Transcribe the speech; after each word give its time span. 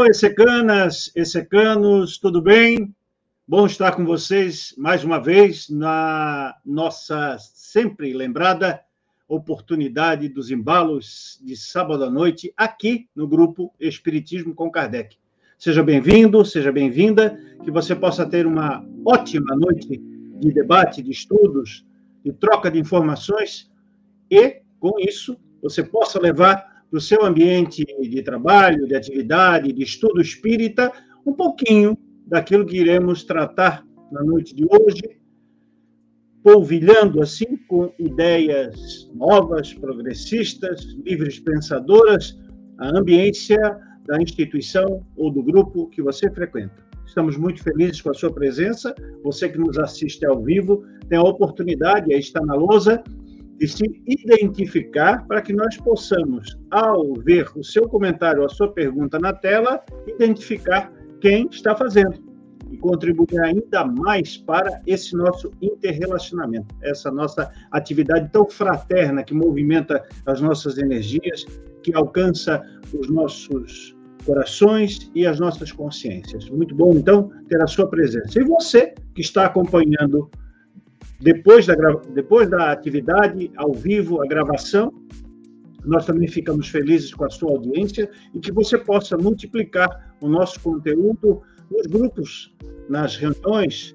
alô, 0.00 0.06
Essecanas, 0.06 1.12
Essecanos, 1.14 2.16
tudo 2.16 2.40
bem? 2.40 2.94
Bom 3.46 3.66
estar 3.66 3.94
com 3.94 4.02
vocês 4.02 4.74
mais 4.78 5.04
uma 5.04 5.18
vez 5.18 5.68
na 5.68 6.56
nossa 6.64 7.36
sempre 7.38 8.14
lembrada 8.14 8.80
oportunidade 9.28 10.26
dos 10.30 10.50
embalos 10.50 11.38
de 11.42 11.54
sábado 11.54 12.02
à 12.02 12.10
noite 12.10 12.50
aqui 12.56 13.10
no 13.14 13.28
grupo 13.28 13.74
Espiritismo 13.78 14.54
com 14.54 14.70
Kardec. 14.70 15.18
Seja 15.58 15.82
bem-vindo, 15.82 16.46
seja 16.46 16.72
bem-vinda, 16.72 17.38
que 17.62 17.70
você 17.70 17.94
possa 17.94 18.24
ter 18.24 18.46
uma 18.46 18.82
ótima 19.04 19.54
noite 19.54 19.98
de 19.98 20.50
debate, 20.50 21.02
de 21.02 21.10
estudos, 21.10 21.84
de 22.24 22.32
troca 22.32 22.70
de 22.70 22.78
informações 22.78 23.70
e, 24.30 24.62
com 24.78 24.98
isso, 24.98 25.36
você 25.60 25.82
possa 25.82 26.18
levar 26.18 26.69
para 26.90 26.98
o 26.98 27.00
seu 27.00 27.24
ambiente 27.24 27.84
de 27.84 28.22
trabalho, 28.22 28.86
de 28.86 28.96
atividade, 28.96 29.72
de 29.72 29.82
estudo 29.82 30.20
espírita, 30.20 30.92
um 31.24 31.32
pouquinho 31.32 31.96
daquilo 32.26 32.66
que 32.66 32.76
iremos 32.76 33.22
tratar 33.22 33.86
na 34.10 34.24
noite 34.24 34.54
de 34.54 34.64
hoje, 34.64 35.20
polvilhando 36.42 37.22
assim 37.22 37.56
com 37.68 37.92
ideias 37.98 39.08
novas, 39.14 39.72
progressistas, 39.72 40.82
livres 41.04 41.38
pensadoras, 41.38 42.36
a 42.78 42.98
ambiência 42.98 43.58
da 44.06 44.20
instituição 44.20 45.06
ou 45.16 45.30
do 45.30 45.42
grupo 45.42 45.88
que 45.90 46.02
você 46.02 46.28
frequenta. 46.30 46.74
Estamos 47.06 47.36
muito 47.36 47.62
felizes 47.62 48.00
com 48.00 48.10
a 48.10 48.14
sua 48.14 48.32
presença. 48.32 48.94
Você 49.22 49.48
que 49.48 49.58
nos 49.58 49.78
assiste 49.78 50.24
ao 50.24 50.42
vivo 50.42 50.84
tem 51.08 51.18
a 51.18 51.22
oportunidade, 51.22 52.12
aí 52.12 52.20
está 52.20 52.40
na 52.40 52.54
lousa, 52.54 53.02
de 53.60 53.68
se 53.68 53.84
identificar 54.06 55.26
para 55.26 55.42
que 55.42 55.52
nós 55.52 55.76
possamos, 55.76 56.58
ao 56.70 57.12
ver 57.12 57.46
o 57.54 57.62
seu 57.62 57.86
comentário, 57.86 58.42
a 58.42 58.48
sua 58.48 58.72
pergunta 58.72 59.18
na 59.18 59.34
tela, 59.34 59.84
identificar 60.06 60.90
quem 61.20 61.46
está 61.50 61.76
fazendo 61.76 62.18
e 62.70 62.78
contribuir 62.78 63.38
ainda 63.38 63.84
mais 63.84 64.38
para 64.38 64.80
esse 64.86 65.14
nosso 65.14 65.52
interrelacionamento, 65.60 66.74
essa 66.82 67.10
nossa 67.10 67.52
atividade 67.70 68.30
tão 68.32 68.48
fraterna 68.48 69.22
que 69.22 69.34
movimenta 69.34 70.02
as 70.24 70.40
nossas 70.40 70.78
energias, 70.78 71.44
que 71.82 71.94
alcança 71.94 72.62
os 72.98 73.10
nossos 73.10 73.94
corações 74.24 75.10
e 75.14 75.26
as 75.26 75.38
nossas 75.38 75.70
consciências. 75.70 76.48
Muito 76.48 76.74
bom, 76.74 76.94
então, 76.94 77.30
ter 77.48 77.60
a 77.60 77.66
sua 77.66 77.88
presença. 77.88 78.40
E 78.40 78.44
você 78.44 78.94
que 79.14 79.20
está 79.20 79.44
acompanhando 79.44 80.30
depois 81.20 81.66
da, 81.66 81.74
depois 82.14 82.48
da 82.48 82.72
atividade 82.72 83.50
ao 83.56 83.74
vivo, 83.74 84.22
a 84.22 84.26
gravação, 84.26 84.92
nós 85.84 86.06
também 86.06 86.28
ficamos 86.28 86.68
felizes 86.68 87.12
com 87.12 87.24
a 87.24 87.30
sua 87.30 87.50
audiência 87.50 88.10
e 88.34 88.40
que 88.40 88.50
você 88.50 88.78
possa 88.78 89.16
multiplicar 89.18 90.14
o 90.20 90.28
nosso 90.28 90.60
conteúdo 90.60 91.42
nos 91.70 91.86
grupos, 91.86 92.54
nas 92.88 93.16
reuniões, 93.16 93.94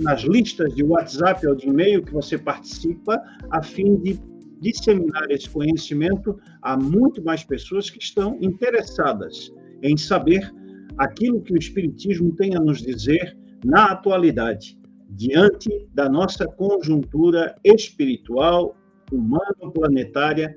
nas 0.00 0.22
listas 0.22 0.74
de 0.74 0.84
WhatsApp 0.84 1.46
ou 1.46 1.54
de 1.54 1.68
e-mail 1.68 2.02
que 2.02 2.12
você 2.12 2.38
participa, 2.38 3.20
a 3.50 3.62
fim 3.62 3.96
de 3.96 4.18
disseminar 4.60 5.30
esse 5.30 5.50
conhecimento 5.50 6.38
a 6.62 6.76
muito 6.76 7.22
mais 7.22 7.44
pessoas 7.44 7.90
que 7.90 7.98
estão 7.98 8.38
interessadas 8.40 9.52
em 9.82 9.96
saber 9.96 10.52
aquilo 10.98 11.42
que 11.42 11.52
o 11.52 11.58
Espiritismo 11.58 12.34
tem 12.36 12.56
a 12.56 12.60
nos 12.60 12.80
dizer 12.80 13.36
na 13.64 13.86
atualidade 13.86 14.78
diante 15.14 15.88
da 15.94 16.08
nossa 16.08 16.46
conjuntura 16.46 17.54
espiritual, 17.64 18.76
humano-planetária, 19.12 20.56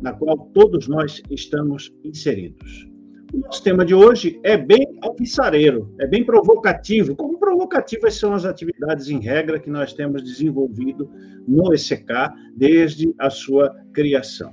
na 0.00 0.12
qual 0.12 0.38
todos 0.54 0.88
nós 0.88 1.20
estamos 1.30 1.92
inseridos. 2.04 2.88
O 3.32 3.38
nosso 3.38 3.62
tema 3.62 3.84
de 3.84 3.94
hoje 3.94 4.40
é 4.42 4.56
bem 4.56 4.98
alvissareiro, 5.02 5.94
é 6.00 6.06
bem 6.06 6.24
provocativo, 6.24 7.14
como 7.14 7.38
provocativas 7.38 8.14
são 8.14 8.34
as 8.34 8.44
atividades 8.44 9.08
em 9.08 9.20
regra 9.20 9.60
que 9.60 9.70
nós 9.70 9.92
temos 9.92 10.22
desenvolvido 10.22 11.08
no 11.46 11.72
ECK 11.72 12.08
desde 12.56 13.14
a 13.18 13.30
sua 13.30 13.70
criação. 13.92 14.52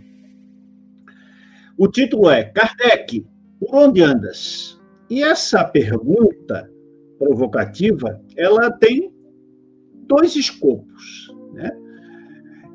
O 1.77 1.87
título 1.87 2.29
é 2.29 2.43
Kardec, 2.43 3.25
por 3.59 3.75
onde 3.75 4.01
andas? 4.01 4.79
E 5.09 5.23
essa 5.23 5.63
pergunta 5.63 6.69
provocativa, 7.17 8.21
ela 8.35 8.69
tem 8.71 9.11
dois 10.07 10.35
escopos. 10.35 11.34
Né? 11.53 11.69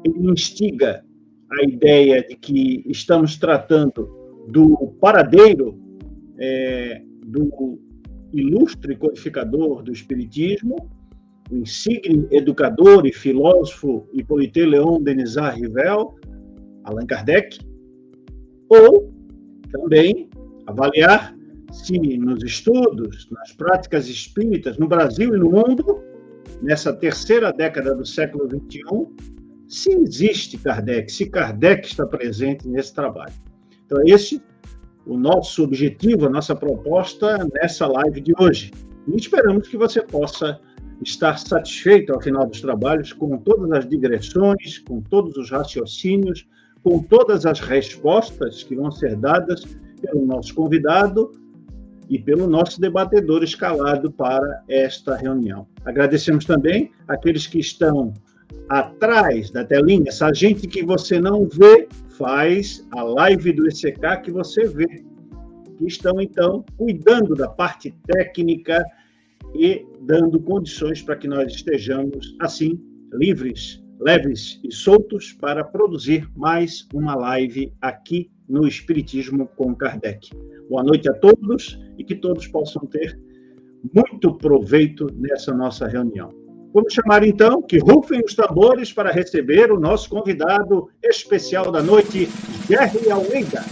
Ele 0.05 0.31
instiga 0.31 1.05
a 1.51 1.65
ideia 1.65 2.23
de 2.27 2.37
que 2.37 2.85
estamos 2.87 3.37
tratando 3.37 4.09
do 4.49 4.95
paradeiro 5.01 5.79
é, 6.39 7.03
do 7.27 7.79
ilustre 8.33 8.97
codificador 8.97 9.83
do 9.83 9.93
Espiritismo, 9.93 10.91
o 11.51 11.57
insigne 11.57 12.27
educador 12.31 13.07
e 13.07 13.13
filósofo 13.13 14.09
Hippolyte 14.13 14.65
Léon 14.65 15.03
Denisard 15.03 15.61
Rivel, 15.61 16.15
Allan 16.85 17.07
Kardec, 17.07 17.59
ou 18.69 19.13
também 19.71 20.31
avaliar 20.67 21.37
se 21.71 21.99
nos 22.19 22.43
estudos, 22.43 23.29
nas 23.31 23.53
práticas 23.53 24.09
espíritas 24.09 24.79
no 24.79 24.89
Brasil 24.89 25.35
e 25.35 25.39
no 25.39 25.51
mundo, 25.51 26.03
nessa 26.63 26.93
terceira 26.93 27.53
década 27.53 27.95
do 27.95 28.07
século 28.07 28.49
XXI, 28.49 28.83
se 29.69 29.91
existe 29.91 30.57
Kardec, 30.59 31.11
se 31.11 31.27
Kardec 31.27 31.87
está 31.87 32.07
presente 32.07 32.69
nesse 32.69 32.95
trabalho. 32.95 33.33
Então, 33.85 34.03
esse 34.07 34.43
o 35.05 35.17
nosso 35.17 35.65
objetivo, 35.65 36.27
a 36.27 36.31
nossa 36.31 36.55
proposta 36.55 37.39
nessa 37.53 37.87
live 37.87 38.21
de 38.21 38.33
hoje. 38.39 38.71
E 39.09 39.17
esperamos 39.17 39.67
que 39.67 39.77
você 39.77 40.01
possa 40.01 40.61
estar 41.03 41.37
satisfeito 41.39 42.13
ao 42.13 42.21
final 42.21 42.47
dos 42.47 42.61
trabalhos 42.61 43.13
com 43.13 43.37
todas 43.39 43.73
as 43.73 43.89
digressões, 43.89 44.79
com 44.79 45.01
todos 45.01 45.37
os 45.37 45.51
raciocínios, 45.51 46.47
com 46.83 47.03
todas 47.03 47.45
as 47.45 47.59
respostas 47.59 48.63
que 48.63 48.77
vão 48.77 48.91
ser 48.93 49.17
dadas 49.17 49.65
pelo 50.01 50.25
nosso 50.25 50.55
convidado 50.55 51.33
e 52.13 52.19
pelo 52.19 52.47
nosso 52.47 52.79
debatedor 52.79 53.43
escalado 53.43 54.13
para 54.13 54.63
esta 54.69 55.17
reunião. 55.17 55.67
Agradecemos 55.83 56.45
também 56.45 56.93
aqueles 57.09 57.47
que 57.47 57.59
estão 57.59 58.13
atrás 58.69 59.51
da 59.51 59.65
telinha, 59.65 60.09
essa 60.09 60.31
gente 60.31 60.67
que 60.67 60.85
você 60.85 61.19
não 61.19 61.49
vê, 61.49 61.89
faz 62.19 62.87
a 62.93 63.03
live 63.03 63.55
do 63.55 63.67
ECK 63.67 64.25
que 64.25 64.31
você 64.31 64.67
vê, 64.67 64.87
que 65.79 65.87
estão, 65.87 66.21
então, 66.21 66.63
cuidando 66.77 67.35
da 67.35 67.49
parte 67.49 67.97
técnica 68.07 68.85
e 69.55 69.87
dando 70.03 70.39
condições 70.39 71.01
para 71.01 71.17
que 71.17 71.27
nós 71.27 71.51
estejamos, 71.51 72.37
assim, 72.41 72.79
livres, 73.15 73.83
leves 73.99 74.61
e 74.63 74.71
soltos 74.71 75.33
para 75.33 75.65
produzir 75.65 76.29
mais 76.37 76.87
uma 76.93 77.15
live 77.15 77.73
aqui 77.81 78.31
no 78.47 78.69
Espiritismo 78.69 79.49
com 79.57 79.75
Kardec. 79.75 80.29
Boa 80.69 80.83
noite 80.83 81.09
a 81.09 81.15
todos 81.15 81.79
e 82.03 82.05
que 82.05 82.17
todos 82.17 82.47
possam 82.49 82.85
ter 82.87 83.19
muito 83.95 84.35
proveito 84.35 85.07
nessa 85.15 85.55
nossa 85.55 85.87
reunião. 85.87 86.31
Vamos 86.75 86.93
chamar 86.93 87.23
então 87.27 87.63
que 87.63 87.79
rufem 87.79 88.21
os 88.25 88.35
tambores 88.35 88.93
para 88.93 89.13
receber 89.13 89.71
o 89.71 89.79
nosso 89.79 90.09
convidado 90.09 90.91
especial 91.03 91.71
da 91.71 91.83
noite, 91.83 92.29
Jerry 92.69 93.11
Almeida. 93.11 93.65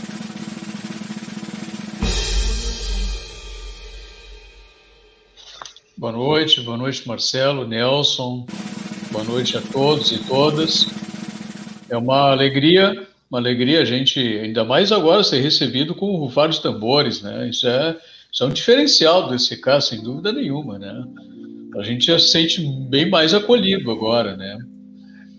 Boa 5.97 6.13
noite, 6.13 6.61
boa 6.63 6.77
noite, 6.77 7.07
Marcelo, 7.07 7.67
Nelson, 7.67 8.47
boa 9.11 9.25
noite 9.25 9.57
a 9.57 9.61
todos 9.61 10.13
e 10.13 10.27
todas. 10.27 10.87
É 11.89 11.97
uma 11.97 12.31
alegria 12.31 13.07
uma 13.31 13.39
alegria 13.39 13.81
a 13.81 13.85
gente, 13.85 14.19
ainda 14.19 14.65
mais 14.65 14.91
agora, 14.91 15.23
ser 15.23 15.41
recebido 15.41 15.95
com 15.95 16.17
rufar 16.17 16.49
de 16.49 16.61
tambores, 16.61 17.23
né? 17.23 17.49
Isso 17.49 17.69
é, 17.69 17.97
isso 18.33 18.45
é 18.45 18.47
um 18.47 18.51
diferencial 18.51 19.29
desse 19.29 19.61
caso, 19.61 19.89
sem 19.89 20.03
dúvida 20.03 20.33
nenhuma, 20.33 20.79
né? 20.79 21.05
A 21.77 21.83
gente 21.83 22.07
já 22.07 22.19
se 22.19 22.29
sente 22.29 22.63
bem 22.89 23.09
mais 23.09 23.35
acolhido 23.35 23.91
agora, 23.91 24.37
né? 24.37 24.59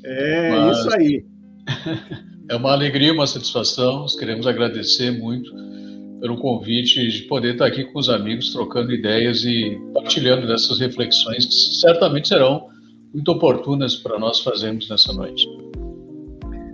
É, 0.04 0.50
Mas, 0.52 0.80
isso 0.80 0.94
aí. 0.94 1.26
É 2.50 2.56
uma 2.58 2.74
alegria, 2.74 3.14
uma 3.14 3.26
satisfação. 3.26 4.00
Nós 4.00 4.14
queremos 4.18 4.46
agradecer 4.46 5.10
muito 5.10 5.50
pelo 6.20 6.36
convite 6.38 7.08
de 7.08 7.22
poder 7.22 7.54
estar 7.54 7.66
aqui 7.66 7.86
com 7.86 7.98
os 7.98 8.10
amigos, 8.10 8.52
trocando 8.52 8.92
ideias 8.92 9.46
e 9.46 9.80
partilhando 9.94 10.46
dessas 10.46 10.78
reflexões 10.78 11.46
que 11.46 11.54
certamente 11.80 12.28
serão 12.28 12.68
muito 13.14 13.32
oportunas 13.32 13.96
para 13.96 14.20
nós 14.20 14.42
fazermos 14.42 14.90
nessa 14.90 15.14
noite. 15.14 15.48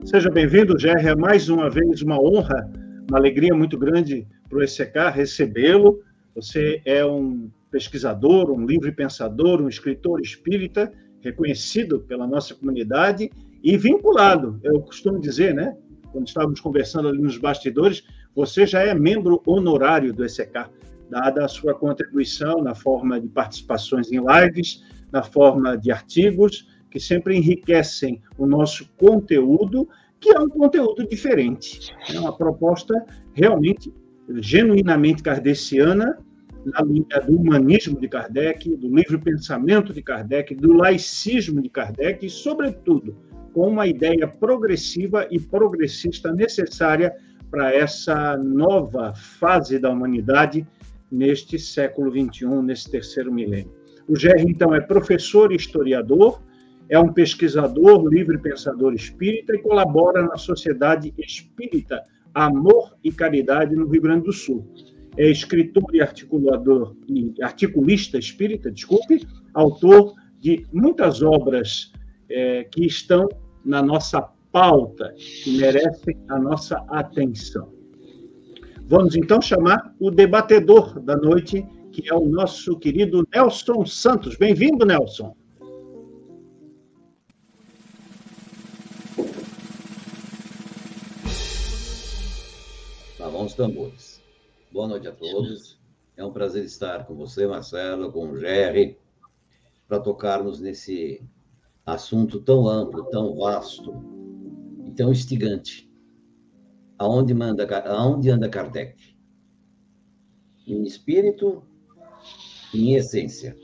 Seja 0.05 0.31
bem-vindo, 0.31 0.79
Gerry. 0.79 1.09
É 1.09 1.15
mais 1.15 1.47
uma 1.47 1.69
vez 1.69 2.01
uma 2.01 2.19
honra, 2.19 2.71
uma 3.07 3.19
alegria 3.19 3.53
muito 3.53 3.77
grande 3.77 4.25
para 4.47 4.57
o 4.57 4.63
ECK 4.63 5.11
recebê-lo. 5.13 6.01
Você 6.35 6.81
é 6.85 7.05
um 7.05 7.49
pesquisador, 7.71 8.51
um 8.51 8.65
livre 8.65 8.91
pensador, 8.91 9.61
um 9.61 9.67
escritor 9.67 10.21
espírita, 10.21 10.91
reconhecido 11.21 11.99
pela 12.01 12.27
nossa 12.27 12.55
comunidade 12.55 13.29
e 13.63 13.77
vinculado, 13.77 14.59
eu 14.63 14.79
costumo 14.81 15.19
dizer, 15.19 15.53
né? 15.53 15.75
Quando 16.11 16.27
estávamos 16.27 16.59
conversando 16.59 17.07
ali 17.09 17.21
nos 17.21 17.37
bastidores, 17.37 18.03
você 18.35 18.65
já 18.65 18.81
é 18.81 18.93
membro 18.93 19.41
honorário 19.45 20.13
do 20.13 20.23
ECK, 20.23 20.69
dada 21.09 21.43
a 21.43 21.47
sua 21.47 21.73
contribuição 21.73 22.61
na 22.61 22.75
forma 22.75 23.19
de 23.19 23.27
participações 23.27 24.11
em 24.11 24.19
lives, 24.19 24.83
na 25.11 25.23
forma 25.23 25.77
de 25.77 25.91
artigos, 25.91 26.67
que 26.89 26.99
sempre 26.99 27.35
enriquecem 27.35 28.21
o 28.37 28.45
nosso 28.45 28.89
conteúdo, 28.97 29.87
que 30.19 30.29
é 30.29 30.39
um 30.39 30.49
conteúdo 30.49 31.07
diferente. 31.07 31.91
É 32.13 32.19
uma 32.19 32.35
proposta 32.35 32.93
realmente, 33.33 33.93
genuinamente 34.35 35.23
kardeciana, 35.23 36.17
na 36.65 36.81
linha 36.81 37.21
do 37.25 37.37
humanismo 37.37 37.99
de 37.99 38.09
Kardec, 38.09 38.75
do 38.75 38.93
livre 38.93 39.17
pensamento 39.17 39.93
de 39.93 40.01
Kardec, 40.01 40.53
do 40.53 40.73
laicismo 40.73 41.61
de 41.61 41.69
Kardec 41.69 42.25
e, 42.25 42.29
sobretudo, 42.29 43.15
com 43.53 43.69
uma 43.69 43.87
ideia 43.87 44.27
progressiva 44.27 45.27
e 45.31 45.39
progressista 45.39 46.33
necessária 46.33 47.15
para 47.49 47.73
essa 47.73 48.37
nova 48.37 49.13
fase 49.15 49.79
da 49.79 49.89
humanidade 49.89 50.67
neste 51.09 51.57
século 51.57 52.11
XXI, 52.11 52.45
nesse 52.61 52.91
terceiro 52.91 53.33
milênio. 53.33 53.71
O 54.07 54.15
Gerry, 54.15 54.43
então, 54.43 54.75
é 54.75 54.81
professor 54.81 55.53
e 55.53 55.55
historiador, 55.55 56.41
é 56.89 56.99
um 56.99 57.11
pesquisador, 57.11 58.07
livre 58.07 58.37
pensador 58.37 58.93
espírita 58.93 59.55
e 59.55 59.61
colabora 59.61 60.23
na 60.23 60.37
Sociedade 60.37 61.13
Espírita 61.17 62.03
Amor 62.33 62.95
e 63.03 63.11
Caridade 63.11 63.75
no 63.75 63.87
Rio 63.87 64.01
Grande 64.01 64.25
do 64.25 64.33
Sul. 64.33 64.65
É 65.17 65.29
escritor 65.29 65.83
e 65.93 66.01
articulador 66.01 66.95
e 67.07 67.33
articulista 67.41 68.17
espírita, 68.17 68.71
desculpe, 68.71 69.25
autor 69.53 70.13
de 70.39 70.65
muitas 70.71 71.21
obras 71.21 71.91
é, 72.29 72.63
que 72.65 72.85
estão 72.85 73.27
na 73.65 73.81
nossa 73.81 74.21
pauta, 74.51 75.13
que 75.43 75.57
merecem 75.57 76.17
a 76.29 76.39
nossa 76.39 76.77
atenção. 76.89 77.73
Vamos 78.85 79.15
então 79.15 79.41
chamar 79.41 79.93
o 79.99 80.09
debatedor 80.09 80.99
da 81.01 81.17
noite, 81.17 81.65
que 81.91 82.09
é 82.09 82.13
o 82.13 82.25
nosso 82.25 82.77
querido 82.77 83.27
Nelson 83.33 83.85
Santos. 83.85 84.37
Bem-vindo, 84.37 84.85
Nelson. 84.85 85.35
Os 93.39 93.53
tambores. 93.53 94.19
Boa 94.71 94.87
noite 94.87 95.07
a 95.07 95.11
todos. 95.11 95.79
É 96.15 96.25
um 96.25 96.31
prazer 96.31 96.65
estar 96.65 97.05
com 97.05 97.13
você, 97.13 97.45
Marcelo, 97.45 98.11
com 98.11 98.31
o 98.31 98.37
Jerry, 98.39 98.97
para 99.87 99.99
tocarmos 99.99 100.59
nesse 100.59 101.21
assunto 101.85 102.41
tão 102.41 102.67
amplo, 102.67 103.05
tão 103.11 103.35
vasto 103.35 103.93
e 104.87 104.91
tão 104.91 105.11
instigante. 105.11 105.87
Aonde, 106.97 107.31
manda, 107.35 107.67
aonde 107.87 108.31
anda 108.31 108.49
Kardec? 108.49 109.15
Em 110.65 110.83
espírito, 110.83 111.63
em 112.73 112.95
essência. 112.95 113.55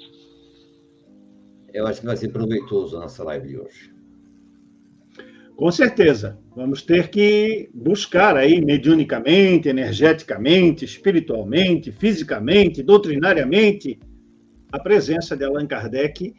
Eu 1.73 1.87
acho 1.87 1.99
que 1.99 2.05
vai 2.05 2.15
ser 2.15 2.29
proveitoso 2.29 2.95
a 2.95 2.99
nossa 3.01 3.23
live 3.23 3.47
de 3.47 3.57
hoje. 3.57 3.92
Com 5.55 5.71
certeza. 5.71 6.39
Vamos 6.55 6.81
ter 6.81 7.09
que 7.09 7.69
buscar 7.73 8.35
aí 8.35 8.63
mediunicamente, 8.63 9.69
energeticamente, 9.69 10.85
espiritualmente, 10.85 11.91
fisicamente, 11.91 12.81
doutrinariamente, 12.81 13.99
a 14.71 14.79
presença 14.79 15.37
de 15.37 15.43
Allan 15.43 15.67
Kardec 15.67 16.33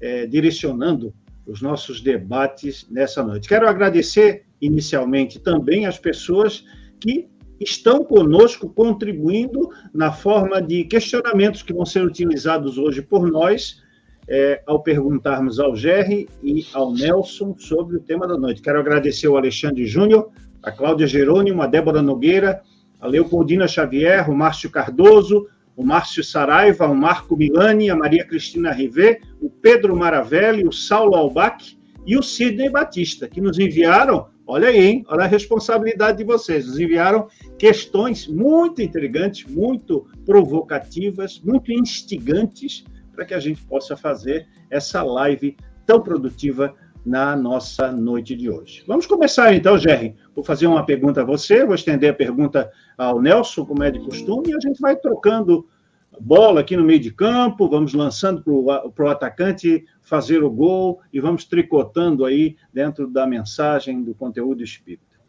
é, 0.00 0.26
direcionando 0.26 1.12
os 1.46 1.60
nossos 1.60 2.00
debates 2.00 2.86
nessa 2.90 3.22
noite. 3.22 3.48
Quero 3.48 3.68
agradecer 3.68 4.44
inicialmente 4.60 5.40
também 5.40 5.86
as 5.86 5.98
pessoas 5.98 6.64
que 7.00 7.28
estão 7.58 8.04
conosco 8.04 8.70
contribuindo 8.70 9.68
na 9.92 10.12
forma 10.12 10.62
de 10.62 10.84
questionamentos 10.84 11.62
que 11.62 11.72
vão 11.72 11.84
ser 11.84 12.04
utilizados 12.04 12.78
hoje 12.78 13.02
por 13.02 13.30
nós 13.30 13.82
é, 14.28 14.62
ao 14.66 14.82
perguntarmos 14.82 15.58
ao 15.58 15.74
Gerry 15.74 16.28
e 16.42 16.64
ao 16.72 16.92
Nelson 16.92 17.54
sobre 17.58 17.96
o 17.96 18.00
tema 18.00 18.26
da 18.26 18.36
noite. 18.36 18.62
Quero 18.62 18.78
agradecer 18.78 19.26
ao 19.26 19.36
Alexandre 19.36 19.86
Júnior, 19.86 20.30
a 20.62 20.70
Cláudia 20.70 21.06
Jerônimo, 21.06 21.62
a 21.62 21.66
Débora 21.66 22.02
Nogueira, 22.02 22.62
a 23.00 23.06
Leopoldina 23.06 23.66
Xavier, 23.66 24.30
o 24.30 24.34
Márcio 24.34 24.70
Cardoso, 24.70 25.46
o 25.76 25.84
Márcio 25.84 26.22
Saraiva, 26.22 26.86
o 26.86 26.94
Marco 26.94 27.36
Milani, 27.36 27.88
a 27.88 27.96
Maria 27.96 28.24
Cristina 28.26 28.70
Rivet, 28.70 29.22
o 29.40 29.48
Pedro 29.48 29.96
Maravelli, 29.96 30.66
o 30.66 30.72
Saulo 30.72 31.14
Albach 31.14 31.78
e 32.06 32.18
o 32.18 32.22
Sidney 32.22 32.68
Batista, 32.68 33.28
que 33.28 33.40
nos 33.40 33.58
enviaram, 33.58 34.28
olha 34.46 34.68
aí, 34.68 34.78
hein, 34.78 35.04
olha 35.08 35.24
a 35.24 35.28
responsabilidade 35.28 36.18
de 36.18 36.24
vocês, 36.24 36.66
nos 36.66 36.78
enviaram 36.78 37.28
questões 37.58 38.26
muito 38.26 38.82
intrigantes, 38.82 39.50
muito 39.50 40.06
provocativas, 40.26 41.40
muito 41.42 41.72
instigantes, 41.72 42.84
para 43.20 43.26
que 43.26 43.34
a 43.34 43.40
gente 43.40 43.62
possa 43.66 43.98
fazer 43.98 44.48
essa 44.70 45.02
live 45.02 45.54
tão 45.84 46.00
produtiva 46.00 46.74
na 47.04 47.36
nossa 47.36 47.92
noite 47.92 48.34
de 48.34 48.48
hoje. 48.48 48.82
Vamos 48.86 49.04
começar 49.04 49.54
então, 49.54 49.76
Jerry. 49.76 50.16
Vou 50.34 50.42
fazer 50.42 50.66
uma 50.66 50.86
pergunta 50.86 51.20
a 51.20 51.24
você, 51.24 51.62
vou 51.66 51.74
estender 51.74 52.10
a 52.10 52.14
pergunta 52.14 52.72
ao 52.96 53.20
Nelson, 53.20 53.66
como 53.66 53.82
é 53.82 53.90
de 53.90 54.00
costume, 54.00 54.48
e 54.48 54.54
a 54.54 54.58
gente 54.58 54.80
vai 54.80 54.96
trocando 54.96 55.68
bola 56.18 56.62
aqui 56.62 56.78
no 56.78 56.82
meio 56.82 56.98
de 56.98 57.10
campo, 57.12 57.68
vamos 57.68 57.92
lançando 57.92 58.42
para 58.94 59.04
o 59.04 59.08
atacante 59.08 59.84
fazer 60.00 60.42
o 60.42 60.50
gol 60.50 61.02
e 61.12 61.20
vamos 61.20 61.44
tricotando 61.44 62.24
aí 62.24 62.56
dentro 62.72 63.06
da 63.06 63.26
mensagem 63.26 64.02
do 64.02 64.14
conteúdo 64.14 64.64
espírita. 64.64 65.20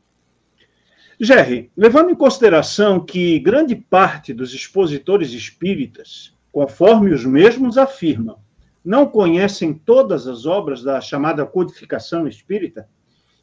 Jerry, 1.20 1.70
levando 1.76 2.10
em 2.10 2.16
consideração 2.16 3.06
que 3.06 3.38
grande 3.40 3.76
parte 3.76 4.34
dos 4.34 4.54
expositores 4.54 5.34
espíritas, 5.34 6.34
conforme 6.52 7.14
os 7.14 7.26
mesmos 7.26 7.78
afirmam, 7.78 8.38
não 8.84 9.06
conhecem 9.06 9.74
todas 9.74 10.28
as 10.28 10.46
obras 10.46 10.84
da 10.84 11.00
chamada 11.00 11.46
codificação 11.46 12.28
espírita 12.28 12.88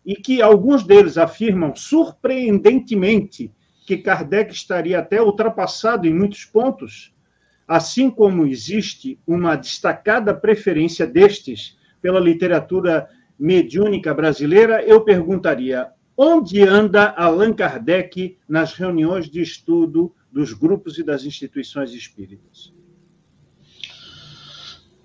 e 0.04 0.16
que 0.16 0.42
alguns 0.42 0.84
deles 0.84 1.16
afirmam 1.16 1.74
surpreendentemente 1.74 3.52
que 3.86 3.96
Kardec 3.96 4.52
estaria 4.52 4.98
até 4.98 5.22
ultrapassado 5.22 6.06
em 6.06 6.12
muitos 6.12 6.44
pontos, 6.44 7.14
assim 7.66 8.10
como 8.10 8.46
existe 8.46 9.18
uma 9.26 9.56
destacada 9.56 10.34
preferência 10.34 11.06
destes 11.06 11.78
pela 12.02 12.20
literatura 12.20 13.08
mediúnica 13.38 14.12
brasileira, 14.12 14.82
eu 14.82 15.02
perguntaria: 15.02 15.88
onde 16.16 16.62
anda 16.62 17.10
Allan 17.10 17.52
Kardec 17.52 18.36
nas 18.48 18.74
reuniões 18.74 19.30
de 19.30 19.40
estudo 19.40 20.12
dos 20.30 20.52
grupos 20.52 20.98
e 20.98 21.02
das 21.02 21.24
instituições 21.24 21.92
espíritas? 21.92 22.74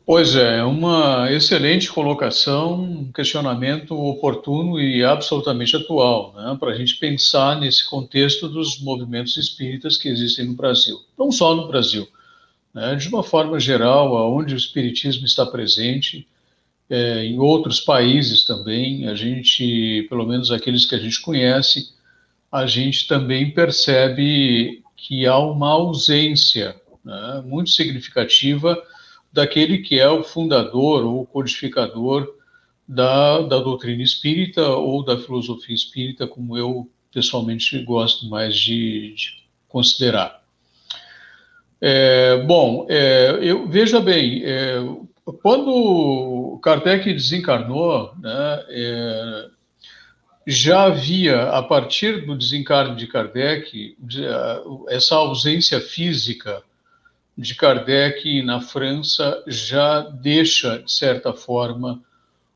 Pois 0.05 0.35
é, 0.35 0.61
uma 0.65 1.31
excelente 1.31 1.89
colocação, 1.89 2.83
um 2.83 3.11
questionamento 3.13 3.97
oportuno 3.97 4.77
e 4.77 5.01
absolutamente 5.01 5.77
atual, 5.77 6.33
né, 6.35 6.57
para 6.59 6.71
a 6.71 6.75
gente 6.75 6.97
pensar 6.97 7.57
nesse 7.57 7.89
contexto 7.89 8.49
dos 8.49 8.81
movimentos 8.81 9.37
espíritas 9.37 9.95
que 9.95 10.09
existem 10.09 10.45
no 10.47 10.55
Brasil. 10.55 10.99
Não 11.17 11.31
só 11.31 11.55
no 11.55 11.69
Brasil, 11.69 12.05
né, 12.73 12.95
de 12.95 13.07
uma 13.07 13.23
forma 13.23 13.57
geral, 13.61 14.17
aonde 14.17 14.53
o 14.53 14.57
espiritismo 14.57 15.25
está 15.25 15.45
presente, 15.45 16.27
é, 16.89 17.23
em 17.23 17.39
outros 17.39 17.79
países 17.79 18.43
também, 18.43 19.07
a 19.07 19.15
gente, 19.15 20.05
pelo 20.09 20.27
menos 20.27 20.51
aqueles 20.51 20.85
que 20.85 20.95
a 20.95 20.99
gente 20.99 21.21
conhece, 21.21 21.93
a 22.51 22.65
gente 22.65 23.07
também 23.07 23.51
percebe 23.51 24.83
que 24.97 25.25
há 25.25 25.39
uma 25.39 25.69
ausência 25.69 26.75
né, 27.05 27.41
muito 27.45 27.69
significativa 27.69 28.77
daquele 29.33 29.79
que 29.79 29.99
é 29.99 30.07
o 30.07 30.23
fundador 30.23 31.03
ou 31.03 31.25
codificador 31.25 32.31
da, 32.87 33.41
da 33.41 33.57
doutrina 33.57 34.03
espírita 34.03 34.69
ou 34.69 35.03
da 35.03 35.17
filosofia 35.17 35.73
espírita, 35.73 36.27
como 36.27 36.55
eu 36.55 36.87
pessoalmente 37.11 37.79
gosto 37.83 38.29
mais 38.29 38.55
de, 38.55 39.15
de 39.15 39.43
considerar. 39.67 40.43
É, 41.81 42.37
bom, 42.43 42.85
é, 42.87 43.39
eu 43.41 43.67
veja 43.67 43.99
bem, 43.99 44.43
é, 44.45 44.75
quando 45.41 46.59
Kardec 46.61 47.11
desencarnou, 47.11 48.13
né, 48.19 48.65
é, 48.69 49.47
já 50.45 50.83
havia, 50.83 51.49
a 51.49 51.63
partir 51.63 52.25
do 52.25 52.37
desencarne 52.37 52.95
de 52.95 53.07
Kardec, 53.07 53.97
essa 54.89 55.15
ausência 55.15 55.79
física 55.81 56.61
de 57.37 57.55
Kardec 57.55 58.41
na 58.43 58.61
França 58.61 59.43
já 59.47 60.01
deixa, 60.01 60.79
de 60.79 60.91
certa 60.91 61.33
forma, 61.33 62.01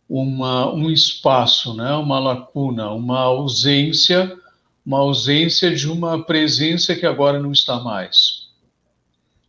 uma, 0.10 0.72
um 0.72 0.90
espaço, 0.90 1.76
né, 1.76 1.92
uma 1.94 2.20
lacuna, 2.20 2.92
uma 2.92 3.20
ausência, 3.20 4.38
uma 4.86 5.00
ausência 5.00 5.76
de 5.76 5.90
uma 5.90 6.24
presença 6.24 6.96
que 6.96 7.06
agora 7.06 7.40
não 7.40 7.52
está 7.52 7.80
mais. 7.80 8.48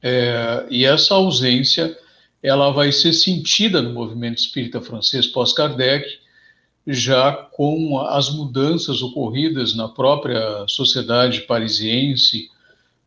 É, 0.02 0.66
e 0.70 0.85
essa 0.85 1.14
ausência 1.14 1.97
ela 2.42 2.70
vai 2.70 2.92
ser 2.92 3.12
sentida 3.12 3.82
no 3.82 3.92
movimento 3.92 4.38
espírita 4.38 4.80
francês 4.80 5.26
pós-Kardec, 5.26 6.06
já 6.87 7.32
com 7.32 8.00
as 8.00 8.30
mudanças 8.30 9.02
ocorridas 9.02 9.76
na 9.76 9.88
própria 9.88 10.64
sociedade 10.66 11.42
parisiense, 11.42 12.49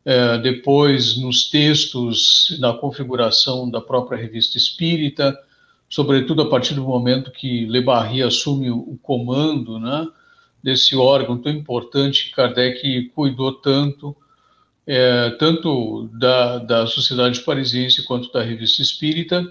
é, 0.04 0.38
depois 0.38 1.16
nos 1.16 1.48
textos, 1.48 2.56
na 2.58 2.72
configuração 2.72 3.70
da 3.70 3.80
própria 3.80 4.18
revista 4.18 4.58
espírita, 4.58 5.38
sobretudo 5.88 6.42
a 6.42 6.48
partir 6.48 6.74
do 6.74 6.82
momento 6.82 7.30
que 7.30 7.66
Le 7.66 7.80
Barry 7.80 8.22
assume 8.22 8.70
o 8.70 8.98
comando 9.02 9.78
né, 9.78 10.08
desse 10.62 10.96
órgão 10.96 11.38
tão 11.38 11.52
importante 11.52 12.24
que 12.24 12.34
Kardec 12.34 13.10
cuidou 13.14 13.52
tanto, 13.52 14.16
é, 14.86 15.30
tanto 15.38 16.08
da, 16.14 16.58
da 16.58 16.86
sociedade 16.86 17.40
parisiense 17.40 18.04
quanto 18.04 18.32
da 18.32 18.42
revista 18.42 18.82
espírita. 18.82 19.46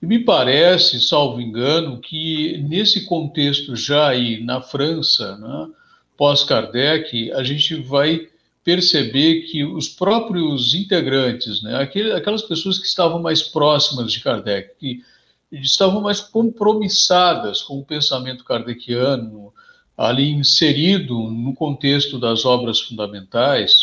E 0.00 0.06
me 0.06 0.18
parece, 0.18 1.00
salvo 1.00 1.40
engano, 1.40 2.00
que 2.00 2.58
nesse 2.68 3.04
contexto 3.06 3.76
já 3.76 4.08
aí 4.08 4.42
na 4.42 4.60
França, 4.60 5.36
né, 5.36 5.68
pós-Kardec, 6.16 7.32
a 7.32 7.42
gente 7.42 7.74
vai 7.74 8.28
perceber 8.66 9.42
que 9.42 9.62
os 9.62 9.88
próprios 9.88 10.74
integrantes, 10.74 11.62
né, 11.62 11.88
aquelas 12.16 12.42
pessoas 12.42 12.80
que 12.80 12.86
estavam 12.86 13.22
mais 13.22 13.40
próximas 13.40 14.10
de 14.10 14.18
Kardec, 14.18 14.74
que 14.76 15.04
estavam 15.52 16.00
mais 16.02 16.18
compromissadas 16.18 17.62
com 17.62 17.78
o 17.78 17.84
pensamento 17.84 18.42
kardeciano, 18.44 19.54
ali 19.96 20.32
inserido 20.32 21.30
no 21.30 21.54
contexto 21.54 22.18
das 22.18 22.44
obras 22.44 22.80
fundamentais, 22.80 23.76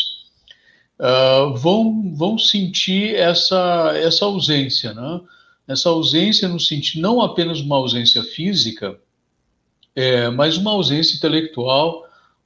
uh, 1.00 1.54
vão, 1.54 2.14
vão 2.14 2.36
sentir 2.36 3.14
essa, 3.14 3.90
essa 3.96 4.26
ausência, 4.26 4.92
né? 4.92 5.18
essa 5.66 5.88
ausência 5.88 6.46
no 6.46 6.60
sentido 6.60 7.00
não 7.00 7.22
apenas 7.22 7.58
uma 7.58 7.76
ausência 7.76 8.22
física, 8.22 9.00
é, 9.96 10.28
mas 10.28 10.58
uma 10.58 10.72
ausência 10.72 11.16
intelectual, 11.16 12.03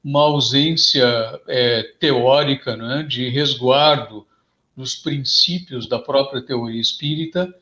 uma 0.08 0.22
ausência 0.22 1.04
é, 1.46 1.82
teórica, 2.00 2.74
né, 2.74 3.04
de 3.06 3.28
resguardo 3.28 4.26
dos 4.74 4.94
princípios 4.94 5.86
da 5.86 5.98
própria 5.98 6.40
teoria 6.40 6.80
espírita 6.80 7.54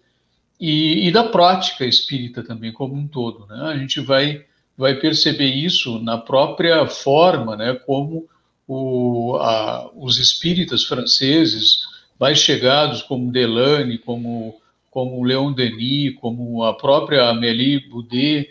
e, 0.60 1.08
e, 1.08 1.10
da 1.10 1.24
prática 1.24 1.84
espírita 1.84 2.44
também 2.44 2.72
como 2.72 2.94
um 2.94 3.08
todo. 3.08 3.46
Né? 3.46 3.60
A 3.62 3.76
gente 3.76 4.00
vai, 4.00 4.44
vai 4.78 4.94
perceber 4.94 5.48
isso 5.48 5.98
na 5.98 6.18
própria 6.18 6.86
forma 6.86 7.56
né, 7.56 7.74
como 7.84 8.28
o, 8.64 9.36
a, 9.40 9.90
os 9.96 10.16
espíritas 10.18 10.84
franceses, 10.84 11.80
mais 12.16 12.38
chegados 12.38 13.02
como 13.02 13.32
Delane, 13.32 13.98
como, 13.98 14.60
como 14.88 15.24
Leon 15.24 15.52
Denis, 15.52 16.14
como 16.20 16.62
a 16.62 16.76
própria 16.76 17.28
Amélie 17.28 17.88
Boudet, 17.88 18.50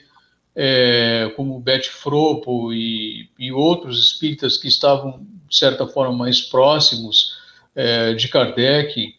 é, 0.56 1.32
como 1.36 1.60
Beth 1.60 1.84
Fropo 1.84 2.74
e, 2.74 3.30
e, 3.38 3.52
outros 3.52 4.00
espíritas 4.00 4.58
que 4.58 4.68
estavam, 4.68 5.26
de 5.50 5.58
certa 5.58 5.86
forma, 5.86 6.16
mais 6.16 6.42
próximos 6.42 7.38
é, 7.76 8.14
de 8.14 8.30
Kardec, 8.30 9.16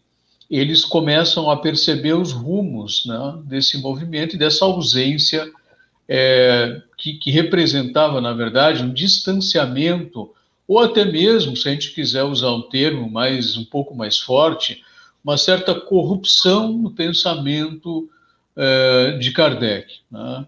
eles 0.51 0.85
começam 0.85 1.51
a 1.51 1.57
perceber 1.57 2.15
os 2.15 2.33
rumos 2.33 3.05
né, 3.05 3.39
desse 3.45 3.79
movimento 3.79 4.35
e 4.35 4.39
dessa 4.39 4.65
ausência 4.65 5.51
é, 6.09 6.81
que, 6.97 7.15
que, 7.15 7.31
representava, 7.31 8.21
na 8.21 8.33
verdade, 8.33 8.83
um 8.83 8.93
distanciamento, 8.93 10.33
ou 10.67 10.79
até 10.79 11.05
mesmo, 11.05 11.57
se 11.57 11.69
a 11.69 11.73
gente 11.73 11.93
quiser 11.93 12.23
usar 12.23 12.53
um 12.53 12.63
termo 12.63 13.11
mais 13.11 13.57
um 13.57 13.65
pouco 13.65 13.95
mais 13.95 14.19
forte, 14.19 14.83
uma 15.23 15.37
certa 15.37 15.75
corrupção 15.75 16.73
no 16.73 16.93
pensamento 16.93 18.09
é, 18.57 19.19
de 19.19 19.33
Kardec. 19.33 19.97
Né? 20.11 20.47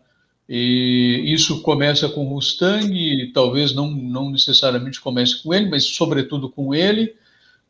E 0.49 1.25
isso 1.27 1.61
começa 1.61 2.09
com 2.09 2.25
Mustang, 2.25 3.31
talvez 3.35 3.75
não, 3.75 3.91
não 3.91 4.31
necessariamente 4.31 5.01
comece 5.01 5.43
com 5.43 5.53
ele, 5.53 5.69
mas 5.69 5.85
sobretudo 5.85 6.49
com 6.49 6.75
ele, 6.75 7.15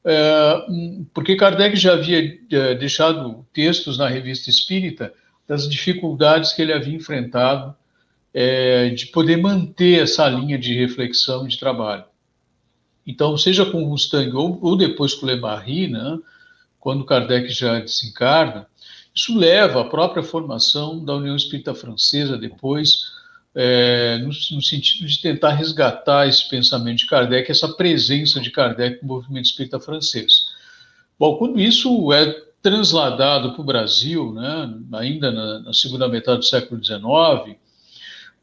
é, 0.04 0.66
porque 1.12 1.34
Kardec 1.34 1.76
já 1.76 1.94
havia 1.94 2.38
é, 2.50 2.74
deixado 2.76 3.44
textos 3.52 3.98
na 3.98 4.08
revista 4.08 4.48
Espírita 4.48 5.12
das 5.46 5.68
dificuldades 5.68 6.52
que 6.52 6.62
ele 6.62 6.72
havia 6.72 6.94
enfrentado 6.94 7.74
é, 8.32 8.90
de 8.90 9.06
poder 9.06 9.38
manter 9.38 10.02
essa 10.02 10.28
linha 10.28 10.58
de 10.58 10.74
reflexão 10.74 11.46
e 11.46 11.48
de 11.48 11.58
trabalho. 11.58 12.04
Então, 13.04 13.36
seja 13.36 13.66
com 13.66 13.80
Mustang 13.80 14.30
ou, 14.36 14.58
ou 14.62 14.76
depois 14.76 15.14
com 15.14 15.26
Le 15.26 15.36
Barry, 15.36 15.88
né, 15.88 16.18
quando 16.78 17.04
Kardec 17.04 17.48
já 17.48 17.80
desencarna, 17.80 18.66
isso 19.18 19.36
leva 19.36 19.80
à 19.80 19.84
própria 19.84 20.22
formação 20.22 21.04
da 21.04 21.16
União 21.16 21.34
Espírita 21.34 21.74
Francesa 21.74 22.38
depois, 22.38 23.10
é, 23.52 24.16
no, 24.18 24.28
no, 24.28 24.62
sentido 24.62 25.08
de 25.08 25.20
tentar 25.20 25.54
resgatar 25.54 26.28
esse 26.28 26.48
pensamento 26.48 26.98
de 26.98 27.06
Kardec, 27.06 27.50
essa 27.50 27.68
presença 27.74 28.40
de 28.40 28.52
Kardec 28.52 29.02
no 29.02 29.08
movimento 29.08 29.46
espírita 29.46 29.80
francês. 29.80 30.50
Bom, 31.18 31.36
quando 31.36 31.58
isso 31.58 32.12
é 32.12 32.32
transladado 32.62 33.54
para 33.54 33.60
o 33.60 33.64
Brasil, 33.64 34.32
né, 34.32 34.72
ainda 34.92 35.32
na, 35.32 35.58
na 35.60 35.72
segunda 35.72 36.06
metade 36.06 36.38
do 36.38 36.44
século 36.44 36.82
XIX, 36.82 37.56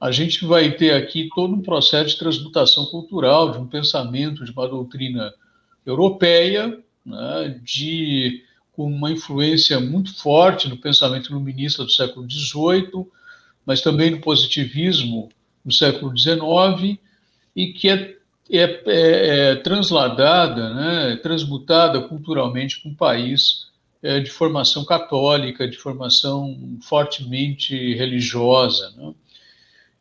a 0.01 0.12
gente 0.12 0.46
vai 0.46 0.72
ter 0.72 0.91
aqui 0.91 1.29
todo 1.34 1.53
um 1.53 1.62
processo 1.62 2.10
de 2.10 2.17
transmutação 2.17 2.86
cultural, 2.88 3.50
de 3.53 3.60
um 3.60 3.65
pensamento, 3.65 4.44
de 4.44 4.51
uma 4.51 4.67
doutrina 4.67 5.34
europeia, 5.86 6.77
né, 7.05 7.62
de 7.63 8.44
com 8.75 8.86
uma 8.86 9.12
influência 9.12 9.79
muito 9.79 10.15
forte 10.15 10.67
no 10.67 10.77
pensamento 10.77 11.32
iluminista 11.32 11.84
do 11.84 11.91
século 11.91 12.29
XVIII, 12.29 13.05
mas 13.65 13.82
também 13.82 14.12
no 14.12 14.20
positivismo 14.20 15.29
do 15.63 15.74
século 15.74 16.15
XIX, 16.15 17.00
e 17.55 17.74
que 17.74 17.89
é, 17.89 18.15
é, 18.51 18.62
é, 18.62 19.50
é 19.51 19.55
transladada, 19.55 20.74
né, 20.74 21.15
transmutada 21.17 22.01
culturalmente 22.01 22.82
para 22.82 22.91
um 22.91 22.96
país 22.96 23.67
é, 24.03 24.20
de 24.20 24.29
formação 24.29 24.86
católica, 24.86 25.67
de 25.67 25.77
formação 25.77 26.77
fortemente 26.82 27.96
religiosa. 27.96 28.94
Né? 28.98 29.13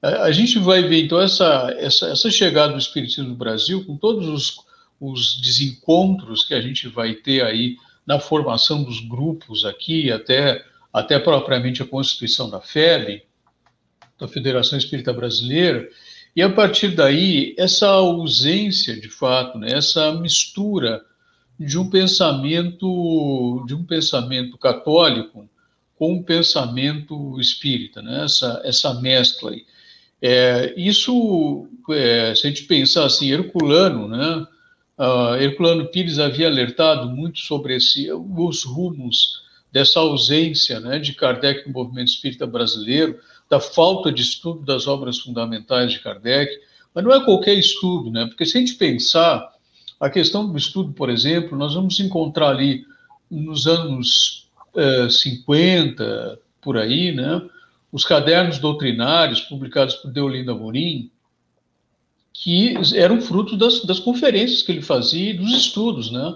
A, 0.03 0.09
a, 0.25 0.33
gente 0.33 0.59
vai 0.59 0.83
ver, 0.83 1.05
então, 1.05 1.19
essa, 1.21 1.75
essa, 1.79 2.09
essa 2.09 2.31
chegada 2.31 2.73
do 2.73 2.79
Espiritismo 2.79 3.31
no 3.31 3.35
Brasil, 3.35 3.85
com 3.87 3.97
todos 3.97 4.29
os, 4.29 4.57
os 5.01 5.41
desencontros 5.41 6.45
que 6.45 6.53
a 6.53 6.61
gente 6.61 6.89
vai 6.89 7.15
ter 7.15 7.43
aí 7.43 7.77
na 8.07 8.19
formação 8.19 8.83
dos 8.83 9.01
grupos 9.01 9.65
aqui, 9.65 10.11
até, 10.11 10.65
até 10.93 11.19
propriamente 11.19 11.83
a 11.83 11.87
constituição 11.87 12.51
da 12.51 12.61
FEB, 12.61 13.23
da 14.19 14.29
Federação 14.29 14.79
Espírita 14.79 15.13
Brasileira, 15.13 15.89
e 16.37 16.43
a 16.43 16.51
partir 16.51 16.89
daí, 16.89 17.55
essa 17.57 17.89
ausência, 17.89 18.99
de 19.01 19.09
fato, 19.09 19.59
né, 19.59 19.73
essa 19.73 20.13
mistura 20.13 21.05
de 21.59 21.79
um 21.79 21.89
pensamento 21.89 23.65
de 23.67 23.75
um 23.75 23.85
pensamento 23.85 24.59
católico 24.59 25.49
com 25.97 26.15
um 26.15 26.23
pensamento 26.23 27.41
espírita, 27.41 28.03
né? 28.03 28.25
essa, 28.25 28.61
essa 28.65 28.95
mescla 28.95 29.53
aí. 29.53 29.65
É, 30.21 30.75
isso, 30.77 31.69
é, 31.91 32.35
se 32.35 32.47
a 32.47 32.51
gente 32.51 32.65
pensar 32.65 33.05
assim, 33.05 33.31
Herculano, 33.31 34.09
né? 34.09 34.47
Uh, 34.99 35.35
Herculano 35.41 35.87
Pires 35.87 36.19
havia 36.19 36.47
alertado 36.47 37.09
muito 37.09 37.41
sobre 37.41 37.77
esse, 37.77 38.11
os 38.13 38.63
rumos 38.63 39.43
dessa 39.73 39.99
ausência 39.99 40.79
né, 40.79 41.01
de 41.01 41.15
Kardec 41.15 41.67
no 41.67 41.73
movimento 41.73 42.09
espírita 42.09 42.47
brasileiro, 42.47 43.19
da 43.51 43.59
falta 43.59 44.13
de 44.13 44.23
estudo 44.23 44.61
das 44.61 44.87
obras 44.87 45.19
fundamentais 45.19 45.93
de 45.93 45.99
Kardec, 45.99 46.61
mas 46.95 47.05
não 47.05 47.13
é 47.13 47.25
qualquer 47.25 47.55
estudo, 47.55 48.11
né? 48.11 48.25
Porque 48.27 48.47
se 48.47 48.57
a 48.57 48.61
gente 48.61 48.75
pensar 48.75 49.53
a 49.99 50.09
questão 50.09 50.49
do 50.49 50.57
estudo, 50.57 50.93
por 50.93 51.11
exemplo, 51.11 51.59
nós 51.59 51.75
vamos 51.75 51.99
encontrar 51.99 52.51
ali 52.51 52.87
nos 53.29 53.67
anos 53.67 54.49
uh, 54.75 55.07
eh, 55.07 55.11
50, 55.11 56.39
por 56.61 56.79
aí, 56.79 57.13
né? 57.13 57.43
Os 57.91 58.05
cadernos 58.05 58.59
doutrinários 58.59 59.41
publicados 59.41 59.97
por 59.97 60.13
Deolinda 60.13 60.53
Amorim, 60.53 61.11
que 62.35 62.75
eram 62.97 63.21
fruto 63.21 63.57
das, 63.57 63.85
das 63.85 64.01
conferências 64.01 64.61
que 64.61 64.73
ele 64.73 64.83
fazia 64.83 65.31
e 65.31 65.35
dos 65.35 65.57
estudos, 65.57 66.11
né? 66.11 66.35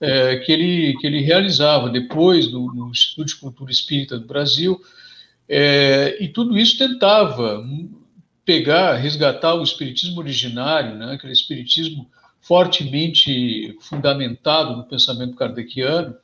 É, 0.00 0.36
que, 0.38 0.50
ele, 0.50 0.96
que 0.98 1.06
ele 1.06 1.20
realizava 1.20 1.88
depois 1.88 2.48
do, 2.48 2.72
no 2.74 2.90
Instituto 2.90 3.28
de 3.28 3.36
Cultura 3.36 3.70
Espírita 3.70 4.18
do 4.18 4.26
Brasil, 4.26 4.80
é, 5.48 6.16
e 6.20 6.28
tudo 6.28 6.58
isso 6.58 6.76
tentava 6.76 7.64
pegar, 8.44 8.94
resgatar 8.94 9.54
o 9.54 9.62
espiritismo 9.62 10.20
originário, 10.20 10.96
né? 10.96 11.14
aquele 11.14 11.32
espiritismo 11.32 12.10
fortemente 12.40 13.76
fundamentado 13.80 14.76
no 14.76 14.84
pensamento 14.84 15.36
kardeciano, 15.36 16.14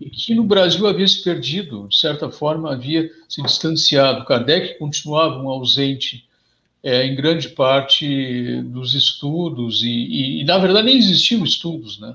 e 0.00 0.10
que 0.10 0.34
no 0.34 0.44
Brasil 0.44 0.86
havia 0.86 1.08
se 1.08 1.22
perdido, 1.22 1.88
de 1.88 1.98
certa 1.98 2.30
forma 2.30 2.72
havia 2.72 3.10
se 3.28 3.42
distanciado. 3.42 4.24
Kardec 4.24 4.78
continuava 4.78 5.42
um 5.42 5.48
ausente 5.48 6.28
é, 6.84 7.06
em 7.06 7.14
grande 7.14 7.48
parte 7.48 8.60
dos 8.66 8.94
estudos, 8.94 9.82
e, 9.82 9.88
e, 9.88 10.40
e, 10.42 10.44
na 10.44 10.58
verdade 10.58 10.84
nem 10.84 10.98
existiam 10.98 11.42
estudos, 11.42 11.98
né? 11.98 12.12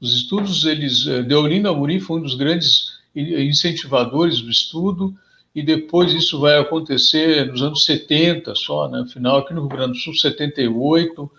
Os 0.00 0.14
estudos, 0.14 0.64
eles, 0.64 1.06
é, 1.06 1.22
Deolino 1.22 1.68
Amorim 1.68 2.00
foi 2.00 2.18
um 2.18 2.22
dos 2.22 2.34
grandes 2.34 2.96
incentivadores 3.14 4.40
do 4.40 4.50
estudo, 4.50 5.14
e 5.54 5.62
depois 5.62 6.14
isso 6.14 6.40
vai 6.40 6.58
acontecer 6.58 7.46
nos 7.46 7.62
anos 7.62 7.84
70 7.84 8.54
só, 8.54 8.88
né? 8.88 9.04
Final 9.12 9.38
aqui 9.38 9.52
no 9.52 9.60
Rio 9.60 9.76
Grande 9.76 9.92
do 9.92 9.98
Sul, 9.98 10.14
78, 10.14 11.30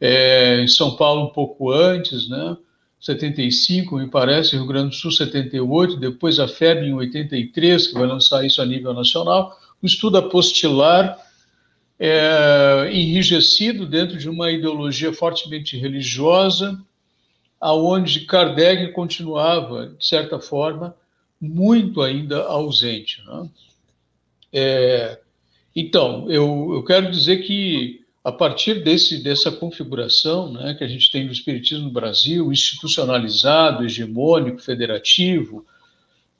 é, 0.00 0.62
em 0.62 0.68
São 0.68 0.96
Paulo 0.96 1.26
um 1.26 1.30
pouco 1.30 1.70
antes, 1.70 2.26
né? 2.26 2.56
75, 3.00 3.98
me 3.98 4.08
parece, 4.08 4.56
Rio 4.56 4.66
Grande 4.66 4.88
do 4.88 4.94
Sul 4.94 5.12
78, 5.12 5.96
depois 5.96 6.38
a 6.38 6.48
FEB 6.48 6.86
em 6.86 6.94
83, 6.94 7.88
que 7.88 7.94
vai 7.94 8.06
lançar 8.06 8.46
isso 8.46 8.62
a 8.62 8.64
nível 8.64 8.94
nacional, 8.94 9.58
o 9.82 9.86
estudo 9.86 10.16
apostilar 10.16 11.18
é, 11.98 12.90
enrijecido 12.92 13.86
dentro 13.86 14.18
de 14.18 14.28
uma 14.28 14.50
ideologia 14.50 15.12
fortemente 15.12 15.76
religiosa, 15.76 16.80
aonde 17.60 18.20
Kardec 18.20 18.92
continuava, 18.92 19.94
de 19.98 20.06
certa 20.06 20.38
forma, 20.38 20.94
muito 21.40 22.02
ainda 22.02 22.42
ausente. 22.44 23.22
Né? 23.26 23.48
É, 24.52 25.20
então, 25.74 26.30
eu, 26.30 26.70
eu 26.74 26.84
quero 26.84 27.10
dizer 27.10 27.38
que 27.38 28.04
a 28.22 28.32
partir 28.32 28.82
desse, 28.82 29.22
dessa 29.22 29.52
configuração 29.52 30.50
né, 30.52 30.74
que 30.74 30.82
a 30.82 30.88
gente 30.88 31.10
tem 31.10 31.26
do 31.26 31.32
Espiritismo 31.32 31.84
no 31.84 31.90
Brasil, 31.90 32.50
institucionalizado, 32.50 33.84
hegemônico, 33.84 34.62
federativo, 34.62 35.66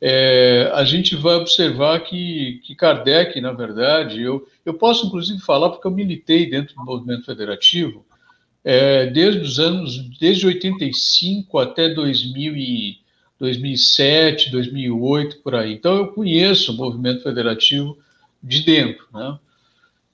é, 0.06 0.70
a 0.75 0.84
gente 0.84 1.16
vai 1.16 1.37
observar 1.37 1.99
que, 2.00 2.61
que 2.62 2.75
Kardec, 2.75 3.40
na 3.40 3.52
verdade, 3.52 4.20
eu, 4.20 4.46
eu 4.62 4.75
posso 4.75 5.06
inclusive 5.06 5.40
falar 5.40 5.70
porque 5.70 5.87
eu 5.87 5.90
militei 5.90 6.50
dentro 6.50 6.75
do 6.75 6.84
movimento 6.84 7.25
federativo 7.25 8.04
é, 8.62 9.07
desde 9.07 9.40
os 9.40 9.59
anos, 9.59 9.96
desde 10.18 10.46
85 10.46 11.59
até 11.59 11.88
2000 11.88 12.55
e, 12.55 12.98
2007, 13.38 14.50
2008, 14.50 15.38
por 15.38 15.55
aí. 15.55 15.72
Então 15.72 15.96
eu 15.96 16.09
conheço 16.09 16.72
o 16.72 16.76
movimento 16.76 17.22
federativo 17.22 17.96
de 18.42 18.62
dentro, 18.62 19.07
né? 19.11 19.38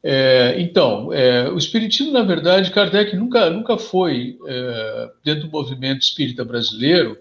É, 0.03 0.55
então, 0.61 1.13
é, 1.13 1.49
o 1.51 1.59
Espiritismo, 1.59 2.13
na 2.13 2.23
verdade, 2.23 2.71
Kardec 2.71 3.15
nunca, 3.17 3.51
nunca 3.51 3.77
foi, 3.77 4.39
é, 4.47 5.11
dentro 5.25 5.49
do 5.49 5.51
movimento 5.51 6.01
espírita 6.01 6.45
brasileiro, 6.45 7.19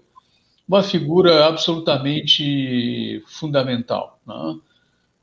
uma 0.69 0.83
figura 0.83 1.47
absolutamente 1.47 3.23
fundamental. 3.25 4.19
Né? 4.25 4.59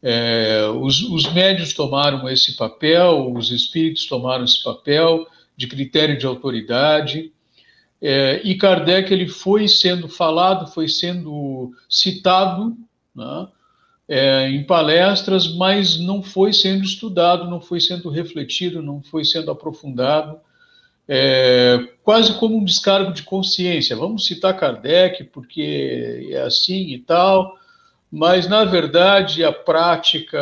É, 0.02 0.68
os, 0.80 1.02
os 1.02 1.32
médios 1.32 1.72
tomaram 1.72 2.28
esse 2.28 2.56
papel, 2.56 3.32
os 3.32 3.52
espíritos 3.52 4.06
tomaram 4.06 4.44
esse 4.44 4.60
papel 4.60 5.24
de 5.56 5.68
critério 5.68 6.18
de 6.18 6.26
autoridade, 6.26 7.32
é, 8.02 8.42
e 8.44 8.56
Kardec 8.56 9.10
ele 9.10 9.28
foi 9.28 9.68
sendo 9.68 10.08
falado, 10.08 10.70
foi 10.72 10.88
sendo 10.88 11.72
citado, 11.88 12.76
né? 13.14 13.48
é, 14.08 14.50
em 14.50 14.64
palestras, 14.64 15.54
mas 15.54 15.98
não 15.98 16.24
foi 16.24 16.52
sendo 16.52 16.84
estudado, 16.84 17.48
não 17.48 17.60
foi 17.60 17.80
sendo 17.80 18.10
refletido, 18.10 18.82
não 18.82 19.00
foi 19.00 19.24
sendo 19.24 19.50
aprofundado, 19.50 20.40
é, 21.08 21.88
quase 22.02 22.38
como 22.38 22.56
um 22.56 22.64
descargo 22.64 23.12
de 23.12 23.22
consciência. 23.22 23.96
Vamos 23.96 24.26
citar 24.26 24.56
Kardec, 24.56 25.24
porque 25.24 26.28
é 26.30 26.42
assim 26.42 26.88
e 26.92 26.98
tal, 26.98 27.56
mas, 28.10 28.48
na 28.48 28.64
verdade, 28.64 29.44
a 29.44 29.52
prática, 29.52 30.38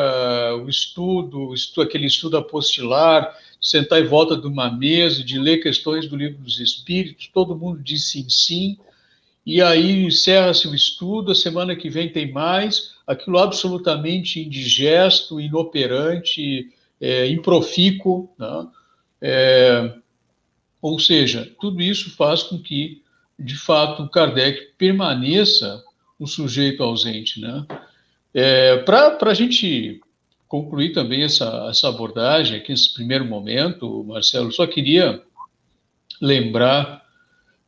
o 0.64 0.68
estudo, 0.68 1.55
aquele 1.83 2.07
estudo 2.07 2.37
apostilar, 2.37 3.37
sentar 3.61 4.00
em 4.00 4.07
volta 4.07 4.37
de 4.37 4.46
uma 4.46 4.70
mesa, 4.70 5.24
de 5.24 5.38
ler 5.38 5.62
questões 5.62 6.07
do 6.07 6.16
livro 6.16 6.38
dos 6.38 6.61
Espíritos, 6.61 7.31
todo 7.33 7.57
mundo 7.57 7.81
diz 7.83 8.11
sim, 8.11 8.29
sim, 8.29 8.79
e 9.46 9.61
aí 9.61 10.05
encerra-se 10.05 10.66
o 10.68 10.74
estudo, 10.74 11.33
a 11.33 11.35
semana 11.35 11.77
que 11.77 11.90
vem 11.90 12.09
tem 12.09 12.31
mais, 12.31 12.94
aquilo 13.07 13.38
absolutamente 13.38 14.40
indigesto, 14.40 15.40
inoperante, 15.40 16.70
é, 17.00 17.27
improfícuo, 17.29 18.31
né? 18.38 18.66
é, 19.20 19.94
ou 20.85 20.99
seja, 20.99 21.51
tudo 21.59 21.81
isso 21.81 22.14
faz 22.14 22.42
com 22.42 22.59
que, 22.59 23.01
de 23.38 23.57
fato, 23.57 24.07
Kardec 24.11 24.75
permaneça 24.77 25.83
um 26.20 26.27
sujeito 26.27 26.83
ausente. 26.83 27.40
Né? 27.40 27.66
É, 28.35 28.77
Para 28.77 29.31
a 29.31 29.33
gente 29.33 30.03
concluir 30.47 30.92
também 30.92 31.23
essa, 31.23 31.68
essa 31.70 31.88
abordagem 31.88 32.59
aqui, 32.59 32.70
nesse 32.70 32.92
primeiro 32.92 33.25
momento, 33.25 34.05
Marcelo, 34.05 34.53
só 34.53 34.66
queria 34.66 35.23
lembrar 36.20 37.03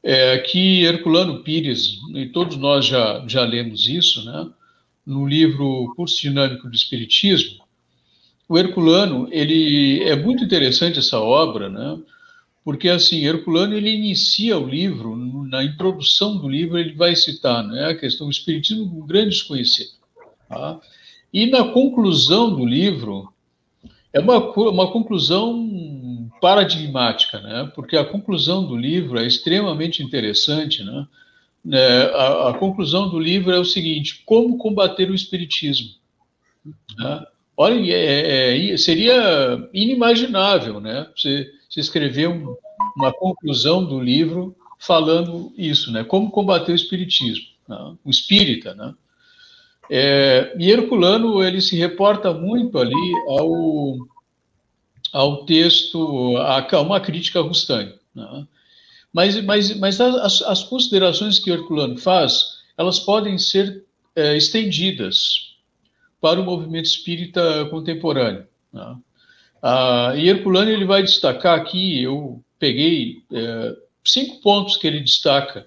é, 0.03 0.37
que 0.37 0.85
Herculano 0.85 1.43
Pires, 1.43 1.99
e 2.15 2.27
todos 2.27 2.59
nós 2.59 2.85
já, 2.85 3.25
já 3.27 3.47
lemos 3.47 3.89
isso, 3.89 4.27
né? 4.27 4.47
no 5.07 5.27
livro 5.27 5.91
Curso 5.97 6.21
Dinâmico 6.21 6.69
do 6.69 6.77
Espiritismo, 6.77 7.65
o 8.47 8.59
Herculano, 8.59 9.27
ele 9.33 10.03
é 10.03 10.15
muito 10.15 10.45
interessante 10.45 10.99
essa 10.99 11.19
obra, 11.19 11.71
né? 11.71 11.99
Porque 12.67 12.89
assim, 12.89 13.25
Herculano 13.25 13.77
ele 13.77 13.95
inicia 13.95 14.59
o 14.59 14.69
livro, 14.69 15.15
na 15.49 15.63
introdução 15.63 16.37
do 16.37 16.49
livro 16.49 16.77
ele 16.77 16.95
vai 16.95 17.15
citar, 17.15 17.63
né, 17.63 17.91
a 17.91 17.95
questão 17.95 18.27
do 18.27 18.33
espiritismo 18.33 18.83
um 18.83 19.07
grande 19.07 19.37
desconhecido. 19.37 19.91
Tá? 20.49 20.81
E 21.33 21.47
na 21.47 21.69
conclusão 21.69 22.57
do 22.57 22.67
livro 22.67 23.33
é 24.13 24.19
uma, 24.19 24.39
uma 24.39 24.91
conclusão 24.91 26.29
paradigmática, 26.41 27.41
né? 27.41 27.71
Porque 27.73 27.97
a 27.97 28.05
conclusão 28.05 28.67
do 28.67 28.77
livro 28.77 29.17
é 29.21 29.27
extremamente 29.27 30.03
interessante, 30.03 30.83
né? 30.83 31.07
É, 31.73 32.11
a, 32.15 32.49
a, 32.49 32.55
conclusão 32.55 33.09
do 33.09 33.19
livro 33.21 33.53
é 33.53 33.61
o 33.61 33.65
seguinte: 33.65 34.23
como 34.27 34.59
combater 34.59 35.09
o 35.09 35.15
espiritismo? 35.15 35.91
Né? 36.99 37.27
Olha, 37.57 37.95
é, 37.95 38.73
é, 38.73 38.77
seria 38.77 39.69
inimaginável, 39.73 40.79
né? 40.79 41.09
Você, 41.17 41.51
você 41.69 41.81
escrever 41.81 42.29
um, 42.29 42.55
uma 42.95 43.13
conclusão 43.13 43.83
do 43.83 43.99
livro 43.99 44.55
falando 44.79 45.53
isso, 45.57 45.91
né? 45.91 46.05
Como 46.05 46.31
combater 46.31 46.73
o 46.73 46.77
espiritismo, 46.77 47.47
né? 47.67 47.95
o 48.05 48.11
espírita, 48.11 48.75
né? 48.75 48.95
É, 49.89 50.55
e 50.59 50.71
Herculano 50.71 51.43
ele 51.43 51.61
se 51.61 51.77
reporta 51.77 52.33
muito 52.33 52.77
ali 52.79 53.13
ao, 53.29 53.97
ao 55.13 55.45
texto, 55.47 56.37
a, 56.39 56.81
uma 56.83 57.01
crítica 57.01 57.39
a 57.39 57.43
Rustani, 57.43 57.95
né? 58.15 58.47
Mas, 59.13 59.43
mas, 59.45 59.79
mas 59.79 59.99
as, 59.99 60.43
as 60.43 60.63
considerações 60.65 61.39
que 61.39 61.51
Herculano 61.51 61.97
faz, 61.97 62.59
elas 62.77 62.99
podem 62.99 63.39
ser 63.39 63.83
é, 64.15 64.37
estendidas 64.37 65.46
para 66.21 66.41
o 66.41 66.45
movimento 66.45 66.87
espírita 66.87 67.67
contemporâneo. 67.67 68.47
Né? 68.73 68.97
Ah, 69.63 70.13
e 70.17 70.29
Herculano 70.29 70.71
ele 70.71 70.85
vai 70.85 71.03
destacar 71.03 71.59
aqui, 71.59 72.03
eu 72.03 72.43
peguei 72.59 73.23
é, 73.33 73.77
cinco 74.05 74.41
pontos 74.41 74.77
que 74.77 74.87
ele 74.87 75.01
destaca 75.01 75.67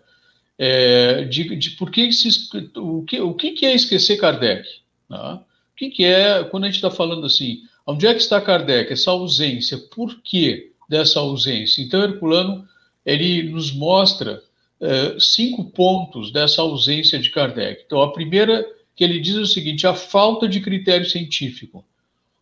é, 0.58 1.24
de, 1.24 1.56
de 1.56 1.72
por 1.72 1.92
que, 1.92 2.12
se, 2.12 2.30
o, 2.76 3.04
que, 3.04 3.20
o 3.20 3.34
que 3.34 3.66
é 3.66 3.74
esquecer 3.74 4.18
Kardec. 4.18 4.68
Né? 5.10 5.18
O 5.18 5.76
que, 5.76 5.90
que 5.90 6.04
é, 6.04 6.44
quando 6.44 6.66
a 6.66 6.68
gente 6.68 6.76
está 6.76 6.92
falando 6.92 7.26
assim, 7.26 7.64
onde 7.86 8.06
é 8.06 8.14
que 8.14 8.22
está 8.22 8.42
Kardec, 8.42 8.92
essa 8.92 9.12
ausência, 9.12 9.78
por 9.78 10.22
que 10.22 10.72
dessa 10.88 11.20
ausência? 11.20 11.82
Então, 11.82 12.04
Herculano 12.04 12.68
ele 13.06 13.44
nos 13.44 13.74
mostra 13.74 14.44
uh, 14.80 15.20
cinco 15.20 15.66
pontos 15.72 16.32
dessa 16.32 16.62
ausência 16.62 17.18
de 17.18 17.32
Kardec. 17.32 17.84
Então, 17.86 18.02
a 18.02 18.12
primeira 18.12 18.66
que 19.00 19.04
ele 19.06 19.18
diz 19.18 19.36
o 19.38 19.46
seguinte: 19.46 19.88
a 19.88 19.94
falta 19.94 20.46
de 20.46 20.60
critério 20.60 21.10
científico. 21.10 21.86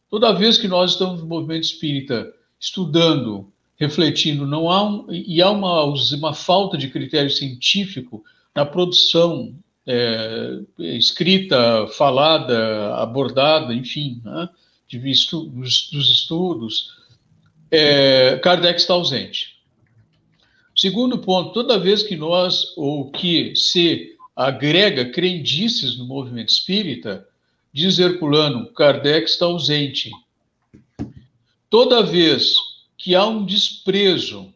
Toda 0.10 0.34
vez 0.34 0.58
que 0.58 0.67
nós 0.67 0.93
estamos 0.93 1.22
no 1.22 1.28
movimento 1.28 1.65
espírita 1.65 2.34
estudando, 2.60 3.54
refletindo, 3.76 4.48
não 4.48 4.67
há 4.67 4.84
um, 4.84 5.06
e 5.08 5.39
há 5.39 5.52
uma, 5.52 5.84
uma 5.84 6.34
falta 6.34 6.76
de 6.76 6.89
critério 6.89 7.30
científico 7.30 8.24
na 8.56 8.65
produção 8.65 9.54
é, 9.86 10.62
escrita, 10.80 11.86
falada, 11.89 12.96
abordada, 12.96 13.72
enfim, 13.72 14.20
né, 14.26 14.50
de, 14.88 14.98
dos, 14.98 15.89
dos 15.91 16.10
estudos, 16.10 16.98
é, 17.70 18.39
Kardec 18.41 18.80
está 18.80 18.96
ausente. 18.96 19.60
Segundo 20.76 21.20
ponto, 21.20 21.54
toda 21.54 21.78
vez 21.78 22.02
que 22.02 22.15
nós, 22.15 22.74
ou 22.76 23.12
que 23.12 23.56
se 23.56 24.16
agrega 24.38 25.10
crendices 25.10 25.97
no 25.97 26.06
movimento 26.06 26.50
espírita, 26.50 27.28
diz 27.73 27.97
Herculano, 27.97 28.67
Kardec 28.67 29.28
está 29.28 29.45
ausente. 29.45 30.12
Toda 31.71 32.04
vez 32.04 32.54
que 32.95 33.15
há 33.15 33.26
um 33.26 33.43
desprezo 33.43 34.54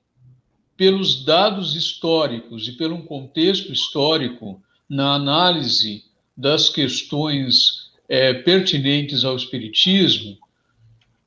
pelos 0.77 1.25
dados 1.25 1.75
históricos 1.75 2.67
e 2.67 2.73
pelo 2.73 3.01
contexto 3.03 3.73
histórico 3.73 4.61
na 4.87 5.15
análise 5.15 6.05
das 6.37 6.69
questões 6.69 7.89
é, 8.07 8.35
pertinentes 8.35 9.25
ao 9.25 9.35
Espiritismo, 9.35 10.37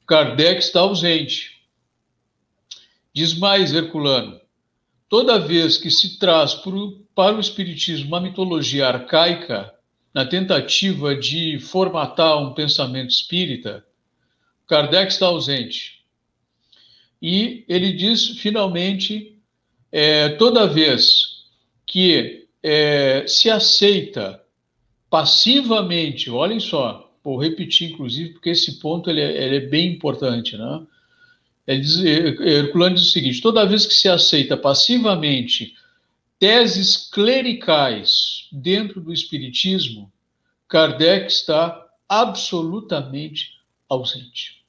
Kardec 0.07 0.61
está 0.61 0.81
ausente. 0.81 1.61
Diz 3.13 3.35
mais 3.35 3.73
Herculano, 3.73 4.41
toda 5.15 5.39
vez 5.39 5.77
que 5.77 5.93
se 5.93 6.19
traz 6.19 6.55
para 6.55 7.37
o 7.37 7.39
Espiritismo 7.39 8.09
uma 8.09 8.21
mitologia 8.21 8.89
arcaica, 8.89 9.73
na 10.13 10.27
tentativa 10.27 11.15
de 11.15 11.57
formatar 11.61 12.43
um 12.43 12.53
pensamento 12.53 13.11
espírita, 13.11 13.87
Kardec 14.67 15.13
está 15.13 15.27
ausente. 15.27 16.01
E 17.23 17.65
ele 17.69 17.93
diz, 17.93 18.27
finalmente, 18.41 19.39
é, 19.93 20.31
toda 20.31 20.67
vez 20.67 21.45
que 21.87 22.49
é, 22.61 23.25
se 23.29 23.49
aceita 23.49 24.43
passivamente, 25.09 26.29
olhem 26.29 26.59
só, 26.59 27.17
vou 27.23 27.41
repetir, 27.41 27.93
inclusive, 27.93 28.31
porque 28.31 28.51
esse 28.51 28.81
ponto 28.81 29.09
ele 29.09 29.21
é, 29.21 29.45
ele 29.45 29.57
é 29.59 29.69
bem 29.69 29.93
importante, 29.93 30.57
né? 30.57 30.85
Ele 31.67 31.81
diz, 31.81 31.97
Herculano 32.05 32.97
diz 32.97 33.07
o 33.07 33.11
seguinte: 33.11 33.41
toda 33.41 33.67
vez 33.67 33.87
que 33.87 33.95
se 33.95 34.09
aceita 34.09 34.57
passivamente 34.57 35.75
teses 36.39 37.09
clericais 37.11 38.49
dentro 38.53 39.01
do 39.01 39.13
Espiritismo, 39.13 40.13
Kardec 40.69 41.27
está 41.27 41.87
absolutamente 42.09 43.53
ausente. 43.89 44.63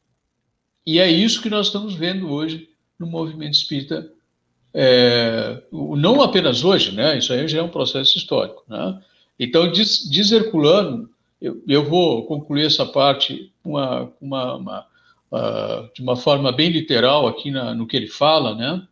E 0.85 0.99
é 0.99 1.09
isso 1.09 1.41
que 1.41 1.49
nós 1.49 1.67
estamos 1.67 1.95
vendo 1.95 2.31
hoje 2.31 2.69
no 2.97 3.07
movimento 3.07 3.53
espírita, 3.53 4.09
é, 4.73 5.61
não 5.71 6.21
apenas 6.21 6.63
hoje, 6.63 6.91
né? 6.91 7.17
Isso 7.17 7.33
aí 7.33 7.47
já 7.47 7.59
é 7.59 7.63
um 7.63 7.69
processo 7.69 8.17
histórico, 8.17 8.63
né? 8.67 9.01
Então, 9.37 9.69
diz, 9.69 10.09
diz 10.09 10.31
Herculano, 10.31 11.09
eu, 11.41 11.61
eu, 11.67 11.83
vou 11.83 12.25
concluir 12.25 12.65
essa 12.65 12.85
parte 12.85 13.51
uma, 13.63 14.11
uma, 14.21 14.55
uma 14.55 14.87
uh, 15.31 15.93
de 15.93 16.01
uma 16.01 16.15
forma 16.15 16.51
bem 16.51 16.69
literal 16.69 17.27
aqui 17.27 17.51
na, 17.51 17.73
no 17.73 17.87
que 17.87 17.95
ele 17.95 18.07
fala, 18.07 18.55
né? 18.55 18.87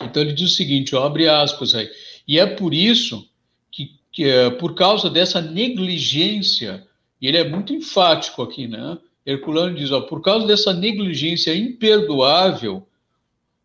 Então 0.00 0.22
ele 0.22 0.32
diz 0.32 0.50
o 0.50 0.54
seguinte, 0.54 0.94
ó, 0.94 1.04
abre 1.04 1.28
aspas 1.28 1.74
aí, 1.74 1.88
e 2.26 2.38
é 2.38 2.46
por 2.46 2.74
isso 2.74 3.28
que, 3.70 3.98
que 4.10 4.24
é, 4.24 4.50
por 4.50 4.74
causa 4.74 5.08
dessa 5.08 5.40
negligência, 5.40 6.86
e 7.20 7.28
ele 7.28 7.36
é 7.36 7.48
muito 7.48 7.72
enfático 7.72 8.42
aqui, 8.42 8.66
né? 8.66 8.98
Herculano 9.24 9.76
diz, 9.76 9.92
ó, 9.92 10.00
por 10.00 10.20
causa 10.20 10.46
dessa 10.46 10.72
negligência 10.72 11.54
imperdoável 11.54 12.86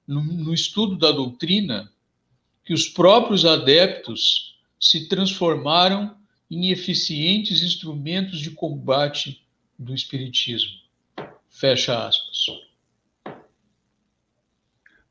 no, 0.08 0.22
no 0.22 0.54
estudo 0.54 0.96
da 0.96 1.12
doutrina, 1.12 1.92
que 2.64 2.74
os 2.74 2.88
próprios 2.88 3.46
adeptos 3.46 4.56
se 4.80 5.08
transformaram 5.08 6.16
em 6.50 6.70
eficientes 6.70 7.64
instrumentos 7.64 8.40
de 8.40 8.52
combate 8.52 9.42
do 9.78 9.94
espiritismo. 9.94 10.87
Fecha 11.60 12.08
aspas. 12.08 12.46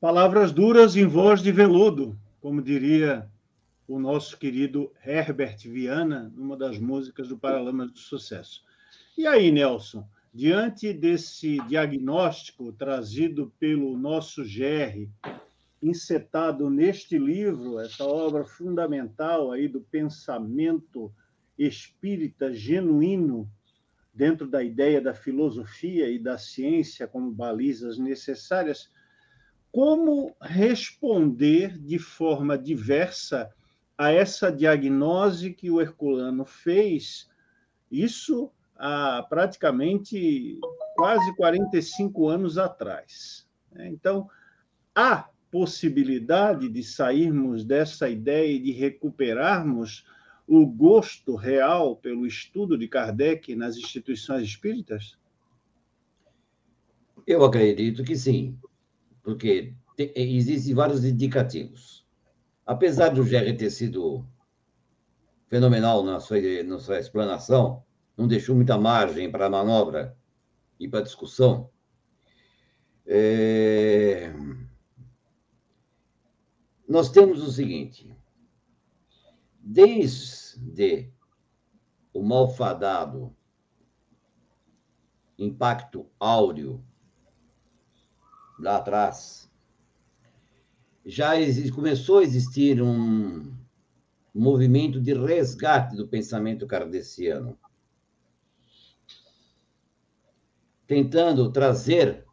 Palavras 0.01 0.53
duras 0.53 0.95
em 0.95 1.05
voz 1.05 1.43
de 1.43 1.51
veludo, 1.51 2.17
como 2.41 2.63
diria 2.63 3.29
o 3.89 3.99
nosso 3.99 4.39
querido 4.39 4.93
Herbert 5.05 5.59
Viana, 5.65 6.33
numa 6.37 6.57
das 6.57 6.79
músicas 6.79 7.27
do 7.27 7.37
Paralamas 7.37 7.91
do 7.91 7.99
Sucesso. 7.99 8.63
E 9.19 9.27
aí, 9.27 9.51
Nelson, 9.51 10.09
diante 10.33 10.93
desse 10.93 11.59
diagnóstico 11.67 12.73
trazido 12.73 13.53
pelo 13.59 13.99
nosso 13.99 14.45
GR, 14.45 15.11
encetado 15.83 16.71
neste 16.71 17.19
livro, 17.19 17.81
essa 17.81 18.05
obra 18.05 18.45
fundamental 18.45 19.51
aí 19.51 19.67
do 19.67 19.81
pensamento 19.81 21.13
espírita 21.59 22.55
genuíno 22.55 23.51
dentro 24.17 24.49
da 24.49 24.63
ideia 24.63 24.99
da 24.99 25.13
filosofia 25.13 26.09
e 26.09 26.19
da 26.19 26.39
ciência 26.39 27.07
como 27.07 27.31
balizas 27.31 27.99
necessárias, 27.99 28.91
como 29.71 30.35
responder 30.41 31.79
de 31.79 31.99
forma 31.99 32.57
diversa 32.57 33.53
a 33.97 34.11
essa 34.11 34.51
diagnose 34.51 35.53
que 35.53 35.71
o 35.71 35.83
Herculano 35.83 36.47
fez, 36.47 37.29
isso 37.91 38.51
há 38.75 39.23
praticamente 39.29 40.59
quase 40.95 41.37
45 41.37 42.27
anos 42.27 42.57
atrás. 42.57 43.47
Então, 43.79 44.31
há 44.95 45.29
possibilidade 45.51 46.71
de 46.71 46.83
sairmos 46.83 47.65
dessa 47.65 48.09
ideia 48.09 48.51
e 48.51 48.59
de 48.59 48.73
recuperarmos 48.73 50.07
o 50.47 50.65
gosto 50.67 51.35
real 51.35 51.97
pelo 51.97 52.27
estudo 52.27 52.79
de 52.79 52.87
Kardec 52.87 53.55
nas 53.55 53.77
instituições 53.77 54.43
espíritas? 54.43 55.19
Eu 57.27 57.45
acredito 57.45 58.05
que 58.05 58.15
sim, 58.15 58.59
porque 59.23 59.75
existem 60.15 60.75
vários 60.75 61.05
indicativos. 61.05 62.07
Apesar 62.65 63.09
do 63.09 63.25
GR 63.25 63.57
ter 63.57 63.71
sido 63.71 64.25
fenomenal 65.49 66.05
na 66.05 66.21
sua, 66.21 66.39
na 66.65 66.79
sua 66.79 67.01
explanação, 67.01 67.85
não 68.17 68.29
deixou 68.29 68.55
muita 68.55 68.79
margem 68.79 69.31
para 69.31 69.51
manobra 69.51 70.17
e 70.79 70.89
para 70.89 71.03
discussão. 71.03 71.71
É... 73.05 74.33
Nós 76.89 77.11
temos 77.11 77.43
o 77.43 77.51
seguinte: 77.51 78.17
desde 79.69 81.13
o 82.15 82.23
malfadado 82.23 83.35
impacto 85.37 86.09
áureo 86.21 86.85
lá 88.61 88.77
atrás, 88.77 89.51
já 91.05 91.33
começou 91.75 92.19
a 92.19 92.23
existir 92.23 92.81
um 92.81 93.53
movimento 94.33 95.01
de 95.01 95.13
resgate 95.15 95.97
do 95.97 96.07
pensamento 96.07 96.65
kardeciano, 96.65 97.59
tentando 100.87 101.51
trazer 101.51 102.25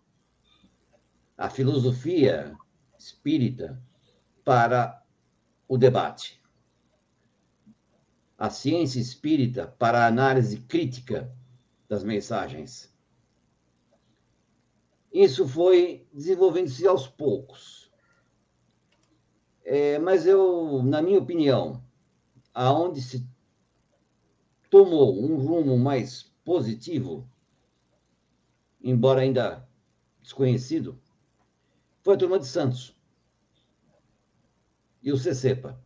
a 1.35 1.49
filosofia 1.49 2.55
espírita 2.95 3.81
para 4.45 5.03
o 5.67 5.79
debate 5.79 6.42
a 8.43 8.49
ciência 8.49 8.99
espírita 8.99 9.67
para 9.79 10.03
a 10.03 10.07
análise 10.07 10.57
crítica 10.57 11.33
das 11.87 12.03
mensagens. 12.03 12.93
Isso 15.13 15.47
foi 15.47 16.05
desenvolvendo-se 16.11 16.85
aos 16.85 17.07
poucos. 17.07 17.89
É, 19.63 19.97
mas 19.97 20.27
eu, 20.27 20.83
na 20.83 21.01
minha 21.01 21.19
opinião, 21.19 21.81
aonde 22.53 23.01
se 23.01 23.25
tomou 24.69 25.23
um 25.23 25.37
rumo 25.37 25.79
mais 25.79 26.23
positivo, 26.43 27.25
embora 28.83 29.21
ainda 29.21 29.65
desconhecido, 30.21 31.01
foi 32.01 32.15
a 32.15 32.17
turma 32.17 32.37
de 32.37 32.45
Santos 32.45 32.93
e 35.01 35.13
o 35.13 35.17
CECEPA. 35.17 35.81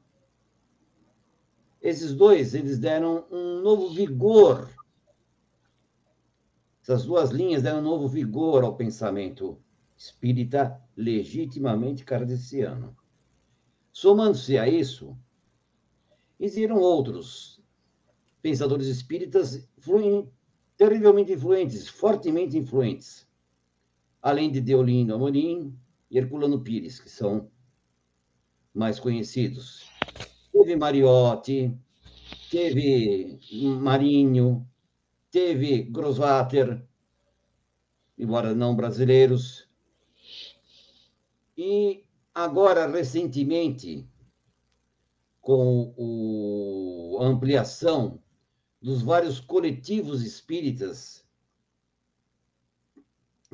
Esses 1.82 2.14
dois, 2.14 2.54
eles 2.54 2.80
deram 2.80 3.26
um 3.32 3.62
novo 3.62 3.90
vigor. 3.90 4.70
Essas 6.82 7.06
duas 7.06 7.30
linhas 7.30 7.62
deram 7.62 7.80
um 7.80 7.84
novo 7.84 8.08
vigor 8.08 8.64
ao 8.64 8.76
pensamento 8.76 9.62
espírita 9.96 10.82
legitimamente 10.96 12.04
kardeciano. 12.04 12.96
Somando-se 13.92 14.58
a 14.58 14.68
isso, 14.68 15.18
existiram 16.40 16.78
outros 16.78 17.62
pensadores 18.42 18.88
espíritas 18.88 19.68
terrivelmente 20.78 21.34
influentes, 21.34 21.88
fortemente 21.88 22.58
influentes, 22.58 23.28
além 24.22 24.52
de 24.52 24.62
Deolindo 24.62 25.16
Amorim 25.16 25.78
e 26.10 26.18
Herculano 26.18 26.62
Pires, 26.62 27.00
que 27.00 27.10
são 27.10 27.50
mais 28.74 29.00
conhecidos 29.00 29.97
teve 30.58 30.76
Mariotti, 30.76 31.78
teve 32.50 33.40
Marinho, 33.80 34.68
teve 35.30 35.84
Grosswater, 35.84 36.84
embora 38.18 38.56
não 38.56 38.76
brasileiros. 38.76 39.70
E 41.56 42.04
agora, 42.34 42.88
recentemente, 42.88 44.10
com 45.42 47.18
a 47.22 47.26
ampliação 47.26 48.20
dos 48.82 49.04
vários 49.04 49.40
coletivos 49.40 50.24
espíritas 50.24 51.24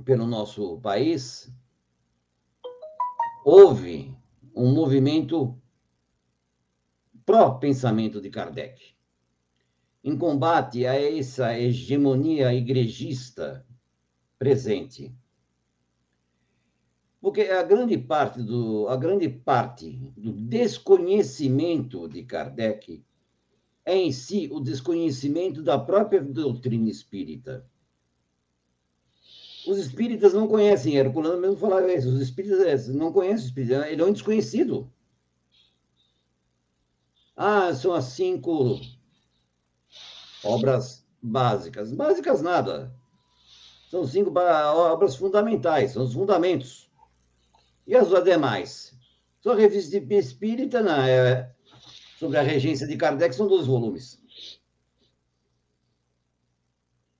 pelo 0.06 0.26
nosso 0.26 0.80
país, 0.80 1.54
houve 3.44 4.16
um 4.56 4.74
movimento 4.74 5.62
pró-pensamento 7.26 8.22
de 8.22 8.30
Kardec, 8.30 8.94
em 10.04 10.18
combate 10.18 10.86
a 10.86 10.96
essa 10.96 11.58
hegemonia 11.58 12.54
igrejista 12.54 13.66
presente. 14.38 15.14
Porque 17.22 17.42
a 17.44 17.64
grande 17.64 17.98
parte 17.98 18.44
do, 18.44 18.88
a 18.90 18.98
grande 18.98 19.30
parte 19.30 19.92
do 20.18 20.34
desconhecimento 20.34 22.10
de 22.10 22.24
Kardec 22.24 23.02
é 23.86 23.96
em 23.96 24.12
si 24.12 24.50
o 24.52 24.60
desconhecimento 24.60 25.62
da 25.62 25.80
própria 25.80 26.22
doutrina 26.22 26.90
espírita. 26.90 27.66
Os 29.66 29.78
espíritas 29.78 30.34
não 30.34 30.48
conhecem, 30.48 30.96
Herculano 30.96 31.40
mesmo 31.40 31.56
falava 31.56 31.92
isso, 31.94 32.10
os 32.10 32.20
espíritas 32.20 32.90
não 32.90 33.14
conhecem 33.14 33.46
o 33.46 33.48
espírito, 33.48 33.74
ele 33.86 34.02
é 34.02 34.06
um 34.06 34.12
desconhecido. 34.12 34.92
Ah, 37.36 37.74
são 37.74 37.93
as 37.93 38.06
cinco 38.06 38.80
obras 40.43 41.06
básicas. 41.22 41.91
Básicas 41.91 42.41
nada. 42.41 42.93
São 43.89 44.06
cinco 44.06 44.32
obras 44.38 45.15
fundamentais, 45.15 45.91
são 45.91 46.04
os 46.04 46.13
fundamentos. 46.13 46.89
E 47.86 47.96
as 47.96 48.10
demais? 48.24 48.98
Só 49.39 49.52
a 49.52 49.56
revista 49.56 49.98
espírita, 50.15 50.82
não, 50.82 51.02
é, 51.04 51.54
sobre 52.17 52.38
a 52.38 52.41
regência 52.41 52.88
de 52.88 52.96
Kardec, 52.96 53.36
são 53.36 53.48
dois 53.48 53.67
volumes. 53.67 54.22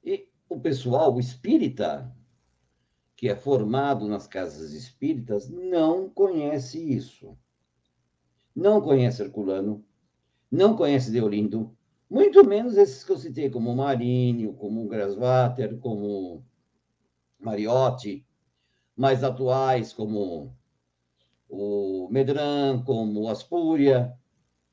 E 0.04 0.30
o 0.48 0.60
pessoal, 0.60 1.14
o 1.14 1.20
espírita, 1.20 2.16
que 3.16 3.30
é 3.30 3.36
formado 3.36 4.08
nas 4.08 4.26
casas 4.26 4.72
espíritas, 4.72 5.50
não 5.50 6.10
conhece 6.10 6.80
isso. 6.80 7.38
Não 8.56 8.80
conhece 8.82 9.22
Herculano, 9.22 9.86
não 10.54 10.76
conhece 10.76 11.10
Deolindo, 11.10 11.76
muito 12.08 12.46
menos 12.46 12.78
esses 12.78 13.04
que 13.04 13.12
eu 13.12 13.18
citei, 13.18 13.50
como 13.50 13.76
Marinho, 13.76 14.54
como 14.54 14.88
Grasvater, 14.88 15.80
como 15.80 16.46
Mariotti, 17.40 18.24
mais 18.96 19.24
atuais, 19.24 19.92
como 19.92 20.56
o 21.50 22.08
Medran, 22.12 22.84
como 22.84 23.28
Aspúria, 23.30 24.14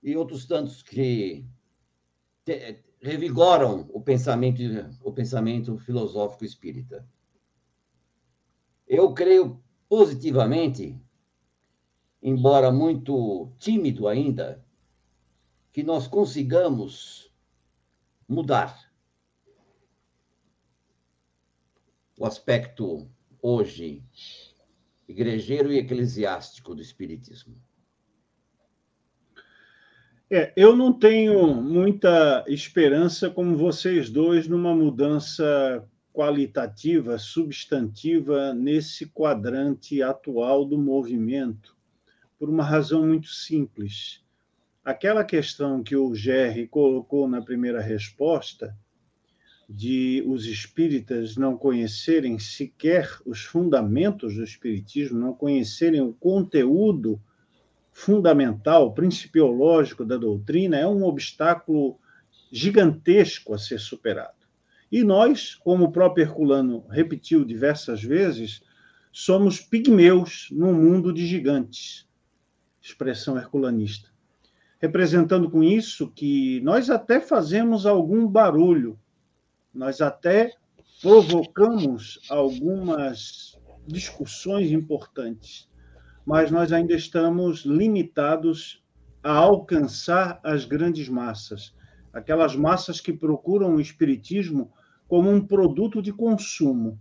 e 0.02 0.14
outros 0.14 0.44
tantos 0.44 0.82
que 0.82 1.46
te, 2.44 2.84
revigoram 3.00 3.88
o 3.90 4.02
pensamento, 4.02 4.60
o 5.02 5.10
pensamento 5.10 5.78
filosófico 5.78 6.44
espírita. 6.44 7.08
Eu 8.86 9.14
creio 9.14 9.58
positivamente, 9.88 11.00
embora 12.22 12.70
muito 12.70 13.50
tímido 13.58 14.06
ainda, 14.06 14.62
que 15.72 15.82
nós 15.82 16.08
consigamos 16.08 17.32
mudar 18.28 18.90
o 22.18 22.26
aspecto 22.26 23.10
hoje 23.40 24.04
igrejeiro 25.08 25.72
e 25.72 25.78
eclesiástico 25.78 26.74
do 26.74 26.82
espiritismo. 26.82 27.56
É, 30.32 30.52
eu 30.54 30.76
não 30.76 30.92
tenho 30.92 31.54
muita 31.54 32.44
esperança, 32.46 33.28
como 33.28 33.56
vocês 33.56 34.08
dois, 34.08 34.46
numa 34.46 34.72
mudança 34.72 35.84
qualitativa, 36.12 37.18
substantiva 37.18 38.54
nesse 38.54 39.06
quadrante 39.06 40.00
atual 40.02 40.64
do 40.64 40.78
movimento, 40.78 41.76
por 42.38 42.48
uma 42.48 42.62
razão 42.62 43.04
muito 43.04 43.28
simples. 43.28 44.22
Aquela 44.84 45.24
questão 45.24 45.82
que 45.82 45.94
o 45.94 46.14
Gerry 46.14 46.66
colocou 46.66 47.28
na 47.28 47.42
primeira 47.42 47.82
resposta, 47.82 48.74
de 49.68 50.24
os 50.26 50.46
espíritas 50.46 51.36
não 51.36 51.56
conhecerem 51.56 52.38
sequer 52.38 53.08
os 53.24 53.44
fundamentos 53.44 54.34
do 54.34 54.42
espiritismo, 54.42 55.18
não 55.18 55.32
conhecerem 55.32 56.00
o 56.00 56.12
conteúdo 56.14 57.20
fundamental, 57.92 58.92
principiológico 58.94 60.04
da 60.04 60.16
doutrina, 60.16 60.76
é 60.76 60.86
um 60.86 61.04
obstáculo 61.04 61.98
gigantesco 62.50 63.54
a 63.54 63.58
ser 63.58 63.78
superado. 63.78 64.46
E 64.90 65.04
nós, 65.04 65.54
como 65.54 65.84
o 65.84 65.92
próprio 65.92 66.24
Herculano 66.24 66.84
repetiu 66.88 67.44
diversas 67.44 68.02
vezes, 68.02 68.62
somos 69.12 69.60
pigmeus 69.60 70.48
num 70.50 70.72
mundo 70.72 71.12
de 71.12 71.26
gigantes. 71.26 72.08
Expressão 72.82 73.36
herculanista. 73.36 74.09
Representando 74.80 75.50
com 75.50 75.62
isso 75.62 76.10
que 76.10 76.58
nós 76.62 76.88
até 76.88 77.20
fazemos 77.20 77.84
algum 77.84 78.26
barulho, 78.26 78.98
nós 79.74 80.00
até 80.00 80.54
provocamos 81.02 82.18
algumas 82.30 83.58
discussões 83.86 84.72
importantes, 84.72 85.68
mas 86.24 86.50
nós 86.50 86.72
ainda 86.72 86.94
estamos 86.94 87.60
limitados 87.66 88.82
a 89.22 89.32
alcançar 89.32 90.40
as 90.42 90.64
grandes 90.64 91.10
massas, 91.10 91.74
aquelas 92.10 92.56
massas 92.56 93.02
que 93.02 93.12
procuram 93.12 93.76
o 93.76 93.80
espiritismo 93.80 94.72
como 95.06 95.30
um 95.30 95.46
produto 95.46 96.00
de 96.00 96.12
consumo. 96.12 96.98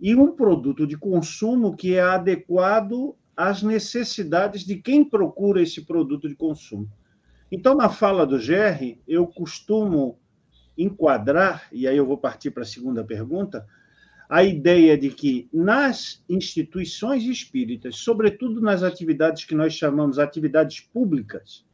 E 0.00 0.14
um 0.14 0.32
produto 0.34 0.86
de 0.86 0.96
consumo 0.96 1.76
que 1.76 1.94
é 1.94 2.00
adequado 2.00 3.14
às 3.36 3.62
necessidades 3.62 4.64
de 4.64 4.76
quem 4.76 5.04
procura 5.04 5.60
esse 5.60 5.82
produto 5.82 6.26
de 6.26 6.34
consumo. 6.34 6.88
Então, 7.54 7.74
na 7.74 7.90
fala 7.90 8.26
do 8.26 8.40
Gerry, 8.40 8.98
eu 9.06 9.26
costumo 9.26 10.18
enquadrar, 10.76 11.68
e 11.70 11.86
aí 11.86 11.98
eu 11.98 12.06
vou 12.06 12.16
partir 12.16 12.50
para 12.50 12.62
a 12.62 12.66
segunda 12.66 13.04
pergunta, 13.04 13.66
a 14.26 14.42
ideia 14.42 14.96
de 14.96 15.10
que 15.10 15.50
nas 15.52 16.24
instituições 16.26 17.24
espíritas, 17.24 17.96
sobretudo 17.96 18.62
nas 18.62 18.82
atividades 18.82 19.44
que 19.44 19.54
nós 19.54 19.74
chamamos 19.74 20.18
atividades 20.18 20.80
públicas, 20.80 21.66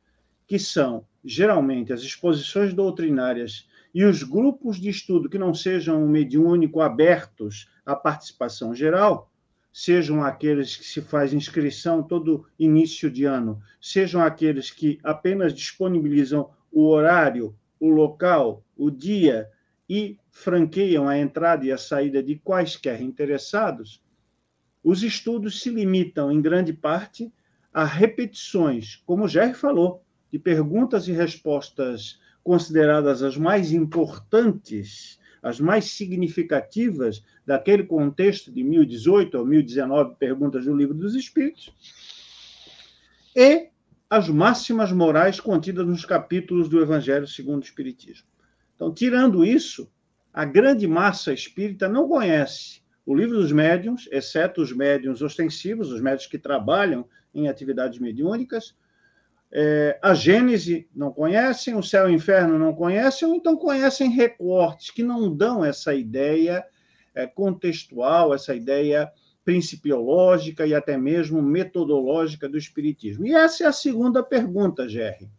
que 0.48 0.58
são 0.58 1.06
geralmente 1.24 1.92
as 1.92 2.00
exposições 2.00 2.74
doutrinárias 2.74 3.68
e 3.94 4.04
os 4.04 4.24
grupos 4.24 4.80
de 4.80 4.88
estudo 4.88 5.30
que 5.30 5.38
não 5.38 5.54
sejam 5.54 6.04
mediúnico 6.08 6.80
abertos 6.80 7.70
à 7.86 7.94
participação 7.94 8.74
geral, 8.74 9.27
sejam 9.80 10.24
aqueles 10.24 10.74
que 10.74 10.84
se 10.84 11.00
faz 11.00 11.32
inscrição 11.32 12.02
todo 12.02 12.44
início 12.58 13.08
de 13.08 13.24
ano, 13.24 13.62
sejam 13.80 14.20
aqueles 14.20 14.72
que 14.72 14.98
apenas 15.04 15.54
disponibilizam 15.54 16.50
o 16.72 16.88
horário, 16.88 17.54
o 17.78 17.88
local, 17.88 18.64
o 18.76 18.90
dia 18.90 19.48
e 19.88 20.18
franqueiam 20.30 21.08
a 21.08 21.16
entrada 21.16 21.64
e 21.64 21.70
a 21.70 21.78
saída 21.78 22.20
de 22.20 22.34
quaisquer 22.34 23.00
interessados, 23.00 24.02
os 24.82 25.04
estudos 25.04 25.62
se 25.62 25.70
limitam, 25.70 26.32
em 26.32 26.42
grande 26.42 26.72
parte, 26.72 27.32
a 27.72 27.84
repetições, 27.84 28.96
como 29.06 29.26
o 29.26 29.28
Jair 29.28 29.54
falou, 29.54 30.02
de 30.28 30.40
perguntas 30.40 31.06
e 31.06 31.12
respostas 31.12 32.20
consideradas 32.42 33.22
as 33.22 33.36
mais 33.36 33.70
importantes, 33.70 35.17
as 35.42 35.60
mais 35.60 35.86
significativas 35.86 37.22
daquele 37.46 37.84
contexto 37.84 38.52
de 38.52 38.62
1018 38.62 39.38
ou 39.38 39.46
1019 39.46 40.16
perguntas 40.16 40.64
do 40.64 40.76
Livro 40.76 40.94
dos 40.94 41.14
Espíritos, 41.14 41.72
e 43.34 43.68
as 44.10 44.28
máximas 44.28 44.90
morais 44.90 45.38
contidas 45.38 45.86
nos 45.86 46.04
capítulos 46.04 46.68
do 46.68 46.80
Evangelho 46.80 47.26
segundo 47.26 47.62
o 47.62 47.64
Espiritismo. 47.64 48.26
Então, 48.74 48.92
tirando 48.92 49.44
isso, 49.44 49.90
a 50.32 50.44
grande 50.44 50.86
massa 50.86 51.32
espírita 51.32 51.88
não 51.88 52.08
conhece 52.08 52.80
o 53.04 53.14
livro 53.14 53.38
dos 53.38 53.50
médiuns, 53.50 54.08
exceto 54.12 54.60
os 54.60 54.72
médiuns 54.72 55.22
ostensivos, 55.22 55.90
os 55.90 56.00
médios 56.00 56.26
que 56.26 56.38
trabalham 56.38 57.08
em 57.34 57.48
atividades 57.48 57.98
mediúnicas. 57.98 58.76
É, 59.50 59.98
a 60.02 60.12
Gênese 60.12 60.88
não 60.94 61.10
conhecem, 61.10 61.74
o 61.74 61.82
céu 61.82 62.08
e 62.08 62.12
o 62.12 62.14
inferno 62.14 62.58
não 62.58 62.74
conhecem, 62.74 63.26
ou 63.26 63.34
então 63.34 63.56
conhecem 63.56 64.10
recortes 64.10 64.90
que 64.90 65.02
não 65.02 65.34
dão 65.34 65.64
essa 65.64 65.94
ideia 65.94 66.64
é, 67.14 67.26
contextual, 67.26 68.34
essa 68.34 68.54
ideia 68.54 69.10
principiológica 69.44 70.66
e 70.66 70.74
até 70.74 70.98
mesmo 70.98 71.40
metodológica 71.40 72.48
do 72.48 72.58
Espiritismo. 72.58 73.26
E 73.26 73.34
essa 73.34 73.64
é 73.64 73.66
a 73.66 73.72
segunda 73.72 74.22
pergunta, 74.22 74.88
Gerry 74.88 75.30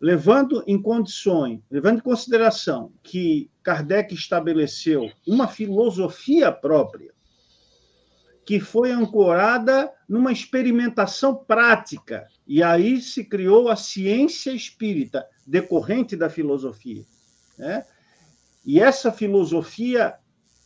levando 0.00 0.62
em 0.66 0.80
condições, 0.80 1.60
levando 1.70 1.98
em 1.98 2.02
consideração 2.02 2.92
que 3.02 3.50
Kardec 3.62 4.14
estabeleceu 4.14 5.10
uma 5.26 5.48
filosofia 5.48 6.52
própria 6.52 7.12
que 8.48 8.58
foi 8.58 8.90
ancorada 8.90 9.92
numa 10.08 10.32
experimentação 10.32 11.36
prática 11.36 12.26
e 12.46 12.62
aí 12.62 12.98
se 12.98 13.22
criou 13.22 13.68
a 13.68 13.76
ciência 13.76 14.50
espírita 14.52 15.28
decorrente 15.46 16.16
da 16.16 16.30
filosofia, 16.30 17.04
né? 17.58 17.84
E 18.64 18.80
essa 18.80 19.12
filosofia 19.12 20.14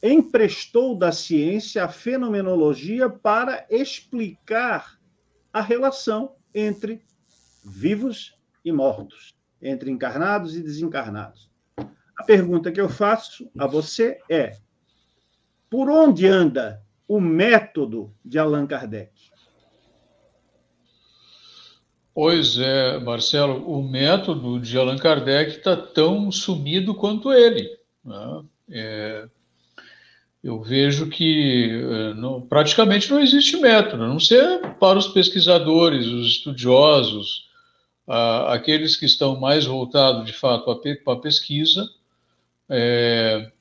emprestou 0.00 0.96
da 0.96 1.10
ciência 1.10 1.84
a 1.84 1.88
fenomenologia 1.88 3.10
para 3.10 3.66
explicar 3.68 4.96
a 5.52 5.60
relação 5.60 6.36
entre 6.54 7.02
vivos 7.64 8.38
e 8.64 8.70
mortos, 8.70 9.34
entre 9.60 9.90
encarnados 9.90 10.54
e 10.54 10.62
desencarnados. 10.62 11.50
A 12.16 12.22
pergunta 12.22 12.70
que 12.70 12.80
eu 12.80 12.88
faço 12.88 13.50
a 13.58 13.66
você 13.66 14.20
é: 14.30 14.56
por 15.68 15.90
onde 15.90 16.28
anda 16.28 16.80
o 17.14 17.20
método 17.20 18.10
de 18.24 18.38
Allan 18.38 18.66
Kardec? 18.66 19.12
Pois 22.14 22.58
é, 22.58 22.98
Marcelo, 23.00 23.70
o 23.70 23.82
método 23.82 24.58
de 24.58 24.78
Allan 24.78 24.96
Kardec 24.96 25.58
está 25.58 25.76
tão 25.76 26.32
sumido 26.32 26.94
quanto 26.94 27.30
ele. 27.30 27.68
Né? 28.02 28.44
É, 28.70 29.28
eu 30.42 30.62
vejo 30.62 31.10
que 31.10 31.82
é, 31.84 32.14
não, 32.14 32.40
praticamente 32.40 33.10
não 33.10 33.20
existe 33.20 33.58
método, 33.58 34.04
a 34.04 34.08
não 34.08 34.18
ser 34.18 34.74
para 34.80 34.98
os 34.98 35.08
pesquisadores, 35.08 36.06
os 36.06 36.28
estudiosos, 36.28 37.50
a, 38.08 38.54
aqueles 38.54 38.96
que 38.96 39.04
estão 39.04 39.38
mais 39.38 39.66
voltados, 39.66 40.24
de 40.24 40.32
fato, 40.32 40.64
para 41.04 41.12
a 41.12 41.20
pesquisa, 41.20 41.86
é, 42.70 43.52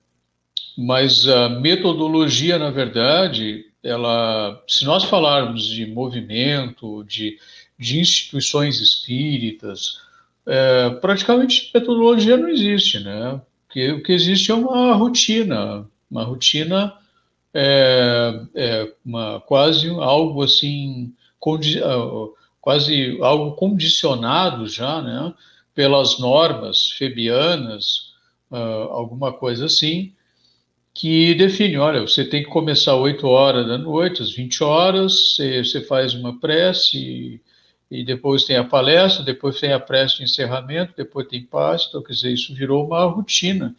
mas 0.77 1.27
a 1.27 1.49
metodologia, 1.49 2.57
na 2.57 2.69
verdade, 2.69 3.65
ela, 3.83 4.61
se 4.67 4.85
nós 4.85 5.03
falarmos 5.03 5.65
de 5.65 5.85
movimento, 5.85 7.03
de 7.03 7.37
de 7.81 7.99
instituições 7.99 8.79
espíritas, 8.79 9.99
é, 10.45 10.91
praticamente 11.01 11.71
metodologia 11.73 12.37
não 12.37 12.47
existe, 12.47 12.99
né? 12.99 13.41
Porque 13.65 13.91
o 13.93 14.03
que 14.03 14.11
existe 14.11 14.51
é 14.51 14.53
uma 14.53 14.93
rotina, 14.93 15.89
uma 16.09 16.23
rotina 16.23 16.93
é, 17.51 18.39
é 18.53 18.93
uma, 19.03 19.41
quase 19.41 19.89
algo 19.89 20.43
assim, 20.43 21.11
condi, 21.39 21.81
quase 22.61 23.17
algo 23.19 23.53
condicionado 23.55 24.67
já, 24.67 25.01
né? 25.01 25.33
Pelas 25.73 26.19
normas 26.19 26.91
febianas, 26.91 28.13
alguma 28.91 29.33
coisa 29.33 29.65
assim, 29.65 30.13
que 30.93 31.33
define, 31.35 31.77
olha, 31.77 32.01
você 32.01 32.25
tem 32.25 32.43
que 32.43 32.49
começar 32.49 32.93
às 32.93 32.99
8 32.99 33.25
horas 33.27 33.65
da 33.67 33.77
noite, 33.77 34.21
às 34.21 34.33
20 34.33 34.63
horas, 34.63 35.37
você, 35.37 35.81
faz 35.81 36.13
uma 36.13 36.39
prece, 36.39 37.41
e 37.89 38.03
depois 38.03 38.45
tem 38.45 38.57
a 38.57 38.63
palestra, 38.63 39.23
depois 39.23 39.59
tem 39.59 39.73
a 39.73 39.79
prece 39.79 40.17
de 40.17 40.23
encerramento, 40.23 40.93
depois 40.95 41.27
tem 41.27 41.43
paz, 41.43 41.87
então, 41.87 42.01
quer 42.03 42.13
dizer, 42.13 42.31
isso 42.31 42.53
virou 42.53 42.85
uma 42.85 43.05
rotina. 43.05 43.75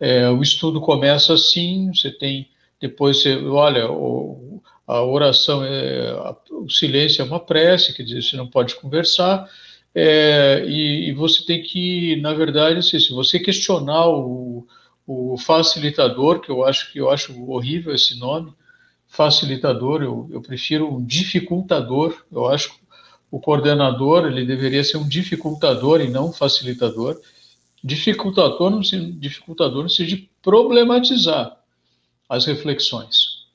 É, 0.00 0.28
o 0.30 0.42
estudo 0.42 0.80
começa 0.80 1.34
assim, 1.34 1.92
você 1.94 2.10
tem, 2.10 2.48
depois 2.80 3.22
você, 3.22 3.36
olha, 3.36 3.90
o, 3.90 4.62
a 4.86 5.02
oração, 5.02 5.64
é, 5.64 6.10
a, 6.10 6.36
o 6.50 6.68
silêncio 6.68 7.22
é 7.22 7.24
uma 7.24 7.40
prece, 7.40 7.94
quer 7.94 8.02
dizer, 8.02 8.22
você 8.22 8.36
não 8.36 8.46
pode 8.46 8.74
conversar, 8.76 9.48
é, 9.94 10.64
e, 10.66 11.10
e, 11.10 11.12
você 11.12 11.44
tem 11.44 11.62
que, 11.62 12.16
na 12.22 12.32
verdade, 12.32 12.78
assim, 12.78 12.98
se 12.98 13.12
você 13.12 13.38
questionar 13.38 14.08
o, 14.08 14.66
o 15.06 15.36
facilitador, 15.36 16.40
que 16.40 16.50
eu 16.50 16.64
acho 16.64 16.92
que 16.92 16.98
eu 16.98 17.10
acho 17.10 17.44
horrível 17.50 17.94
esse 17.94 18.18
nome, 18.18 18.52
facilitador, 19.06 20.02
eu, 20.02 20.28
eu 20.30 20.40
prefiro 20.40 20.92
um 20.92 21.04
dificultador, 21.04 22.24
eu 22.30 22.48
acho 22.48 22.80
o 23.30 23.40
coordenador 23.40 24.26
ele 24.26 24.44
deveria 24.44 24.84
ser 24.84 24.98
um 24.98 25.08
dificultador 25.08 26.02
e 26.02 26.08
não 26.08 26.28
um 26.28 26.32
facilitador. 26.32 27.18
Dificultador 27.82 28.70
no, 28.70 28.82
dificultador 28.82 29.82
no 29.82 29.88
sentido 29.88 30.20
de 30.20 30.30
problematizar 30.42 31.58
as 32.28 32.44
reflexões 32.44 33.46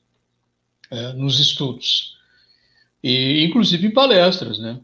é, 0.90 1.12
nos 1.12 1.38
estudos 1.38 2.18
e 3.02 3.44
inclusive 3.44 3.86
em 3.86 3.92
palestras, 3.92 4.58
né? 4.58 4.80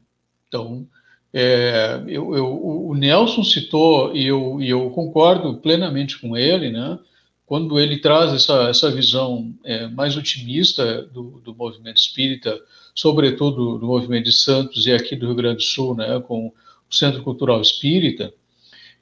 Então, 0.46 0.86
é, 1.34 2.00
eu, 2.06 2.34
eu, 2.36 2.86
o 2.86 2.94
Nelson 2.94 3.42
citou 3.42 4.16
e 4.16 4.26
eu, 4.26 4.62
e 4.62 4.70
eu 4.70 4.88
concordo 4.90 5.56
plenamente 5.56 6.18
com 6.18 6.36
ele, 6.36 6.70
né? 6.70 6.98
Quando 7.44 7.78
ele 7.78 7.98
traz 7.98 8.32
essa, 8.32 8.70
essa 8.70 8.90
visão 8.90 9.52
é, 9.64 9.86
mais 9.88 10.16
otimista 10.16 11.02
do, 11.02 11.42
do 11.44 11.54
movimento 11.54 11.98
espírita 11.98 12.58
sobretudo 12.94 13.78
do 13.78 13.86
movimento 13.86 14.26
de 14.26 14.32
Santos 14.32 14.86
e 14.86 14.92
aqui 14.92 15.16
do 15.16 15.26
Rio 15.26 15.34
Grande 15.34 15.56
do 15.56 15.62
Sul, 15.62 15.96
né, 15.96 16.20
com 16.20 16.46
o 16.46 16.94
Centro 16.94 17.22
Cultural 17.22 17.60
Espírita, 17.60 18.32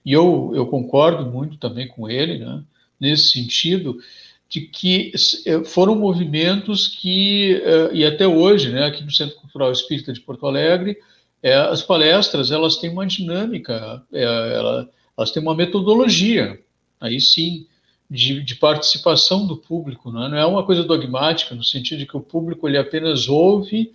e 0.05 0.13
eu, 0.13 0.53
eu 0.55 0.67
concordo 0.67 1.31
muito 1.31 1.59
também 1.59 1.87
com 1.87 2.09
ele, 2.09 2.39
né, 2.39 2.63
nesse 2.99 3.29
sentido, 3.29 3.99
de 4.49 4.63
que 4.63 5.13
eh, 5.47 5.65
foram 5.65 5.95
movimentos 5.95 6.89
que, 6.89 7.61
eh, 7.65 7.91
e 7.93 8.05
até 8.05 8.27
hoje, 8.27 8.71
né, 8.71 8.85
aqui 8.85 9.05
no 9.05 9.11
Centro 9.11 9.37
Cultural 9.37 9.71
Espírita 9.71 10.13
de 10.13 10.21
Porto 10.21 10.47
Alegre, 10.47 10.99
é, 11.43 11.55
as 11.55 11.83
palestras, 11.83 12.51
elas 12.51 12.77
têm 12.77 12.91
uma 12.91 13.07
dinâmica, 13.07 14.03
é, 14.13 14.23
elas 15.17 15.31
têm 15.33 15.43
uma 15.43 15.55
metodologia, 15.55 16.61
aí 17.01 17.21
sim, 17.21 17.67
de, 18.09 18.43
de, 18.43 18.55
participação 18.55 19.47
do 19.47 19.57
público, 19.57 20.11
não 20.11 20.27
é? 20.27 20.29
não 20.29 20.39
é 20.39 20.47
uma 20.47 20.65
coisa 20.65 20.85
dogmática, 20.85 21.55
no 21.55 21.65
sentido 21.65 21.99
de 21.99 22.07
que 22.07 22.17
o 22.17 22.21
público 22.21 22.69
ele 22.69 22.79
apenas 22.79 23.29
ouve 23.29 23.93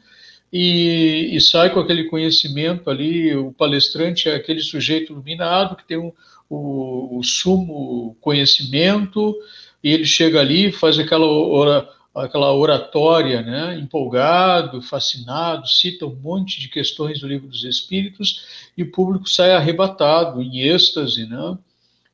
e, 0.52 1.30
e, 1.34 1.40
sai 1.40 1.70
com 1.70 1.80
aquele 1.80 2.06
conhecimento 2.06 2.90
ali, 2.90 3.36
o 3.36 3.52
palestrante 3.52 4.28
é 4.28 4.36
aquele 4.36 4.62
sujeito 4.62 5.14
iluminado 5.14 5.76
que 5.76 5.86
tem 5.86 5.98
um, 5.98 6.12
o, 6.50 7.20
o 7.20 7.24
sumo 7.24 8.18
conhecimento, 8.22 9.36
e 9.84 9.92
ele 9.92 10.06
chega 10.06 10.40
ali, 10.40 10.72
faz 10.72 10.98
aquela, 10.98 11.26
ora, 11.26 11.88
aquela 12.18 12.54
oratória, 12.54 13.42
né, 13.42 13.78
empolgado, 13.80 14.82
fascinado, 14.82 15.68
cita 15.68 16.06
um 16.06 16.16
monte 16.16 16.60
de 16.60 16.68
questões 16.68 17.20
do 17.20 17.28
livro 17.28 17.48
dos 17.48 17.64
Espíritos, 17.64 18.46
e 18.78 18.84
o 18.84 18.92
público 18.92 19.30
sai 19.30 19.52
arrebatado, 19.52 20.42
em 20.42 20.60
êxtase, 20.62 21.26
né, 21.28 21.58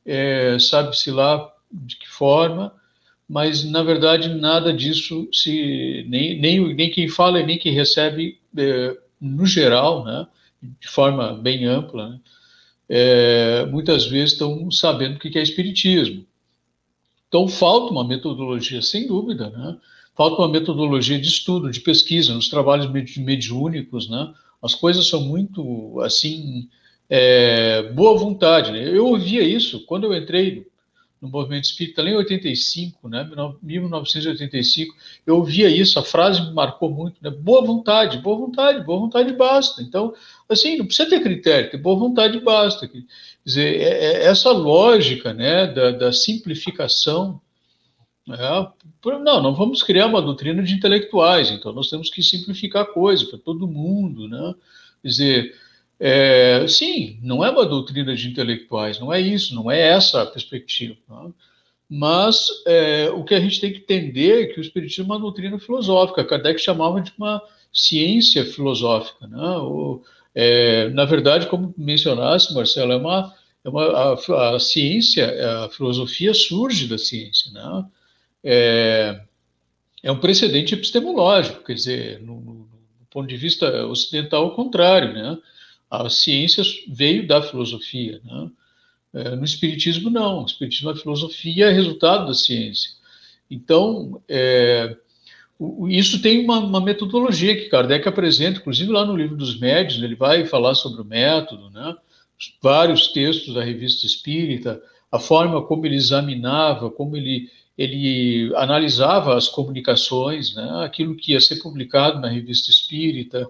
é, 0.06 0.58
sabe-se 0.60 1.12
lá 1.12 1.52
de 1.72 1.96
que 1.98 2.10
forma, 2.10 2.74
mas 3.28 3.63
na 3.63 3.82
verdade 3.82 4.28
nada 4.30 4.74
disso 4.74 5.28
se 5.32 6.06
nem, 6.10 6.39
nem, 6.39 6.74
nem 6.74 6.92
quem 6.92 7.08
fala 7.08 7.39
e 7.39 7.46
nem 7.46 7.58
quem 7.58 7.74
recebe 7.74 8.39
é, 8.58 8.98
no 9.20 9.46
geral, 9.46 10.04
né, 10.04 10.28
de 10.62 10.88
forma 10.88 11.34
bem 11.34 11.66
ampla, 11.66 12.10
né, 12.10 12.20
é, 12.89 13.65
muitas 13.67 14.06
vezes 14.06 14.34
estão 14.34 14.69
sabendo 14.69 15.15
o 15.15 15.19
que 15.19 15.38
é 15.40 15.42
espiritismo. 15.42 16.25
Então 17.34 17.48
falta 17.48 17.92
uma 17.92 18.08
metodologia, 18.08 18.80
sem 18.84 19.08
dúvida, 19.08 19.50
né? 19.50 19.75
Falta 20.16 20.42
uma 20.42 20.50
metodologia 20.50 21.20
de 21.20 21.28
estudo, 21.28 21.72
de 21.72 21.80
pesquisa, 21.80 22.34
nos 22.34 22.50
trabalhos 22.50 22.90
mediúnicos, 23.18 24.10
né? 24.10 24.34
As 24.62 24.76
coisas 24.76 25.08
são 25.08 25.22
muito 25.22 26.00
assim 26.02 26.70
é, 27.10 27.84
boa 27.94 28.18
vontade. 28.18 28.72
Né? 28.72 28.90
Eu 28.90 29.08
ouvia 29.08 29.44
isso 29.44 29.86
quando 29.86 30.06
eu 30.06 30.16
entrei 30.16 30.66
no 31.24 31.30
movimento 31.30 31.64
espírita, 31.64 32.04
lá 32.04 32.10
em 32.10 32.16
85, 32.16 33.08
né, 33.08 33.26
1985, 33.62 34.94
eu 35.26 35.38
ouvia 35.38 35.70
isso, 35.70 35.98
a 35.98 36.04
frase 36.04 36.42
me 36.42 36.52
marcou 36.52 36.92
muito, 36.92 37.16
né, 37.22 37.30
boa 37.30 37.66
vontade, 37.66 38.18
boa 38.18 38.38
vontade, 38.38 38.84
boa 38.84 39.00
vontade 39.00 39.32
basta. 39.32 39.82
Então, 39.82 40.14
assim, 40.50 40.76
não 40.76 40.86
precisa 40.86 41.10
ter 41.10 41.24
critério, 41.24 41.72
ter 41.72 41.78
boa 41.78 41.98
vontade 41.98 42.42
basta. 42.42 42.90
Quer 42.90 43.04
dizer, 43.46 43.82
é, 43.82 43.86
é 43.86 44.26
essa 44.26 44.52
lógica, 44.52 45.34
né, 45.34 45.66
da, 45.68 45.92
da 45.92 46.12
simplificação, 46.12 47.40
né, 48.28 48.38
não, 49.06 49.42
não 49.42 49.54
vamos 49.54 49.84
criar 49.84 50.08
uma 50.08 50.21
doutrina 50.21 50.63
de 50.63 50.74
intelectuais, 50.74 51.52
então 51.52 51.74
nós 51.74 51.90
temos 51.90 52.10
que 52.10 52.24
simplificar 52.24 52.84
a 52.84 52.94
coisa 52.94 53.26
para 53.26 53.40
todo 53.40 53.67
mundo, 53.67 54.28
né, 54.28 54.54
quer 55.02 55.08
dizer, 55.08 55.56
é, 56.00 56.65
sim, 56.67 57.17
não 57.21 57.46
é 57.46 57.50
uma 57.50 57.65
doutrina 57.65 58.15
de 58.15 58.28
intelectuais, 58.28 59.00
não 59.00 59.13
é 59.13 59.21
isso, 59.21 59.56
não 59.56 59.71
é 59.71 59.80
essa 59.80 60.21
a 60.21 60.26
perspectiva. 60.26 60.96
Tá? 61.08 61.28
Mas 61.90 62.48
é, 62.65 63.10
o 63.12 63.24
que 63.24 63.34
a 63.34 63.40
gente 63.40 63.62
tem 63.62 63.71
que 63.71 63.80
entender 63.80 64.44
é 64.44 64.46
que 64.48 64.60
o 64.60 64.62
Espiritismo 64.62 65.13
é 65.13 65.15
uma 65.15 65.21
doutrina 65.21 65.60
filosófica. 65.60 66.26
Kardec 66.26 66.60
chamava 66.60 67.00
de 67.00 67.13
uma 67.17 67.42
ciência 67.71 68.44
filosófica. 68.44 69.28
Né? 69.28 69.48
Ou, 69.58 70.04
é, 70.34 70.90
na 70.90 71.06
verdade, 71.06 71.48
como 71.48 71.74
mencionasse, 71.78 72.54
Marcelo, 72.54 72.94
é 72.94 72.98
uma, 72.98 73.34
é 73.63 73.69
uma 73.69 73.84
a, 73.86 74.56
a, 74.56 74.60
ciência, 74.60 75.63
a 75.63 75.69
filosofia 75.69 76.34
surge 76.34 76.88
da 76.88 76.98
ciência. 76.98 77.52
Né? 77.52 77.86
É, 78.44 79.21
é 80.02 80.12
um 80.12 80.19
precedente 80.19 80.73
epistemológico, 80.73 81.63
quer 81.63 81.73
dizer, 81.73 82.21
no, 82.21 82.41
no, 82.41 82.67
ponto 83.10 83.27
de 83.27 83.37
vista 83.37 83.85
ocidental, 83.85 84.48
o 84.48 84.56
contrário, 84.56 85.13
né? 85.13 85.37
A 85.89 86.10
ciência 86.10 86.63
veio 86.87 87.27
da 87.27 87.44
filosofia. 87.44 88.19
Né? 88.25 88.52
É, 89.13 89.35
no 89.35 89.46
Espiritismo, 89.46 90.10
não. 90.10 90.41
O 90.41 90.46
Espiritismo, 90.46 90.89
a 90.89 90.96
filosofia 90.96 91.67
é 91.67 91.71
resultado 91.71 92.25
da 92.25 92.33
ciência. 92.33 92.89
Então, 93.50 94.19
é, 94.27 94.98
isso 95.89 96.21
tem 96.21 96.44
uma, 96.44 96.58
uma, 96.58 96.81
metodologia 96.81 97.56
que 97.56 97.69
Kardec 97.69 98.08
apresenta, 98.08 98.60
inclusive 98.60 98.91
lá 98.91 99.06
no 99.06 99.15
livro 99.15 99.37
dos 99.37 99.60
médios, 99.60 100.02
ele 100.02 100.15
vai 100.15 100.46
falar 100.46 100.73
sobre 100.73 101.02
o 101.02 101.06
método, 101.06 101.69
né? 101.69 101.96
vários 102.62 103.08
textos 103.10 103.54
da 103.54 103.63
revista 103.63 104.06
Espírita, 104.06 104.81
a 105.12 105.19
forma 105.19 105.62
como 105.62 105.85
ele 105.85 105.96
examinava, 105.96 106.89
como 106.89 107.15
ele, 107.15 107.50
ele 107.78 108.52
analisava 108.56 109.36
as 109.36 109.48
comunicações, 109.48 110.54
né? 110.56 110.84
aquilo 110.84 111.15
que 111.15 111.32
ia 111.32 111.42
ser 111.42 111.58
publicado 111.58 112.19
na 112.19 112.30
revista 112.30 112.69
Espírita, 112.69 113.48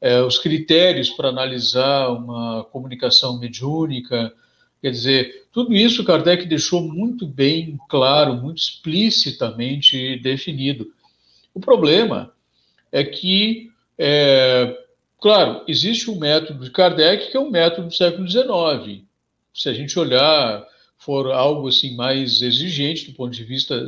é, 0.00 0.20
os 0.22 0.38
critérios 0.38 1.10
para 1.10 1.28
analisar 1.28 2.08
uma 2.08 2.64
comunicação 2.64 3.38
mediúnica, 3.38 4.32
quer 4.80 4.90
dizer, 4.90 5.46
tudo 5.52 5.74
isso 5.74 6.04
Kardec 6.04 6.46
deixou 6.46 6.80
muito 6.80 7.26
bem 7.26 7.78
claro, 7.88 8.34
muito 8.34 8.58
explicitamente 8.58 10.16
definido. 10.20 10.86
O 11.54 11.60
problema 11.60 12.32
é 12.92 13.04
que 13.04 13.70
é, 13.98 14.76
claro, 15.20 15.62
existe 15.66 16.10
um 16.10 16.18
método 16.18 16.64
de 16.64 16.70
Kardec 16.70 17.30
que 17.30 17.36
é 17.36 17.40
um 17.40 17.50
método 17.50 17.88
do 17.88 17.94
século 17.94 18.28
XIX. 18.28 19.02
Se 19.54 19.68
a 19.68 19.72
gente 19.72 19.98
olhar, 19.98 20.66
for 20.98 21.30
algo 21.30 21.68
assim 21.68 21.94
mais 21.94 22.42
exigente 22.42 23.10
do 23.10 23.16
ponto 23.16 23.32
de 23.32 23.44
vista 23.44 23.86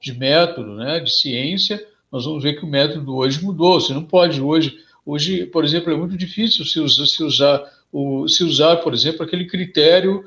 de 0.00 0.12
método, 0.12 0.74
né, 0.74 1.00
de 1.00 1.10
ciência, 1.10 1.84
nós 2.12 2.24
vamos 2.24 2.42
ver 2.42 2.54
que 2.54 2.64
o 2.64 2.68
método 2.68 3.16
hoje 3.16 3.42
mudou. 3.42 3.80
Você 3.80 3.92
não 3.92 4.04
pode 4.04 4.40
hoje, 4.40 4.78
hoje, 5.04 5.46
por 5.46 5.64
exemplo, 5.64 5.92
é 5.92 5.96
muito 5.96 6.16
difícil 6.16 6.64
se 6.64 6.78
usar, 6.78 7.06
se 7.06 7.22
usar, 7.24 7.64
o, 7.92 8.28
se 8.28 8.44
usar 8.44 8.76
por 8.76 8.92
exemplo, 8.92 9.24
aquele 9.24 9.46
critério 9.46 10.24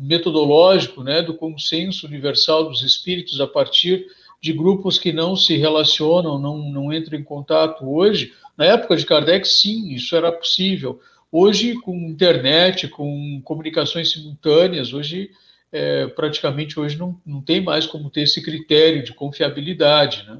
metodológico, 0.00 1.02
né, 1.02 1.22
do 1.22 1.34
consenso 1.34 2.06
universal 2.06 2.68
dos 2.68 2.82
espíritos 2.82 3.40
a 3.40 3.46
partir 3.46 4.06
de 4.40 4.52
grupos 4.52 4.98
que 4.98 5.12
não 5.12 5.36
se 5.36 5.56
relacionam, 5.56 6.38
não, 6.38 6.58
não 6.58 6.92
entram 6.92 7.18
em 7.18 7.22
contato 7.22 7.88
hoje. 7.88 8.32
Na 8.56 8.66
época 8.66 8.96
de 8.96 9.06
Kardec, 9.06 9.46
sim, 9.46 9.92
isso 9.94 10.14
era 10.14 10.30
possível. 10.30 11.00
Hoje, 11.32 11.74
com 11.80 11.96
internet, 11.96 12.88
com 12.88 13.40
comunicações 13.42 14.12
simultâneas, 14.12 14.92
hoje, 14.92 15.30
é, 15.72 16.06
praticamente, 16.08 16.78
hoje 16.78 16.98
não, 16.98 17.18
não 17.24 17.40
tem 17.40 17.60
mais 17.60 17.86
como 17.86 18.10
ter 18.10 18.22
esse 18.22 18.42
critério 18.42 19.02
de 19.02 19.14
confiabilidade, 19.14 20.24
né? 20.28 20.38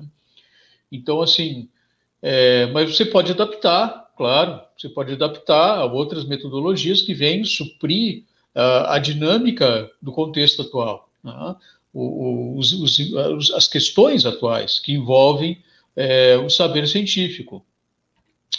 Então, 0.90 1.22
assim, 1.22 1.70
é, 2.20 2.66
mas 2.66 2.94
você 2.94 3.06
pode 3.06 3.32
adaptar, 3.32 4.12
claro, 4.16 4.60
você 4.76 4.90
pode 4.90 5.14
adaptar 5.14 5.78
a 5.78 5.86
outras 5.86 6.26
metodologias 6.26 7.00
que 7.00 7.14
vêm 7.14 7.42
suprir 7.42 8.24
a, 8.54 8.96
a 8.96 8.98
dinâmica 8.98 9.90
do 10.02 10.12
contexto 10.12 10.60
atual. 10.60 11.08
Né? 11.24 11.56
o, 11.92 12.58
os, 12.58 12.72
os, 12.72 13.50
as 13.52 13.68
questões 13.68 14.24
atuais 14.24 14.80
que 14.80 14.92
envolvem 14.92 15.62
é, 15.94 16.36
o 16.38 16.48
saber 16.48 16.86
científico. 16.88 17.64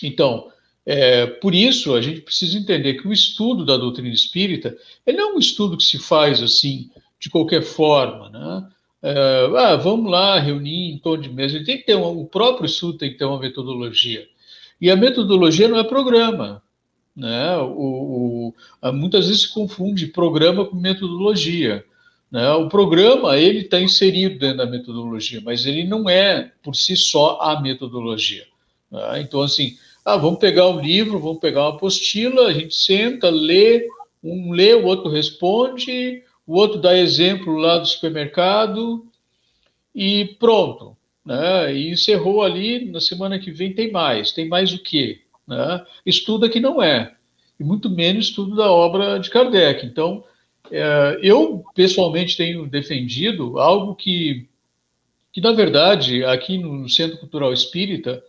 Então, 0.02 0.52
é, 0.86 1.26
por 1.26 1.56
isso, 1.56 1.96
a 1.96 2.02
gente 2.02 2.22
precisa 2.22 2.58
entender 2.58 2.96
que 2.96 3.08
o 3.08 3.14
estudo 3.14 3.66
da 3.66 3.78
doutrina 3.78 4.14
espírita 4.14 4.76
ele 5.06 5.18
não 5.18 5.32
é 5.32 5.34
um 5.36 5.40
estudo 5.40 5.78
que 5.78 5.84
se 5.84 5.98
faz 5.98 6.42
assim, 6.42 6.90
de 7.20 7.30
qualquer 7.30 7.62
forma. 7.62 8.30
Né? 8.30 8.68
É, 9.02 9.50
ah, 9.58 9.76
vamos 9.78 10.12
lá 10.12 10.40
reunir 10.40 10.92
em 10.92 10.98
torno 10.98 11.24
de 11.24 11.30
mesa. 11.30 11.56
Ele 11.56 11.66
tem 11.66 11.78
que 11.78 11.86
ter 11.86 11.96
uma, 11.96 12.08
o 12.08 12.26
próprio 12.26 12.66
estudo 12.66 12.98
tem 12.98 13.12
que 13.12 13.18
ter 13.18 13.26
uma 13.26 13.40
metodologia. 13.40 14.28
E 14.80 14.92
a 14.92 14.96
metodologia 14.96 15.68
não 15.70 15.80
é 15.80 15.84
programa. 15.84 16.62
Né? 17.16 17.58
O, 17.58 18.54
o, 18.82 18.92
muitas 18.92 19.28
vezes 19.28 19.44
se 19.44 19.54
confunde 19.54 20.08
programa 20.08 20.66
com 20.66 20.76
metodologia. 20.76 21.86
Né? 22.30 22.50
O 22.54 22.68
programa 22.68 23.38
ele 23.38 23.60
está 23.60 23.80
inserido 23.80 24.40
dentro 24.40 24.58
da 24.58 24.66
metodologia, 24.66 25.40
mas 25.46 25.66
ele 25.66 25.86
não 25.86 26.10
é 26.10 26.52
por 26.62 26.76
si 26.76 26.98
só 26.98 27.40
a 27.40 27.62
metodologia. 27.62 28.46
Né? 28.92 29.22
Então, 29.22 29.42
assim, 29.42 29.78
ah, 30.06 30.18
vamos 30.18 30.40
pegar 30.40 30.68
um 30.70 30.82
livro, 30.82 31.20
vamos 31.20 31.40
pegar 31.40 31.62
uma 31.62 31.76
apostila, 31.76 32.48
a 32.48 32.54
gente 32.54 32.76
senta, 32.76 33.30
lê, 33.30 33.88
um 34.24 34.52
lê, 34.52 34.74
o 34.74 34.86
outro 34.86 35.10
responde, 35.10 36.24
o 36.46 36.56
outro 36.56 36.80
dá 36.80 36.98
exemplo 36.98 37.56
lá 37.56 37.78
do 37.78 37.86
supermercado 37.86 39.06
e 39.96 40.36
pronto. 40.40 40.98
Né? 41.26 41.74
E 41.74 41.92
encerrou 41.92 42.44
ali, 42.44 42.86
na 42.86 43.00
semana 43.00 43.40
que 43.40 43.52
vem 43.52 43.74
tem 43.74 43.92
mais. 43.92 44.32
Tem 44.32 44.48
mais 44.48 44.74
o 44.74 44.80
quê? 44.84 45.22
Né? 45.48 45.86
Estuda 46.06 46.50
que 46.50 46.60
não 46.60 46.82
é. 46.82 47.14
E 47.60 47.64
muito 47.64 47.90
menos 47.90 48.28
estudo 48.28 48.56
da 48.56 48.70
obra 48.70 49.20
de 49.20 49.30
Kardec. 49.30 49.86
Então, 49.86 50.24
é, 50.70 51.20
eu, 51.22 51.64
pessoalmente, 51.74 52.36
tenho 52.36 52.68
defendido 52.68 53.58
algo 53.58 53.96
que, 53.96 54.48
que, 55.32 55.40
na 55.40 55.54
verdade, 55.54 56.26
aqui 56.26 56.58
no 56.58 56.90
Centro 56.90 57.18
Cultural 57.20 57.54
Espírita, 57.54 58.22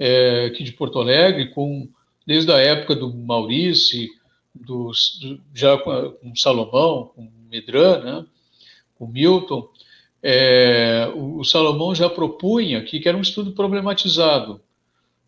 é, 0.00 0.46
aqui 0.46 0.64
de 0.64 0.72
Porto 0.72 0.98
Alegre, 0.98 1.50
com, 1.50 1.86
desde 2.26 2.50
a 2.50 2.56
época 2.56 2.96
do 2.96 3.12
Maurício, 3.12 4.08
do, 4.54 4.90
do, 5.20 5.40
já 5.54 5.76
com, 5.76 6.12
com, 6.12 6.34
Salomão, 6.34 7.12
com 7.14 7.30
Medran, 7.50 8.00
né, 8.02 8.26
com 8.98 9.06
Milton, 9.06 9.68
é, 10.22 11.12
o, 11.14 11.40
o, 11.40 11.44
Salomão 11.44 11.94
já 11.94 12.08
propunha 12.08 12.78
aqui 12.78 12.98
que 12.98 13.08
era 13.08 13.16
um 13.16 13.22
estudo 13.22 13.52
problematizado, 13.52 14.62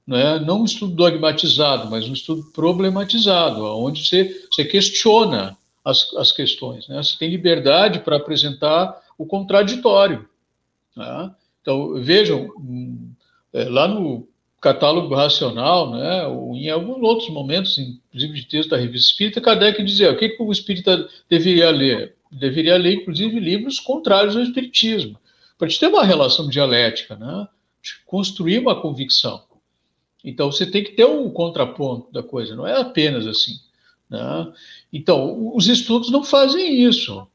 né, 0.06 0.38
não 0.38 0.62
um 0.62 0.64
estudo 0.64 0.94
dogmatizado, 0.94 1.90
mas 1.90 2.08
um 2.08 2.14
estudo 2.14 2.50
problematizado, 2.52 3.62
onde 3.76 4.08
você, 4.08 4.46
você 4.50 4.64
questiona 4.64 5.56
as, 5.84 6.14
as 6.14 6.32
questões. 6.32 6.88
Né? 6.88 6.96
Você 7.02 7.18
tem 7.18 7.28
liberdade 7.28 8.00
para 8.00 8.16
apresentar 8.16 9.00
o 9.18 9.26
contraditório. 9.26 10.28
Né? 10.96 11.30
Então, 11.60 11.94
vejam, 12.02 12.50
hum, 12.58 13.12
é, 13.52 13.64
lá 13.64 13.86
no 13.86 14.26
catálogo 14.62 15.12
racional, 15.12 15.90
né, 15.90 16.24
ou 16.28 16.54
em 16.54 16.70
alguns 16.70 17.02
outros 17.02 17.28
momentos, 17.30 17.76
inclusive 17.78 18.32
de 18.32 18.46
texto 18.46 18.70
da 18.70 18.76
revista 18.76 19.10
Espírita, 19.10 19.40
Kardec 19.40 19.82
dizia 19.82 20.12
o 20.12 20.16
que, 20.16 20.28
que 20.28 20.42
o 20.42 20.52
espírita 20.52 21.08
deveria 21.28 21.68
ler. 21.70 22.14
Deveria 22.30 22.78
ler, 22.78 22.94
inclusive, 22.94 23.40
livros 23.40 23.80
contrários 23.80 24.36
ao 24.36 24.42
espiritismo, 24.42 25.18
para 25.58 25.68
te 25.68 25.80
ter 25.80 25.88
uma 25.88 26.04
relação 26.04 26.48
dialética, 26.48 27.16
né, 27.16 27.48
construir 28.06 28.60
uma 28.60 28.80
convicção. 28.80 29.42
Então, 30.24 30.52
você 30.52 30.64
tem 30.64 30.84
que 30.84 30.92
ter 30.92 31.06
um 31.06 31.28
contraponto 31.28 32.12
da 32.12 32.22
coisa, 32.22 32.54
não 32.54 32.64
é 32.64 32.80
apenas 32.80 33.26
assim. 33.26 33.56
Né? 34.08 34.52
Então, 34.92 35.52
os 35.56 35.66
estudos 35.66 36.08
não 36.08 36.22
fazem 36.22 36.84
isso. 36.84 37.26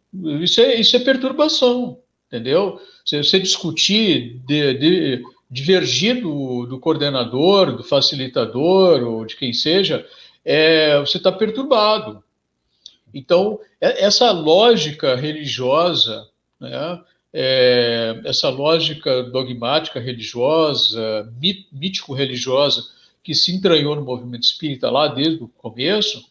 Isso 0.41 0.61
é, 0.61 0.75
isso 0.75 0.95
é 0.95 0.99
perturbação, 0.99 1.99
entendeu? 2.28 2.80
Você, 3.03 3.21
você 3.21 3.38
discutir, 3.38 4.39
de, 4.47 4.73
de, 4.75 5.23
divergir 5.50 6.22
do, 6.22 6.66
do, 6.66 6.80
coordenador, 6.80 7.76
do 7.76 7.84
facilitador 7.84 9.04
ou 9.04 9.26
de 9.26 9.36
quem 9.36 9.54
seja, 9.54 10.06
é, 10.43 11.00
você 11.00 11.18
está 11.18 11.32
perturbado. 11.32 12.24
Então, 13.14 13.60
é, 13.80 14.06
essa 14.06 14.32
lógica 14.32 15.16
religiosa, 15.16 16.28
né, 16.60 17.02
é, 17.34 18.22
essa 18.26 18.50
lógica 18.50 19.24
dogmática 19.24 20.00
religiosa, 20.00 21.32
mítico-religiosa, 21.72 22.84
que 23.24 23.34
se 23.36 23.54
entranhou 23.54 23.95
no 23.95 24.04
movimento 24.04 24.43
espírita 24.43 24.89
lá 24.89 25.08
desde 25.08 25.43
o 25.43 25.48
começo, 25.50 26.30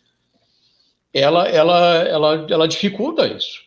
ela, 1.13 1.49
ela, 1.49 1.95
ela, 2.03 2.47
ela 2.49 2.69
dificulta 2.69 3.27
isso. 3.27 3.67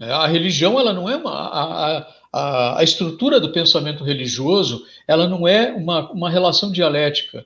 É, 0.00 0.10
a 0.10 0.26
religião, 0.26 0.80
ela 0.80 0.92
não 0.92 1.08
é 1.08 1.16
uma. 1.16 1.30
A, 1.30 1.98
a, 1.98 2.14
a 2.32 2.82
estrutura 2.82 3.38
do 3.38 3.52
pensamento 3.52 4.02
religioso, 4.02 4.86
ela 5.06 5.28
não 5.28 5.46
é 5.46 5.72
uma, 5.72 6.10
uma 6.10 6.30
relação 6.30 6.72
dialética 6.72 7.44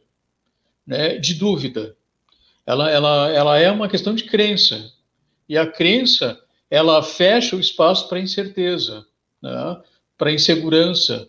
né, 0.87 1.19
de 1.19 1.35
dúvida. 1.35 1.97
Ela, 2.65 2.91
ela, 2.91 3.31
ela 3.31 3.59
é 3.59 3.71
uma 3.71 3.89
questão 3.89 4.15
de 4.15 4.25
crença. 4.25 4.93
E 5.49 5.59
a 5.59 5.67
crença, 5.67 6.39
ela 6.71 7.03
fecha 7.03 7.57
o 7.57 7.61
espaço 7.61 8.09
para 8.09 8.21
incerteza, 8.21 9.05
né, 9.43 9.81
para 10.17 10.33
insegurança, 10.33 11.29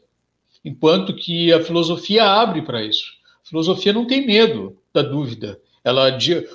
enquanto 0.64 1.16
que 1.16 1.52
a 1.52 1.64
filosofia 1.64 2.26
abre 2.26 2.62
para 2.62 2.84
isso. 2.84 3.14
A 3.44 3.50
filosofia 3.50 3.94
não 3.94 4.06
tem 4.06 4.26
medo 4.26 4.78
da 4.94 5.02
dúvida, 5.02 5.60
ela, 5.84 6.10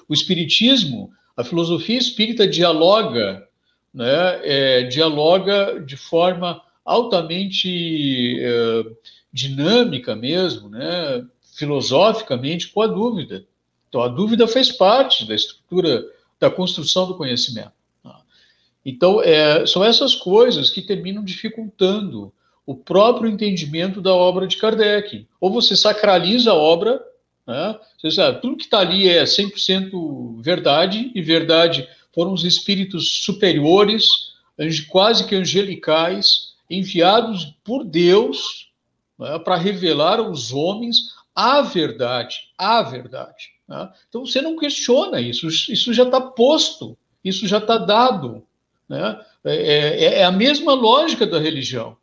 o 0.09 0.13
espiritismo, 0.13 1.11
a 1.37 1.43
filosofia 1.43 1.97
espírita 1.97 2.47
dialoga, 2.47 3.49
né, 3.93 4.41
é, 4.43 4.83
dialoga 4.85 5.81
de 5.81 5.97
forma 5.97 6.63
altamente 6.85 8.39
é, 8.41 8.85
dinâmica 9.33 10.17
mesmo, 10.17 10.69
né, 10.69 11.25
filosoficamente 11.55 12.69
com 12.69 12.83
a 12.83 12.87
dúvida. 12.87 13.45
Então 13.89 14.03
a 14.03 14.09
dúvida 14.09 14.47
faz 14.49 14.71
parte 14.71 15.27
da 15.27 15.35
estrutura 15.35 16.05
da 16.41 16.51
construção 16.51 17.07
do 17.07 17.17
conhecimento. 17.17 17.73
Tá? 18.03 18.21
Então 18.85 19.23
é, 19.23 19.67
são 19.67 19.85
essas 19.85 20.15
coisas 20.15 20.71
que 20.71 20.83
terminam 20.83 21.25
dificultando 21.25 22.33
o 22.65 22.75
próprio 22.75 23.31
entendimento 23.31 24.01
da 24.01 24.15
obra 24.15 24.47
de 24.47 24.57
Kardec. 24.57 25.27
Ou 25.41 25.53
você 25.53 25.77
sacraliza 25.77 26.53
a 26.53 26.55
obra 26.55 27.01
né? 27.47 27.79
Você 27.99 28.11
sabe, 28.11 28.41
tudo 28.41 28.57
que 28.57 28.65
está 28.65 28.81
ali 28.81 29.09
é 29.09 29.25
100% 29.25 30.41
verdade, 30.41 31.11
e 31.15 31.23
verdade 31.23 31.89
foram 32.15 32.33
os 32.33 32.45
espíritos 32.45 33.23
superiores, 33.25 34.33
quase 34.89 35.27
que 35.27 35.35
angelicais, 35.35 36.52
enviados 36.73 37.55
por 37.63 37.85
Deus 37.85 38.71
né, 39.19 39.39
para 39.39 39.57
revelar 39.57 40.19
aos 40.19 40.53
homens 40.53 40.99
a 41.35 41.63
verdade, 41.63 42.37
a 42.57 42.83
verdade. 42.83 43.51
Né? 43.69 43.91
Então 44.09 44.25
você 44.25 44.41
não 44.41 44.57
questiona 44.57 45.21
isso, 45.21 45.49
isso 45.49 45.93
já 45.93 46.05
está 46.05 46.21
posto, 46.21 46.97
isso 47.25 47.47
já 47.47 47.59
está 47.59 47.79
dado. 47.79 48.45
Né? 48.89 49.21
É, 49.45 49.55
é, 49.55 50.05
é, 50.21 50.25
a 50.25 50.33
mesma 50.33 50.75
lógica 50.75 51.27
da 51.27 51.39
religião. 51.39 51.97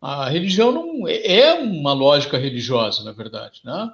A 0.00 0.28
religião 0.28 0.70
não 0.70 1.08
é, 1.08 1.40
é 1.40 1.54
uma 1.54 1.92
lógica 1.92 2.36
religiosa, 2.36 3.02
na 3.04 3.12
verdade. 3.12 3.60
Né? 3.64 3.90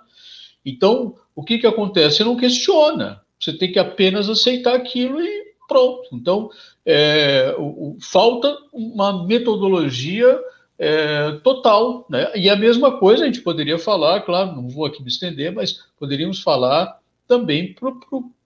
Então, 0.64 1.14
o 1.35 1.43
que, 1.43 1.59
que 1.59 1.66
acontece? 1.66 2.18
Você 2.18 2.25
não 2.25 2.37
questiona, 2.37 3.23
você 3.39 3.53
tem 3.57 3.73
que 3.73 3.79
apenas 3.79 4.29
aceitar 4.29 4.75
aquilo 4.75 5.21
e 5.23 5.55
pronto. 5.68 6.09
Então, 6.12 6.51
é, 6.91 7.55
o, 7.57 7.97
falta 8.01 8.57
uma 8.72 9.24
metodologia 9.24 10.38
é, 10.78 11.32
total. 11.45 12.07
Né? 12.11 12.32
E 12.34 12.51
a 12.51 12.57
mesma 12.57 12.99
coisa 12.99 13.22
a 13.22 13.26
gente 13.26 13.43
poderia 13.43 13.78
falar, 13.78 14.22
claro, 14.22 14.57
não 14.57 14.68
vou 14.68 14.84
aqui 14.84 15.03
me 15.03 15.09
estender, 15.09 15.53
mas 15.53 15.84
poderíamos 15.99 16.43
falar 16.43 16.99
também 17.28 17.76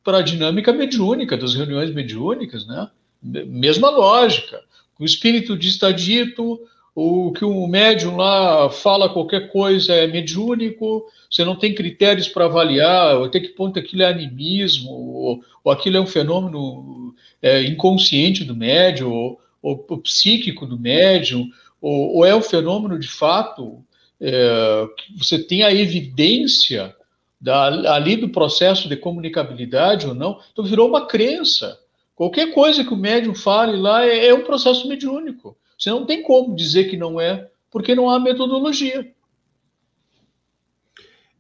para 0.03 0.19
a 0.19 0.23
dinâmica 0.23 0.73
mediúnica, 0.73 1.37
das 1.39 1.55
reuniões 1.55 1.93
mediúnicas, 1.93 2.67
né? 2.67 2.91
mesma 3.23 3.89
lógica. 3.89 4.61
O 4.99 5.05
espírito 5.05 5.57
de 5.57 5.69
está 5.69 5.91
dito, 5.91 6.61
o 6.95 7.33
que 7.33 7.45
o 7.45 7.67
médium 7.67 8.17
lá 8.17 8.71
fala 8.71 9.13
qualquer 9.13 9.51
coisa 9.51 9.93
é 9.93 10.07
mediúnico, 10.07 11.05
você 11.29 11.45
não 11.45 11.57
tem 11.57 11.75
critérios 11.75 12.29
para 12.29 12.45
avaliar 12.45 13.21
até 13.25 13.41
que 13.41 13.49
ponto 13.49 13.79
aquilo 13.79 14.03
é 14.03 14.07
animismo, 14.07 14.93
ou, 14.93 15.45
ou 15.65 15.73
aquilo 15.73 15.97
é 15.97 16.01
um 16.01 16.07
fenômeno 16.07 17.13
é, 17.43 17.65
inconsciente 17.65 18.45
do 18.45 18.55
médium, 18.55 19.11
ou, 19.11 19.41
ou, 19.61 19.85
ou, 19.89 19.99
psíquico 19.99 20.67
do 20.67 20.79
médium, 20.79 21.49
ou, 21.81 22.25
é 22.25 22.35
um 22.35 22.41
fenômeno 22.41 22.99
de 22.99 23.09
fato 23.09 23.85
é, 24.21 24.87
que 24.97 25.19
você 25.19 25.43
tem 25.43 25.65
a 25.65 25.75
evidência 25.75 26.95
da, 27.41 27.67
ali 27.93 28.17
do 28.17 28.29
processo 28.29 28.89
de 28.89 28.97
comunicabilidade 28.97 30.07
ou 30.07 30.15
não, 30.15 30.39
então 30.53 30.65
virou 30.65 30.89
uma 30.89 31.07
crença. 31.07 31.79
Qualquer 32.15 32.55
coisa 32.55 32.85
que 32.85 32.95
o 32.95 32.97
médium 32.97 33.35
fale 33.35 33.77
lá 33.77 34.07
é, 34.07 34.29
é 34.29 34.35
um 34.35 34.45
processo 34.45 34.89
mediúnico. 34.89 35.57
Você 35.79 35.91
não 35.91 36.07
tem 36.07 36.23
como 36.23 36.55
dizer 36.55 36.85
que 36.85 36.97
não 36.97 37.21
é, 37.21 37.51
porque 37.71 37.95
não 37.95 38.09
há 38.09 38.21
metodologia. 38.21 39.13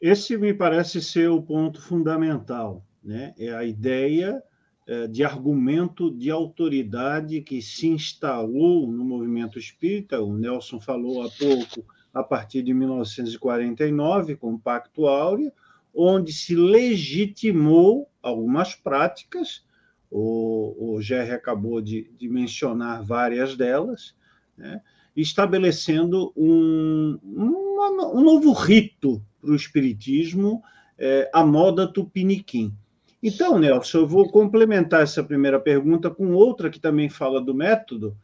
Esse 0.00 0.36
me 0.36 0.52
parece 0.52 1.00
ser 1.00 1.30
o 1.30 1.40
ponto 1.40 1.80
fundamental, 1.80 2.84
né? 3.02 3.34
É 3.38 3.54
a 3.54 3.64
ideia 3.64 4.42
é, 4.86 5.06
de 5.06 5.24
argumento 5.24 6.10
de 6.10 6.30
autoridade 6.30 7.40
que 7.40 7.62
se 7.62 7.88
instalou 7.88 8.86
no 8.86 9.02
movimento 9.02 9.58
espírita. 9.58 10.20
O 10.20 10.36
Nelson 10.36 10.78
falou 10.78 11.22
há 11.22 11.30
pouco, 11.30 11.86
a 12.12 12.22
partir 12.22 12.62
de 12.62 12.74
1949, 12.74 14.36
com 14.36 14.52
o 14.52 14.58
Pacto 14.58 15.06
Áureo, 15.06 15.50
onde 15.94 16.34
se 16.34 16.54
legitimou 16.54 18.10
algumas 18.22 18.74
práticas. 18.74 19.64
O, 20.10 20.96
o 20.96 21.00
Gerry 21.00 21.30
acabou 21.30 21.80
de, 21.80 22.10
de 22.18 22.28
mencionar 22.28 23.02
várias 23.02 23.56
delas, 23.56 24.14
né, 24.56 24.80
estabelecendo 25.16 26.32
um, 26.36 27.18
um, 27.22 28.18
um, 28.18 28.20
novo 28.22 28.52
rito 28.52 29.22
para 29.40 29.50
o 29.50 29.56
Espiritismo, 29.56 30.62
é, 30.98 31.30
a 31.32 31.44
moda 31.44 31.86
tupiniquim. 31.86 32.74
Então, 33.22 33.58
Nelson, 33.58 33.98
eu 33.98 34.06
vou 34.06 34.30
complementar 34.30 35.02
essa 35.02 35.24
primeira 35.24 35.58
pergunta 35.58 36.10
com 36.10 36.32
outra 36.32 36.68
que 36.68 36.78
também 36.78 37.08
fala 37.08 37.40
do 37.40 37.54
método. 37.54 38.16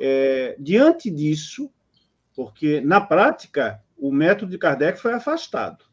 É, 0.00 0.56
diante 0.58 1.10
disso, 1.10 1.70
porque 2.34 2.80
na 2.80 3.00
prática 3.00 3.80
o 3.96 4.12
método 4.12 4.50
de 4.50 4.58
Kardec 4.58 5.00
foi 5.00 5.12
afastado, 5.12 5.84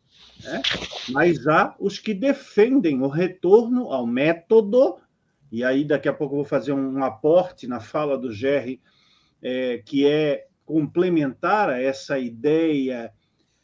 né? 0.43 0.61
mas 1.09 1.47
há 1.47 1.75
os 1.79 1.97
que 1.97 2.13
defendem 2.13 3.01
o 3.01 3.07
retorno 3.07 3.91
ao 3.91 4.05
método, 4.05 4.97
e 5.51 5.63
aí 5.63 5.83
daqui 5.83 6.07
a 6.07 6.13
pouco 6.13 6.33
eu 6.33 6.37
vou 6.37 6.45
fazer 6.45 6.71
um 6.71 7.03
aporte 7.03 7.67
na 7.67 7.79
fala 7.79 8.17
do 8.17 8.31
Gerry 8.31 8.79
é, 9.47 9.77
que 9.85 10.07
é 10.07 10.47
complementar 10.65 11.69
a 11.69 11.79
essa 11.79 12.17
ideia 12.17 13.13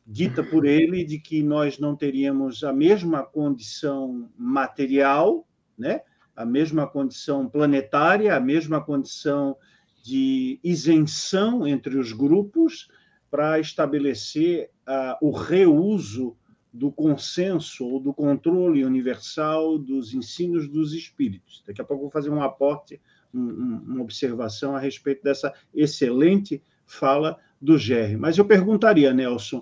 dita 0.05 0.43
por 0.43 0.63
ele 0.63 1.03
de 1.03 1.17
que 1.17 1.41
nós 1.41 1.79
não 1.79 1.95
teríamos 1.95 2.63
a 2.63 2.71
mesma 2.71 3.23
condição 3.23 4.29
material, 4.38 5.47
né? 5.75 6.01
a 6.36 6.45
mesma 6.45 6.86
condição 6.86 7.49
planetária, 7.49 8.36
a 8.36 8.39
mesma 8.39 8.79
condição 8.79 9.57
de 10.03 10.59
isenção 10.63 11.67
entre 11.67 11.97
os 11.97 12.13
grupos 12.13 12.88
para 13.32 13.59
estabelecer 13.59 14.69
uh, 14.88 15.17
o 15.19 15.32
reuso 15.32 16.38
do 16.71 16.91
consenso 16.91 17.88
ou 17.88 17.99
do 17.99 18.13
controle 18.13 18.86
universal 18.86 19.79
dos 19.79 20.13
ensinos 20.13 20.67
dos 20.67 20.93
espíritos. 20.93 21.63
Daqui 21.65 21.82
a 21.82 21.84
pouco 21.84 22.03
vou 22.03 22.11
fazer 22.11 22.29
um 22.29 22.43
aporte 22.43 23.01
uma 23.34 24.01
observação 24.01 24.75
a 24.75 24.79
respeito 24.79 25.23
dessa 25.23 25.53
excelente 25.73 26.61
fala 26.86 27.38
do 27.61 27.77
Gerry. 27.77 28.17
Mas 28.17 28.38
eu 28.38 28.45
perguntaria, 28.45 29.13
Nelson, 29.13 29.61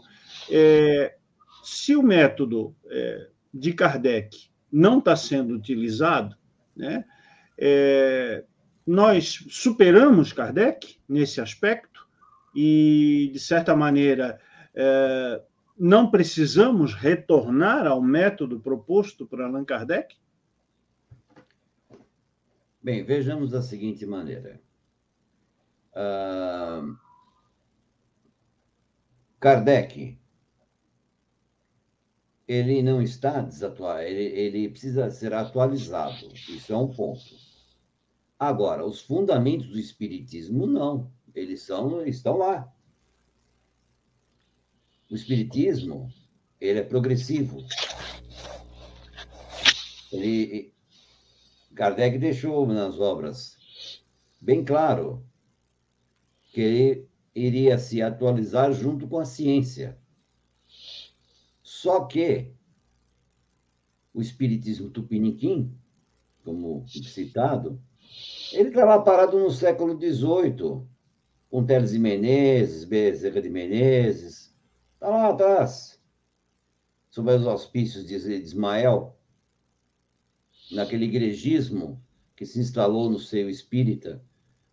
é, 0.49 1.15
se 1.63 1.95
o 1.95 2.01
método 2.01 2.76
é, 2.89 3.28
de 3.53 3.74
Kardec 3.74 4.49
não 4.72 4.99
está 4.99 5.15
sendo 5.15 5.53
utilizado, 5.53 6.36
né, 6.76 7.03
é, 7.57 8.43
nós 8.86 9.45
superamos 9.49 10.34
Kardec 10.34 10.97
nesse 11.07 11.41
aspecto 11.41 12.07
e, 12.55 13.30
de 13.32 13.39
certa 13.39 13.76
maneira, 13.76 14.39
é, 14.74 15.41
não 15.78 16.09
precisamos 16.09 16.93
retornar 16.93 17.86
ao 17.86 18.01
método 18.01 18.59
proposto 18.59 19.26
por 19.26 19.41
Allan 19.41 19.63
Kardec? 19.63 20.15
Bem, 22.82 23.03
vejamos 23.03 23.51
da 23.51 23.61
seguinte 23.61 24.05
maneira. 24.05 24.61
Uh, 25.91 26.97
Kardec, 29.38 30.17
ele 32.47 32.82
não 32.82 33.01
está 33.01 33.41
desatualizado, 33.41 34.09
ele, 34.09 34.23
ele 34.39 34.69
precisa 34.69 35.11
ser 35.11 35.34
atualizado. 35.34 36.32
Isso 36.34 36.71
é 36.71 36.77
um 36.77 36.88
ponto. 36.88 37.21
Agora, 38.39 38.86
os 38.86 39.01
fundamentos 39.01 39.67
do 39.67 39.77
Espiritismo, 39.77 40.65
não. 40.65 41.11
Eles 41.36 41.61
são, 41.61 42.05
estão 42.05 42.38
lá. 42.38 42.73
O 45.11 45.15
Espiritismo, 45.15 46.09
ele 46.61 46.80
é 46.80 46.84
progressivo. 46.84 47.57
Ele, 50.11 50.73
Kardec 51.80 52.17
deixou 52.17 52.67
nas 52.67 52.99
obras 52.99 54.03
bem 54.41 54.65
claro 54.65 55.25
que 56.51 56.59
ele 56.59 57.09
iria 57.34 57.80
se 57.80 58.01
atualizar 58.01 58.73
junto 58.73 59.07
com 59.07 59.17
a 59.17 59.23
ciência. 59.23 59.97
Só 61.63 62.03
que 62.03 62.51
o 64.13 64.21
espiritismo 64.21 64.89
tupiniquim, 64.89 65.73
como 66.43 66.86
citado, 66.86 67.82
ele 68.51 68.67
estava 68.67 69.01
parado 69.01 69.39
no 69.39 69.49
século 69.49 69.97
XVIII, 69.97 70.86
com 71.49 71.65
Teles 71.65 71.91
de 71.91 71.99
Menezes, 71.99 72.84
Bezerra 72.84 73.41
de 73.41 73.49
Menezes, 73.49 74.53
está 74.95 75.07
lá 75.07 75.30
atrás, 75.30 75.97
sob 77.09 77.32
os 77.32 77.47
auspícios 77.47 78.05
de 78.05 78.15
Ismael, 78.15 79.17
naquele 80.72 81.05
igrejismo 81.05 82.01
que 82.36 82.45
se 82.45 82.59
instalou 82.59 83.09
no 83.09 83.20
seio 83.20 83.49
espírita 83.49 84.24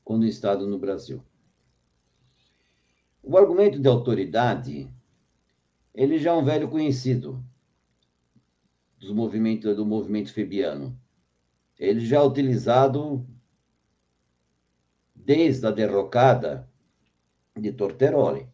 quando 0.04 0.26
estado 0.26 0.66
no 0.66 0.78
Brasil. 0.78 1.22
O 3.22 3.36
argumento 3.36 3.78
de 3.78 3.88
autoridade, 3.88 4.88
ele 5.92 6.18
já 6.18 6.30
é 6.30 6.34
um 6.34 6.44
velho 6.44 6.68
conhecido 6.68 7.44
dos 8.98 9.10
movimentos, 9.10 9.74
do 9.74 9.84
movimento 9.84 10.32
febiano. 10.32 10.98
Ele 11.78 12.00
já 12.00 12.18
é 12.18 12.22
utilizado 12.22 13.26
desde 15.14 15.66
a 15.66 15.70
derrocada 15.70 16.70
de 17.58 17.72
Torteroli. 17.72 18.48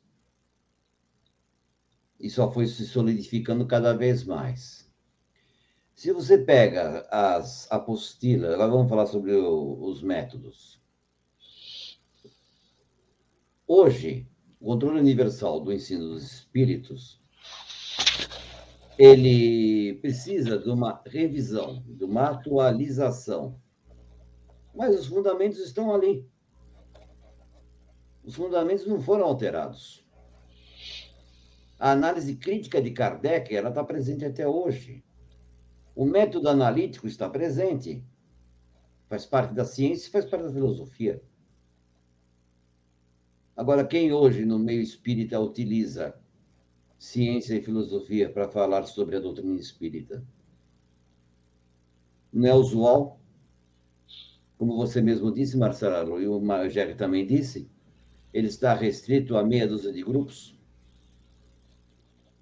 E 2.19 2.31
só 2.31 2.51
foi 2.51 2.67
se 2.67 2.87
solidificando 2.87 3.67
cada 3.67 3.93
vez 3.93 4.25
mais. 4.25 4.82
Se 6.03 6.11
você 6.11 6.37
pega 6.37 7.07
as 7.13 7.71
apostilas, 7.71 8.55
agora 8.55 8.73
vamos 8.73 8.89
falar 8.89 9.07
sobre 9.07 9.37
o, 9.37 9.85
os 9.85 10.03
métodos. 10.03 10.83
Hoje, 13.69 14.29
o 14.59 14.67
controle 14.67 14.99
universal 14.99 15.61
do 15.61 15.73
ensino 15.73 16.09
dos 16.09 16.25
espíritos, 16.25 17.23
ele 18.99 19.95
precisa 20.01 20.59
de 20.59 20.71
uma 20.71 21.01
revisão, 21.07 21.85
de 21.87 22.03
uma 22.03 22.31
atualização. 22.31 23.63
Mas 24.75 24.99
os 24.99 25.07
fundamentos 25.07 25.61
estão 25.61 25.95
ali. 25.95 26.29
Os 28.25 28.35
fundamentos 28.35 28.89
não 28.89 29.01
foram 29.01 29.25
alterados. 29.25 30.05
A 31.79 31.93
análise 31.93 32.35
crítica 32.35 32.83
de 32.83 32.91
Kardec, 32.91 33.55
ela 33.55 33.69
está 33.69 33.85
presente 33.85 34.25
até 34.25 34.49
hoje. 34.49 35.05
O 35.95 36.07
método 36.07 36.49
analítico 36.49 37.07
está 37.07 37.29
presente, 37.29 38.03
faz 39.09 39.27
parte 39.27 39.53
da 39.53 39.65
ciência 39.65 40.11
faz 40.11 40.25
parte 40.25 40.45
da 40.45 40.53
filosofia. 40.53 41.23
Agora, 43.55 43.87
quem 43.87 44.13
hoje 44.13 44.47
no 44.47 44.59
meio 44.59 44.81
espírita 44.81 45.39
utiliza 45.39 46.19
ciência 46.99 47.55
e 47.55 47.63
filosofia 47.63 48.31
para 48.31 48.49
falar 48.49 48.85
sobre 48.85 49.17
a 49.17 49.21
doutrina 49.21 49.61
espírita? 49.61 50.25
Não 52.33 52.49
é 52.49 52.55
usual, 52.55 53.21
como 54.57 54.77
você 54.77 55.03
mesmo 55.03 55.31
disse, 55.31 55.59
Marcelo, 55.59 56.23
e 56.23 56.27
o 56.27 56.41
Magério 56.41 56.97
também 56.97 57.27
disse, 57.27 57.71
ele 58.33 58.47
está 58.47 58.73
restrito 58.73 59.37
a 59.37 59.45
meia 59.45 59.69
dúzia 59.69 59.93
de 59.93 60.03
grupos 60.03 60.59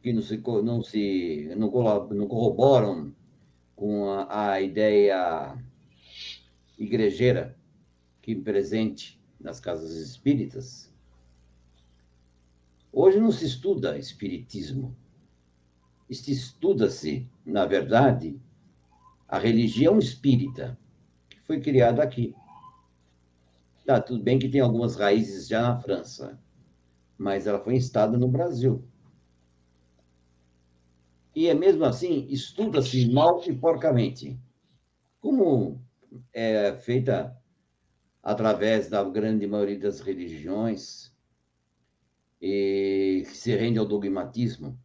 que 0.00 0.12
não 0.12 0.22
se, 0.22 0.36
não 0.38 0.82
se 0.82 1.52
não 1.56 1.68
corroboram 2.28 3.12
com 3.80 4.10
a, 4.10 4.52
a 4.52 4.60
ideia 4.60 5.56
igrejeira 6.78 7.56
que 8.20 8.34
presente 8.34 9.18
nas 9.40 9.58
casas 9.58 9.92
espíritas. 9.92 10.92
Hoje 12.92 13.18
não 13.18 13.32
se 13.32 13.46
estuda 13.46 13.96
espiritismo. 13.96 14.94
Estuda-se, 16.10 17.26
na 17.42 17.64
verdade, 17.64 18.38
a 19.26 19.38
religião 19.38 19.98
espírita, 19.98 20.78
que 21.30 21.40
foi 21.40 21.58
criada 21.58 22.02
aqui. 22.02 22.34
Tá, 23.86 23.98
tudo 23.98 24.22
bem 24.22 24.38
que 24.38 24.50
tem 24.50 24.60
algumas 24.60 24.96
raízes 24.96 25.48
já 25.48 25.62
na 25.62 25.80
França, 25.80 26.38
mas 27.16 27.46
ela 27.46 27.64
foi 27.64 27.76
instada 27.76 28.18
no 28.18 28.28
Brasil. 28.28 28.84
E 31.34 31.48
é 31.48 31.54
mesmo 31.54 31.84
assim, 31.84 32.26
estuda-se 32.28 33.10
mal 33.10 33.42
e 33.46 33.52
porcamente. 33.52 34.38
Como 35.20 35.80
é 36.32 36.72
feita 36.74 37.36
através 38.22 38.88
da 38.88 39.02
grande 39.04 39.46
maioria 39.46 39.78
das 39.78 40.00
religiões 40.00 41.14
e 42.40 43.22
se 43.26 43.54
rende 43.54 43.78
ao 43.78 43.86
dogmatismo. 43.86 44.78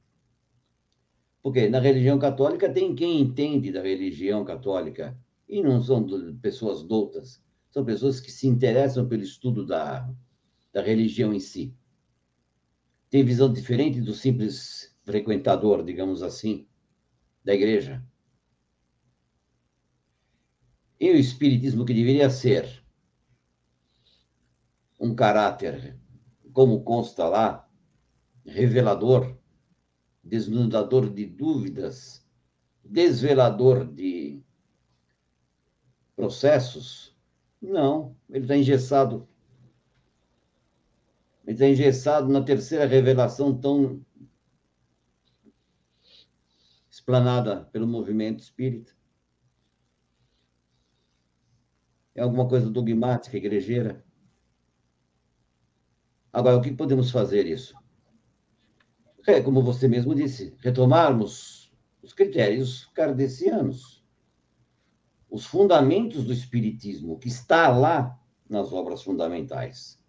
Porque 1.41 1.69
na 1.69 1.79
religião 1.79 2.17
católica 2.17 2.71
tem 2.71 2.95
quem 2.95 3.21
entende 3.21 3.71
da 3.71 3.81
religião 3.81 4.43
católica 4.43 5.17
e 5.47 5.61
não 5.61 5.81
são 5.81 6.05
pessoas 6.41 6.83
doutas, 6.83 7.43
são 7.69 7.85
pessoas 7.85 8.19
que 8.19 8.31
se 8.31 8.47
interessam 8.47 9.07
pelo 9.07 9.21
estudo 9.21 9.65
da, 9.65 10.09
da 10.73 10.81
religião 10.81 11.33
em 11.33 11.39
si. 11.39 11.73
Tem 13.09 13.23
visão 13.23 13.51
diferente 13.51 14.01
do 14.01 14.13
simples 14.13 14.94
frequentador, 15.05 15.83
digamos 15.83 16.21
assim, 16.23 16.67
da 17.43 17.53
igreja. 17.53 18.03
E 20.99 21.11
o 21.11 21.15
espiritismo 21.15 21.85
que 21.85 21.93
deveria 21.93 22.29
ser 22.29 22.83
um 24.99 25.13
caráter, 25.13 25.97
como 26.51 26.83
consta 26.83 27.27
lá, 27.27 27.69
revelador, 28.45 29.37
desnudador 30.23 31.13
de 31.13 31.25
dúvidas, 31.25 32.25
desvelador 32.83 33.85
de 33.85 34.41
processos, 36.15 37.15
não, 37.61 38.15
ele 38.29 38.45
está 38.45 38.55
engessado. 38.57 39.27
Ele 41.43 41.53
está 41.53 41.67
engessado 41.67 42.27
na 42.29 42.41
terceira 42.41 42.85
revelação 42.85 43.55
tão 43.55 44.03
explanada 47.05 47.65
pelo 47.71 47.85
movimento 47.85 48.39
espírita. 48.39 48.91
É 52.15 52.23
alguma 52.23 52.47
coisa 52.47 52.67
dogmática, 52.67 53.37
igrejeira. 53.37 54.03
Agora, 56.33 56.57
o 56.57 56.61
que 56.61 56.73
podemos 56.73 57.11
fazer 57.11 57.45
isso? 57.45 57.75
É, 59.27 59.39
como 59.39 59.61
você 59.61 59.87
mesmo 59.87 60.15
disse, 60.15 60.55
retomarmos 60.59 61.71
os 62.01 62.11
critérios 62.11 62.85
kardecianos 62.87 64.03
os 65.29 65.45
fundamentos 65.45 66.23
do 66.23 66.31
Espiritismo, 66.31 67.19
que 67.19 67.27
está 67.27 67.67
lá 67.67 68.17
nas 68.49 68.71
obras 68.71 69.03
fundamentais. 69.03 69.99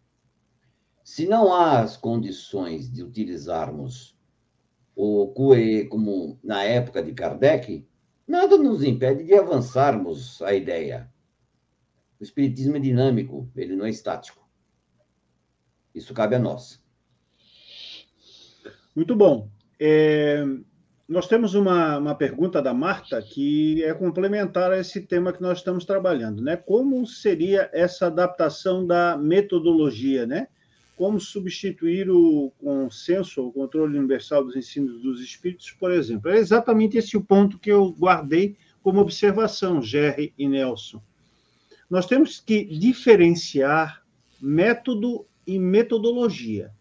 Se 1.03 1.27
não 1.27 1.53
há 1.53 1.81
as 1.81 1.97
condições 1.97 2.89
de 2.91 3.03
utilizarmos 3.03 4.16
o 4.97 5.29
CUE 5.29 5.87
como 5.89 6.41
na 6.43 6.65
época 6.65 7.03
de 7.03 7.13
Kardec, 7.13 7.87
nada 8.27 8.57
nos 8.57 8.83
impede 8.83 9.25
de 9.25 9.35
avançarmos 9.35 10.41
a 10.41 10.55
ideia. 10.55 11.13
O 12.19 12.25
Espiritismo 12.25 12.79
é 12.79 12.81
dinâmico, 12.81 13.49
ele 13.55 13.77
não 13.77 13.85
é 13.85 13.91
estático. 13.91 14.43
Isso 15.95 16.15
cabe 16.15 16.35
a 16.35 16.39
nós. 16.39 16.83
Muito 18.95 19.15
bom. 19.15 19.51
É, 19.79 20.43
nós 21.07 21.29
temos 21.29 21.55
uma, 21.55 21.99
uma 21.99 22.15
pergunta 22.15 22.63
da 22.63 22.73
Marta 22.73 23.21
que 23.21 23.85
é 23.85 23.93
complementar 23.93 24.73
a 24.73 24.79
esse 24.79 25.03
tema 25.03 25.33
que 25.33 25.43
nós 25.43 25.59
estamos 25.59 25.85
trabalhando, 25.85 26.43
né? 26.43 26.57
Como 26.57 27.07
seria 27.07 27.69
essa 27.73 28.07
adaptação 28.07 28.87
da 28.87 29.17
metodologia, 29.19 30.27
né? 30.27 30.49
Como 30.97 31.21
substituir 31.21 32.11
o 32.11 32.51
consenso, 32.59 33.47
o 33.47 33.53
controle 33.53 33.99
universal 33.99 34.43
dos 34.43 34.57
ensinos 34.57 35.03
dos 35.03 35.21
espíritos, 35.21 35.71
por 35.73 35.93
exemplo? 35.93 36.31
É 36.31 36.39
exatamente 36.39 36.97
esse 36.97 37.17
o 37.17 37.25
ponto 37.25 37.59
que 37.59 37.71
eu 37.71 37.93
guardei 37.93 38.57
como 38.83 39.01
observação, 39.01 39.83
Jerry 39.83 40.33
e 40.39 40.49
Nelson. 40.49 41.03
Nós 41.89 42.07
temos 42.07 42.41
que 42.41 42.65
diferenciar 42.65 44.03
método 44.41 45.27
e 45.47 45.59
metodologia. 45.59 46.73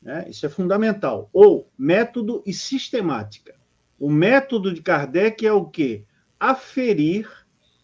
Né? 0.00 0.26
Isso 0.28 0.46
é 0.46 0.48
fundamental. 0.48 1.28
Ou 1.32 1.68
método 1.76 2.42
e 2.46 2.52
sistemática. 2.52 3.54
O 3.98 4.10
método 4.10 4.72
de 4.72 4.80
Kardec 4.80 5.46
é 5.46 5.52
o 5.52 5.66
quê? 5.66 6.04
Aferir 6.38 7.28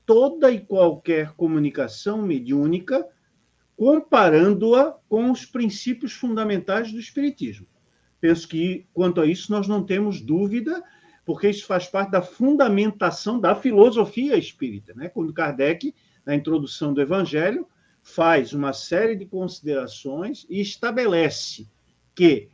toda 0.07 0.51
e 0.51 0.61
qualquer 0.61 1.33
comunicação 1.33 2.23
mediúnica, 2.23 3.07
comparando-a 3.77 4.93
com 5.09 5.31
os 5.31 5.45
princípios 5.45 6.13
fundamentais 6.13 6.93
do 6.93 6.99
Espiritismo. 6.99 7.67
Penso 8.21 8.49
que, 8.49 8.87
quanto 8.95 9.21
a 9.21 9.27
isso, 9.27 9.51
nós 9.51 9.69
não 9.69 9.85
temos 9.85 10.21
dúvida, 10.21 10.83
porque 11.25 11.49
isso 11.49 11.67
faz 11.67 11.87
parte 11.87 12.11
da 12.11 12.23
fundamentação 12.23 13.41
da 13.41 13.55
filosofia 13.55 14.37
espírita. 14.37 14.95
Né? 14.95 15.09
Quando 15.09 15.33
Kardec, 15.33 15.95
na 16.25 16.35
introdução 16.35 16.95
do 16.95 17.01
Evangelho, 17.01 17.67
faz 18.03 18.53
uma 18.53 18.73
série 18.73 19.17
de 19.17 19.27
considerações 19.27 20.47
e 20.49 20.61
estabelece 20.61 21.69
que 22.15 22.49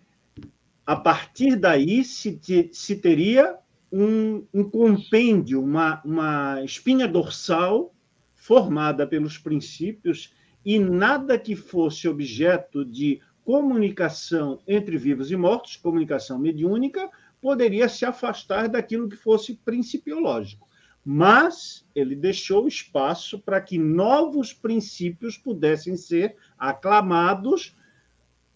a 0.86 0.96
partir 0.96 1.56
daí 1.56 2.04
se, 2.04 2.36
te, 2.36 2.70
se 2.72 2.96
teria 2.96 3.56
um, 3.92 4.44
um 4.52 4.64
compêndio, 4.64 5.62
uma, 5.62 6.00
uma 6.04 6.62
espinha 6.64 7.06
dorsal 7.06 7.94
formada 8.34 9.06
pelos 9.06 9.36
princípios 9.38 10.32
e 10.64 10.78
nada 10.78 11.38
que 11.38 11.56
fosse 11.56 12.08
objeto 12.08 12.84
de 12.84 13.20
comunicação 13.44 14.60
entre 14.66 14.96
vivos 14.96 15.30
e 15.30 15.36
mortos, 15.36 15.76
comunicação 15.76 16.38
mediúnica, 16.38 17.10
poderia 17.40 17.88
se 17.88 18.04
afastar 18.04 18.68
daquilo 18.68 19.08
que 19.08 19.16
fosse 19.16 19.54
principiológico. 19.56 20.68
Mas 21.04 21.86
ele 21.94 22.14
deixou 22.14 22.68
espaço 22.68 23.38
para 23.38 23.60
que 23.60 23.78
novos 23.78 24.52
princípios 24.52 25.38
pudessem 25.38 25.96
ser 25.96 26.36
aclamados 26.58 27.74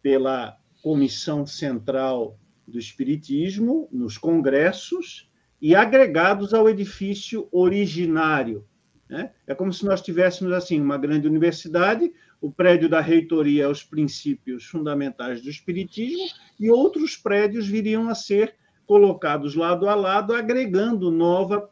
pela 0.02 0.58
comissão 0.82 1.46
central 1.46 2.38
do 2.68 2.78
Espiritismo, 2.78 3.88
nos 3.90 4.18
congressos, 4.18 5.30
e 5.60 5.74
agregados 5.74 6.52
ao 6.52 6.68
edifício 6.68 7.48
originário. 7.50 8.66
Né? 9.08 9.30
É 9.46 9.54
como 9.54 9.72
se 9.72 9.84
nós 9.84 10.00
tivéssemos 10.00 10.52
assim 10.52 10.80
uma 10.80 10.96
grande 10.96 11.26
universidade, 11.26 12.12
o 12.40 12.50
prédio 12.50 12.88
da 12.88 13.00
reitoria 13.00 13.68
os 13.68 13.82
princípios 13.82 14.64
fundamentais 14.64 15.42
do 15.42 15.50
Espiritismo, 15.50 16.26
e 16.58 16.70
outros 16.70 17.16
prédios 17.16 17.66
viriam 17.66 18.08
a 18.08 18.14
ser 18.14 18.54
colocados 18.86 19.54
lado 19.54 19.88
a 19.88 19.94
lado, 19.94 20.34
agregando 20.34 21.10
nova 21.10 21.70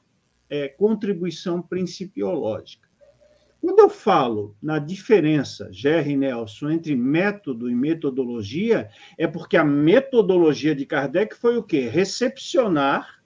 é, 0.49 0.69
contribuição 0.69 1.61
principiológica. 1.63 2.89
Quando 3.61 3.79
eu 3.79 3.89
falo 3.89 4.57
na 4.61 4.81
diferença, 4.81 5.69
Jerry 5.71 6.17
Nelson, 6.17 6.71
entre 6.71 6.97
método 6.97 7.71
e 7.71 7.75
metodologia, 7.75 8.91
é 9.17 9.27
porque 9.27 9.57
a 9.57 9.65
metodologia 9.65 10.75
de 10.75 10.85
Kardec 10.85 11.37
foi 11.37 11.57
o 11.57 11.63
quê? 11.63 11.89
Recepcionar 11.89 13.22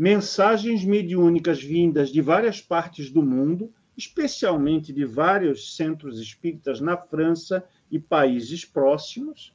mensagens 0.00 0.82
mediúnicas 0.82 1.62
vindas 1.62 2.08
de 2.08 2.22
várias 2.22 2.58
partes 2.58 3.10
do 3.10 3.22
mundo, 3.22 3.70
especialmente 3.94 4.94
de 4.94 5.04
vários 5.04 5.76
centros 5.76 6.18
espíritas 6.18 6.80
na 6.80 6.96
França 6.96 7.62
e 7.90 7.98
países 7.98 8.64
próximos, 8.64 9.54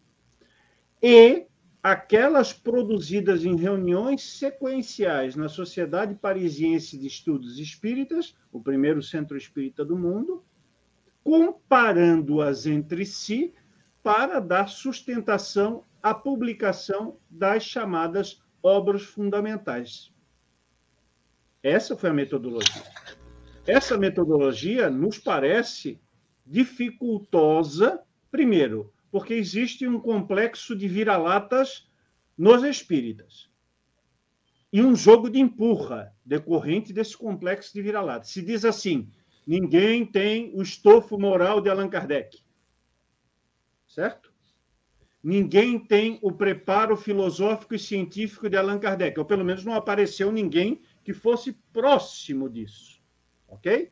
e 1.02 1.48
aquelas 1.82 2.54
produzidas 2.54 3.44
em 3.44 3.56
reuniões 3.56 4.22
sequenciais 4.38 5.36
na 5.36 5.50
Sociedade 5.50 6.14
Parisiense 6.14 6.96
de 6.96 7.08
Estudos 7.08 7.58
Espíritas, 7.58 8.36
o 8.52 8.62
primeiro 8.62 9.02
centro 9.02 9.36
espírita 9.36 9.84
do 9.84 9.98
mundo, 9.98 10.44
comparando-as 11.24 12.68
entre 12.68 13.04
si 13.04 13.52
para 14.04 14.40
dar 14.40 14.70
sustentação 14.70 15.84
à 16.04 16.14
publicação 16.14 17.18
das 17.32 17.64
chamadas 17.64 18.44
obras 18.62 19.02
fundamentais. 19.02 20.14
Essa 21.66 21.98
foi 21.98 22.12
a 22.12 22.14
metodologia. 22.14 22.84
Essa 23.66 23.98
metodologia 23.98 24.90
nos 24.90 25.18
parece 25.18 26.00
dificultosa 26.46 28.06
Primeiro, 28.36 28.94
porque 29.10 29.34
existe 29.34 29.88
um 29.88 29.98
complexo 29.98 30.76
de 30.76 30.90
vira-latas 30.90 31.88
nos 32.38 32.64
espíritas 32.64 33.50
e 34.74 34.82
um 34.82 34.94
jogo 34.94 35.30
de 35.30 35.40
empurra 35.40 36.14
decorrente 36.26 36.92
desse 36.92 37.16
complexo 37.16 37.74
de 37.74 37.82
vira-latas. 37.82 38.32
Se 38.32 38.42
diz 38.42 38.66
assim: 38.66 39.10
ninguém 39.48 40.06
tem 40.06 40.52
o 40.54 40.62
estofo 40.62 41.18
moral 41.18 41.62
de 41.62 41.70
Allan 41.70 41.88
Kardec. 41.88 42.44
Certo? 43.88 44.34
Ninguém 45.24 45.80
tem 45.80 46.20
o 46.22 46.34
preparo 46.34 46.98
filosófico 46.98 47.74
e 47.74 47.80
científico 47.80 48.50
de 48.50 48.58
Allan 48.58 48.80
Kardec, 48.80 49.18
ou 49.18 49.26
pelo 49.26 49.46
menos 49.46 49.64
não 49.64 49.74
apareceu 49.74 50.30
ninguém 50.30 50.82
que 51.06 51.14
fosse 51.14 51.54
próximo 51.72 52.50
disso. 52.50 53.00
Ok? 53.48 53.92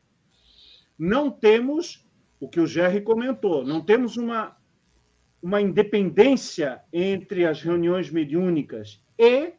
Não 0.98 1.30
temos 1.30 2.04
o 2.40 2.48
que 2.48 2.58
o 2.60 2.66
Jerry 2.66 3.00
comentou, 3.00 3.64
não 3.64 3.80
temos 3.80 4.16
uma, 4.16 4.56
uma 5.40 5.62
independência 5.62 6.82
entre 6.92 7.46
as 7.46 7.62
reuniões 7.62 8.10
mediúnicas 8.10 9.00
e 9.16 9.52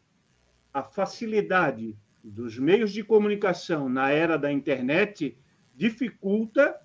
a 0.74 0.84
facilidade 0.84 1.98
dos 2.22 2.60
meios 2.60 2.92
de 2.92 3.04
comunicação 3.04 3.88
na 3.88 4.12
era 4.12 4.38
da 4.38 4.52
internet 4.52 5.38
dificulta 5.74 6.80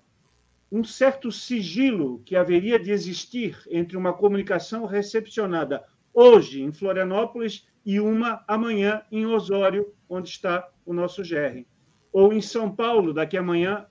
um 0.71 0.85
certo 0.85 1.31
sigilo 1.31 2.21
que 2.23 2.37
haveria 2.37 2.79
de 2.79 2.91
existir 2.91 3.61
entre 3.69 3.97
uma 3.97 4.13
comunicação 4.13 4.85
recepcionada 4.85 5.83
hoje 6.13 6.61
em 6.61 6.71
Florianópolis 6.71 7.67
e 7.85 7.99
uma 7.99 8.43
amanhã 8.47 9.01
em 9.11 9.25
Osório, 9.25 9.93
onde 10.09 10.29
está 10.29 10.69
o 10.85 10.93
nosso 10.93 11.21
GR, 11.21 11.65
ou 12.11 12.33
em 12.33 12.41
São 12.41 12.73
Paulo 12.73 13.13
daqui 13.13 13.37
amanhã, 13.37 13.85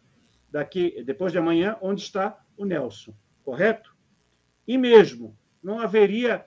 daqui 0.51 1.03
depois 1.05 1.32
de 1.32 1.38
amanhã, 1.38 1.76
onde 1.80 2.03
está 2.03 2.38
o 2.57 2.64
Nelson, 2.64 3.14
correto? 3.45 3.95
E 4.66 4.76
mesmo 4.76 5.36
não 5.62 5.80
haveria 5.80 6.47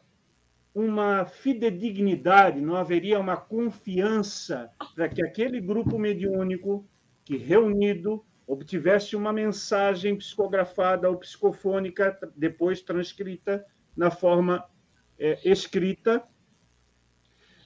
uma 0.74 1.26
fidedignidade, 1.26 2.60
não 2.60 2.76
haveria 2.76 3.20
uma 3.20 3.38
confiança 3.38 4.72
para 4.96 5.08
que 5.08 5.24
aquele 5.24 5.62
grupo 5.62 6.00
mediúnico 6.00 6.88
que 7.24 7.38
reunido 7.38 8.24
obtivesse 8.48 9.16
uma 9.16 9.32
mensagem 9.32 10.18
psicografada 10.18 11.10
ou 11.10 11.18
psicofônica, 11.18 12.18
depois 12.36 12.82
transcrita 12.82 13.66
na 13.96 14.10
forma 14.10 14.66
é, 15.18 15.40
escrita, 15.50 16.24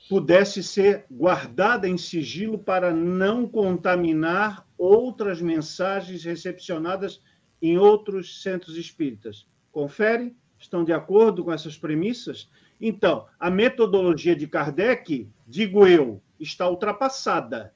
pudesse 0.09 0.63
ser 0.63 1.05
guardada 1.11 1.87
em 1.87 1.97
sigilo 1.97 2.57
para 2.57 2.93
não 2.93 3.47
contaminar 3.47 4.65
outras 4.77 5.41
mensagens 5.41 6.23
recepcionadas 6.23 7.21
em 7.61 7.77
outros 7.77 8.41
centros 8.41 8.77
espíritas. 8.77 9.47
Confere? 9.71 10.35
Estão 10.57 10.83
de 10.83 10.93
acordo 10.93 11.43
com 11.43 11.51
essas 11.51 11.77
premissas? 11.77 12.49
Então, 12.79 13.25
a 13.39 13.49
metodologia 13.49 14.35
de 14.35 14.47
Kardec, 14.47 15.29
digo 15.45 15.85
eu, 15.85 16.21
está 16.39 16.69
ultrapassada 16.69 17.73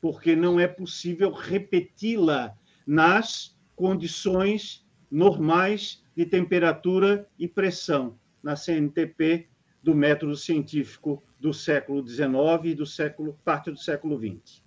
porque 0.00 0.34
não 0.34 0.58
é 0.58 0.66
possível 0.66 1.30
repeti-la 1.30 2.56
nas 2.84 3.56
condições 3.76 4.84
normais 5.08 6.02
de 6.16 6.26
temperatura 6.26 7.28
e 7.38 7.46
pressão, 7.46 8.18
na 8.42 8.56
CNTP 8.56 9.48
do 9.82 9.94
método 9.94 10.36
científico 10.36 11.22
do 11.40 11.52
século 11.52 12.06
XIX 12.06 12.30
e 12.64 12.74
do 12.74 12.86
século 12.86 13.38
parte 13.44 13.70
do 13.70 13.78
século 13.78 14.16
XX. 14.16 14.62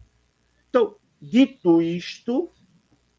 Então, 0.70 0.98
dito 1.22 1.82
isto, 1.82 2.52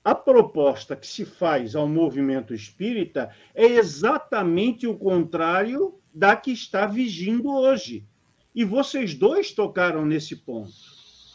a 0.04 0.14
proposta 0.14 0.94
que 0.94 1.06
se 1.06 1.24
faz 1.24 1.74
ao 1.74 1.88
movimento 1.88 2.54
espírita 2.54 3.30
é 3.54 3.64
exatamente 3.64 4.86
o 4.86 4.96
contrário 4.96 5.98
da 6.14 6.36
que 6.36 6.52
está 6.52 6.86
vigindo 6.86 7.50
hoje. 7.50 8.06
E 8.54 8.64
vocês 8.64 9.14
dois 9.14 9.52
tocaram 9.52 10.04
nesse 10.04 10.36
ponto. 10.36 10.72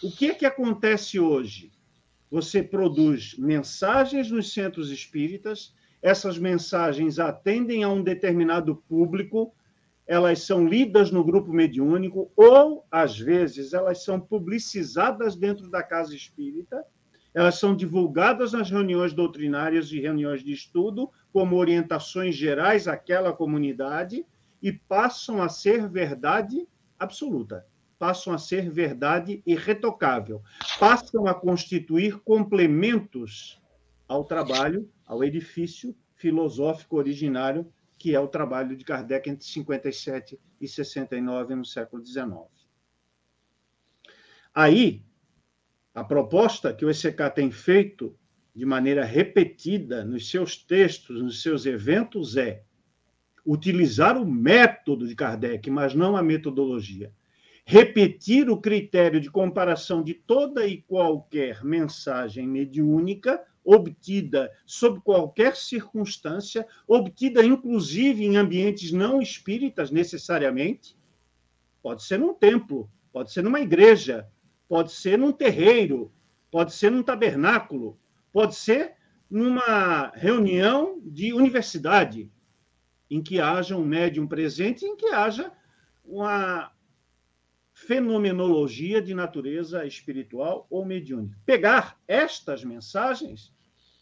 O 0.01 0.11
que 0.11 0.27
é 0.27 0.33
que 0.33 0.45
acontece 0.45 1.19
hoje? 1.19 1.71
Você 2.31 2.63
produz 2.63 3.35
mensagens 3.37 4.31
nos 4.31 4.53
centros 4.53 4.89
espíritas, 4.89 5.75
essas 6.01 6.37
mensagens 6.39 7.19
atendem 7.19 7.83
a 7.83 7.89
um 7.89 8.01
determinado 8.01 8.77
público, 8.87 9.53
elas 10.11 10.43
são 10.43 10.67
lidas 10.67 11.09
no 11.09 11.23
grupo 11.23 11.53
mediúnico, 11.53 12.29
ou, 12.35 12.85
às 12.91 13.17
vezes, 13.17 13.71
elas 13.71 14.03
são 14.03 14.19
publicizadas 14.19 15.37
dentro 15.37 15.69
da 15.71 15.81
casa 15.81 16.13
espírita, 16.13 16.83
elas 17.33 17.57
são 17.57 17.73
divulgadas 17.73 18.51
nas 18.51 18.69
reuniões 18.69 19.13
doutrinárias 19.13 19.89
e 19.89 20.01
reuniões 20.01 20.43
de 20.43 20.51
estudo, 20.51 21.09
como 21.31 21.55
orientações 21.55 22.35
gerais 22.35 22.89
àquela 22.89 23.31
comunidade, 23.31 24.25
e 24.61 24.73
passam 24.73 25.41
a 25.41 25.47
ser 25.47 25.87
verdade 25.87 26.67
absoluta 26.99 27.65
passam 27.97 28.33
a 28.33 28.37
ser 28.39 28.67
verdade 28.71 29.43
irretocável, 29.45 30.41
passam 30.79 31.27
a 31.27 31.35
constituir 31.35 32.17
complementos 32.21 33.61
ao 34.07 34.25
trabalho, 34.25 34.89
ao 35.05 35.23
edifício 35.23 35.95
filosófico 36.15 36.97
originário, 36.97 37.71
que 38.01 38.15
é 38.15 38.19
o 38.19 38.27
trabalho 38.27 38.75
de 38.75 38.83
Kardec 38.83 39.29
entre 39.29 39.45
57 39.45 40.39
e 40.59 40.67
69 40.67 41.53
no 41.53 41.63
século 41.63 42.03
XIX. 42.03 42.31
Aí, 44.51 45.05
a 45.93 46.03
proposta 46.03 46.73
que 46.73 46.83
o 46.83 46.89
ECK 46.89 47.29
tem 47.35 47.51
feito 47.51 48.17
de 48.55 48.65
maneira 48.65 49.05
repetida 49.05 50.03
nos 50.03 50.31
seus 50.31 50.57
textos, 50.57 51.21
nos 51.21 51.43
seus 51.43 51.67
eventos, 51.67 52.37
é 52.37 52.63
utilizar 53.45 54.19
o 54.19 54.25
método 54.25 55.07
de 55.07 55.13
Kardec, 55.13 55.69
mas 55.69 55.93
não 55.93 56.17
a 56.17 56.23
metodologia 56.23 57.13
repetir 57.63 58.49
o 58.49 58.57
critério 58.57 59.21
de 59.21 59.29
comparação 59.29 60.03
de 60.03 60.15
toda 60.15 60.65
e 60.65 60.81
qualquer 60.81 61.63
mensagem 61.63 62.47
mediúnica 62.47 63.39
obtida 63.63 64.51
sob 64.65 64.99
qualquer 65.01 65.55
circunstância, 65.55 66.67
obtida 66.87 67.43
inclusive 67.43 68.25
em 68.25 68.37
ambientes 68.37 68.91
não 68.91 69.21
espíritas 69.21 69.91
necessariamente, 69.91 70.97
pode 71.81 72.03
ser 72.03 72.17
num 72.17 72.33
templo, 72.33 72.89
pode 73.11 73.31
ser 73.31 73.43
numa 73.43 73.59
igreja, 73.59 74.27
pode 74.67 74.91
ser 74.91 75.17
num 75.17 75.31
terreiro, 75.31 76.11
pode 76.49 76.73
ser 76.73 76.91
num 76.91 77.03
tabernáculo, 77.03 77.97
pode 78.31 78.55
ser 78.55 78.93
numa 79.29 80.11
reunião 80.15 80.99
de 81.03 81.33
universidade, 81.33 82.29
em 83.09 83.21
que 83.21 83.39
haja 83.39 83.75
um 83.75 83.85
médium 83.85 84.27
presente, 84.27 84.85
em 84.85 84.95
que 84.95 85.07
haja 85.07 85.51
uma, 86.03 86.71
fenomenologia 87.87 89.01
de 89.01 89.13
natureza 89.13 89.85
espiritual 89.85 90.67
ou 90.69 90.85
mediúnica. 90.85 91.37
Pegar 91.45 91.99
estas 92.07 92.63
mensagens 92.63 93.51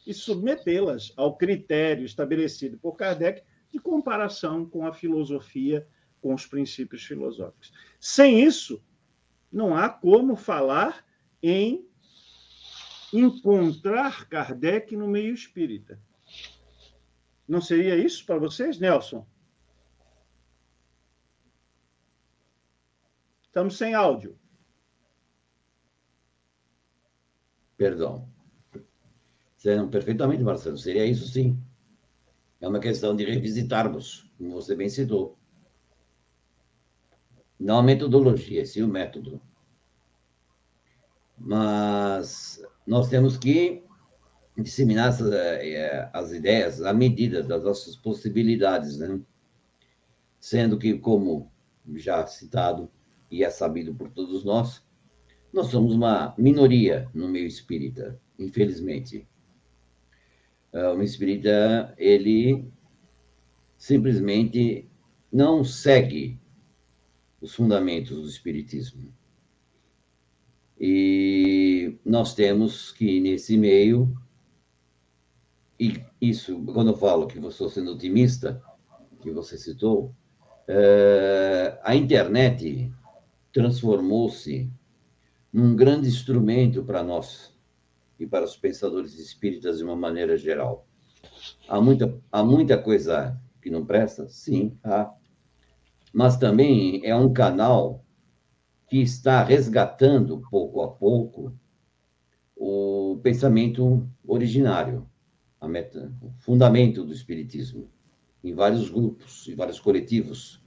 e 0.05 0.13
submetê-las 0.13 1.13
ao 1.15 1.37
critério 1.37 2.05
estabelecido 2.05 2.77
por 2.77 2.97
Kardec 2.97 3.41
de 3.71 3.79
comparação 3.79 4.65
com 4.65 4.85
a 4.85 4.93
filosofia, 4.93 5.87
com 6.21 6.33
os 6.33 6.45
princípios 6.45 7.05
filosóficos. 7.05 7.71
Sem 7.99 8.43
isso, 8.43 8.83
não 9.51 9.75
há 9.75 9.87
como 9.87 10.35
falar 10.35 11.05
em 11.41 11.87
encontrar 13.13 14.27
Kardec 14.27 14.95
no 14.95 15.07
meio 15.07 15.33
espírita. 15.33 16.01
Não 17.47 17.61
seria 17.61 17.95
isso 17.95 18.25
para 18.25 18.37
vocês, 18.37 18.77
Nelson? 18.77 19.25
Estamos 23.49 23.77
sem 23.77 23.95
áudio. 23.95 24.37
Perdão. 27.75 28.29
Serão 29.57 29.89
perfeitamente, 29.89 30.43
Marcelo. 30.43 30.77
Seria 30.77 31.05
isso 31.05 31.27
sim. 31.27 31.59
É 32.61 32.67
uma 32.67 32.79
questão 32.79 33.15
de 33.15 33.25
revisitarmos, 33.25 34.31
como 34.37 34.51
você 34.51 34.75
bem 34.75 34.87
citou. 34.87 35.35
Não 37.59 37.79
a 37.79 37.83
metodologia, 37.83 38.65
sim 38.65 38.83
o 38.83 38.87
método. 38.87 39.41
Mas 41.35 42.63
nós 42.85 43.09
temos 43.09 43.35
que 43.35 43.83
disseminar 44.55 45.09
as, 45.09 45.21
eh, 45.21 46.09
as 46.13 46.31
ideias 46.31 46.81
à 46.83 46.93
medida 46.93 47.41
das 47.41 47.63
nossas 47.63 47.95
possibilidades, 47.95 48.99
né? 48.99 49.19
Sendo 50.39 50.77
que, 50.77 50.99
como 50.99 51.51
já 51.95 52.27
citado, 52.27 52.91
e 53.31 53.43
é 53.43 53.49
sabido 53.49 53.93
por 53.93 54.09
todos 54.09 54.43
nós, 54.43 54.83
nós 55.51 55.67
somos 55.67 55.93
uma 55.93 56.33
minoria 56.37 57.09
no 57.13 57.27
meio 57.27 57.47
espírita, 57.47 58.19
infelizmente. 58.37 59.27
Ah, 60.71 60.91
o 60.91 60.95
meio 60.95 61.05
espírita, 61.05 61.93
ele 61.97 62.71
simplesmente 63.77 64.87
não 65.31 65.63
segue 65.63 66.39
os 67.41 67.55
fundamentos 67.55 68.21
do 68.21 68.27
espiritismo. 68.27 69.13
E 70.79 71.97
nós 72.05 72.33
temos 72.33 72.91
que, 72.91 73.19
nesse 73.19 73.57
meio, 73.57 74.15
e 75.79 76.03
isso, 76.21 76.61
quando 76.65 76.91
eu 76.91 76.97
falo 76.97 77.27
que 77.27 77.37
eu 77.37 77.49
estou 77.49 77.69
sendo 77.69 77.93
otimista, 77.93 78.61
que 79.21 79.31
você 79.31 79.57
citou, 79.57 80.13
é, 80.67 81.79
a 81.83 81.95
internet 81.95 82.91
transformou-se 83.51 84.71
num 85.51 85.75
grande 85.75 86.07
instrumento 86.07 86.83
para 86.83 87.03
nós 87.03 87.53
e 88.19 88.27
para 88.27 88.45
os 88.45 88.55
pensadores 88.55 89.17
espíritas 89.17 89.77
de 89.77 89.83
uma 89.83 89.95
maneira 89.95 90.37
geral. 90.37 90.87
Há 91.67 91.81
muita, 91.81 92.21
há 92.31 92.43
muita 92.43 92.77
coisa 92.77 93.39
que 93.61 93.69
não 93.69 93.85
presta? 93.85 94.27
Sim, 94.27 94.77
há. 94.83 95.13
Mas 96.13 96.37
também 96.37 97.05
é 97.05 97.15
um 97.15 97.31
canal 97.31 98.03
que 98.89 98.97
está 98.97 99.43
resgatando, 99.43 100.41
pouco 100.49 100.81
a 100.81 100.89
pouco, 100.89 101.53
o 102.55 103.19
pensamento 103.21 104.09
originário, 104.25 105.07
meta, 105.67 106.11
o 106.21 106.31
fundamento 106.39 107.03
do 107.03 107.13
Espiritismo, 107.13 107.89
em 108.43 108.53
vários 108.53 108.89
grupos, 108.89 109.47
em 109.47 109.55
vários 109.55 109.79
coletivos. 109.79 110.61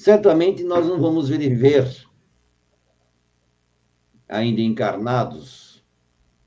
Certamente 0.00 0.64
nós 0.64 0.86
não 0.86 0.98
vamos 0.98 1.28
viver, 1.28 2.08
ainda 4.26 4.62
encarnados, 4.62 5.84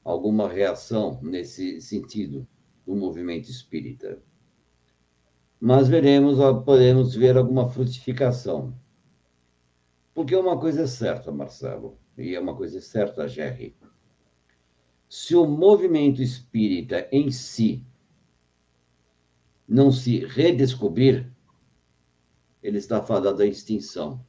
alguma 0.03 0.49
reação 0.49 1.19
nesse 1.21 1.79
sentido 1.79 2.47
do 2.83 2.95
movimento 2.95 3.51
espírita. 3.51 4.19
Mas 5.61 5.87
veremos, 5.87 6.39
podemos 6.65 7.13
ver 7.13 7.37
alguma 7.37 7.69
frutificação. 7.69 8.75
Porque 10.15 10.35
uma 10.35 10.59
coisa 10.59 10.81
é 10.81 10.87
certa, 10.87 11.31
Marcelo, 11.31 11.99
e 12.17 12.33
é 12.33 12.39
uma 12.39 12.55
coisa 12.55 12.81
certa, 12.81 13.27
Jerry. 13.27 13.77
Se 15.07 15.35
o 15.35 15.45
movimento 15.45 16.23
espírita 16.23 17.07
em 17.11 17.29
si 17.29 17.85
não 19.67 19.91
se 19.91 20.25
redescobrir, 20.25 21.31
ele 22.63 22.77
está 22.77 23.03
fadado 23.03 23.43
à 23.43 23.45
extinção. 23.45 24.25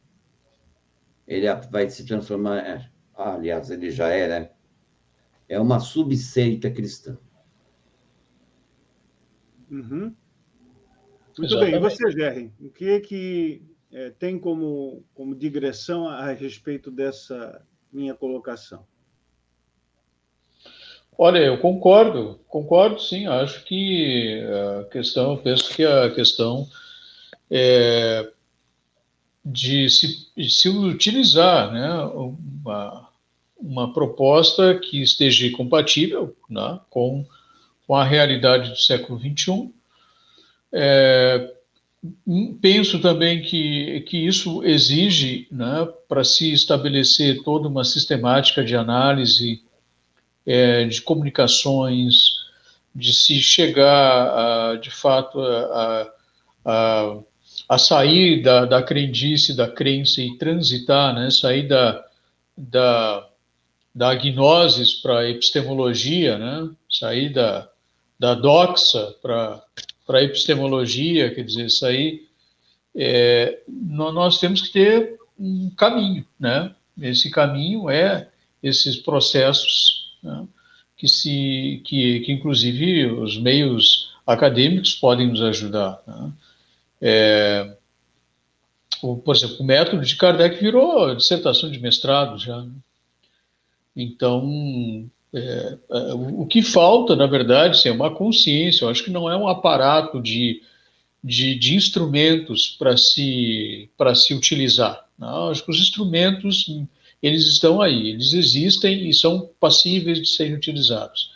Ele 1.27 1.47
vai 1.71 1.89
se 1.89 2.05
transformar, 2.05 2.59
é, 2.59 2.91
aliás, 3.15 3.71
ele 3.71 3.91
já 3.91 4.09
era, 4.09 4.35
é, 4.35 4.55
é 5.49 5.61
uma 5.61 5.79
subseita 5.79 6.71
cristã. 6.71 7.17
Uhum. 9.71 10.15
Muito 11.39 11.45
Exatamente. 11.45 11.71
bem. 11.71 11.75
E 11.75 11.79
você, 11.79 12.11
Jerry, 12.11 12.53
o 12.61 12.69
que 12.69 13.01
que 13.01 13.63
é, 13.93 14.11
tem 14.11 14.39
como, 14.39 15.05
como 15.15 15.35
digressão 15.35 16.09
a 16.09 16.33
respeito 16.33 16.91
dessa 16.91 17.65
minha 17.93 18.15
colocação? 18.15 18.87
Olha, 21.17 21.39
eu 21.39 21.59
concordo, 21.59 22.41
concordo 22.49 23.01
sim. 23.01 23.27
Acho 23.27 23.65
que 23.65 24.43
a 24.81 24.85
questão, 24.87 25.37
penso 25.37 25.75
que 25.75 25.85
a 25.85 26.13
questão 26.13 26.69
é 27.51 28.31
de 29.45 29.91
se, 29.91 30.29
de 30.35 30.49
se 30.49 30.69
utilizar 30.69 31.71
né, 31.71 31.93
uma, 32.05 33.09
uma 33.59 33.93
proposta 33.93 34.79
que 34.79 35.03
esteja 35.03 35.51
compatível 35.51 36.35
né, 36.49 36.81
com, 36.89 37.27
com 37.87 37.95
a 37.95 38.05
realidade 38.05 38.71
do 38.71 38.77
século 38.77 39.21
XXI. 39.21 39.71
É, 40.73 41.53
penso 42.61 43.01
também 43.01 43.43
que, 43.43 44.01
que 44.09 44.17
isso 44.17 44.65
exige, 44.65 45.47
né, 45.51 45.87
para 46.09 46.25
se 46.25 46.51
estabelecer 46.53 47.43
toda 47.43 47.69
uma 47.69 47.85
sistemática 47.85 48.65
de 48.65 48.75
análise 48.75 49.63
é, 50.47 50.85
de 50.85 51.03
comunicações, 51.03 52.45
de 52.95 53.13
se 53.13 53.43
chegar, 53.43 54.71
a, 54.73 54.77
de 54.77 54.91
fato, 54.91 55.41
a, 55.41 56.13
a, 56.65 57.19
a 57.69 57.79
sair 57.79 58.43
da, 58.43 58.65
da 58.65 58.83
crendice, 58.83 59.57
da 59.57 59.69
crença 59.69 60.21
e 60.21 60.37
transitar, 60.37 61.15
né, 61.15 61.31
sair 61.31 61.67
da, 61.67 62.05
da, 62.57 63.29
da 63.95 64.11
agnoses 64.11 64.95
para 64.95 65.21
a 65.21 65.31
epistemologia, 65.31 66.39
né, 66.39 66.71
sair 66.91 67.33
da, 67.33 67.69
da 68.19 68.35
doxa 68.35 69.15
para 69.21 69.63
a 70.09 70.23
epistemologia, 70.23 71.35
quer 71.35 71.43
dizer, 71.43 71.71
sair, 71.71 72.29
é, 72.95 73.61
nós 73.69 74.39
temos 74.39 74.63
que 74.63 74.73
ter 74.73 75.19
um 75.39 75.71
caminho, 75.71 76.25
né? 76.39 76.73
Esse 77.01 77.29
caminho 77.29 77.91
é 77.91 78.29
esses 78.63 78.97
processos 78.97 80.17
né, 80.23 80.47
que, 80.97 81.09
se, 81.09 81.83
que, 81.85 82.21
que, 82.21 82.33
inclusive, 82.33 83.07
os 83.07 83.37
meios 83.37 84.15
acadêmicos 84.27 84.95
podem 84.95 85.27
nos 85.27 85.43
ajudar. 85.43 86.01
Né. 86.07 86.33
É, 87.07 87.77
o, 89.03 89.19
por 89.19 89.37
exemplo, 89.37 89.57
o 89.61 89.65
método 89.65 90.03
de 90.03 90.17
Kardec 90.17 90.59
virou 90.59 91.15
dissertação 91.15 91.71
de 91.71 91.79
mestrado 91.79 92.39
já. 92.39 92.63
Né. 92.63 92.73
Então, 93.95 95.07
é, 95.35 95.79
é, 95.91 96.15
o 96.15 96.47
que 96.47 96.63
falta, 96.63 97.15
na 97.15 97.27
verdade, 97.27 97.87
é 97.87 97.93
uma 97.93 98.11
consciência. 98.11 98.85
Eu 98.85 98.89
acho 98.89 99.05
que 99.05 99.11
não 99.11 99.31
é 99.31 99.37
um 99.37 99.47
aparato 99.47 100.19
de, 100.23 100.63
de, 101.23 101.55
de 101.57 101.75
instrumentos 101.75 102.75
para 102.79 102.97
se, 102.97 103.91
se 104.15 104.33
utilizar. 104.33 105.07
Não, 105.19 105.51
acho 105.51 105.63
que 105.63 105.71
os 105.71 105.79
instrumentos 105.79 106.67
eles 107.23 107.47
estão 107.47 107.83
aí, 107.83 108.09
eles 108.11 108.33
existem 108.33 109.09
e 109.09 109.15
são 109.15 109.51
passíveis 109.61 110.19
de 110.21 110.27
serem 110.27 110.55
utilizados. 110.55 111.34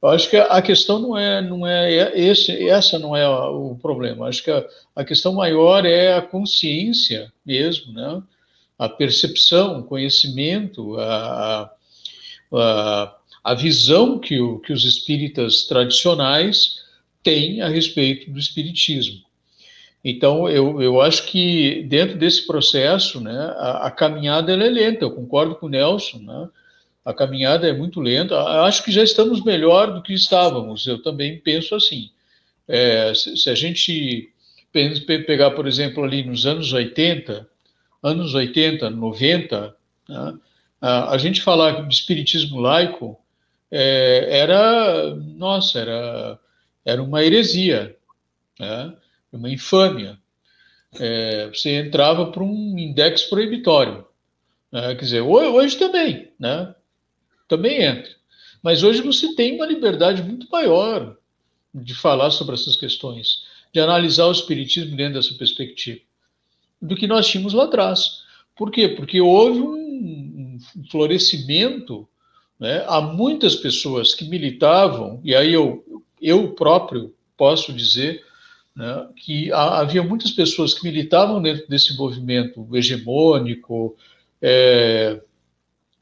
Eu 0.00 0.10
acho 0.10 0.30
que 0.30 0.36
a 0.36 0.62
questão 0.62 1.00
não 1.00 1.18
é, 1.18 1.42
não 1.42 1.66
é 1.66 2.16
esse, 2.18 2.68
essa 2.68 2.98
não 2.98 3.16
é 3.16 3.28
o 3.28 3.76
problema. 3.82 4.24
Eu 4.24 4.28
acho 4.28 4.44
que 4.44 4.50
a, 4.50 4.64
a 4.94 5.04
questão 5.04 5.32
maior 5.32 5.84
é 5.84 6.14
a 6.14 6.22
consciência 6.22 7.32
mesmo, 7.44 7.92
né? 7.92 8.22
A 8.78 8.88
percepção, 8.88 9.80
o 9.80 9.84
conhecimento, 9.84 10.96
a, 11.00 11.72
a, 12.52 13.16
a 13.42 13.54
visão 13.54 14.20
que, 14.20 14.38
o, 14.40 14.60
que 14.60 14.72
os 14.72 14.84
espíritas 14.84 15.64
tradicionais 15.64 16.84
têm 17.22 17.60
a 17.60 17.68
respeito 17.68 18.30
do 18.30 18.38
espiritismo. 18.38 19.20
Então, 20.04 20.48
eu, 20.48 20.80
eu 20.80 21.00
acho 21.00 21.26
que 21.26 21.82
dentro 21.88 22.16
desse 22.16 22.46
processo, 22.46 23.20
né, 23.20 23.36
a, 23.56 23.88
a 23.88 23.90
caminhada 23.90 24.52
é 24.52 24.56
lenta, 24.56 25.04
eu 25.04 25.10
concordo 25.10 25.56
com 25.56 25.66
o 25.66 25.68
Nelson, 25.68 26.18
né, 26.18 26.48
a 27.08 27.14
caminhada 27.14 27.66
é 27.66 27.72
muito 27.72 28.02
lenta, 28.02 28.38
acho 28.64 28.84
que 28.84 28.92
já 28.92 29.02
estamos 29.02 29.42
melhor 29.42 29.94
do 29.94 30.02
que 30.02 30.12
estávamos, 30.12 30.86
eu 30.86 31.02
também 31.02 31.38
penso 31.38 31.74
assim. 31.74 32.10
É, 32.68 33.14
se, 33.14 33.34
se, 33.34 33.48
a 33.48 33.54
gente 33.54 34.30
pegar, 35.26 35.52
por 35.52 35.66
exemplo, 35.66 36.04
ali 36.04 36.22
nos 36.22 36.44
anos 36.44 36.70
80, 36.70 37.48
anos 38.02 38.34
80, 38.34 38.90
90, 38.90 39.74
né, 40.06 40.34
a, 40.82 41.14
a, 41.14 41.16
gente 41.16 41.40
falar 41.40 41.88
de 41.88 41.94
espiritismo 41.94 42.60
laico 42.60 43.18
é, 43.70 44.28
era, 44.28 45.14
nossa, 45.14 45.78
era, 45.78 46.38
era 46.84 47.02
uma 47.02 47.24
heresia, 47.24 47.96
né? 48.60 48.92
uma 49.32 49.48
infâmia. 49.48 50.18
É, 51.00 51.46
você 51.46 51.70
entrava 51.70 52.30
para 52.30 52.42
um 52.42 52.78
index 52.78 53.22
proibitório. 53.22 54.06
Né? 54.70 54.94
Quer 54.94 55.04
dizer, 55.04 55.20
hoje, 55.22 55.48
hoje 55.48 55.76
também, 55.78 56.30
né? 56.38 56.74
Também 57.48 57.82
entra. 57.82 58.10
Mas 58.62 58.82
hoje 58.82 59.00
você 59.00 59.34
tem 59.34 59.54
uma 59.54 59.66
liberdade 59.66 60.22
muito 60.22 60.46
maior 60.50 61.16
de 61.74 61.94
falar 61.94 62.30
sobre 62.30 62.54
essas 62.54 62.76
questões, 62.76 63.44
de 63.72 63.80
analisar 63.80 64.26
o 64.26 64.32
espiritismo 64.32 64.96
dentro 64.96 65.14
dessa 65.14 65.34
perspectiva, 65.34 66.00
do 66.80 66.96
que 66.96 67.06
nós 67.06 67.26
tínhamos 67.26 67.54
lá 67.54 67.64
atrás. 67.64 68.22
Por 68.56 68.70
quê? 68.70 68.88
Porque 68.88 69.20
houve 69.20 69.60
um, 69.60 70.58
florescimento, 70.90 72.08
né? 72.58 72.84
há 72.86 73.00
muitas 73.00 73.54
pessoas 73.56 74.14
que 74.14 74.24
militavam, 74.24 75.20
e 75.24 75.34
aí 75.34 75.52
eu, 75.52 75.84
eu 76.20 76.52
próprio 76.54 77.14
posso 77.36 77.72
dizer 77.72 78.24
né, 78.74 79.08
que 79.16 79.52
havia 79.52 80.02
muitas 80.02 80.32
pessoas 80.32 80.74
que 80.74 80.84
militavam 80.84 81.40
dentro 81.40 81.68
desse 81.68 81.96
movimento 81.96 82.68
hegemônico, 82.74 83.96
é, 84.42 85.20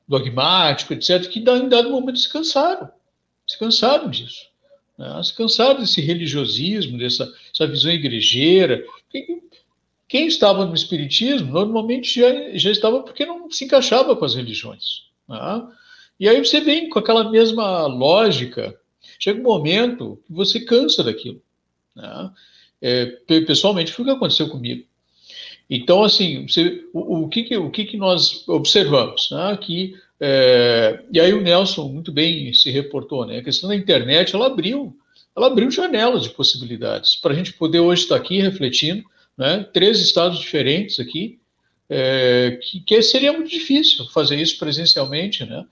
dogmático, 0.07 0.92
etc., 0.92 1.28
que 1.28 1.40
em 1.40 1.68
dado 1.68 1.90
momento 1.90 2.18
se 2.18 2.30
cansaram, 2.30 2.88
se 3.46 3.59
cansaram 3.59 4.09
disso, 4.09 4.46
né, 4.98 5.22
se 5.22 5.34
cansaram 5.34 5.80
desse 5.80 6.00
religiosismo, 6.00 6.98
dessa 6.98 7.32
visão 7.66 7.90
igrejeira. 7.90 8.84
Quem, 9.11 9.42
quem 10.09 10.26
estava 10.26 10.64
no 10.64 10.74
espiritismo 10.74 11.52
normalmente 11.52 12.20
já, 12.20 12.57
já 12.57 12.70
estava 12.70 13.02
porque 13.02 13.26
não 13.26 13.50
se 13.50 13.64
encaixava 13.64 14.14
com 14.14 14.24
as 14.24 14.34
religiões. 14.34 15.07
Né? 15.28 15.68
E 16.18 16.28
aí 16.28 16.38
você 16.42 16.61
vem 16.61 16.88
com 16.88 16.98
aquela 16.98 17.30
mesma 17.30 17.86
lógica, 17.86 18.78
chega 19.18 19.40
um 19.40 19.42
momento 19.42 20.22
que 20.26 20.32
você 20.32 20.61
cansa 20.61 21.02
daquilo. 21.02 21.42
Né? 21.94 22.30
é, 22.80 23.07
pessoalmente, 23.46 23.92
foi 23.92 24.04
o 24.04 24.09
que 24.09 24.14
aconteceu 24.14 24.48
comigo. 24.48 24.86
Então, 25.68 26.04
assim, 26.04 26.46
você, 26.46 26.84
o, 26.92 27.24
o, 27.24 27.28
que, 27.28 27.42
que, 27.42 27.56
o 27.56 27.70
que, 27.70 27.84
que 27.84 27.96
nós 27.96 28.46
observamos? 28.48 29.28
Né? 29.30 29.58
Que 29.60 29.94
é, 30.20 31.00
e 31.12 31.20
aí 31.20 31.32
o 31.32 31.42
Nelson 31.42 31.88
muito 31.88 32.10
bem 32.10 32.52
se 32.54 32.70
reportou, 32.70 33.26
né? 33.26 33.38
A 33.38 33.42
questão 33.42 33.68
da 33.68 33.76
internet, 33.76 34.34
ela 34.34 34.46
abriu, 34.46 34.96
ela 35.36 35.48
abriu 35.48 35.70
janelas 35.70 36.22
de 36.22 36.30
possibilidades 36.30 37.16
para 37.16 37.32
a 37.32 37.36
gente 37.36 37.52
poder 37.52 37.80
hoje 37.80 38.02
estar 38.02 38.16
aqui 38.16 38.40
refletindo, 38.40 39.04
né? 39.36 39.66
Três 39.72 40.00
estados 40.00 40.38
diferentes 40.38 40.98
aqui, 40.98 41.38
é, 41.88 42.58
que, 42.62 42.80
que, 42.80 43.02
seria 43.02 43.32
muito 43.32 43.50
difícil 43.50 44.06
fazer 44.06 44.36
isso 44.36 44.58
presencialmente, 44.58 45.44
né? 45.44 45.64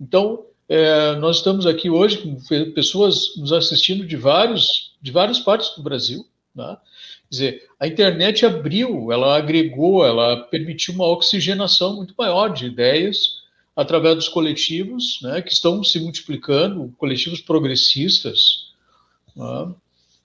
Então 0.00 0.46
é, 0.68 1.14
nós 1.16 1.36
estamos 1.36 1.66
aqui 1.66 1.90
hoje 1.90 2.18
com 2.18 2.36
pessoas 2.72 3.36
nos 3.36 3.52
assistindo 3.52 4.06
de 4.06 4.16
vários 4.16 4.94
de 5.02 5.12
várias 5.12 5.38
partes 5.38 5.76
do 5.76 5.82
Brasil, 5.82 6.26
né? 6.54 6.78
Quer 7.28 7.30
dizer, 7.30 7.68
a 7.78 7.86
internet 7.86 8.46
abriu, 8.46 9.10
ela 9.10 9.36
agregou, 9.36 10.04
ela 10.06 10.44
permitiu 10.44 10.94
uma 10.94 11.06
oxigenação 11.06 11.96
muito 11.96 12.14
maior 12.16 12.48
de 12.48 12.66
ideias 12.66 13.44
através 13.74 14.14
dos 14.14 14.28
coletivos, 14.28 15.18
né, 15.22 15.42
que 15.42 15.52
estão 15.52 15.84
se 15.84 16.00
multiplicando, 16.00 16.94
coletivos 16.96 17.40
progressistas, 17.40 18.70
né, 19.36 19.74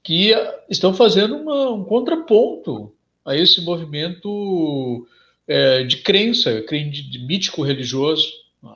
que 0.04 0.34
estão 0.70 0.94
fazendo 0.94 1.36
uma, 1.36 1.72
um 1.72 1.84
contraponto 1.84 2.94
a 3.26 3.36
esse 3.36 3.62
movimento 3.62 5.06
é, 5.48 5.84
de 5.84 5.98
crença, 5.98 6.62
de, 6.62 7.20
mítico 7.28 7.62
religioso. 7.62 8.32
Né. 8.64 8.76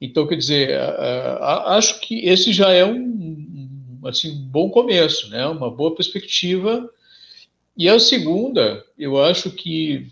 Então, 0.00 0.26
quer 0.26 0.36
dizer, 0.36 0.80
acho 1.66 2.00
que 2.00 2.26
esse 2.26 2.52
já 2.52 2.70
é 2.70 2.84
um, 2.84 4.00
assim, 4.06 4.30
um 4.30 4.46
bom 4.46 4.70
começo, 4.70 5.28
né, 5.28 5.46
uma 5.46 5.70
boa 5.70 5.94
perspectiva. 5.94 6.88
E 7.80 7.88
a 7.88 7.98
segunda, 7.98 8.84
eu 8.98 9.18
acho 9.24 9.50
que, 9.50 10.06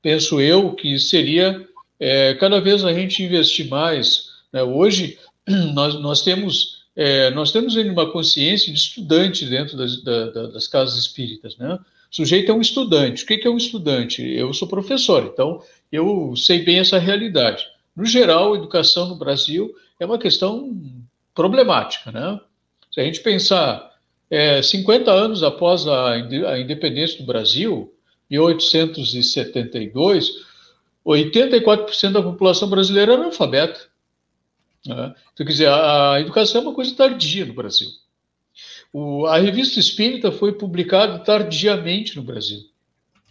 penso 0.00 0.40
eu, 0.40 0.72
que 0.72 0.98
seria 0.98 1.68
é, 2.00 2.32
cada 2.36 2.58
vez 2.58 2.82
a 2.82 2.90
gente 2.90 3.22
investir 3.22 3.68
mais. 3.68 4.30
Né? 4.50 4.62
Hoje 4.62 5.18
nós, 5.74 6.00
nós 6.00 6.22
temos 6.22 6.86
é, 6.96 7.28
nós 7.32 7.52
temos 7.52 7.76
uma 7.76 8.10
consciência 8.10 8.72
de 8.72 8.78
estudante 8.78 9.44
dentro 9.44 9.76
das, 9.76 10.02
da, 10.02 10.30
das 10.46 10.66
casas 10.66 10.98
espíritas, 10.98 11.54
né? 11.58 11.74
O 11.74 12.16
sujeito 12.16 12.50
é 12.50 12.54
um 12.54 12.62
estudante. 12.62 13.24
O 13.24 13.26
que 13.26 13.46
é 13.46 13.50
um 13.50 13.58
estudante? 13.58 14.22
Eu 14.22 14.54
sou 14.54 14.66
professor, 14.66 15.30
então 15.30 15.62
eu 15.92 16.34
sei 16.34 16.64
bem 16.64 16.78
essa 16.78 16.98
realidade. 16.98 17.66
No 17.94 18.06
geral, 18.06 18.54
a 18.54 18.56
educação 18.56 19.06
no 19.06 19.16
Brasil 19.16 19.70
é 20.00 20.06
uma 20.06 20.18
questão 20.18 20.74
problemática, 21.34 22.10
né? 22.10 22.40
Se 22.90 23.00
a 23.02 23.04
gente 23.04 23.20
pensar 23.20 23.93
é, 24.30 24.62
50 24.62 25.10
anos 25.10 25.42
após 25.42 25.86
a, 25.86 26.12
a 26.12 26.58
independência 26.58 27.18
do 27.18 27.24
Brasil, 27.24 27.92
em 28.30 28.38
1872, 28.38 30.30
84% 31.06 32.12
da 32.12 32.22
população 32.22 32.68
brasileira 32.68 33.12
é 33.12 33.16
analfabeta. 33.16 33.80
Né? 34.86 35.14
Então, 35.32 35.46
quer 35.46 35.52
dizer, 35.52 35.68
a, 35.68 36.12
a, 36.12 36.20
educação 36.20 36.60
é 36.60 36.64
uma 36.64 36.74
coisa 36.74 36.94
tardia 36.94 37.44
no 37.44 37.54
Brasil. 37.54 37.88
O, 38.92 39.26
a 39.26 39.38
revista 39.38 39.78
Espírita 39.78 40.32
foi 40.32 40.52
publicada 40.52 41.18
tardiamente 41.18 42.16
no 42.16 42.22
Brasil. 42.22 42.60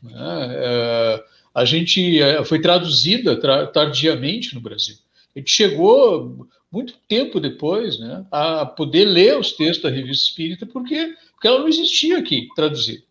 Né? 0.02 0.48
É, 0.52 1.24
a 1.56 1.66
gente 1.66 2.22
é, 2.22 2.44
foi 2.44 2.60
traduzida 2.60 3.40
tra, 3.40 3.68
tardiamente 3.68 4.54
no 4.54 4.62
Brasil. 4.62 4.96
A 5.36 5.40
gente 5.40 5.52
chegou 5.52 6.48
muito 6.74 6.96
tempo 7.08 7.40
depois 7.40 8.00
né, 8.00 8.26
a 8.32 8.66
poder 8.66 9.06
ler 9.06 9.38
os 9.38 9.52
textos 9.52 9.84
da 9.84 9.96
revista 9.96 10.26
Espírita, 10.26 10.66
porque, 10.66 11.14
porque 11.32 11.48
ela 11.48 11.60
não 11.60 11.68
existia 11.68 12.18
aqui 12.18 12.48
traduzida. 12.56 13.04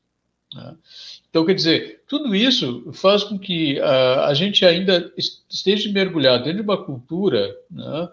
Né? 0.53 0.75
Então, 1.31 1.47
quer 1.47 1.55
dizer, 1.55 2.03
tudo 2.09 2.35
isso 2.35 2.91
faz 2.93 3.23
com 3.23 3.39
que 3.39 3.79
uh, 3.79 4.25
a 4.25 4.35
gente 4.35 4.67
ainda 4.67 5.13
esteja 5.17 5.91
mergulhado 5.93 6.45
dentro 6.45 6.63
de 6.63 6.69
uma 6.69 6.85
cultura 6.85 7.57
né, 7.71 8.09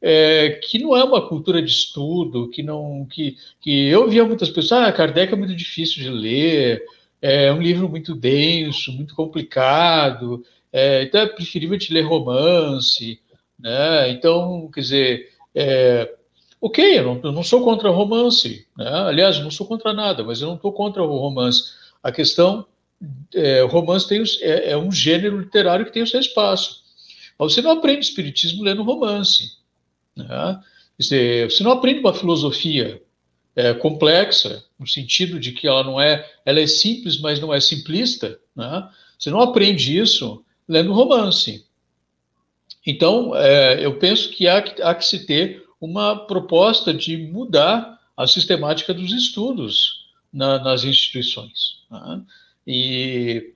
é, 0.00 0.60
que 0.62 0.78
não 0.78 0.96
é 0.96 1.04
uma 1.04 1.28
cultura 1.28 1.62
de 1.62 1.70
estudo, 1.70 2.48
que 2.48 2.62
não. 2.62 3.06
que, 3.10 3.36
que 3.60 3.88
eu 3.88 4.08
via 4.08 4.24
muitas 4.24 4.48
pessoas, 4.48 4.88
ah, 4.88 4.92
Kardec 4.92 5.32
é 5.32 5.36
muito 5.36 5.54
difícil 5.54 6.02
de 6.02 6.10
ler, 6.10 6.82
é 7.22 7.52
um 7.52 7.60
livro 7.60 7.88
muito 7.88 8.14
denso, 8.14 8.92
muito 8.92 9.14
complicado, 9.14 10.44
é, 10.72 11.04
então 11.04 11.20
é 11.20 11.26
preferível 11.26 11.78
te 11.78 11.92
ler 11.92 12.02
romance. 12.02 13.20
Né? 13.58 14.10
Então, 14.10 14.70
quer 14.72 14.80
dizer, 14.80 15.32
é, 15.54 16.14
ok, 16.60 16.98
eu 16.98 17.04
não, 17.04 17.20
eu 17.22 17.32
não, 17.32 17.42
sou 17.42 17.62
contra 17.62 17.90
romance, 17.90 18.66
né? 18.76 18.88
aliás, 18.88 19.38
não 19.40 19.50
sou 19.50 19.66
contra 19.66 19.92
nada, 19.92 20.24
mas 20.24 20.40
eu 20.40 20.48
não 20.48 20.56
estou 20.56 20.72
contra 20.72 21.02
o 21.02 21.18
romance 21.18 21.84
a 22.04 22.12
questão, 22.12 22.66
é, 23.34 23.62
romance 23.62 24.06
tem, 24.06 24.22
é, 24.42 24.72
é, 24.72 24.76
um 24.76 24.92
gênero 24.92 25.40
literário 25.40 25.86
que 25.86 25.92
tem 25.92 26.02
o 26.02 26.06
seu 26.06 26.20
espaço. 26.20 26.84
Mas 27.38 27.54
você 27.54 27.62
não 27.62 27.70
aprende 27.70 28.04
espiritismo 28.04 28.62
lendo 28.62 28.82
romance. 28.82 29.56
Né? 30.14 30.60
Você, 30.98 31.44
você 31.48 31.64
não 31.64 31.72
aprende 31.72 32.00
uma 32.00 32.12
filosofia 32.12 33.02
é, 33.56 33.72
complexa, 33.72 34.64
no 34.78 34.86
sentido 34.86 35.40
de 35.40 35.52
que 35.52 35.66
ela 35.66 35.82
não 35.82 35.98
é, 35.98 36.30
ela 36.44 36.60
é 36.60 36.66
simples, 36.66 37.18
mas 37.18 37.40
não 37.40 37.52
é 37.52 37.58
simplista. 37.58 38.38
Né? 38.54 38.88
Você 39.18 39.30
não 39.30 39.40
aprende 39.40 39.98
isso 39.98 40.44
lendo 40.68 40.92
romance. 40.92 41.66
Então, 42.86 43.34
é, 43.34 43.84
eu 43.84 43.98
penso 43.98 44.30
que 44.30 44.46
há, 44.46 44.58
há 44.58 44.94
que 44.94 45.04
se 45.04 45.26
ter 45.26 45.64
uma 45.80 46.26
proposta 46.26 46.92
de 46.92 47.16
mudar 47.16 48.00
a 48.16 48.26
sistemática 48.26 48.92
dos 48.92 49.12
estudos 49.12 50.06
na, 50.32 50.58
nas 50.58 50.84
instituições. 50.84 51.82
Né? 51.90 52.22
E, 52.66 53.52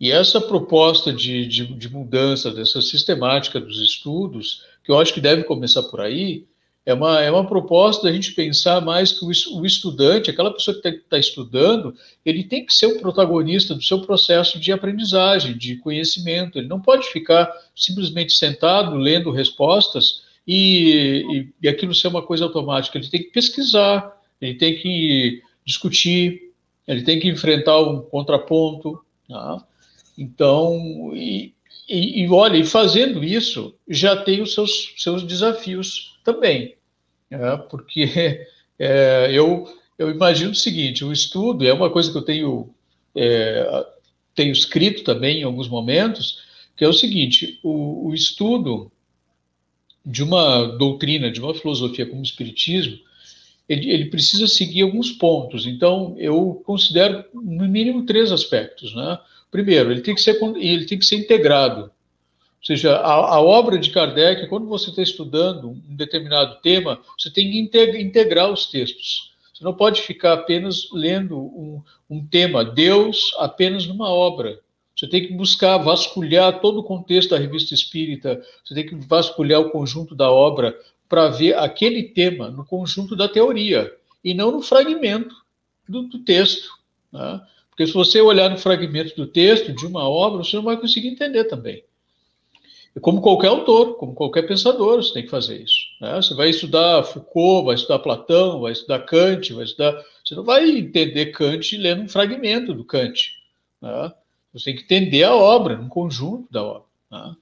e, 0.00 0.10
essa 0.10 0.40
proposta 0.40 1.12
de, 1.12 1.46
de, 1.46 1.66
de, 1.66 1.88
mudança 1.88 2.50
dessa 2.50 2.80
sistemática 2.80 3.60
dos 3.60 3.80
estudos, 3.80 4.64
que 4.84 4.90
eu 4.90 4.98
acho 4.98 5.12
que 5.12 5.20
deve 5.20 5.44
começar 5.44 5.82
por 5.84 6.00
aí, 6.00 6.46
é 6.84 6.92
uma, 6.92 7.20
é 7.20 7.30
uma 7.30 7.46
proposta 7.46 8.04
da 8.04 8.12
gente 8.12 8.32
pensar 8.32 8.80
mais 8.80 9.12
que 9.12 9.24
o, 9.24 9.64
estudante, 9.64 10.30
aquela 10.30 10.52
pessoa 10.52 10.80
que 10.80 10.88
está 10.88 11.00
tá 11.10 11.18
estudando, 11.18 11.94
ele 12.24 12.42
tem 12.42 12.66
que 12.66 12.74
ser 12.74 12.86
o 12.86 12.98
protagonista 12.98 13.72
do 13.74 13.82
seu 13.82 14.00
processo 14.00 14.58
de 14.58 14.72
aprendizagem, 14.72 15.56
de 15.56 15.76
conhecimento. 15.76 16.58
Ele 16.58 16.66
não 16.66 16.80
pode 16.80 17.06
ficar 17.08 17.50
simplesmente 17.74 18.32
sentado 18.32 18.96
lendo 18.96 19.30
respostas 19.30 20.24
e, 20.46 21.24
e, 21.30 21.48
e 21.62 21.68
aquilo 21.68 21.94
ser 21.94 22.08
uma 22.08 22.22
coisa 22.22 22.44
automática. 22.44 22.98
Ele 22.98 23.08
tem 23.08 23.22
que 23.22 23.30
pesquisar, 23.30 24.20
ele 24.40 24.54
tem 24.54 24.76
que 24.76 25.40
discutir, 25.64 26.52
ele 26.88 27.02
tem 27.02 27.20
que 27.20 27.28
enfrentar 27.28 27.80
um 27.80 28.02
contraponto. 28.02 29.00
Tá? 29.28 29.64
Então, 30.18 31.12
e, 31.14 31.54
e, 31.88 32.22
e, 32.24 32.28
olha, 32.28 32.56
e 32.56 32.64
fazendo 32.64 33.22
isso, 33.22 33.72
já 33.88 34.16
tem 34.16 34.42
os 34.42 34.52
seus, 34.52 34.94
seus 34.96 35.22
desafios 35.22 36.11
também, 36.24 36.76
né? 37.30 37.56
porque 37.70 38.46
é, 38.78 39.28
eu, 39.32 39.68
eu 39.98 40.10
imagino 40.10 40.52
o 40.52 40.56
seguinte: 40.56 41.04
o 41.04 41.12
estudo 41.12 41.66
é 41.66 41.72
uma 41.72 41.90
coisa 41.90 42.10
que 42.10 42.18
eu 42.18 42.22
tenho, 42.22 42.74
é, 43.14 43.86
tenho 44.34 44.52
escrito 44.52 45.04
também 45.04 45.40
em 45.40 45.44
alguns 45.44 45.68
momentos, 45.68 46.42
que 46.76 46.84
é 46.84 46.88
o 46.88 46.92
seguinte: 46.92 47.58
o, 47.62 48.08
o 48.08 48.14
estudo 48.14 48.90
de 50.04 50.22
uma 50.22 50.64
doutrina, 50.76 51.30
de 51.30 51.40
uma 51.40 51.54
filosofia 51.54 52.06
como 52.06 52.20
o 52.20 52.24
Espiritismo, 52.24 52.98
ele, 53.68 53.90
ele, 53.90 54.06
precisa 54.06 54.48
seguir 54.48 54.82
alguns 54.82 55.12
pontos. 55.12 55.66
Então, 55.66 56.16
eu 56.18 56.60
considero, 56.66 57.24
no 57.32 57.68
mínimo, 57.68 58.04
três 58.04 58.32
aspectos. 58.32 58.94
Né? 58.94 59.18
Primeiro, 59.50 59.92
ele 59.92 60.00
tem 60.00 60.14
que 60.14 60.20
ser, 60.20 60.36
ele 60.56 60.84
tem 60.86 60.98
que 60.98 61.06
ser 61.06 61.16
integrado. 61.16 61.91
Ou 62.62 62.66
seja, 62.66 62.94
a, 62.94 63.34
a 63.34 63.40
obra 63.40 63.76
de 63.76 63.90
Kardec, 63.90 64.46
quando 64.46 64.68
você 64.68 64.90
está 64.90 65.02
estudando 65.02 65.70
um 65.70 65.96
determinado 65.96 66.60
tema, 66.62 67.00
você 67.18 67.28
tem 67.28 67.50
que 67.50 67.58
integrar 68.00 68.52
os 68.52 68.66
textos. 68.66 69.32
Você 69.52 69.64
não 69.64 69.74
pode 69.74 70.00
ficar 70.00 70.34
apenas 70.34 70.88
lendo 70.92 71.36
um, 71.36 71.82
um 72.08 72.24
tema, 72.24 72.64
Deus, 72.64 73.34
apenas 73.38 73.84
numa 73.86 74.08
obra. 74.08 74.60
Você 74.96 75.08
tem 75.08 75.26
que 75.26 75.32
buscar 75.32 75.76
vasculhar 75.78 76.60
todo 76.60 76.78
o 76.78 76.84
contexto 76.84 77.30
da 77.30 77.38
revista 77.38 77.74
espírita, 77.74 78.40
você 78.64 78.74
tem 78.74 78.86
que 78.86 78.94
vasculhar 78.94 79.60
o 79.60 79.70
conjunto 79.70 80.14
da 80.14 80.30
obra 80.30 80.78
para 81.08 81.28
ver 81.28 81.58
aquele 81.58 82.04
tema 82.04 82.48
no 82.48 82.64
conjunto 82.64 83.16
da 83.16 83.28
teoria 83.28 83.92
e 84.22 84.34
não 84.34 84.52
no 84.52 84.62
fragmento 84.62 85.34
do, 85.88 86.02
do 86.02 86.20
texto. 86.20 86.68
Né? 87.12 87.40
Porque 87.70 87.88
se 87.88 87.92
você 87.92 88.20
olhar 88.20 88.48
no 88.48 88.56
fragmento 88.56 89.16
do 89.16 89.26
texto 89.26 89.72
de 89.72 89.84
uma 89.84 90.08
obra, 90.08 90.44
você 90.44 90.54
não 90.54 90.62
vai 90.62 90.76
conseguir 90.76 91.08
entender 91.08 91.44
também. 91.44 91.82
Como 93.00 93.22
qualquer 93.22 93.48
autor, 93.48 93.96
como 93.96 94.14
qualquer 94.14 94.42
pensador, 94.42 95.02
você 95.02 95.14
tem 95.14 95.22
que 95.22 95.30
fazer 95.30 95.62
isso. 95.62 95.78
Né? 96.00 96.14
Você 96.16 96.34
vai 96.34 96.50
estudar 96.50 97.02
Foucault, 97.04 97.66
vai 97.66 97.74
estudar 97.74 97.98
Platão, 98.00 98.60
vai 98.60 98.72
estudar 98.72 98.98
Kant, 99.00 99.52
vai 99.54 99.64
estudar. 99.64 100.04
Você 100.22 100.34
não 100.34 100.44
vai 100.44 100.68
entender 100.68 101.26
Kant 101.26 101.76
lendo 101.78 102.02
um 102.02 102.08
fragmento 102.08 102.74
do 102.74 102.84
Kant. 102.84 103.32
Né? 103.80 104.12
Você 104.52 104.66
tem 104.66 104.76
que 104.76 104.82
entender 104.82 105.24
a 105.24 105.34
obra, 105.34 105.80
um 105.80 105.88
conjunto 105.88 106.52
da 106.52 106.62
obra. 106.62 106.84
Né? 107.10 107.34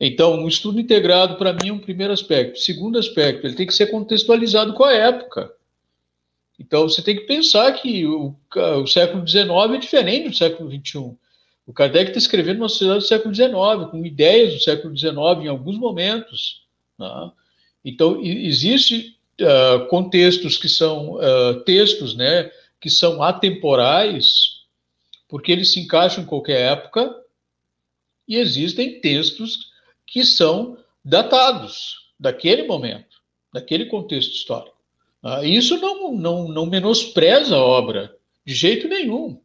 Então, 0.00 0.34
um 0.34 0.48
estudo 0.48 0.80
integrado, 0.80 1.36
para 1.36 1.52
mim, 1.52 1.68
é 1.68 1.72
um 1.72 1.78
primeiro 1.78 2.12
aspecto. 2.12 2.58
Segundo 2.58 2.98
aspecto, 2.98 3.46
ele 3.46 3.54
tem 3.54 3.66
que 3.66 3.74
ser 3.74 3.88
contextualizado 3.88 4.72
com 4.72 4.82
a 4.82 4.92
época. 4.92 5.52
Então, 6.58 6.88
você 6.88 7.00
tem 7.00 7.16
que 7.16 7.26
pensar 7.26 7.70
que 7.72 8.06
o, 8.06 8.34
o 8.54 8.86
século 8.86 9.26
XIX 9.26 9.48
é 9.74 9.78
diferente 9.78 10.28
do 10.30 10.36
século 10.36 10.70
XXI. 10.70 11.16
O 11.66 11.72
Kardec 11.72 12.08
está 12.10 12.18
escrevendo 12.18 12.58
uma 12.58 12.68
sociedade 12.68 13.00
do 13.00 13.06
século 13.06 13.34
XIX, 13.34 13.90
com 13.90 14.04
ideias 14.04 14.54
do 14.54 14.60
século 14.60 14.96
XIX 14.96 15.14
em 15.42 15.48
alguns 15.48 15.78
momentos. 15.78 16.62
Né? 16.98 17.30
Então, 17.84 18.20
existe 18.22 19.16
uh, 19.40 19.86
contextos 19.86 20.58
que 20.58 20.68
são 20.68 21.14
uh, 21.14 21.60
textos, 21.64 22.14
né, 22.16 22.50
que 22.80 22.90
são 22.90 23.22
atemporais, 23.22 24.60
porque 25.28 25.52
eles 25.52 25.72
se 25.72 25.80
encaixam 25.80 26.24
em 26.24 26.26
qualquer 26.26 26.72
época, 26.72 27.14
e 28.26 28.36
existem 28.36 29.00
textos 29.00 29.70
que 30.06 30.24
são 30.24 30.76
datados 31.04 32.10
daquele 32.18 32.64
momento, 32.64 33.16
daquele 33.52 33.86
contexto 33.86 34.32
histórico. 34.32 34.76
Uh, 35.22 35.44
isso 35.44 35.78
não, 35.78 36.12
não, 36.12 36.48
não 36.48 36.66
menospreza 36.66 37.56
a 37.56 37.64
obra, 37.64 38.14
de 38.44 38.54
jeito 38.54 38.88
nenhum. 38.88 39.40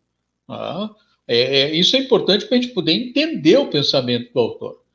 É, 1.28 1.62
é, 1.62 1.76
isso 1.76 1.96
é 1.96 2.00
importante 2.00 2.46
para 2.46 2.58
a 2.58 2.62
gente 2.62 2.74
poder 2.74 2.94
entender 2.94 3.58
o 3.58 3.68
pensamento 3.68 4.32
do 4.32 4.40
autor. 4.40 4.86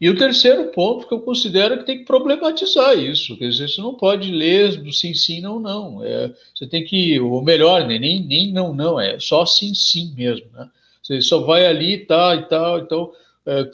E 0.00 0.10
o 0.10 0.18
terceiro 0.18 0.64
ponto 0.72 1.06
que 1.06 1.14
eu 1.14 1.20
considero 1.20 1.78
que 1.78 1.86
tem 1.86 1.98
que 1.98 2.04
problematizar 2.04 2.98
isso, 2.98 3.36
quer 3.36 3.48
dizer, 3.48 3.68
você 3.68 3.80
não 3.80 3.94
pode 3.94 4.32
ler 4.32 4.82
do 4.82 4.92
sim, 4.92 5.14
sim, 5.14 5.40
não, 5.40 5.60
não. 5.60 6.02
É, 6.02 6.34
você 6.52 6.66
tem 6.66 6.82
que, 6.82 7.20
ou 7.20 7.40
melhor, 7.40 7.86
né, 7.86 8.00
nem, 8.00 8.20
nem 8.20 8.52
não, 8.52 8.74
não, 8.74 8.98
é 8.98 9.20
só 9.20 9.46
sim, 9.46 9.72
sim 9.74 10.12
mesmo. 10.16 10.50
Né? 10.52 10.68
Você 11.00 11.20
só 11.20 11.42
vai 11.42 11.66
ali 11.66 11.94
e 11.94 12.04
tal 12.04 12.34
e 12.34 12.42
tal, 12.48 12.78
então, 12.80 13.12
é, 13.46 13.64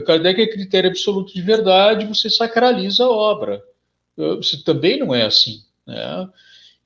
Kardec 0.00 0.40
é 0.40 0.46
critério 0.46 0.88
absoluto 0.88 1.34
de 1.34 1.42
verdade, 1.42 2.06
você 2.06 2.30
sacraliza 2.30 3.04
a 3.04 3.10
obra. 3.10 3.62
Você 4.16 4.62
também 4.64 4.98
não 4.98 5.14
é 5.14 5.24
assim. 5.26 5.60
Né? 5.86 6.28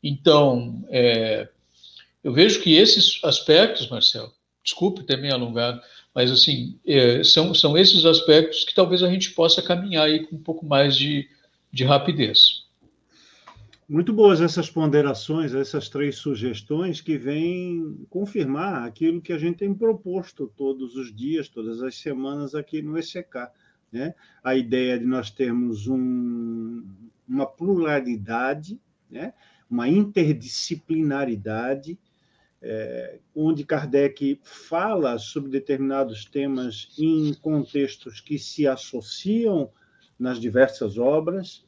Então, 0.02 0.84
é, 0.88 1.48
eu 2.24 2.32
vejo 2.32 2.60
que 2.60 2.74
esses 2.74 3.20
aspectos, 3.22 3.88
Marcelo, 3.88 4.32
desculpe 4.62 5.04
ter 5.04 5.20
me 5.20 5.30
alongado, 5.30 5.80
mas, 6.14 6.30
assim, 6.30 6.78
é, 6.86 7.22
são, 7.22 7.54
são 7.54 7.78
esses 7.78 8.04
aspectos 8.04 8.64
que 8.64 8.74
talvez 8.74 9.02
a 9.02 9.10
gente 9.10 9.30
possa 9.30 9.62
caminhar 9.62 10.06
aí 10.06 10.26
com 10.26 10.36
um 10.36 10.42
pouco 10.42 10.66
mais 10.66 10.96
de, 10.96 11.28
de 11.72 11.84
rapidez. 11.84 12.68
Muito 13.88 14.12
boas 14.12 14.40
essas 14.40 14.70
ponderações, 14.70 15.52
essas 15.52 15.88
três 15.88 16.16
sugestões 16.16 17.00
que 17.00 17.18
vêm 17.18 18.06
confirmar 18.08 18.84
aquilo 18.84 19.20
que 19.20 19.32
a 19.32 19.38
gente 19.38 19.58
tem 19.58 19.74
proposto 19.74 20.52
todos 20.56 20.94
os 20.94 21.12
dias, 21.12 21.48
todas 21.48 21.82
as 21.82 21.96
semanas 21.96 22.54
aqui 22.54 22.80
no 22.80 22.96
ECK. 22.96 23.48
Né? 23.90 24.14
A 24.44 24.54
ideia 24.54 24.96
de 24.96 25.04
nós 25.04 25.32
termos 25.32 25.88
um, 25.88 26.86
uma 27.28 27.46
pluralidade, 27.46 28.78
né? 29.10 29.34
uma 29.68 29.88
interdisciplinaridade, 29.88 31.98
é, 32.62 33.18
onde 33.34 33.64
Kardec 33.64 34.38
fala 34.42 35.18
sobre 35.18 35.50
determinados 35.50 36.24
temas 36.24 36.88
em 36.98 37.32
contextos 37.34 38.20
que 38.20 38.38
se 38.38 38.66
associam 38.66 39.70
nas 40.18 40.38
diversas 40.38 40.98
obras, 40.98 41.64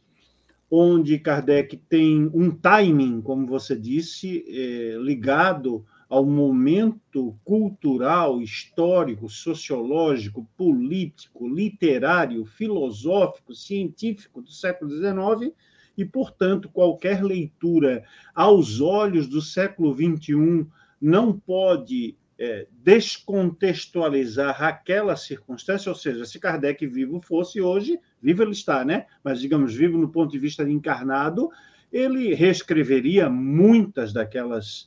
onde 0.71 1.19
Kardec 1.19 1.77
tem 1.89 2.31
um 2.35 2.51
timing, 2.51 3.21
como 3.23 3.47
você 3.47 3.77
disse, 3.77 4.45
é, 4.49 4.97
ligado 4.99 5.85
ao 6.09 6.27
momento 6.27 7.39
cultural, 7.43 8.43
histórico, 8.43 9.31
sociológico, 9.31 10.47
político, 10.59 11.49
literário, 11.49 12.45
filosófico, 12.45 13.55
científico 13.55 14.43
do 14.43 14.51
século 14.51 14.91
XIX, 14.91 15.55
e, 15.97 16.05
portanto, 16.05 16.69
qualquer 16.71 17.23
leitura 17.23 18.05
aos 18.35 18.81
olhos 18.81 19.27
do 19.27 19.41
século 19.41 19.95
XXI 19.95 20.67
não 21.03 21.37
pode 21.37 22.17
é, 22.39 22.67
descontextualizar 22.71 24.63
aquela 24.63 25.17
circunstância, 25.17 25.91
ou 25.91 25.97
seja, 25.97 26.25
se 26.25 26.39
Kardec 26.39 26.87
vivo 26.87 27.21
fosse 27.21 27.61
hoje, 27.61 27.99
vivo 28.23 28.43
ele 28.43 28.53
está, 28.53 28.85
né? 28.85 29.07
Mas, 29.23 29.41
digamos, 29.41 29.75
vivo 29.75 29.99
no 29.99 30.09
ponto 30.09 30.31
de 30.31 30.39
vista 30.39 30.65
de 30.65 30.71
encarnado, 30.71 31.51
ele 31.93 32.35
reescreveria 32.35 33.29
muitas 33.29 34.13
daquelas 34.13 34.87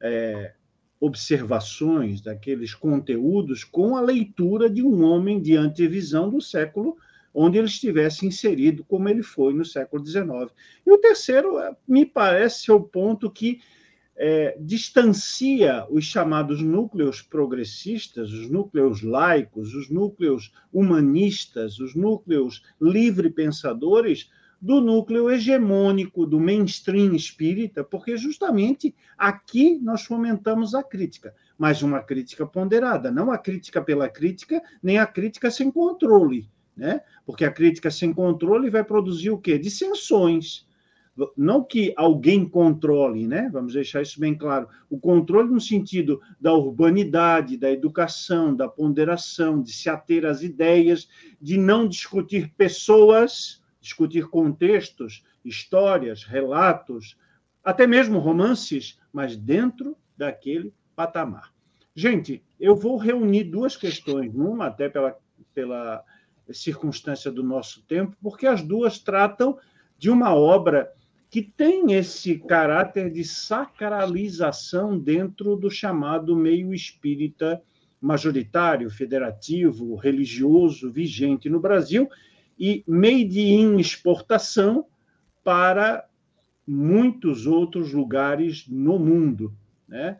é, 0.00 0.54
observações, 1.00 2.20
daqueles 2.20 2.74
conteúdos, 2.74 3.64
com 3.64 3.96
a 3.96 4.00
leitura 4.00 4.70
de 4.70 4.82
um 4.82 5.02
homem 5.02 5.42
de 5.42 5.56
antevisão 5.56 6.30
do 6.30 6.40
século 6.40 6.96
onde 7.38 7.58
ele 7.58 7.66
estivesse 7.66 8.24
inserido, 8.24 8.82
como 8.82 9.10
ele 9.10 9.22
foi 9.22 9.52
no 9.52 9.64
século 9.64 10.04
XIX. 10.04 10.26
E 10.86 10.90
o 10.90 10.96
terceiro, 10.96 11.58
é, 11.58 11.76
me 11.86 12.06
parece, 12.06 12.64
ser 12.64 12.72
o 12.72 12.80
ponto 12.80 13.30
que 13.30 13.60
é, 14.16 14.56
distancia 14.58 15.86
os 15.90 16.04
chamados 16.04 16.62
núcleos 16.62 17.20
progressistas, 17.20 18.32
os 18.32 18.50
núcleos 18.50 19.02
laicos, 19.02 19.74
os 19.74 19.90
núcleos 19.90 20.52
humanistas, 20.72 21.78
os 21.78 21.94
núcleos 21.94 22.62
livre-pensadores, 22.80 24.30
do 24.60 24.80
núcleo 24.80 25.30
hegemônico, 25.30 26.26
do 26.26 26.40
mainstream 26.40 27.14
espírita, 27.14 27.84
porque 27.84 28.16
justamente 28.16 28.94
aqui 29.16 29.78
nós 29.82 30.04
fomentamos 30.04 30.74
a 30.74 30.82
crítica, 30.82 31.34
mas 31.58 31.82
uma 31.82 32.02
crítica 32.02 32.46
ponderada, 32.46 33.10
não 33.10 33.30
a 33.30 33.38
crítica 33.38 33.82
pela 33.82 34.08
crítica, 34.08 34.62
nem 34.82 34.98
a 34.98 35.06
crítica 35.06 35.50
sem 35.50 35.70
controle, 35.70 36.48
né? 36.74 37.02
Porque 37.24 37.44
a 37.44 37.52
crítica 37.52 37.90
sem 37.90 38.12
controle 38.12 38.70
vai 38.70 38.82
produzir 38.82 39.30
o 39.30 39.38
quê? 39.38 39.58
Dissensões, 39.58 40.66
não 41.36 41.64
que 41.64 41.94
alguém 41.96 42.46
controle, 42.46 43.26
né? 43.26 43.48
Vamos 43.50 43.72
deixar 43.72 44.02
isso 44.02 44.20
bem 44.20 44.34
claro. 44.34 44.68
O 44.90 44.98
controle 44.98 45.50
no 45.50 45.60
sentido 45.60 46.20
da 46.40 46.52
urbanidade, 46.52 47.56
da 47.56 47.70
educação, 47.70 48.54
da 48.54 48.68
ponderação, 48.68 49.62
de 49.62 49.72
se 49.72 49.88
ater 49.88 50.26
às 50.26 50.42
ideias, 50.42 51.08
de 51.40 51.56
não 51.56 51.88
discutir 51.88 52.52
pessoas, 52.56 53.62
discutir 53.80 54.28
contextos, 54.28 55.24
histórias, 55.44 56.24
relatos, 56.24 57.16
até 57.64 57.86
mesmo 57.86 58.18
romances, 58.18 58.98
mas 59.12 59.36
dentro 59.36 59.96
daquele 60.16 60.72
patamar. 60.94 61.52
Gente, 61.94 62.44
eu 62.60 62.76
vou 62.76 62.98
reunir 62.98 63.44
duas 63.44 63.74
questões, 63.74 64.34
uma 64.34 64.66
até 64.66 64.88
pela, 64.88 65.16
pela 65.54 66.04
circunstância 66.50 67.30
do 67.30 67.42
nosso 67.42 67.82
tempo, 67.84 68.14
porque 68.22 68.46
as 68.46 68.62
duas 68.62 68.98
tratam 68.98 69.58
de 69.98 70.10
uma 70.10 70.34
obra 70.34 70.92
que 71.36 71.42
tem 71.42 71.92
esse 71.92 72.38
caráter 72.38 73.10
de 73.10 73.22
sacralização 73.22 74.98
dentro 74.98 75.54
do 75.54 75.70
chamado 75.70 76.34
meio 76.34 76.72
espírita 76.72 77.62
majoritário, 78.00 78.88
federativo, 78.88 79.96
religioso, 79.96 80.90
vigente 80.90 81.50
no 81.50 81.60
Brasil, 81.60 82.08
e 82.58 82.82
made 82.86 83.38
in 83.38 83.78
exportação 83.78 84.86
para 85.44 86.08
muitos 86.66 87.46
outros 87.46 87.92
lugares 87.92 88.66
no 88.66 88.98
mundo. 88.98 89.52
Né? 89.86 90.18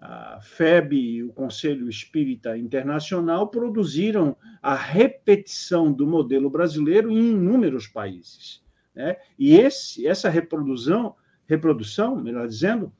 A 0.00 0.40
FEB 0.42 0.96
e 0.96 1.22
o 1.22 1.32
Conselho 1.32 1.88
Espírita 1.88 2.58
Internacional 2.58 3.46
produziram 3.46 4.36
a 4.60 4.74
repetição 4.74 5.92
do 5.92 6.08
modelo 6.08 6.50
brasileiro 6.50 7.08
em 7.08 7.30
inúmeros 7.30 7.86
países. 7.86 8.65
Né? 8.96 9.16
E 9.38 9.54
esse, 9.54 10.06
essa 10.06 10.30
reprodução, 10.30 11.14
reprodução, 11.46 12.16
melhor 12.16 12.48
dizendo, 12.48 12.90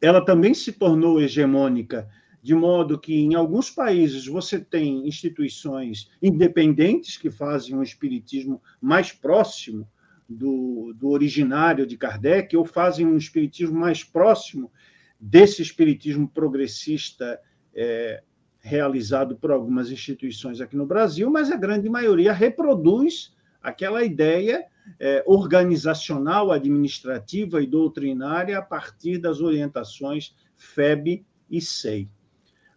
ela 0.00 0.22
também 0.22 0.52
se 0.52 0.72
tornou 0.72 1.20
hegemônica, 1.20 2.06
de 2.42 2.54
modo 2.54 2.98
que 2.98 3.14
em 3.14 3.34
alguns 3.34 3.70
países 3.70 4.26
você 4.26 4.60
tem 4.60 5.08
instituições 5.08 6.10
independentes 6.22 7.16
que 7.16 7.30
fazem 7.30 7.74
um 7.74 7.82
espiritismo 7.82 8.62
mais 8.80 9.10
próximo 9.10 9.88
do, 10.28 10.92
do 10.94 11.08
originário 11.08 11.86
de 11.86 11.96
Kardec, 11.96 12.54
ou 12.54 12.64
fazem 12.64 13.06
um 13.06 13.16
espiritismo 13.16 13.78
mais 13.78 14.04
próximo 14.04 14.70
desse 15.18 15.62
espiritismo 15.62 16.28
progressista 16.28 17.40
é, 17.74 18.22
realizado 18.60 19.36
por 19.36 19.50
algumas 19.50 19.90
instituições 19.90 20.60
aqui 20.60 20.76
no 20.76 20.86
Brasil, 20.86 21.30
mas 21.30 21.50
a 21.50 21.56
grande 21.56 21.88
maioria 21.88 22.32
reproduz 22.32 23.34
aquela 23.66 24.04
ideia 24.04 24.64
é, 25.00 25.24
organizacional, 25.26 26.52
administrativa 26.52 27.60
e 27.60 27.66
doutrinária 27.66 28.56
a 28.56 28.62
partir 28.62 29.18
das 29.18 29.40
orientações 29.40 30.36
FEB 30.54 31.26
e 31.50 31.60
SEI. 31.60 32.08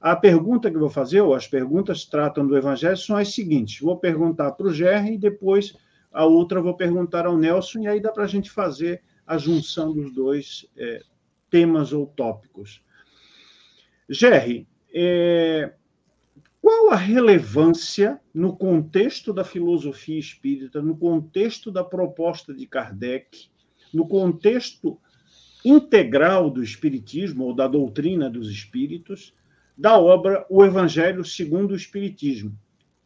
A 0.02 0.16
pergunta 0.16 0.68
que 0.68 0.76
eu 0.76 0.80
vou 0.80 0.90
fazer, 0.90 1.22
ou 1.22 1.36
as 1.36 1.48
perguntas 1.48 2.06
tratam 2.06 2.48
do 2.48 2.57
Evangelho, 2.57 2.98
são 2.98 3.16
as 3.16 3.36
seguintes. 3.36 3.80
Vou 3.82 3.98
perguntar 3.99 4.53
para 4.53 4.66
o 4.66 4.74
Gerry 4.74 5.14
e 5.14 5.18
depois 5.20 5.78
a 6.11 6.26
outra 6.26 6.60
vou 6.60 6.76
perguntar 6.76 7.28
ao 7.28 7.38
Nelson, 7.38 7.82
e 7.82 7.88
aí 7.88 8.02
dá 8.02 8.11
para 8.11 8.24
a 8.24 8.28
gente 8.28 8.49
fazer 8.49 9.03
a 9.28 9.38
junção 9.38 9.94
dos 9.94 10.11
dois 10.11 10.66
é, 10.76 11.03
temas 11.52 11.94
ou 11.94 12.07
tópicos. 12.07 12.84
Gerry, 14.10 14.68
é, 14.91 15.72
qual 16.70 16.91
a 16.91 16.96
relevância, 16.96 18.22
no 18.32 18.56
contexto 18.56 19.34
da 19.34 19.44
filosofia 19.44 20.20
espírita, 20.20 20.84
no 20.84 20.96
contexto 20.96 21.72
da 21.72 21.84
proposta 21.84 22.54
de 22.54 22.68
Kardec, 22.68 23.50
no 23.91 24.08
contexto 24.08 25.00
integral 25.66 26.48
do 26.52 26.62
espiritismo 26.62 27.46
ou 27.46 27.56
da 27.56 27.68
doutrina 27.68 28.30
dos 28.30 28.52
espíritos, 28.52 29.34
da 29.76 29.98
obra 29.98 30.46
O 30.48 30.64
Evangelho 30.64 31.26
segundo 31.26 31.72
o 31.72 31.76
Espiritismo. 31.76 32.56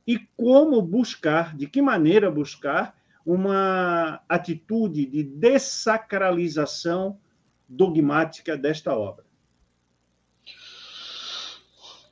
E 0.06 0.20
como 0.36 0.82
buscar, 0.82 1.56
de 1.56 1.66
que 1.66 1.82
maneira 1.82 2.30
buscar 2.30 2.94
uma 3.26 4.22
atitude 4.28 5.06
de 5.06 5.24
dessacralização 5.24 7.18
dogmática 7.70 8.58
desta 8.58 8.94
obra? 8.94 9.24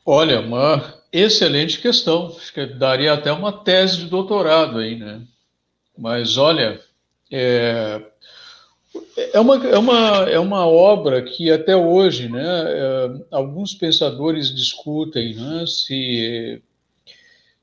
Olha, 0.05 0.39
uma 0.39 1.00
excelente 1.11 1.81
questão. 1.81 2.27
Acho 2.37 2.53
que 2.53 2.65
daria 2.65 3.13
até 3.13 3.31
uma 3.31 3.51
tese 3.51 3.97
de 3.97 4.05
doutorado 4.05 4.77
aí, 4.79 4.95
né? 4.95 5.21
Mas 5.97 6.37
olha, 6.37 6.79
é, 7.29 8.01
é, 9.33 9.39
uma, 9.39 9.67
é, 9.67 9.77
uma, 9.77 10.29
é 10.29 10.39
uma 10.39 10.67
obra 10.67 11.21
que 11.21 11.49
até 11.49 11.75
hoje, 11.75 12.29
né, 12.29 12.43
é, 12.43 13.11
alguns 13.31 13.73
pensadores 13.73 14.53
discutem 14.53 15.35
né, 15.35 15.65
se, 15.65 16.61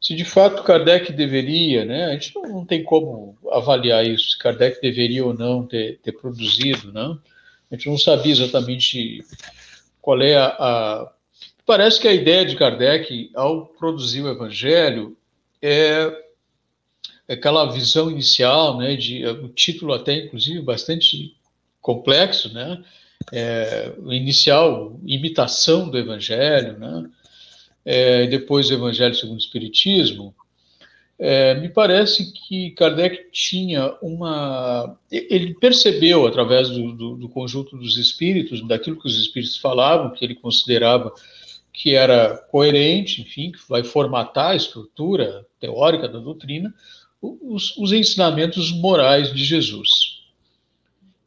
se 0.00 0.14
de 0.14 0.24
fato 0.24 0.62
Kardec 0.62 1.12
deveria, 1.12 1.84
né, 1.84 2.06
a 2.06 2.12
gente 2.12 2.34
não, 2.34 2.42
não 2.42 2.64
tem 2.64 2.82
como 2.82 3.36
avaliar 3.50 4.06
isso, 4.06 4.30
se 4.30 4.38
Kardec 4.38 4.80
deveria 4.80 5.24
ou 5.24 5.34
não 5.34 5.66
ter, 5.66 5.98
ter 6.02 6.12
produzido, 6.12 6.92
né, 6.92 7.16
a 7.70 7.74
gente 7.74 7.88
não 7.88 7.98
sabia 7.98 8.32
exatamente 8.32 9.22
qual 10.00 10.20
é 10.22 10.36
a, 10.36 10.46
a 10.46 11.12
Parece 11.68 12.00
que 12.00 12.08
a 12.08 12.14
ideia 12.14 12.46
de 12.46 12.56
Kardec, 12.56 13.30
ao 13.34 13.66
produzir 13.66 14.22
o 14.22 14.30
Evangelho, 14.30 15.14
é 15.60 16.10
aquela 17.28 17.70
visão 17.70 18.10
inicial, 18.10 18.78
né, 18.78 18.96
de 18.96 19.26
o 19.26 19.50
título 19.50 19.92
até 19.92 20.14
inclusive 20.14 20.62
bastante 20.62 21.36
complexo, 21.78 22.54
né, 22.54 22.82
é, 23.30 23.92
inicial 24.06 24.98
imitação 25.04 25.90
do 25.90 25.98
Evangelho, 25.98 26.78
né, 26.78 27.10
é, 27.84 28.26
depois 28.28 28.70
o 28.70 28.72
Evangelho 28.72 29.14
segundo 29.14 29.36
o 29.36 29.38
Espiritismo, 29.38 30.34
é, 31.18 31.54
me 31.60 31.68
parece 31.68 32.32
que 32.32 32.70
Kardec 32.70 33.30
tinha 33.30 33.94
uma. 34.00 34.96
Ele 35.10 35.52
percebeu, 35.52 36.26
através 36.26 36.70
do, 36.70 36.92
do, 36.94 37.16
do, 37.16 37.28
conjunto 37.28 37.76
dos 37.76 37.98
espíritos, 37.98 38.66
daquilo 38.66 38.98
que 38.98 39.06
os 39.08 39.20
espíritos 39.20 39.58
falavam, 39.58 40.12
que 40.12 40.24
ele 40.24 40.36
considerava 40.36 41.12
que 41.78 41.94
era 41.94 42.36
coerente, 42.50 43.22
enfim, 43.22 43.52
que 43.52 43.60
vai 43.68 43.84
formatar 43.84 44.50
a 44.50 44.56
estrutura 44.56 45.46
teórica 45.60 46.08
da 46.08 46.18
doutrina, 46.18 46.74
os, 47.22 47.76
os 47.76 47.92
ensinamentos 47.92 48.72
morais 48.72 49.32
de 49.32 49.44
Jesus. 49.44 50.24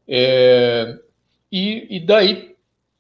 É, 0.06 1.00
e, 1.50 1.88
e, 1.90 2.00
daí 2.02 2.54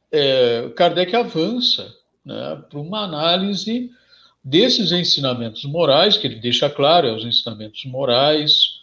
é, 0.10 0.72
Kardec 0.78 1.14
avança 1.14 1.94
né, 2.24 2.64
para 2.70 2.80
uma 2.80 3.04
análise 3.04 3.92
desses 4.42 4.94
ensinamentos 4.94 5.66
morais, 5.66 6.16
que 6.16 6.28
ele 6.28 6.40
deixa 6.40 6.70
claro, 6.70 7.08
é 7.08 7.14
os 7.14 7.26
ensinamentos 7.26 7.84
morais, 7.84 8.80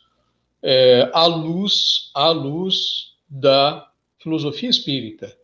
é, 0.62 1.10
à 1.14 1.24
luz, 1.24 2.10
à 2.12 2.28
luz 2.28 3.14
da 3.26 3.88
filosofia 4.18 4.68
espírita. 4.68 5.37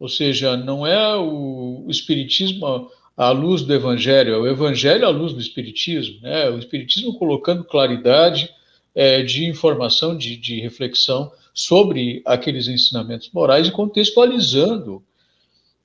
Ou 0.00 0.08
seja, 0.08 0.56
não 0.56 0.86
é 0.86 1.14
o, 1.16 1.84
Espiritismo 1.88 2.90
à 3.14 3.30
luz 3.30 3.62
do 3.62 3.74
Evangelho, 3.74 4.34
é 4.34 4.38
o 4.38 4.46
Evangelho 4.46 5.06
à 5.06 5.10
luz 5.10 5.34
do 5.34 5.40
Espiritismo. 5.40 6.20
Né? 6.22 6.48
O 6.48 6.58
Espiritismo 6.58 7.18
colocando 7.18 7.62
claridade 7.62 8.50
é, 8.94 9.22
de 9.22 9.44
informação, 9.44 10.16
de, 10.16 10.38
de 10.38 10.58
reflexão 10.58 11.30
sobre 11.52 12.22
aqueles 12.24 12.66
ensinamentos 12.66 13.30
morais 13.30 13.68
e 13.68 13.70
contextualizando 13.70 15.04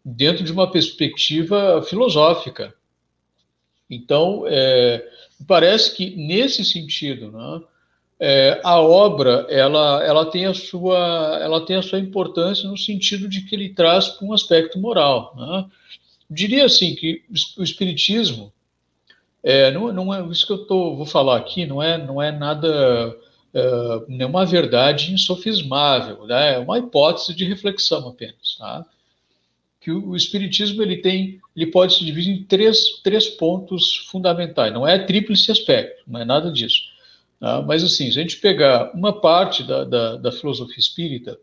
dentro 0.04 0.46
de 0.46 0.52
uma 0.52 0.72
perspectiva 0.72 1.82
filosófica. 1.82 2.74
Então, 3.90 4.46
é, 4.48 5.06
parece 5.46 5.94
que 5.94 6.16
nesse 6.16 6.64
sentido, 6.64 7.32
né, 7.32 7.62
é, 8.20 8.62
a 8.64 8.80
obra 8.80 9.46
ela, 9.50 10.04
ela, 10.04 10.26
tem 10.32 10.46
a 10.46 10.54
sua, 10.54 11.40
ela 11.42 11.66
tem 11.66 11.76
a 11.76 11.82
sua 11.82 12.00
importância 12.00 12.68
no 12.70 12.78
sentido 12.78 13.28
de 13.28 13.42
que 13.42 13.56
ele 13.56 13.70
traz 13.70 14.22
um 14.22 14.34
aspecto 14.34 14.80
moral. 14.80 15.34
Né? 15.38 15.66
Diria 16.30 16.66
assim 16.66 16.96
que 16.96 17.24
o 17.58 17.64
espiritismo 17.64 18.54
é, 19.44 19.70
não, 19.72 19.92
não 19.92 20.14
é 20.14 20.26
isso 20.32 20.48
que 20.48 20.54
eu 20.54 20.66
tô, 20.66 20.96
vou 20.96 21.06
falar 21.06 21.38
aqui 21.38 21.66
não 21.66 21.84
é 21.84 21.98
não 21.98 22.22
é 22.22 22.32
nada 22.32 23.16
é, 23.54 24.02
nenhuma 24.08 24.46
verdade 24.46 25.14
insofismável, 25.14 26.26
né? 26.26 26.56
é 26.56 26.60
uma 26.60 26.80
hipótese 26.80 27.36
de 27.36 27.46
reflexão 27.46 28.08
apenas, 28.08 28.56
tá? 28.58 28.86
que 29.80 29.92
o, 29.92 30.10
o 30.10 30.16
espiritismo 30.16 30.82
ele 30.82 30.98
tem 30.98 31.40
ele 31.56 31.68
pode 31.68 31.94
se 31.94 32.04
dividir 32.04 32.34
em 32.34 32.44
três, 32.44 33.02
três 33.04 33.28
pontos 33.28 34.08
fundamentais, 34.10 34.74
não 34.74 34.88
é 34.88 34.98
tríplice 34.98 35.52
aspecto, 35.52 36.02
não 36.08 36.22
é 36.22 36.26
nada 36.26 36.50
disso 36.52 36.95
Tá? 37.40 37.62
Mas, 37.62 37.84
assim, 37.84 38.12
se 38.12 38.20
a 38.20 38.22
gente 38.22 38.38
pegar 38.38 38.92
uma 38.94 39.20
parte 39.20 39.64
da, 39.64 39.84
da, 39.84 40.16
da 40.18 40.32
filosofia 40.32 40.80
espírita, 40.80 41.40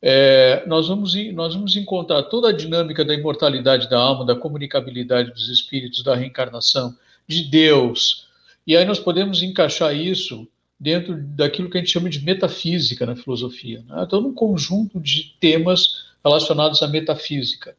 é, 0.00 0.64
nós, 0.66 0.88
vamos, 0.88 1.14
nós 1.32 1.54
vamos 1.54 1.76
encontrar 1.76 2.22
toda 2.24 2.50
a 2.50 2.52
dinâmica 2.52 3.04
da 3.04 3.14
imortalidade 3.14 3.88
da 3.90 3.98
alma, 3.98 4.24
da 4.24 4.36
comunicabilidade 4.36 5.32
dos 5.32 5.48
espíritos, 5.48 6.04
da 6.04 6.14
reencarnação, 6.14 6.96
de 7.26 7.42
Deus. 7.42 8.28
E 8.66 8.76
aí 8.76 8.84
nós 8.84 8.98
podemos 8.98 9.42
encaixar 9.42 9.94
isso 9.94 10.46
dentro 10.78 11.16
daquilo 11.16 11.68
que 11.68 11.76
a 11.76 11.80
gente 11.80 11.92
chama 11.92 12.08
de 12.08 12.20
metafísica 12.20 13.04
na 13.04 13.16
filosofia. 13.16 13.82
Né? 13.88 14.02
Então, 14.02 14.20
um 14.20 14.32
conjunto 14.32 15.00
de 15.00 15.34
temas 15.40 16.06
relacionados 16.24 16.82
à 16.82 16.86
metafísica. 16.86 17.76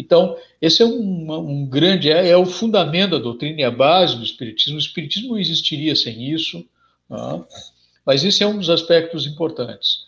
Então, 0.00 0.34
esse 0.62 0.82
é 0.82 0.86
um, 0.86 1.30
um 1.30 1.66
grande, 1.66 2.10
é, 2.10 2.30
é, 2.30 2.36
o 2.36 2.46
fundamento 2.46 3.10
da 3.10 3.18
doutrina 3.18 3.60
e 3.60 3.64
a 3.64 3.70
base 3.70 4.16
do 4.16 4.24
Espiritismo. 4.24 4.76
O 4.76 4.80
Espiritismo 4.80 5.28
não 5.30 5.38
existiria 5.38 5.94
sem 5.94 6.32
isso, 6.32 6.64
tá? 7.06 7.44
mas 8.04 8.24
esse 8.24 8.42
é 8.42 8.46
um 8.46 8.56
dos 8.56 8.70
aspectos 8.70 9.26
importantes. 9.26 10.06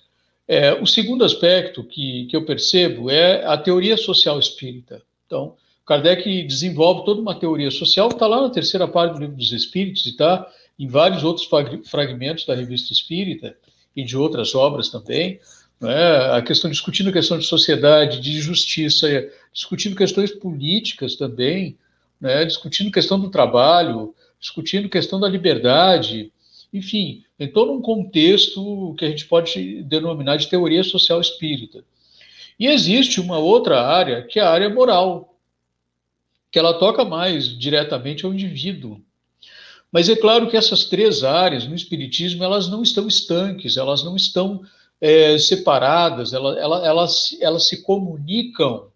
É, 0.48 0.72
o 0.72 0.86
segundo 0.86 1.26
aspecto 1.26 1.84
que, 1.84 2.24
que 2.24 2.34
eu 2.34 2.46
percebo 2.46 3.10
é 3.10 3.44
a 3.44 3.56
teoria 3.58 3.98
social 3.98 4.38
espírita. 4.38 5.02
Então, 5.26 5.56
Kardec 5.86 6.42
desenvolve 6.44 7.04
toda 7.04 7.20
uma 7.20 7.34
teoria 7.34 7.70
social, 7.70 8.08
está 8.08 8.26
lá 8.26 8.40
na 8.40 8.50
terceira 8.50 8.88
parte 8.88 9.12
do 9.12 9.20
Livro 9.20 9.36
dos 9.36 9.52
Espíritos 9.52 10.06
e 10.06 10.10
está 10.10 10.50
em 10.78 10.88
vários 10.88 11.22
outros 11.22 11.46
fragmentos 11.84 12.46
da 12.46 12.54
Revista 12.54 12.94
Espírita 12.94 13.54
e 13.94 14.02
de 14.02 14.16
outras 14.16 14.54
obras 14.54 14.88
também, 14.88 15.38
né? 15.82 16.36
a 16.36 16.40
questão 16.40 16.70
discutindo 16.70 17.10
a 17.10 17.12
questão 17.12 17.36
de 17.36 17.44
sociedade, 17.44 18.20
de 18.20 18.40
justiça, 18.40 19.08
discutindo 19.52 19.96
questões 19.96 20.30
políticas 20.30 21.16
também, 21.16 21.76
né? 22.20 22.44
discutindo 22.44 22.92
questão 22.92 23.20
do 23.20 23.28
trabalho, 23.28 24.14
discutindo 24.38 24.88
questão 24.88 25.18
da 25.18 25.28
liberdade, 25.28 26.32
enfim, 26.72 27.24
em 27.38 27.48
todo 27.48 27.72
um 27.72 27.82
contexto 27.82 28.94
que 28.96 29.04
a 29.04 29.08
gente 29.08 29.26
pode 29.26 29.82
denominar 29.82 30.36
de 30.36 30.48
teoria 30.48 30.84
social 30.84 31.20
espírita. 31.20 31.84
E 32.58 32.68
existe 32.68 33.20
uma 33.20 33.38
outra 33.38 33.82
área, 33.82 34.22
que 34.22 34.38
é 34.38 34.42
a 34.42 34.50
área 34.50 34.70
moral, 34.70 35.36
que 36.50 36.58
ela 36.58 36.74
toca 36.74 37.04
mais 37.04 37.58
diretamente 37.58 38.24
ao 38.24 38.32
indivíduo. 38.32 39.00
Mas 39.90 40.08
é 40.08 40.16
claro 40.16 40.48
que 40.48 40.56
essas 40.56 40.84
três 40.84 41.24
áreas 41.24 41.66
no 41.66 41.74
espiritismo, 41.74 42.44
elas 42.44 42.68
não 42.68 42.82
estão 42.82 43.08
estanques, 43.08 43.76
elas 43.76 44.04
não 44.04 44.16
estão 44.16 44.62
é, 45.02 45.36
separadas, 45.36 46.32
elas, 46.32 46.56
elas, 46.56 46.84
elas, 46.84 47.36
elas 47.40 47.68
se 47.68 47.82
comunicam 47.82 48.86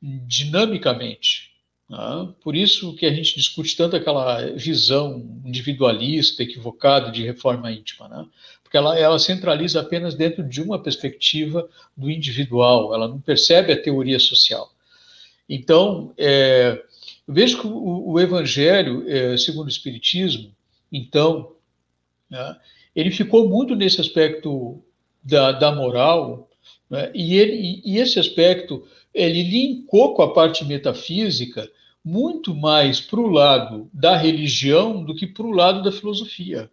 dinamicamente. 0.00 1.52
Né? 1.86 2.32
Por 2.42 2.56
isso 2.56 2.96
que 2.96 3.04
a 3.04 3.12
gente 3.12 3.36
discute 3.36 3.76
tanto 3.76 3.94
aquela 3.94 4.40
visão 4.52 5.18
individualista, 5.44 6.42
equivocada 6.42 7.12
de 7.12 7.22
reforma 7.22 7.70
íntima, 7.70 8.08
né? 8.08 8.26
porque 8.62 8.78
ela, 8.78 8.98
ela 8.98 9.18
centraliza 9.18 9.82
apenas 9.82 10.14
dentro 10.14 10.42
de 10.42 10.62
uma 10.62 10.82
perspectiva 10.82 11.68
do 11.94 12.10
individual, 12.10 12.94
ela 12.94 13.06
não 13.06 13.20
percebe 13.20 13.70
a 13.70 13.80
teoria 13.80 14.18
social. 14.18 14.72
Então, 15.46 16.14
é, 16.16 16.82
eu 17.28 17.34
vejo 17.34 17.60
que 17.60 17.66
o, 17.66 18.12
o 18.12 18.18
Evangelho, 18.18 19.04
é, 19.06 19.36
segundo 19.36 19.66
o 19.66 19.70
Espiritismo, 19.70 20.50
então, 20.90 21.52
né, 22.30 22.56
ele 22.96 23.10
ficou 23.10 23.46
muito 23.46 23.76
nesse 23.76 24.00
aspecto 24.00 24.82
da, 25.24 25.52
da 25.52 25.72
moral, 25.72 26.50
né? 26.90 27.10
e, 27.14 27.36
ele, 27.36 27.80
e 27.84 27.98
esse 27.98 28.18
aspecto 28.18 28.86
ele 29.12 29.42
linkou 29.42 30.14
com 30.14 30.22
a 30.22 30.32
parte 30.32 30.64
metafísica 30.64 31.70
muito 32.04 32.54
mais 32.54 33.00
para 33.00 33.20
o 33.20 33.28
lado 33.28 33.88
da 33.92 34.16
religião 34.16 35.02
do 35.02 35.14
que 35.14 35.26
para 35.26 35.46
o 35.46 35.52
lado 35.52 35.82
da 35.82 35.90
filosofia. 35.90 36.70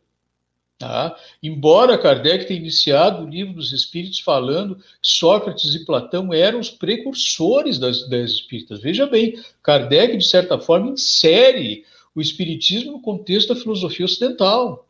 Tá? 0.77 1.15
Embora 1.41 1.97
Kardec 1.97 2.47
tenha 2.47 2.59
iniciado 2.59 3.23
o 3.23 3.29
livro 3.29 3.53
dos 3.53 3.71
Espíritos 3.71 4.19
falando 4.19 4.77
que 4.77 4.83
Sócrates 4.99 5.75
e 5.75 5.85
Platão 5.85 6.33
eram 6.33 6.59
os 6.59 6.71
precursores 6.71 7.77
das 7.77 7.99
ideias 7.99 8.31
espíritas. 8.31 8.81
Veja 8.81 9.05
bem, 9.05 9.39
Kardec, 9.61 10.17
de 10.17 10.25
certa 10.25 10.57
forma, 10.57 10.89
insere 10.89 11.85
o 12.15 12.19
Espiritismo 12.19 12.93
no 12.93 13.01
contexto 13.01 13.53
da 13.53 13.61
filosofia 13.61 14.05
ocidental, 14.05 14.87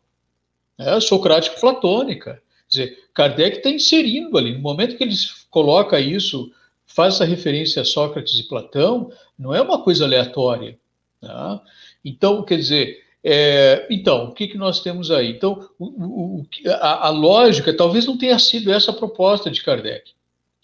né? 0.78 0.98
socrático-platônica. 0.98 2.41
Dizer, 2.72 3.04
Kardec 3.12 3.58
está 3.58 3.68
inserindo 3.68 4.38
ali, 4.38 4.54
no 4.54 4.60
momento 4.60 4.96
que 4.96 5.04
ele 5.04 5.14
coloca 5.50 6.00
isso, 6.00 6.50
faz 6.86 7.14
essa 7.14 7.24
referência 7.26 7.82
a 7.82 7.84
Sócrates 7.84 8.38
e 8.38 8.48
Platão, 8.48 9.12
não 9.38 9.54
é 9.54 9.60
uma 9.60 9.82
coisa 9.82 10.04
aleatória. 10.04 10.78
Tá? 11.20 11.60
Então, 12.02 12.42
quer 12.42 12.56
dizer, 12.56 13.04
é, 13.22 13.86
então, 13.90 14.24
o 14.24 14.32
que, 14.32 14.48
que 14.48 14.56
nós 14.56 14.80
temos 14.80 15.10
aí? 15.10 15.30
Então, 15.30 15.68
o, 15.78 15.84
o, 15.84 16.46
a, 16.66 17.08
a, 17.08 17.10
lógica 17.10 17.76
talvez 17.76 18.06
não 18.06 18.16
tenha 18.16 18.38
sido 18.38 18.72
essa 18.72 18.90
a 18.90 18.94
proposta 18.94 19.50
de 19.50 19.62
Kardec, 19.62 20.12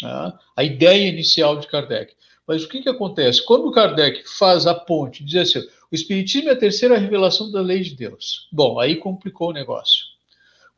tá? 0.01 0.39
a 0.56 0.64
ideia 0.64 1.09
inicial 1.09 1.59
de 1.59 1.66
Kardec. 1.66 2.14
Mas 2.47 2.64
o 2.64 2.68
que, 2.68 2.80
que 2.80 2.89
acontece? 2.89 3.44
Quando 3.44 3.70
Kardec 3.70 4.26
faz 4.26 4.66
a 4.66 4.74
ponte, 4.74 5.22
diz 5.22 5.56
assim, 5.56 5.68
o 5.93 5.94
Espiritismo 5.94 6.48
é 6.48 6.52
a 6.52 6.59
terceira 6.59 6.97
revelação 6.97 7.52
da 7.52 7.60
lei 7.60 7.80
de 7.80 7.94
Deus. 7.94 8.48
Bom, 8.51 8.80
aí 8.80 8.97
complicou 8.97 9.51
o 9.51 9.52
negócio. 9.52 10.06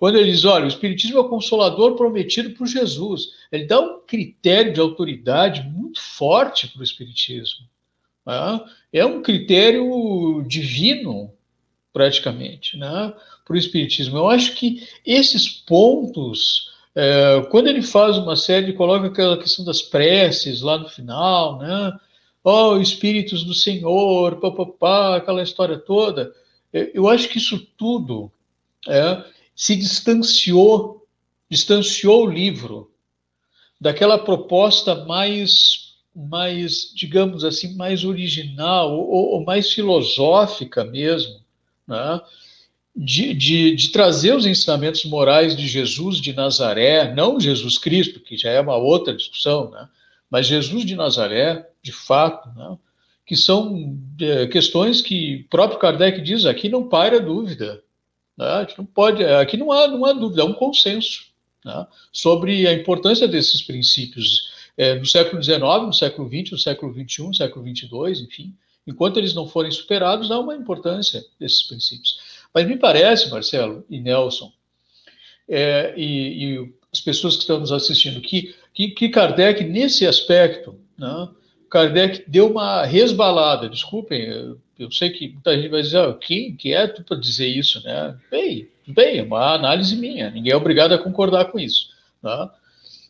Quando 0.01 0.17
ele 0.17 0.31
diz, 0.31 0.47
olha, 0.47 0.65
o 0.65 0.69
Espiritismo 0.69 1.19
é 1.19 1.21
o 1.21 1.29
consolador 1.29 1.95
prometido 1.95 2.53
por 2.57 2.67
Jesus, 2.67 3.35
ele 3.53 3.67
dá 3.67 3.79
um 3.79 4.01
critério 4.01 4.73
de 4.73 4.81
autoridade 4.81 5.61
muito 5.63 6.01
forte 6.01 6.69
para 6.69 6.81
o 6.81 6.83
Espiritismo. 6.83 7.67
Tá? 8.25 8.65
É 8.91 9.05
um 9.05 9.21
critério 9.21 10.43
divino, 10.47 11.31
praticamente, 11.93 12.79
né? 12.79 13.13
para 13.45 13.55
o 13.55 13.59
Espiritismo. 13.59 14.17
Eu 14.17 14.27
acho 14.27 14.55
que 14.55 14.89
esses 15.05 15.47
pontos, 15.47 16.71
é, 16.95 17.47
quando 17.51 17.67
ele 17.67 17.83
faz 17.83 18.17
uma 18.17 18.37
série, 18.37 18.73
coloca 18.73 19.07
aquela 19.07 19.37
questão 19.37 19.67
das 19.67 19.83
preces 19.83 20.63
lá 20.63 20.79
no 20.79 20.89
final, 20.89 21.59
né? 21.59 21.93
Oh, 22.43 22.79
espíritos 22.79 23.45
do 23.45 23.53
Senhor, 23.53 24.41
papapá, 24.41 25.17
aquela 25.17 25.43
história 25.43 25.77
toda. 25.77 26.33
É, 26.73 26.91
eu 26.95 27.07
acho 27.07 27.29
que 27.29 27.37
isso 27.37 27.69
tudo 27.77 28.33
é, 28.89 29.23
se 29.61 29.77
distanciou, 29.77 31.07
distanciou 31.51 32.24
o 32.24 32.31
livro 32.31 32.91
daquela 33.78 34.19
proposta 34.19 35.05
mais, 35.05 35.97
mais, 36.16 36.91
digamos 36.95 37.45
assim, 37.45 37.77
mais 37.77 38.03
original 38.03 38.91
ou, 38.91 39.35
ou 39.35 39.45
mais 39.45 39.70
filosófica 39.70 40.82
mesmo, 40.82 41.41
né? 41.87 42.23
De, 42.97 43.35
de, 43.35 43.77
de, 43.77 43.93
trazer 43.93 44.35
os 44.35 44.47
ensinamentos 44.47 45.05
morais 45.05 45.55
de 45.55 45.69
Jesus 45.69 46.23
de 46.23 46.32
Nazaré, 46.32 47.15
não 47.15 47.39
Jesus 47.39 47.77
Cristo, 47.77 48.19
que 48.19 48.39
já 48.39 48.49
é 48.49 48.61
uma 48.61 48.77
outra 48.77 49.15
discussão, 49.15 49.70
né? 49.70 49.87
mas 50.31 50.47
Jesus 50.47 50.87
de 50.87 50.97
Nazaré, 50.97 51.69
de 51.82 51.93
fato, 51.93 52.49
né? 52.57 52.78
que 53.27 53.37
são 53.37 53.97
é, 54.20 54.47
questões 54.47 55.03
que 55.03 55.45
o 55.45 55.49
próprio 55.51 55.78
Kardec 55.78 56.23
diz 56.23 56.47
aqui 56.47 56.70
não 56.70 56.89
paira 56.89 57.20
dúvida. 57.20 57.82
Né? 58.41 58.67
Não 58.79 58.87
pode, 58.87 59.23
aqui 59.23 59.59
não 59.59 59.71
há, 59.71 59.87
não 59.87 60.03
há 60.07 60.15
dúvida, 60.15 60.43
há 60.43 60.47
um 60.47 60.55
consenso 60.55 61.27
né? 61.62 61.87
sobre 62.11 62.67
a 62.67 62.73
importância 62.73 63.29
desses 63.29 63.61
princípios 63.61 64.51
é, 64.79 64.95
no 64.95 65.05
século 65.05 65.43
XIX, 65.43 65.61
no 65.61 65.93
século 65.93 66.27
XX, 66.27 66.53
no 66.53 66.59
século 66.59 66.95
XXI, 66.95 67.23
no 67.23 67.35
século 67.35 67.69
XXII, 67.69 68.25
enfim. 68.25 68.55
Enquanto 68.87 69.19
eles 69.19 69.35
não 69.35 69.47
forem 69.47 69.71
superados, 69.71 70.31
há 70.31 70.39
uma 70.39 70.57
importância 70.57 71.23
desses 71.39 71.65
princípios. 71.65 72.19
Mas 72.55 72.67
me 72.67 72.79
parece, 72.79 73.31
Marcelo 73.31 73.85
e 73.91 74.01
Nelson, 74.01 74.51
é, 75.47 75.93
e, 75.97 76.55
e, 76.55 76.75
as 76.91 77.01
pessoas 77.01 77.35
que 77.37 77.43
estão 77.43 77.61
nos 77.61 77.71
assistindo, 77.71 78.21
que, 78.21 78.55
que, 78.73 78.89
que 78.89 79.09
Kardec, 79.11 79.62
nesse 79.62 80.07
aspecto, 80.07 80.81
né, 80.99 81.29
Kardec 81.69 82.25
deu 82.27 82.51
uma 82.51 82.85
resbalada. 82.85 83.69
Desculpem, 83.69 84.57
eu, 84.81 84.90
sei 84.90 85.11
que 85.11 85.28
muita 85.28 85.55
gente 85.55 85.69
vai 85.69 85.82
dizer, 85.82 85.98
ah, 85.98 86.15
quem 86.15 86.57
que 86.57 86.73
é 86.73 86.86
tu 86.86 87.05
para 87.05 87.16
dizer 87.16 87.47
isso, 87.47 87.82
né? 87.85 88.19
Bem, 88.31 88.69
bem, 88.89 89.19
é 89.19 89.23
uma 89.23 89.55
análise 89.55 89.94
minha, 89.94 90.31
ninguém 90.31 90.52
é 90.52 90.57
obrigado 90.57 90.93
a 90.93 90.98
concordar 90.98 91.47
com 91.47 91.59
isso. 91.59 91.90
Né? 92.23 92.51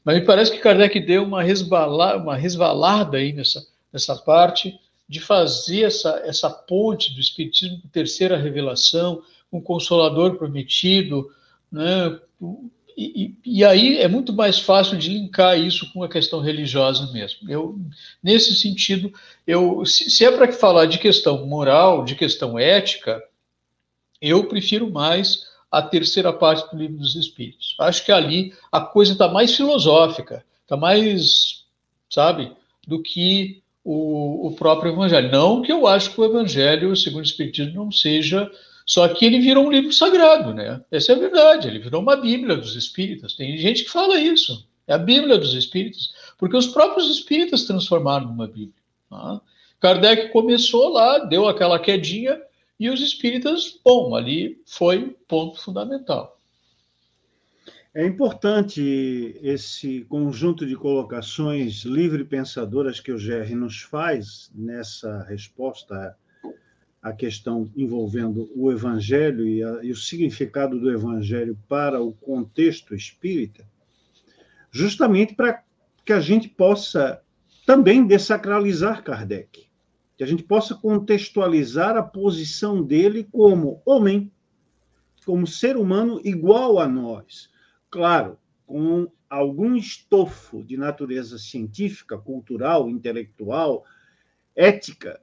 Mas 0.05 0.19
me 0.19 0.25
parece 0.25 0.51
que 0.51 0.59
Kardec 0.59 0.99
deu 1.01 1.23
uma, 1.23 1.43
resbala, 1.43 2.17
uma 2.17 2.37
resvalada 2.37 3.19
aí 3.19 3.33
nessa, 3.33 3.65
nessa 3.93 4.17
parte 4.17 4.79
de 5.09 5.21
fazer 5.21 5.83
essa, 5.85 6.21
essa 6.25 6.51
ponte 6.51 7.15
do 7.15 7.21
Espiritismo 7.21 7.81
com 7.81 7.89
terceira 7.89 8.37
revelação, 8.37 9.23
com 9.51 9.59
o 9.59 9.63
Consolador 9.63 10.37
prometido, 10.37 11.31
né? 11.71 12.19
E, 13.03 13.35
e, 13.47 13.65
aí 13.65 13.97
é 13.97 14.07
muito 14.07 14.31
mais 14.31 14.59
fácil 14.59 14.99
de 14.99 15.09
linkar 15.09 15.59
isso 15.59 15.91
com 15.91 16.03
a 16.03 16.09
questão 16.09 16.41
religiosa 16.41 17.11
mesmo. 17.13 17.51
Eu, 17.51 17.79
nesse 18.23 18.55
sentido, 18.55 19.11
eu, 19.47 19.87
se, 19.87 20.11
se 20.11 20.23
é 20.23 20.31
para 20.31 20.53
falar 20.53 20.85
de 20.85 20.99
questão 20.99 21.47
moral, 21.47 22.05
de 22.05 22.15
questão 22.15 22.59
ética, 22.59 23.23
eu 24.21 24.45
prefiro 24.45 24.91
mais 24.91 25.47
a 25.71 25.81
terceira 25.81 26.31
parte 26.31 26.71
do 26.71 26.79
livro 26.79 26.99
dos 26.99 27.17
Espíritos. 27.17 27.75
Acho 27.81 28.05
que 28.05 28.13
ali 28.13 28.53
a 28.71 28.83
coisa 28.83 29.13
está 29.13 29.29
mais 29.29 29.57
filosófica, 29.57 30.45
está 30.63 30.77
mais, 30.77 31.65
sabe, 32.11 32.53
do 32.87 33.01
que 33.01 33.63
o, 33.83 34.49
o 34.49 34.57
próprio 34.57 34.93
Evangelho. 34.93 35.33
Não 35.33 35.63
que 35.63 35.73
eu 35.73 35.87
acho 35.87 36.13
que 36.13 36.21
o 36.21 36.25
Evangelho, 36.25 36.95
segundo 36.95 37.23
o 37.23 37.27
Espiritismo, 37.27 37.85
não 37.85 37.91
seja. 37.91 38.51
Só 38.91 39.07
que 39.07 39.25
ele 39.25 39.39
virou 39.39 39.69
um 39.69 39.71
livro 39.71 39.93
sagrado, 39.93 40.53
né? 40.53 40.83
Essa 40.91 41.13
é 41.13 41.15
a 41.15 41.19
verdade. 41.19 41.69
Ele 41.69 41.79
virou 41.79 42.03
uma 42.03 42.17
Bíblia 42.17 42.57
dos 42.57 42.75
Espíritas. 42.75 43.35
Tem 43.35 43.57
gente 43.57 43.85
que 43.85 43.91
fala 43.91 44.19
isso. 44.19 44.69
É 44.85 44.95
a 44.95 44.99
Bíblia 44.99 45.39
dos 45.39 45.55
Espíritas, 45.55 46.13
porque 46.37 46.57
os 46.57 46.67
próprios 46.67 47.09
Espíritas 47.09 47.63
transformaram 47.63 48.27
numa 48.27 48.49
Bíblia. 48.49 48.75
Tá? 49.09 49.41
Kardec 49.79 50.33
começou 50.33 50.89
lá, 50.89 51.21
deu 51.21 51.47
aquela 51.47 51.79
quedinha, 51.79 52.43
e 52.81 52.91
os 52.91 53.01
Espíritas, 53.01 53.79
bom, 53.85 54.17
ali 54.17 54.61
foi 54.67 55.17
ponto 55.29 55.63
fundamental. 55.63 56.37
É 57.95 58.05
importante 58.05 59.39
esse 59.41 60.01
conjunto 60.09 60.67
de 60.67 60.75
colocações 60.75 61.85
livre-pensadoras 61.85 62.99
que 62.99 63.13
o 63.13 63.19
GR 63.19 63.55
nos 63.55 63.83
faz 63.83 64.51
nessa 64.53 65.23
resposta 65.29 66.17
à 67.03 67.13
questão 67.13 67.71
envolvendo 67.77 68.51
o 68.55 68.71
Evangelho 68.71 69.47
e, 69.47 69.63
a, 69.63 69.83
e 69.83 69.91
o 69.91 69.97
significado 69.97 70.79
do 70.79 70.91
Evangelho 70.91 71.59
para 71.69 72.01
o 72.01 72.13
contexto 72.13 72.95
espírita, 72.95 73.67
justamente 74.71 75.35
para 75.35 75.63
que 76.05 76.13
a 76.13 76.21
gente 76.21 76.49
possa 76.49 77.23
também 77.65 78.07
desacralizar 78.07 79.03
Kardec, 79.03 79.69
que 80.17 80.25
a 80.25 80.27
gente 80.27 80.43
possa 80.43 80.75
contextualizar 80.75 81.97
a 81.97 82.03
posição 82.03 82.83
dele 82.83 83.27
como 83.31 83.81
homem, 83.87 84.31
como 85.25 85.47
ser 85.47 85.77
humano 85.77 86.21
igual 86.25 86.79
a 86.79 86.87
nós. 86.87 87.49
Claro, 87.89 88.39
com 88.67 89.11
algum 89.29 89.77
estofo 89.77 90.63
de 90.63 90.77
natureza 90.77 91.39
científica, 91.39 92.19
cultural, 92.19 92.89
intelectual, 92.89 93.85
ética, 94.55 95.21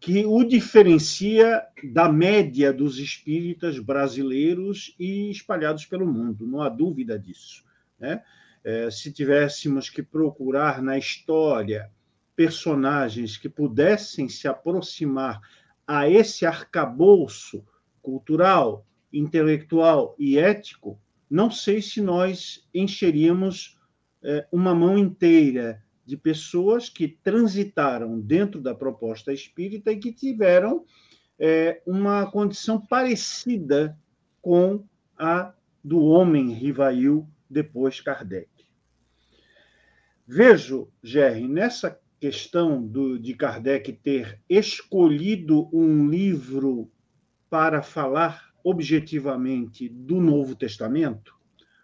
que 0.00 0.24
o 0.24 0.42
diferencia 0.42 1.62
da 1.92 2.10
média 2.10 2.72
dos 2.72 2.98
espíritas 2.98 3.78
brasileiros 3.78 4.94
e 4.98 5.30
espalhados 5.30 5.84
pelo 5.84 6.06
mundo, 6.06 6.46
não 6.46 6.62
há 6.62 6.68
dúvida 6.68 7.18
disso. 7.18 7.64
Né? 7.98 8.22
É, 8.64 8.90
se 8.90 9.12
tivéssemos 9.12 9.90
que 9.90 10.02
procurar 10.02 10.82
na 10.82 10.96
história 10.96 11.90
personagens 12.34 13.36
que 13.36 13.48
pudessem 13.48 14.28
se 14.28 14.48
aproximar 14.48 15.40
a 15.86 16.08
esse 16.08 16.44
arcabouço 16.44 17.64
cultural, 18.02 18.86
intelectual 19.12 20.14
e 20.18 20.38
ético, 20.38 21.00
não 21.30 21.50
sei 21.50 21.80
se 21.80 22.00
nós 22.00 22.66
encheríamos 22.74 23.78
é, 24.22 24.46
uma 24.50 24.74
mão 24.74 24.98
inteira 24.98 25.82
de 26.06 26.16
pessoas 26.16 26.88
que 26.88 27.08
transitaram 27.08 28.20
dentro 28.20 28.60
da 28.60 28.74
proposta 28.74 29.32
espírita 29.32 29.90
e 29.90 29.98
que 29.98 30.12
tiveram 30.12 30.84
é, 31.38 31.82
uma 31.84 32.30
condição 32.30 32.80
parecida 32.80 33.98
com 34.40 34.84
a 35.18 35.52
do 35.82 36.02
homem 36.04 36.52
Rivail 36.52 37.28
depois 37.50 38.00
Kardec. 38.00 38.48
Vejo, 40.26 40.88
Gerry, 41.02 41.46
nessa 41.46 42.00
questão 42.18 42.84
do, 42.84 43.18
de 43.18 43.34
Kardec 43.34 43.92
ter 43.92 44.40
escolhido 44.48 45.68
um 45.72 46.08
livro 46.08 46.90
para 47.50 47.82
falar 47.82 48.52
objetivamente 48.64 49.88
do 49.88 50.20
Novo 50.20 50.56
Testamento, 50.56 51.34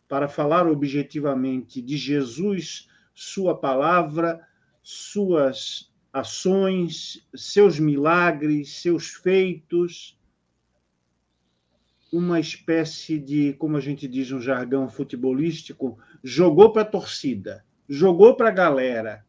para 0.08 0.28
falar 0.28 0.66
objetivamente 0.66 1.80
de 1.80 1.96
Jesus, 1.96 2.88
sua 3.14 3.56
palavra, 3.56 4.40
suas 4.82 5.92
ações, 6.12 7.26
seus 7.34 7.78
milagres, 7.78 8.80
seus 8.80 9.08
feitos, 9.08 10.18
uma 12.12 12.38
espécie 12.38 13.18
de, 13.18 13.54
como 13.54 13.76
a 13.76 13.80
gente 13.80 14.06
diz 14.06 14.30
no 14.30 14.40
jargão 14.40 14.88
futebolístico, 14.88 15.98
jogou 16.22 16.70
para 16.70 16.82
a 16.82 16.86
torcida, 16.86 17.64
jogou 17.88 18.36
para 18.36 18.48
a 18.48 18.52
galera, 18.52 19.24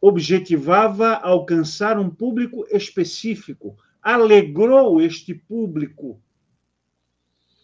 objetivava 0.00 1.14
alcançar 1.14 1.98
um 1.98 2.10
público 2.10 2.66
específico, 2.70 3.76
alegrou 4.02 5.00
este 5.00 5.34
público 5.34 6.20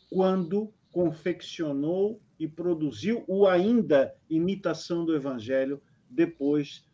quando 0.09 0.73
confeccionou 0.91 2.21
e 2.43 2.49
produziu 2.49 3.25
o 3.29 3.47
ainda 3.47 4.13
imitação 4.29 5.05
do 5.05 5.15
Evangelho, 5.15 5.81
depois 6.11 6.85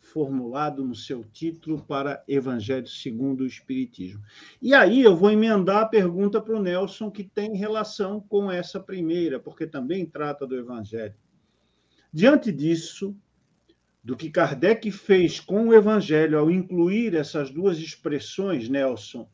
formulado 0.00 0.84
no 0.84 0.94
seu 0.94 1.22
título 1.22 1.80
para 1.86 2.24
Evangelho 2.26 2.88
segundo 2.88 3.42
o 3.42 3.46
Espiritismo. 3.46 4.20
E 4.60 4.74
aí 4.74 5.02
eu 5.02 5.14
vou 5.14 5.30
emendar 5.30 5.82
a 5.82 5.86
pergunta 5.86 6.40
para 6.40 6.56
o 6.56 6.60
Nelson, 6.60 7.12
que 7.12 7.22
tem 7.22 7.56
relação 7.56 8.20
com 8.20 8.50
essa 8.50 8.80
primeira, 8.80 9.38
porque 9.38 9.68
também 9.68 10.04
trata 10.04 10.44
do 10.44 10.56
Evangelho. 10.56 11.14
Diante 12.12 12.50
disso, 12.50 13.16
do 14.02 14.16
que 14.16 14.30
Kardec 14.30 14.90
fez 14.90 15.38
com 15.38 15.68
o 15.68 15.74
Evangelho 15.74 16.36
ao 16.36 16.50
incluir 16.50 17.14
essas 17.14 17.52
duas 17.52 17.78
expressões, 17.78 18.68
Nelson, 18.68 19.30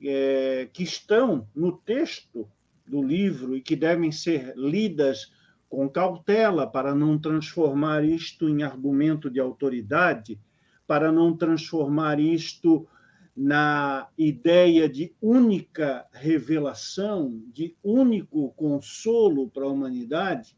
é, 0.00 0.68
que 0.72 0.84
estão 0.84 1.48
no 1.52 1.72
texto 1.72 2.48
do 2.88 3.02
livro 3.02 3.56
e 3.56 3.60
que 3.60 3.76
devem 3.76 4.10
ser 4.10 4.54
lidas 4.56 5.32
com 5.68 5.88
cautela 5.88 6.66
para 6.66 6.94
não 6.94 7.18
transformar 7.18 8.04
isto 8.04 8.48
em 8.48 8.62
argumento 8.62 9.30
de 9.30 9.38
autoridade, 9.38 10.40
para 10.86 11.12
não 11.12 11.36
transformar 11.36 12.18
isto 12.18 12.88
na 13.36 14.08
ideia 14.18 14.88
de 14.88 15.14
única 15.22 16.06
revelação, 16.12 17.40
de 17.52 17.76
único 17.84 18.50
consolo 18.54 19.48
para 19.48 19.64
a 19.64 19.68
humanidade, 19.68 20.56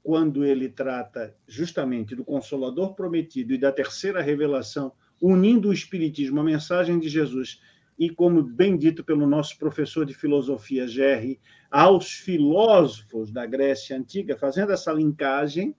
quando 0.00 0.44
ele 0.44 0.68
trata 0.68 1.36
justamente 1.46 2.14
do 2.14 2.24
Consolador 2.24 2.94
prometido 2.94 3.52
e 3.52 3.58
da 3.58 3.72
terceira 3.72 4.22
revelação, 4.22 4.92
unindo 5.20 5.68
o 5.68 5.72
Espiritismo, 5.72 6.40
a 6.40 6.44
mensagem 6.44 6.98
de 6.98 7.08
Jesus, 7.08 7.60
e 7.98 8.08
como 8.08 8.42
bem 8.42 8.76
dito 8.76 9.02
pelo 9.02 9.26
nosso 9.26 9.58
professor 9.58 10.06
de 10.06 10.14
filosofia, 10.14 10.86
Gerry, 10.86 11.40
aos 11.70 12.12
filósofos 12.12 13.32
da 13.32 13.44
Grécia 13.44 13.96
Antiga, 13.96 14.36
fazendo 14.36 14.72
essa 14.72 14.92
linkagem, 14.92 15.74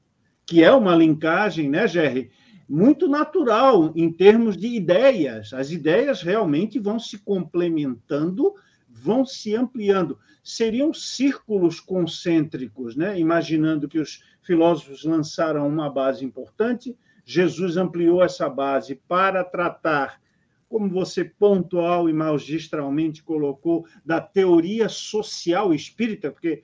que 0.46 0.64
é 0.64 0.72
uma 0.72 0.96
linkagem, 0.96 1.70
né, 1.70 1.88
Gerry, 1.88 2.30
muito 2.68 3.08
natural 3.08 3.92
em 3.96 4.12
termos 4.12 4.56
de 4.56 4.68
ideias. 4.68 5.54
As 5.54 5.72
ideias 5.72 6.22
realmente 6.22 6.78
vão 6.78 7.00
se 7.00 7.18
complementando, 7.18 8.54
vão 8.88 9.26
se 9.26 9.56
ampliando. 9.56 10.20
Seriam 10.44 10.94
círculos 10.94 11.80
concêntricos, 11.80 12.96
né? 12.96 13.20
imaginando 13.20 13.88
que 13.88 14.00
os 14.00 14.24
filósofos 14.44 15.04
lançaram 15.04 15.68
uma 15.68 15.90
base 15.90 16.24
importante, 16.24 16.96
Jesus 17.26 17.76
ampliou 17.76 18.24
essa 18.24 18.48
base 18.48 18.96
para 19.08 19.44
tratar 19.44 20.20
como 20.70 20.88
você 20.88 21.26
pontual 21.26 22.08
e 22.08 22.14
magistralmente 22.14 23.24
colocou, 23.24 23.88
da 24.06 24.22
teoria 24.22 24.88
social 24.88 25.74
espírita, 25.74 26.32
porque, 26.32 26.64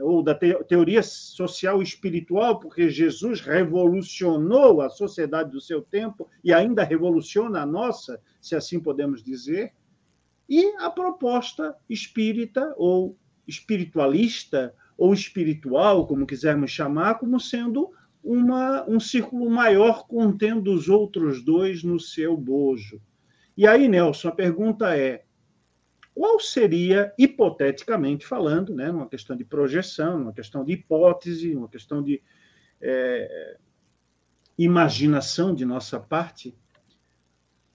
ou 0.00 0.24
da 0.24 0.34
te, 0.34 0.52
teoria 0.64 1.04
social 1.04 1.80
espiritual, 1.80 2.58
porque 2.58 2.90
Jesus 2.90 3.40
revolucionou 3.40 4.82
a 4.82 4.90
sociedade 4.90 5.52
do 5.52 5.60
seu 5.60 5.80
tempo 5.80 6.28
e 6.42 6.52
ainda 6.52 6.82
revoluciona 6.82 7.62
a 7.62 7.66
nossa, 7.66 8.20
se 8.40 8.56
assim 8.56 8.80
podemos 8.80 9.22
dizer, 9.22 9.72
e 10.48 10.74
a 10.78 10.90
proposta 10.90 11.76
espírita 11.88 12.74
ou 12.76 13.16
espiritualista 13.46 14.74
ou 14.98 15.14
espiritual, 15.14 16.08
como 16.08 16.26
quisermos 16.26 16.72
chamar, 16.72 17.20
como 17.20 17.38
sendo 17.38 17.92
uma, 18.22 18.84
um 18.88 18.98
círculo 18.98 19.48
maior 19.48 20.08
contendo 20.08 20.72
os 20.72 20.88
outros 20.88 21.40
dois 21.40 21.84
no 21.84 22.00
seu 22.00 22.36
bojo. 22.36 23.00
E 23.56 23.66
aí, 23.66 23.88
Nelson, 23.88 24.28
a 24.28 24.32
pergunta 24.32 24.96
é: 24.96 25.24
qual 26.14 26.38
seria, 26.38 27.12
hipoteticamente 27.18 28.26
falando, 28.26 28.74
né, 28.74 28.90
numa 28.90 29.08
questão 29.08 29.36
de 29.36 29.44
projeção, 29.44 30.18
numa 30.18 30.32
questão 30.32 30.64
de 30.64 30.72
hipótese, 30.72 31.54
numa 31.54 31.68
questão 31.68 32.02
de 32.02 32.22
é, 32.80 33.58
imaginação 34.56 35.54
de 35.54 35.64
nossa 35.64 35.98
parte, 35.98 36.56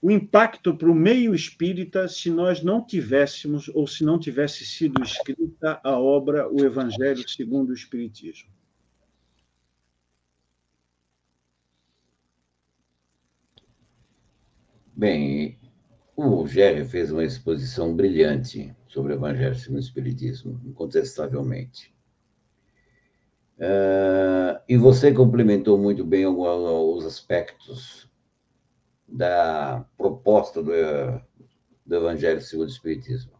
o 0.02 0.10
impacto 0.10 0.74
para 0.74 0.90
o 0.90 0.94
meio 0.94 1.34
espírita 1.34 2.08
se 2.08 2.30
nós 2.30 2.62
não 2.62 2.82
tivéssemos, 2.82 3.68
ou 3.68 3.86
se 3.86 4.02
não 4.02 4.18
tivesse 4.18 4.64
sido 4.64 5.02
escrita 5.02 5.78
a 5.84 5.98
obra 5.98 6.48
O 6.50 6.64
Evangelho 6.64 7.28
segundo 7.28 7.70
o 7.70 7.74
Espiritismo? 7.74 8.50
Bem, 14.96 15.59
o 16.20 16.42
Rogério 16.42 16.84
fez 16.84 17.10
uma 17.10 17.24
exposição 17.24 17.94
brilhante 17.94 18.74
sobre 18.88 19.12
o 19.12 19.16
Evangelho 19.16 19.54
segundo 19.54 19.78
o 19.78 19.80
Espiritismo, 19.80 20.60
incontestavelmente. 20.64 21.94
Uh, 23.58 24.60
e 24.68 24.76
você 24.76 25.12
complementou 25.12 25.78
muito 25.78 26.04
bem 26.04 26.26
os 26.26 27.04
aspectos 27.04 28.10
da 29.06 29.84
proposta 29.96 30.62
do, 30.62 30.72
do 31.84 31.96
Evangelho 31.96 32.40
segundo 32.40 32.68
o 32.68 32.72
Espiritismo. 32.72 33.32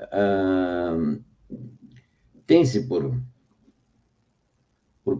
Uh, 0.00 1.22
Tem-se 2.46 2.86
por, 2.86 3.18
por, 5.04 5.18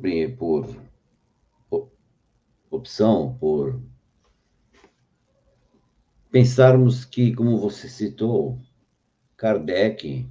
por 1.69 1.89
opção, 2.70 3.36
por 3.39 3.81
pensarmos 6.35 7.05
que, 7.05 7.32
como 7.32 7.59
você 7.59 7.89
citou, 7.89 8.59
Kardec 9.36 10.28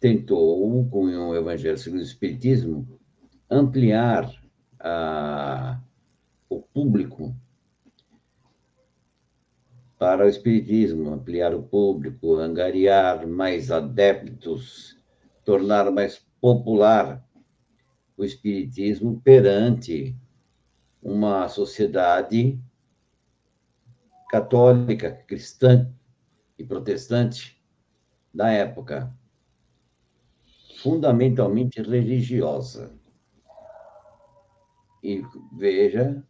tentou, 0.00 0.88
com 0.90 1.04
o 1.04 1.36
Evangelho 1.36 1.78
segundo 1.78 2.00
o 2.00 2.02
Espiritismo, 2.02 2.98
ampliar 3.48 4.28
a, 4.80 5.80
o 6.48 6.60
público 6.60 7.32
para 9.96 10.26
o 10.26 10.28
Espiritismo, 10.28 11.12
ampliar 11.12 11.54
o 11.54 11.62
público, 11.62 12.34
angariar 12.34 13.24
mais 13.24 13.70
adeptos, 13.70 14.96
tornar 15.44 15.92
mais 15.92 16.26
popular 16.40 17.24
o 18.16 18.24
Espiritismo 18.24 19.20
perante 19.20 20.16
uma 21.00 21.48
sociedade 21.48 22.60
católica, 24.28 25.12
cristã 25.26 25.90
e 26.58 26.64
protestante 26.64 27.58
da 28.32 28.50
época, 28.50 29.12
fundamentalmente 30.76 31.80
religiosa. 31.80 32.96
E 35.02 35.22
veja, 35.56 36.22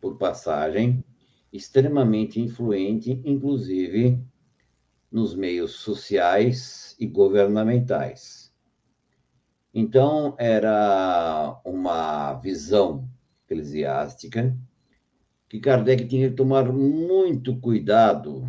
por 0.00 0.16
passagem, 0.16 1.04
extremamente 1.52 2.40
influente, 2.40 3.20
inclusive 3.24 4.22
nos 5.10 5.34
meios 5.34 5.72
sociais 5.72 6.94
e 7.00 7.06
governamentais. 7.06 8.54
Então, 9.74 10.34
era 10.38 11.60
uma 11.64 12.34
visão 12.34 13.08
eclesiástica 13.44 14.56
que 15.50 15.58
Kardec 15.58 16.06
tinha 16.06 16.30
que 16.30 16.36
tomar 16.36 16.72
muito 16.72 17.58
cuidado, 17.60 18.48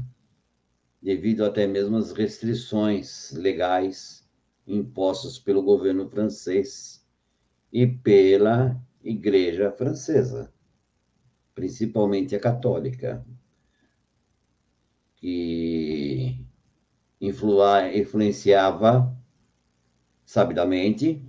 devido 1.01 1.43
até 1.43 1.65
mesmo 1.65 1.97
às 1.97 2.11
restrições 2.11 3.31
legais 3.31 4.29
impostas 4.67 5.39
pelo 5.39 5.63
governo 5.63 6.07
francês 6.07 7.03
e 7.73 7.87
pela 7.87 8.79
Igreja 9.03 9.71
francesa, 9.71 10.53
principalmente 11.55 12.35
a 12.35 12.39
católica, 12.39 13.25
que 15.15 16.39
influenciava 17.19 19.11
sabidamente 20.23 21.27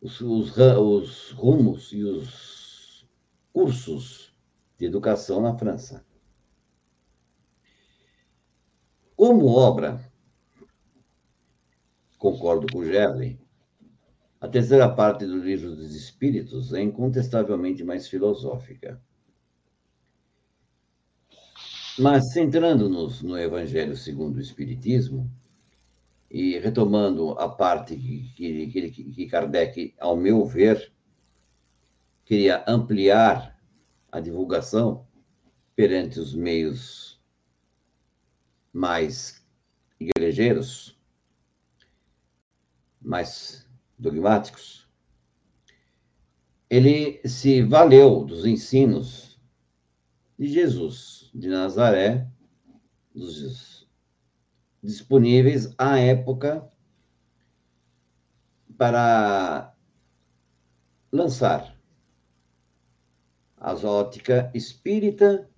os, 0.00 0.20
os, 0.20 0.56
os 0.58 1.30
rumos 1.30 1.92
e 1.92 2.02
os 2.02 3.06
cursos 3.52 4.31
de 4.82 4.86
educação 4.86 5.40
na 5.40 5.56
França. 5.56 6.04
Como 9.14 9.46
obra, 9.46 10.02
concordo 12.18 12.66
com 12.72 12.80
o 12.80 12.84
Gerley, 12.84 13.38
a 14.40 14.48
terceira 14.48 14.92
parte 14.92 15.24
do 15.24 15.38
Livro 15.38 15.76
dos 15.76 15.94
Espíritos 15.94 16.74
é 16.74 16.82
incontestavelmente 16.82 17.84
mais 17.84 18.08
filosófica. 18.08 19.00
Mas, 21.96 22.32
centrando-nos 22.32 23.22
no 23.22 23.38
Evangelho 23.38 23.96
segundo 23.96 24.38
o 24.38 24.40
Espiritismo, 24.40 25.30
e 26.28 26.58
retomando 26.58 27.38
a 27.38 27.48
parte 27.48 27.94
que, 27.94 28.66
que, 28.66 28.90
que 28.90 29.26
Kardec, 29.26 29.94
ao 30.00 30.16
meu 30.16 30.44
ver, 30.44 30.92
queria 32.24 32.64
ampliar 32.66 33.51
a 34.12 34.20
divulgação 34.20 35.06
perante 35.74 36.20
os 36.20 36.34
meios 36.34 37.18
mais 38.72 39.42
igrejeiros, 39.98 40.98
mais 43.00 43.66
dogmáticos, 43.98 44.86
ele 46.68 47.20
se 47.26 47.62
valeu 47.62 48.24
dos 48.24 48.44
ensinos 48.44 49.40
de 50.38 50.46
Jesus 50.46 51.30
de 51.34 51.48
Nazaré, 51.48 52.28
dos 53.14 53.88
disponíveis 54.82 55.74
à 55.78 55.98
época 55.98 56.68
para 58.76 59.74
lançar 61.12 61.71
a 63.62 63.74
ótica 63.86 64.50
espírita, 64.52 65.48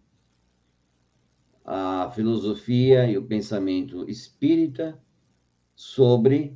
a 1.65 2.11
filosofia 2.15 3.07
e 3.09 3.17
o 3.17 3.27
pensamento 3.27 4.09
espírita 4.11 5.03
sobre 5.75 6.55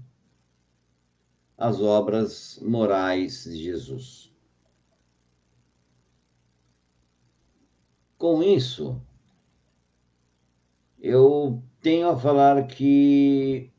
as 1.56 1.80
obras 1.80 2.60
morais 2.60 3.44
de 3.44 3.56
Jesus. 3.56 4.30
Com 8.18 8.42
isso, 8.42 9.00
eu 11.00 11.62
tenho 11.80 12.10
a 12.10 12.16
falar 12.18 12.66
que 12.66 13.72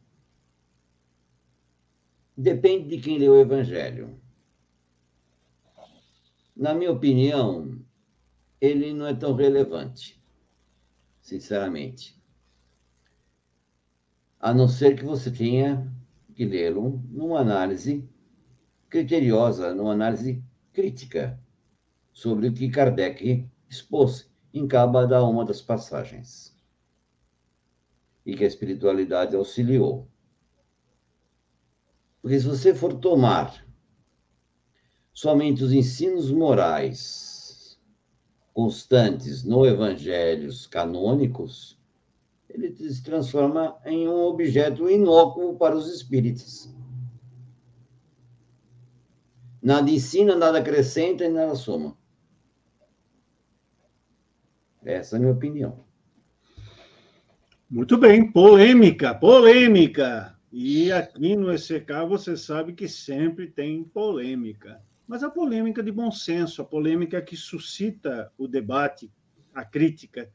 depende 2.36 2.98
de 2.98 3.00
quem 3.00 3.20
lê 3.20 3.30
o 3.30 3.40
Evangelho. 3.40 4.19
Na 6.60 6.74
minha 6.74 6.92
opinião, 6.92 7.80
ele 8.60 8.94
não 8.94 9.08
é 9.08 9.14
tão 9.14 9.34
relevante, 9.34 10.22
sinceramente. 11.22 12.22
A 14.38 14.54
não 14.54 14.68
ser 14.68 14.98
que 14.98 15.06
você 15.06 15.32
tenha 15.32 15.90
que 16.36 16.44
lê-lo 16.44 17.02
numa 17.08 17.40
análise 17.40 18.06
criteriosa, 18.90 19.74
numa 19.74 19.94
análise 19.94 20.44
crítica 20.74 21.42
sobre 22.12 22.50
o 22.50 22.54
que 22.54 22.70
Kardec 22.70 23.50
expôs 23.70 24.30
em 24.54 24.68
cada 24.68 25.24
uma 25.24 25.46
das 25.46 25.62
passagens 25.62 26.54
e 28.26 28.36
que 28.36 28.44
a 28.44 28.48
espiritualidade 28.48 29.34
auxiliou. 29.34 30.10
Porque 32.22 32.38
se 32.38 32.46
você 32.46 32.76
for 32.76 32.96
tomar 32.96 33.66
somente 35.20 35.62
os 35.62 35.74
ensinos 35.74 36.32
morais 36.32 37.78
constantes 38.54 39.44
no 39.44 39.66
evangelhos 39.66 40.66
canônicos, 40.66 41.78
ele 42.50 42.74
se 42.74 43.04
transforma 43.04 43.78
em 43.86 44.08
um 44.08 44.22
objeto 44.22 44.90
inócuo 44.90 45.58
para 45.58 45.76
os 45.76 45.94
espíritos. 45.94 46.74
Nada 49.62 49.92
ensina, 49.92 50.38
nada 50.38 50.60
acrescenta 50.60 51.26
e 51.26 51.30
nada 51.30 51.54
soma. 51.54 51.98
Essa 54.86 55.18
é 55.18 55.18
a 55.18 55.20
minha 55.20 55.34
opinião. 55.34 55.84
Muito 57.70 57.98
bem, 57.98 58.32
polêmica, 58.32 59.14
polêmica. 59.14 60.40
E 60.50 60.94
aqui 60.94 61.36
no 61.36 61.52
ECK 61.52 62.08
você 62.08 62.38
sabe 62.38 62.72
que 62.72 62.88
sempre 62.88 63.48
tem 63.48 63.84
polêmica. 63.84 64.82
Mas 65.10 65.24
a 65.24 65.30
polêmica 65.32 65.82
de 65.82 65.92
bom 65.92 66.12
senso, 66.12 66.62
a 66.62 66.66
polêmica 66.66 67.20
que 67.20 67.36
suscita 67.36 68.32
o 68.38 68.48
debate, 68.48 69.12
a 69.52 69.66
crítica, 69.66 70.32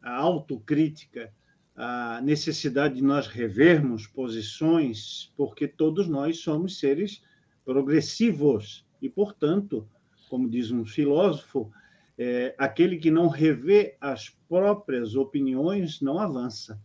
a 0.00 0.16
autocrítica, 0.16 1.30
a 1.76 2.22
necessidade 2.22 2.94
de 2.94 3.02
nós 3.02 3.26
revermos 3.26 4.06
posições, 4.06 5.30
porque 5.36 5.68
todos 5.68 6.08
nós 6.08 6.38
somos 6.38 6.78
seres 6.78 7.22
progressivos 7.66 8.86
e, 9.02 9.10
portanto, 9.10 9.86
como 10.30 10.48
diz 10.48 10.70
um 10.70 10.86
filósofo, 10.86 11.70
é, 12.16 12.54
aquele 12.56 12.96
que 12.96 13.10
não 13.10 13.28
revê 13.28 13.94
as 14.00 14.30
próprias 14.48 15.16
opiniões 15.16 16.00
não 16.00 16.18
avança. 16.18 16.80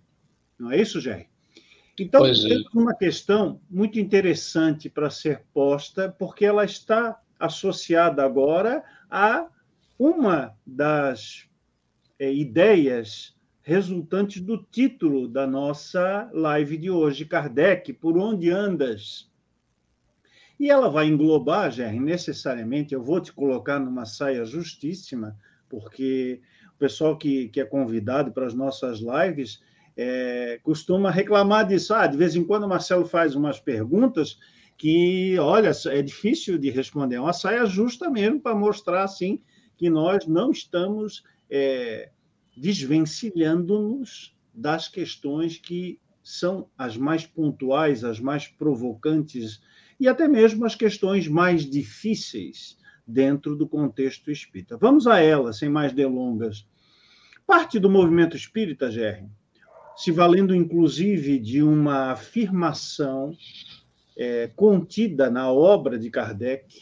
Não 0.59 0.69
é 0.73 0.81
isso, 0.81 0.99
Jair? 0.99 1.29
Então, 1.97 2.25
é. 2.25 2.33
temos 2.33 2.73
uma 2.73 2.93
questão 2.93 3.61
muito 3.69 3.97
interessante 3.97 4.89
para 4.89 5.09
ser 5.09 5.45
posta, 5.53 6.09
porque 6.09 6.43
ela 6.43 6.65
está 6.65 7.17
associada 7.39 8.23
agora 8.23 8.83
a 9.09 9.47
uma 9.97 10.55
das 10.65 11.47
é, 12.19 12.33
ideias 12.33 13.35
resultantes 13.61 14.41
do 14.41 14.57
título 14.57 15.27
da 15.27 15.45
nossa 15.45 16.29
live 16.33 16.77
de 16.77 16.89
hoje, 16.89 17.25
Kardec, 17.25 17.93
Por 17.93 18.17
Onde 18.17 18.49
Andas? 18.49 19.29
E 20.59 20.69
ela 20.69 20.89
vai 20.89 21.07
englobar, 21.07 21.71
Jerry, 21.71 21.99
necessariamente, 21.99 22.93
eu 22.93 23.01
vou 23.01 23.21
te 23.21 23.31
colocar 23.31 23.79
numa 23.79 24.05
saia 24.05 24.43
justíssima, 24.43 25.37
porque 25.69 26.41
o 26.75 26.79
pessoal 26.79 27.17
que, 27.17 27.47
que 27.49 27.61
é 27.61 27.65
convidado 27.65 28.31
para 28.31 28.45
as 28.45 28.53
nossas 28.53 28.99
lives 28.99 29.61
é, 29.95 30.59
costuma 30.63 31.11
reclamar 31.11 31.67
disso. 31.67 31.93
Ah, 31.93 32.07
de 32.07 32.17
vez 32.17 32.35
em 32.35 32.43
quando 32.43 32.63
o 32.63 32.67
Marcelo 32.67 33.05
faz 33.05 33.35
umas 33.35 33.59
perguntas 33.59 34.37
que, 34.79 35.37
olha, 35.37 35.71
é 35.87 36.01
difícil 36.01 36.57
de 36.57 36.69
responder. 36.69 37.17
É 37.17 37.21
uma 37.21 37.33
saia 37.33 37.65
justa 37.65 38.09
mesmo 38.09 38.39
para 38.39 38.55
mostrar, 38.55 39.03
assim, 39.03 39.43
que 39.75 39.89
nós 39.89 40.25
não 40.25 40.51
estamos 40.51 41.21
é, 41.49 42.09
desvencilhando-nos 42.55 44.33
das 44.53 44.87
questões 44.87 45.57
que 45.57 45.99
são 46.23 46.69
as 46.77 46.95
mais 46.95 47.25
pontuais, 47.25 48.05
as 48.05 48.21
mais 48.21 48.47
provocantes 48.47 49.61
e 49.99 50.07
até 50.07 50.29
mesmo 50.29 50.65
as 50.65 50.75
questões 50.75 51.27
mais 51.27 51.69
difíceis 51.69 52.77
dentro 53.05 53.57
do 53.57 53.67
contexto 53.67 54.31
espírita. 54.31 54.77
Vamos 54.77 55.07
a 55.07 55.19
elas, 55.19 55.57
sem 55.57 55.67
mais 55.67 55.91
delongas. 55.91 56.65
Parte 57.45 57.79
do 57.79 57.89
movimento 57.89 58.37
espírita, 58.37 58.89
Gerry, 58.89 59.27
se 59.97 60.09
valendo 60.09 60.55
inclusive 60.55 61.37
de 61.37 61.61
uma 61.61 62.11
afirmação 62.11 63.35
é, 64.19 64.51
contida 64.53 65.29
na 65.29 65.49
obra 65.49 65.97
de 65.97 66.09
Kardec, 66.09 66.81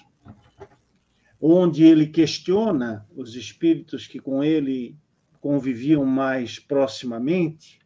onde 1.40 1.84
ele 1.84 2.08
questiona 2.08 3.08
os 3.16 3.36
espíritos 3.36 4.08
que 4.08 4.20
com 4.20 4.44
ele 4.44 4.98
conviviam 5.40 6.04
mais 6.04 6.58
proximamente, 6.58 7.80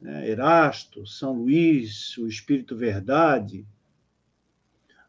né, 0.00 0.30
Erasto, 0.30 1.04
São 1.08 1.32
Luís, 1.32 2.16
o 2.18 2.28
Espírito 2.28 2.76
Verdade, 2.76 3.66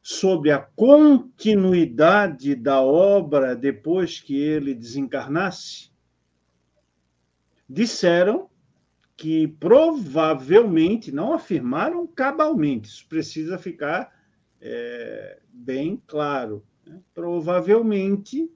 sobre 0.01 0.49
a 0.49 0.57
continuidade 0.57 2.55
da 2.55 2.81
obra 2.81 3.55
depois 3.55 4.19
que 4.19 4.35
ele 4.35 4.73
desencarnasse, 4.73 5.91
disseram 7.69 8.49
que 9.17 9.47
provavelmente, 9.47 11.11
não 11.11 11.33
afirmaram 11.33 12.05
cabalmente, 12.05 12.89
isso 12.89 13.07
precisa 13.07 13.57
ficar 13.57 14.13
é, 14.59 15.39
bem 15.51 16.01
claro. 16.05 16.65
Né? 16.85 16.99
Provavelmente 17.13 18.49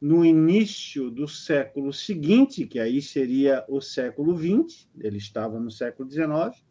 no 0.00 0.24
início 0.24 1.10
do 1.10 1.26
século 1.26 1.92
seguinte, 1.92 2.66
que 2.66 2.78
aí 2.78 3.00
seria 3.00 3.64
o 3.68 3.80
século 3.80 4.36
XX, 4.36 4.88
ele 5.00 5.16
estava 5.16 5.58
no 5.58 5.70
século 5.70 6.10
XIX, 6.10 6.62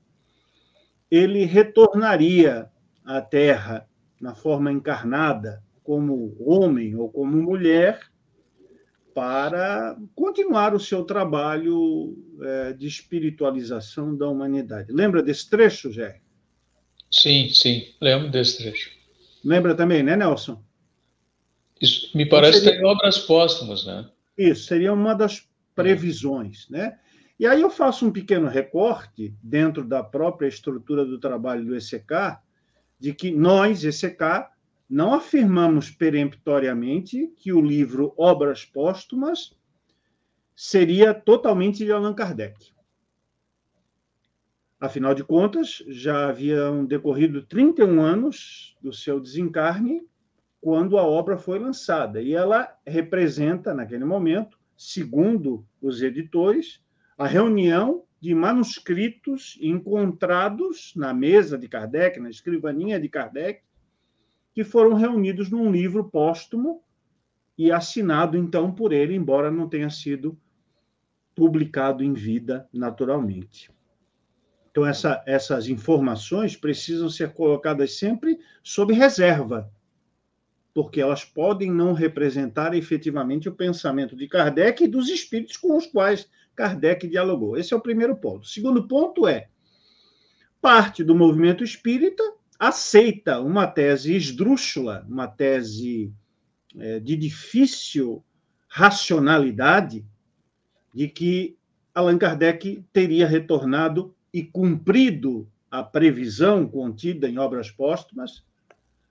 ele 1.09 1.45
retornaria 1.45 2.69
à 3.03 3.21
Terra 3.21 3.89
na 4.21 4.35
forma 4.35 4.71
encarnada, 4.71 5.63
como 5.83 6.35
homem 6.39 6.95
ou 6.95 7.09
como 7.09 7.35
mulher, 7.41 7.99
para 9.15 9.97
continuar 10.13 10.75
o 10.75 10.79
seu 10.79 11.05
trabalho 11.05 12.17
é, 12.41 12.73
de 12.73 12.85
espiritualização 12.85 14.13
da 14.13 14.27
humanidade. 14.27 14.91
Lembra 14.91 15.23
desse 15.23 15.49
trecho, 15.49 15.89
Jé? 15.89 16.19
Sim, 17.09 17.47
sim, 17.47 17.95
lembro 18.01 18.29
desse 18.29 18.57
trecho. 18.57 18.91
Lembra 19.41 19.73
também, 19.73 20.03
né, 20.03 20.17
Nelson? 20.17 20.61
Isso 21.81 22.15
me 22.15 22.25
parece 22.25 22.59
então, 22.59 22.63
seria... 22.65 22.77
que 22.77 22.83
tem 22.83 22.91
obras 22.91 23.19
póstumas, 23.19 23.85
né? 23.85 24.09
Isso, 24.37 24.65
seria 24.65 24.91
uma 24.91 25.13
das 25.13 25.47
previsões, 25.73 26.67
né? 26.69 26.99
E 27.39 27.47
aí 27.47 27.61
eu 27.61 27.69
faço 27.69 28.05
um 28.05 28.11
pequeno 28.11 28.49
recorte 28.49 29.33
dentro 29.41 29.85
da 29.85 30.03
própria 30.03 30.47
estrutura 30.47 31.05
do 31.05 31.17
trabalho 31.19 31.63
do 31.63 31.75
ECK, 31.75 32.37
de 32.99 33.13
que 33.13 33.31
nós, 33.31 33.85
ECK, 33.85 34.19
não 34.90 35.14
afirmamos 35.14 35.90
peremptoriamente 35.90 37.28
que 37.38 37.52
o 37.52 37.62
livro 37.62 38.14
Obras 38.18 38.64
Póstumas 38.64 39.56
seria 40.56 41.14
totalmente 41.14 41.84
de 41.84 41.91
Allan 41.91 42.14
Kardec. 42.14 42.74
Afinal 44.80 45.16
de 45.16 45.24
contas, 45.24 45.84
já 45.88 46.30
haviam 46.30 46.86
decorrido 46.86 47.41
31 47.41 48.02
anos 48.02 48.78
do 48.82 48.94
seu 48.94 49.20
desencarne 49.20 50.02
quando 50.62 50.98
a 50.98 51.03
obra 51.03 51.38
foi 51.38 51.60
lançada. 51.60 52.22
E 52.22 52.34
ela 52.34 52.78
representa, 52.86 53.74
naquele 53.74 54.06
momento, 54.06 54.60
segundo 54.78 55.66
os 55.82 56.02
editores, 56.02 56.84
a 57.18 57.26
reunião 57.26 58.03
de 58.20 58.34
manuscritos 58.34 59.57
encontrados 59.62 60.94
na 60.95 61.14
mesa 61.14 61.57
de 61.57 61.68
Kardec, 61.68 62.20
na 62.20 62.30
escrivaninha 62.30 62.99
de 62.99 63.07
Kardec, 63.07 63.62
que 64.56 64.64
foram 64.64 64.94
reunidos 64.94 65.52
num 65.52 65.69
livro 65.69 66.06
póstumo 66.06 66.82
e 67.57 67.73
assinado 67.73 68.38
então 68.38 68.72
por 68.72 68.94
ele, 68.94 69.14
embora 69.14 69.52
não 69.52 69.68
tenha 69.68 69.90
sido 69.90 70.40
publicado 71.36 72.02
em 72.02 72.14
vida 72.14 72.65
naturalmente. 72.72 73.69
Então, 74.72 74.86
essa, 74.86 75.22
essas 75.27 75.68
informações 75.68 76.56
precisam 76.56 77.10
ser 77.10 77.34
colocadas 77.34 77.98
sempre 77.98 78.40
sob 78.64 78.94
reserva, 78.94 79.69
porque 80.73 81.02
elas 81.02 81.26
podem 81.26 81.69
não 81.69 81.91
representar 81.91 82.73
efetivamente 82.73 83.49
o 83.49 83.56
pensamento 83.56 84.15
de 84.15 84.26
Kardec 84.26 84.86
e 84.86 84.88
dos 84.88 85.10
espíritos 85.10 85.57
com 85.57 85.76
os 85.76 85.86
quais 85.86 86.30
Kardec 86.56 87.07
dialogou. 87.07 87.57
Esse 87.57 87.73
é 87.73 87.77
o 87.77 87.82
primeiro 87.82 88.15
ponto. 88.15 88.44
O 88.44 88.48
segundo 88.48 88.88
ponto 88.88 89.27
é: 89.27 89.49
parte 90.61 91.03
do 91.03 91.14
movimento 91.14 91.64
espírita 91.64 92.23
aceita 92.60 93.40
uma 93.40 93.68
tese 93.68 94.15
esdrúxula, 94.15 95.06
uma 95.10 95.27
tese 95.27 96.14
é, 96.77 96.99
de 96.99 97.15
difícil 97.15 98.23
racionalidade, 98.68 100.06
de 100.94 101.07
que 101.07 101.57
Allan 101.94 102.18
Kardec 102.18 102.84
teria 102.91 103.27
retornado 103.27 104.15
e 104.34 104.44
cumprido 104.44 105.49
a 105.72 105.84
previsão 105.84 106.68
contida 106.68 107.27
em 107.27 107.38
obras 107.38 107.72
póstumas 107.72 108.45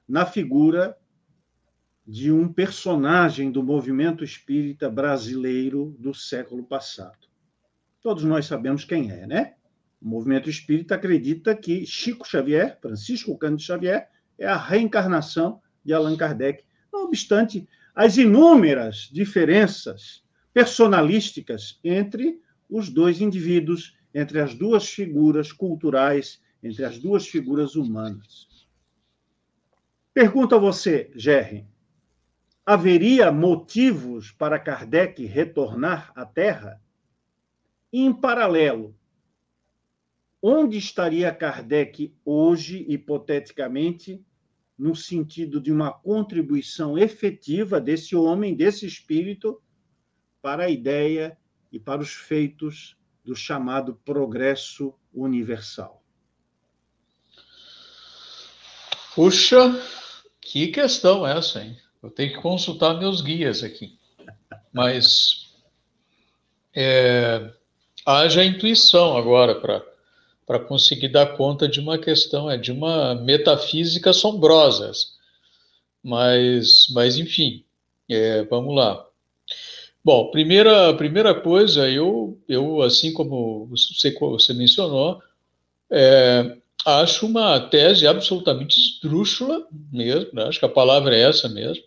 na 0.09 0.27
figura 0.27 0.97
de 2.07 2.31
um 2.31 2.53
personagem 2.53 3.51
do 3.51 3.63
movimento 3.63 4.23
espírita 4.23 4.91
brasileiro 4.91 5.97
do 5.99 6.13
século 6.13 6.63
passado. 6.63 7.27
Todos 8.03 8.23
nós 8.25 8.45
sabemos 8.45 8.85
quem 8.85 9.11
é, 9.11 9.27
né? 9.27 9.55
O 10.05 10.09
movimento 10.09 10.51
espírita 10.51 10.97
acredita 10.97 11.57
que 11.57 11.87
Chico 11.87 12.29
Xavier, 12.29 12.79
Francisco 12.79 13.39
Cândido 13.39 13.63
Xavier, 13.63 14.11
é 14.39 14.47
a 14.47 14.55
reencarnação 14.55 15.63
de 15.83 15.95
Allan 15.95 16.15
Kardec. 16.15 16.63
Não 16.93 17.07
obstante 17.07 17.67
as 17.95 18.19
inúmeras 18.19 19.09
diferenças 19.11 20.23
personalísticas 20.53 21.81
entre 21.83 22.39
os 22.69 22.91
dois 22.91 23.23
indivíduos, 23.23 23.97
entre 24.13 24.41
as 24.43 24.55
duas 24.55 24.87
figuras 24.87 25.53
culturais, 25.53 26.39
entre 26.63 26.85
as 26.85 26.99
duas 26.99 27.27
figuras 27.27 27.75
humanas. 27.75 28.69
Pergunto 30.13 30.55
a 30.55 30.59
você, 30.59 31.11
Gerry, 31.17 31.67
haveria 32.67 33.33
motivos 33.33 34.31
para 34.33 34.59
Kardec 34.59 35.25
retornar 35.25 36.13
à 36.15 36.27
Terra? 36.27 36.79
Em 37.91 38.13
paralelo, 38.13 38.95
onde 40.47 40.77
estaria 40.77 41.35
Kardec 41.35 42.15
hoje, 42.23 42.85
hipoteticamente, 42.87 44.23
no 44.79 44.95
sentido 44.95 45.59
de 45.59 45.73
uma 45.73 45.91
contribuição 45.91 46.99
efetiva 46.99 47.81
desse 47.81 48.15
homem, 48.15 48.55
desse 48.55 48.85
espírito, 48.85 49.59
para 50.43 50.65
a 50.65 50.69
ideia 50.69 51.35
e 51.73 51.81
para 51.81 52.03
os 52.03 52.13
feitos 52.13 52.95
do 53.25 53.35
chamado 53.35 53.99
progresso 54.05 54.93
universal? 55.15 56.05
Puxa, 59.15 59.81
que 60.43 60.67
questão 60.67 61.27
essa, 61.27 61.65
hein? 61.65 61.75
Eu 62.03 62.11
tenho 62.11 62.35
que 62.35 62.43
consultar 62.43 62.99
meus 62.99 63.23
guias 63.23 63.63
aqui. 63.63 63.99
Mas 64.71 65.55
é, 66.75 67.51
haja 68.05 68.45
intuição 68.45 69.17
agora 69.17 69.55
para 69.55 69.94
conseguir 70.67 71.09
dar 71.09 71.37
conta 71.37 71.67
de 71.67 71.81
uma 71.81 71.99
questão, 71.99 72.51
é 72.51 72.57
de 72.57 72.71
uma 72.71 73.15
metafísica 73.15 74.11
assombrosa. 74.11 74.93
Mas, 76.03 76.87
mas 76.93 77.17
enfim, 77.19 77.65
é, 78.09 78.43
vamos 78.45 78.75
lá. 78.75 79.07
Bom, 80.05 80.31
primeira, 80.31 80.93
primeira 80.95 81.35
coisa, 81.35 81.89
eu, 81.89 82.39
eu 82.47 82.83
assim 82.83 83.13
como 83.13 83.67
você, 83.67 84.13
você 84.13 84.53
mencionou, 84.53 85.23
é, 85.91 86.59
acho 86.85 87.27
uma 87.27 87.59
tese 87.59 88.07
absolutamente 88.07 88.79
esdrúxula 88.79 89.67
mesmo, 89.91 90.31
né? 90.35 90.45
acho 90.45 90.59
que 90.59 90.67
a 90.67 90.69
palavra 90.69 91.17
é 91.17 91.23
essa 91.23 91.49
mesmo, 91.49 91.83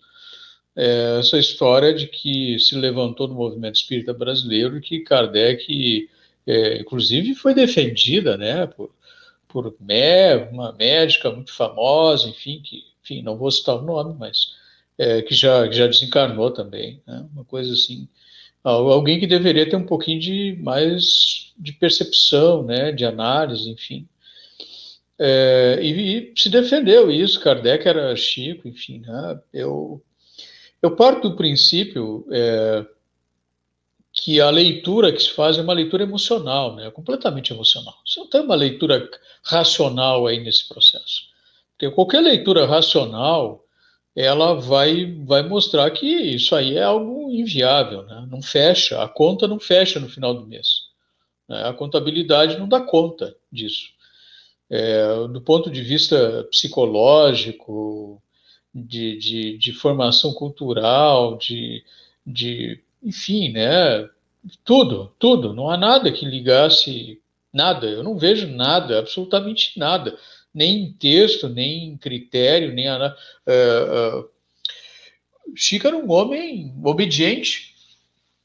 é, 0.76 1.20
essa 1.20 1.38
história 1.38 1.94
de 1.94 2.08
que 2.08 2.58
se 2.60 2.76
levantou 2.76 3.28
no 3.28 3.36
movimento 3.36 3.76
espírita 3.76 4.14
brasileiro 4.14 4.82
que 4.82 5.02
Kardec, 5.02 6.10
é, 6.48 6.80
inclusive, 6.80 7.36
foi 7.36 7.53
defendida 7.53 8.38
né, 8.38 8.65
por, 8.68 8.90
por 9.49 9.76
uma 10.52 10.72
médica 10.72 11.30
muito 11.30 11.53
famosa, 11.53 12.30
enfim, 12.30 12.61
que, 12.64 12.84
enfim, 13.03 13.22
não 13.22 13.38
vou 13.38 13.52
citar 13.52 13.76
o 13.76 13.82
nome, 13.82 14.15
mas 14.18 14.56
é, 14.98 15.22
que, 15.22 15.36
já, 15.36 15.68
que 15.68 15.76
já 15.76 15.86
desencarnou 15.88 16.49
também, 16.52 17.02
né, 17.06 17.26
uma 17.34 17.44
coisa 17.44 17.74
assim. 17.74 18.07
Alguém 18.64 19.19
que 19.19 19.28
deveria 19.28 19.69
ter 19.69 19.76
um 19.76 19.86
pouquinho 19.86 20.19
de 20.19 20.57
mais 20.61 21.53
de 21.57 21.74
percepção, 21.74 22.64
né, 22.64 22.91
de 22.91 23.06
análise, 23.06 23.69
enfim. 23.69 24.07
É, 25.19 25.80
e, 25.82 26.18
e, 26.18 26.34
se 26.36 26.49
defendeu 26.49 27.11
isso, 27.11 27.41
Kardec 27.41 27.88
era 27.88 28.15
Chico, 28.15 28.68
enfim, 28.68 28.99
né, 28.99 29.40
eu 29.53 30.02
eu 30.82 30.95
parto 30.95 31.30
do 31.30 31.36
princípio 31.36 32.26
é, 32.32 32.86
que 34.18 34.41
a 34.41 34.49
leitura 34.49 35.14
que 35.14 35.22
se 35.22 35.31
faz 35.31 35.57
é 35.57 35.61
uma 35.61 35.73
leitura 35.73 36.02
emocional, 36.02 36.76
né? 36.76 36.89
completamente 36.89 37.53
emocional. 37.53 37.95
Você 38.03 38.19
não 38.19 38.27
tem 38.27 38.41
uma 38.41 38.56
leitura 38.56 39.07
racional 39.44 40.26
aí 40.26 40.39
nesse 40.39 40.68
processo. 40.68 41.27
Porque 41.72 41.94
qualquer 41.94 42.22
leitura 42.22 42.65
racional, 42.65 43.64
ela 44.15 44.56
vai, 44.56 45.06
vai 45.23 45.44
mostrar 45.44 45.91
que 45.91 46.07
isso 46.07 46.56
aí 46.56 46.77
é 46.77 46.84
algo 46.84 47.30
inviável, 47.31 48.02
né? 48.03 48.27
não 48.30 48.41
fecha, 48.41 49.03
a 49.03 49.07
conta 49.07 49.48
não 49.48 49.60
fecha 49.60 49.99
no 49.99 50.10
final 50.10 50.34
do 50.34 50.48
mês. 50.48 50.88
Né? 51.48 51.64
A 51.64 51.72
contabilidade 51.72 52.57
não 52.57 52.68
dá 52.68 52.81
conta 52.81 53.35
disso. 53.52 53.89
É, 54.68 55.27
do 55.27 55.39
ponto 55.41 55.69
de 55.69 55.81
vista 55.84 56.44
psicológico, 56.49 58.19
de, 58.73 59.15
de, 59.18 59.57
de 59.60 59.73
formação 59.73 60.34
cultural, 60.34 61.38
de, 61.38 61.84
de, 62.26 62.81
enfim, 63.03 63.52
né? 63.52 64.07
Tudo, 64.64 65.14
tudo. 65.19 65.53
Não 65.53 65.69
há 65.69 65.78
nada 65.78 66.11
que 66.11 66.26
ligasse 66.26 67.22
nada. 67.53 67.88
Eu 67.88 68.03
não 68.03 68.18
vejo 68.18 68.48
nada, 68.48 68.99
absolutamente 68.99 69.78
nada, 69.78 70.18
nem 70.53 70.84
em 70.84 70.94
texto, 70.94 71.49
nem 71.49 71.90
em 71.90 71.98
critério, 71.98 72.74
nem 72.74 72.88
a, 72.88 73.15
uh, 73.48 74.19
uh, 74.22 74.30
Chico 75.56 75.88
era 75.88 75.95
um 75.95 76.11
homem 76.11 76.74
obediente, 76.84 77.74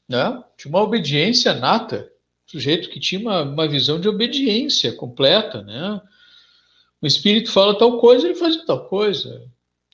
né? 0.07 0.43
Tinha 0.57 0.69
uma 0.69 0.81
obediência 0.81 1.53
nata, 1.53 2.11
sujeito 2.45 2.89
que 2.89 2.99
tinha 2.99 3.21
uma, 3.21 3.43
uma 3.43 3.67
visão 3.67 3.99
de 3.99 4.07
obediência 4.07 4.93
completa, 4.93 5.61
né? 5.63 6.01
O 7.01 7.07
espírito 7.07 7.51
fala 7.51 7.77
tal 7.77 7.99
coisa, 7.99 8.25
ele 8.25 8.35
faz 8.35 8.63
tal 8.65 8.87
coisa 8.87 9.45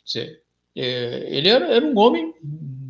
dizer, 0.05 0.41
é, 0.75 1.27
ele 1.29 1.49
era, 1.49 1.67
era, 1.67 1.85
um 1.85 1.97
homem 1.97 2.33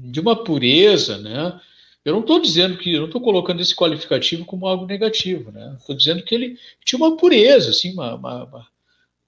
de 0.09 0.19
uma 0.19 0.35
pureza, 0.43 1.17
né? 1.17 1.59
Eu 2.03 2.13
não 2.13 2.21
estou 2.21 2.41
dizendo 2.41 2.77
que, 2.77 2.93
eu 2.93 2.99
não 2.99 3.07
estou 3.07 3.21
colocando 3.21 3.61
esse 3.61 3.75
qualificativo 3.75 4.45
como 4.45 4.67
algo 4.67 4.85
negativo, 4.85 5.51
né? 5.51 5.75
Estou 5.79 5.95
dizendo 5.95 6.23
que 6.23 6.33
ele 6.33 6.57
tinha 6.83 6.97
uma 6.97 7.17
pureza, 7.17 7.71
assim, 7.71 7.93
uma, 7.93 8.15
uma, 8.15 8.67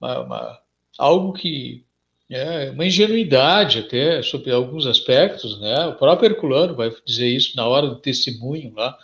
uma, 0.00 0.20
uma 0.20 0.58
algo 0.98 1.32
que 1.32 1.84
é 2.30 2.70
uma 2.70 2.86
ingenuidade 2.86 3.80
até 3.80 4.22
sobre 4.22 4.50
alguns 4.50 4.86
aspectos, 4.86 5.60
né? 5.60 5.86
O 5.86 5.94
próprio 5.94 6.30
Herculano 6.30 6.74
vai 6.74 6.90
dizer 7.06 7.28
isso 7.28 7.56
na 7.56 7.66
hora 7.66 7.86
do 7.86 7.96
testemunho 7.96 8.72
lá, 8.74 8.96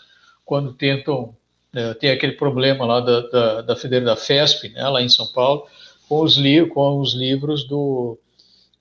quando 0.44 0.72
tentam 0.72 1.36
né, 1.72 1.94
tem 1.94 2.10
aquele 2.10 2.32
problema 2.32 2.86
lá 2.86 3.00
da, 3.00 3.20
da, 3.20 3.62
da, 3.62 3.74
da 3.74 4.16
FESP, 4.16 4.70
né, 4.70 4.88
lá 4.88 5.02
em 5.02 5.08
São 5.08 5.26
Paulo, 5.32 5.66
com 6.08 6.22
os, 6.22 6.36
li 6.36 6.66
com 6.66 6.98
os 6.98 7.14
livros 7.14 7.64
do, 7.64 8.18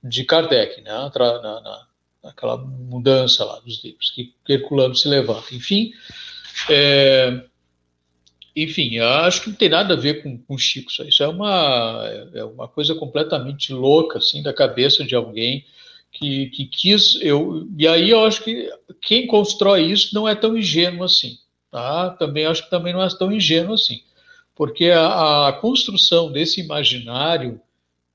de 0.04 0.24
Kardec, 0.24 0.82
né, 0.82 0.92
na, 0.92 1.40
na, 1.42 1.87
naquela 2.24 2.58
mudança 2.58 3.44
lá 3.46 3.60
dos 3.60 3.84
livros, 3.84 4.12
que 4.12 4.34
Herculano 4.48 4.96
se 4.96 5.08
levanta. 5.08 5.54
Enfim, 5.54 5.92
é, 6.70 7.44
enfim, 8.56 8.98
acho 8.98 9.44
que 9.44 9.50
não 9.50 9.56
tem 9.56 9.70
nada 9.70 9.94
a 9.94 9.98
ver 9.98 10.24
com, 10.24 10.38
com 10.38 10.58
Chico, 10.58 10.92
isso 11.04 11.24
é 11.24 11.28
uma, 11.28 12.04
é 12.34 12.44
uma 12.44 12.68
coisa 12.68 12.96
completamente 12.96 13.72
louca, 13.72 14.18
assim, 14.18 14.42
da 14.42 14.52
cabeça 14.52 15.04
de 15.04 15.14
alguém 15.14 15.64
que, 16.12 16.48
que 16.48 16.66
quis, 16.66 17.20
eu, 17.22 17.68
e 17.78 17.88
aí 17.88 18.10
eu 18.10 18.24
acho 18.26 18.44
que 18.44 18.68
quem 19.02 19.28
constrói 19.28 19.84
isso 19.84 20.16
não 20.16 20.28
é 20.28 20.34
tão 20.34 20.58
ingênuo 20.58 21.04
assim, 21.04 21.38
tá? 21.70 22.10
Também 22.12 22.48
acho 22.48 22.64
que 22.64 22.70
também 22.72 22.94
não 22.94 23.04
é 23.04 23.10
tão 23.10 23.32
ingênuo 23.32 23.76
assim, 23.76 24.02
porque 24.56 24.86
a, 24.86 25.50
a 25.50 25.54
construção 25.54 26.32
desse 26.32 26.60
imaginário 26.60 27.62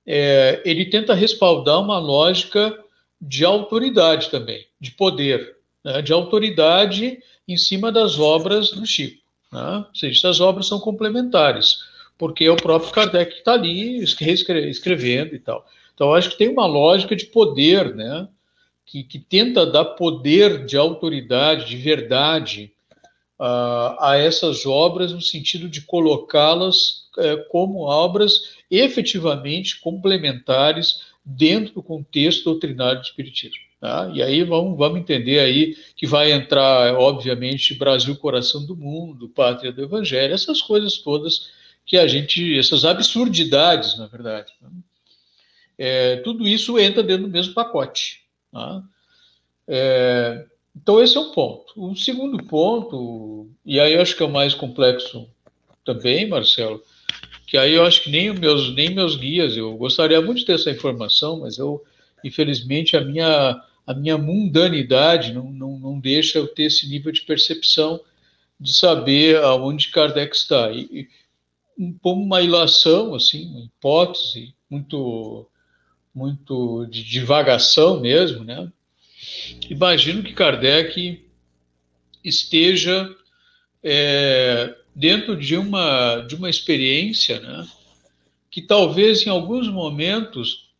é, 0.04 0.60
ele 0.64 0.86
tenta 0.86 1.14
respaldar 1.14 1.80
uma 1.80 1.98
lógica 1.98 2.81
de 3.22 3.44
autoridade 3.44 4.30
também, 4.30 4.66
de 4.80 4.90
poder, 4.90 5.56
né, 5.84 6.02
de 6.02 6.12
autoridade 6.12 7.20
em 7.46 7.56
cima 7.56 7.92
das 7.92 8.18
obras 8.18 8.72
do 8.72 8.84
Chico. 8.84 9.22
Né? 9.52 9.84
Ou 9.88 9.94
seja, 9.94 10.18
essas 10.18 10.40
obras 10.40 10.66
são 10.66 10.80
complementares, 10.80 11.84
porque 12.18 12.44
é 12.44 12.50
o 12.50 12.56
próprio 12.56 12.92
Kardec 12.92 13.32
que 13.32 13.38
está 13.38 13.52
ali 13.52 14.02
escrevendo 14.02 15.36
e 15.36 15.38
tal. 15.38 15.64
Então, 15.94 16.12
acho 16.12 16.30
que 16.30 16.38
tem 16.38 16.48
uma 16.48 16.66
lógica 16.66 17.14
de 17.14 17.26
poder, 17.26 17.94
né? 17.94 18.26
Que, 18.84 19.04
que 19.04 19.18
tenta 19.18 19.64
dar 19.64 19.84
poder 19.84 20.66
de 20.66 20.76
autoridade, 20.76 21.66
de 21.66 21.76
verdade 21.76 22.72
uh, 23.38 23.96
a 24.00 24.16
essas 24.16 24.66
obras, 24.66 25.12
no 25.12 25.20
sentido 25.20 25.68
de 25.68 25.82
colocá-las 25.82 27.08
uh, 27.16 27.48
como 27.48 27.82
obras 27.82 28.56
efetivamente 28.70 29.80
complementares 29.80 31.11
dentro 31.24 31.74
do 31.74 31.82
contexto 31.82 32.44
doutrinário 32.44 33.00
do 33.00 33.04
Espiritismo. 33.04 33.62
Tá? 33.80 34.10
E 34.14 34.22
aí 34.22 34.44
vamos, 34.44 34.78
vamos 34.78 35.00
entender 35.00 35.40
aí 35.40 35.76
que 35.96 36.06
vai 36.06 36.32
entrar, 36.32 36.94
obviamente, 36.94 37.74
Brasil, 37.74 38.14
coração 38.16 38.64
do 38.64 38.76
mundo, 38.76 39.28
pátria 39.28 39.72
do 39.72 39.82
Evangelho, 39.82 40.32
essas 40.32 40.62
coisas 40.62 40.98
todas 40.98 41.50
que 41.84 41.96
a 41.98 42.06
gente, 42.06 42.56
essas 42.56 42.84
absurdidades, 42.84 43.98
na 43.98 44.06
verdade. 44.06 44.52
Né? 44.60 44.70
É, 45.76 46.16
tudo 46.18 46.46
isso 46.46 46.78
entra 46.78 47.02
dentro 47.02 47.24
do 47.24 47.32
mesmo 47.32 47.54
pacote. 47.54 48.22
Tá? 48.52 48.82
É, 49.66 50.44
então, 50.74 51.02
esse 51.02 51.16
é 51.16 51.20
um 51.20 51.32
ponto. 51.32 51.72
O 51.76 51.96
segundo 51.96 52.42
ponto, 52.44 53.50
e 53.64 53.78
aí 53.80 53.94
eu 53.94 54.02
acho 54.02 54.16
que 54.16 54.22
é 54.22 54.26
o 54.26 54.32
mais 54.32 54.54
complexo 54.54 55.28
também, 55.84 56.28
Marcelo, 56.28 56.82
que 57.52 57.58
aí 57.58 57.74
eu 57.74 57.84
acho 57.84 58.04
que 58.04 58.08
nem 58.08 58.32
meus, 58.32 58.74
nem 58.74 58.88
meus 58.88 59.14
guias, 59.14 59.54
eu 59.58 59.76
gostaria 59.76 60.22
muito 60.22 60.38
de 60.38 60.46
ter 60.46 60.54
essa 60.54 60.70
informação, 60.70 61.40
mas 61.40 61.58
eu, 61.58 61.84
infelizmente, 62.24 62.96
a 62.96 63.02
minha, 63.02 63.62
a 63.86 63.92
minha 63.92 64.16
mundanidade 64.16 65.34
não, 65.34 65.52
não, 65.52 65.78
não 65.78 66.00
deixa 66.00 66.38
eu 66.38 66.48
ter 66.48 66.62
esse 66.62 66.88
nível 66.88 67.12
de 67.12 67.20
percepção 67.20 68.00
de 68.58 68.72
saber 68.72 69.36
aonde 69.36 69.90
Kardec 69.90 70.34
está. 70.34 70.72
E, 70.72 71.06
como 72.00 72.22
uma 72.22 72.40
ilação, 72.40 73.14
assim, 73.14 73.44
uma 73.44 73.66
hipótese 73.66 74.54
muito, 74.70 75.46
muito 76.14 76.86
de 76.86 77.04
divagação 77.04 78.00
mesmo, 78.00 78.44
né? 78.44 78.72
Imagino 79.68 80.22
que 80.22 80.32
Kardec 80.32 81.22
esteja 82.24 83.14
é, 83.84 84.74
dentro 84.94 85.36
de 85.36 85.56
uma, 85.56 86.20
de 86.20 86.34
uma 86.34 86.50
experiência, 86.50 87.40
né? 87.40 87.66
Que 88.50 88.60
talvez 88.60 89.26
em 89.26 89.30
alguns 89.30 89.68
momentos, 89.68 90.70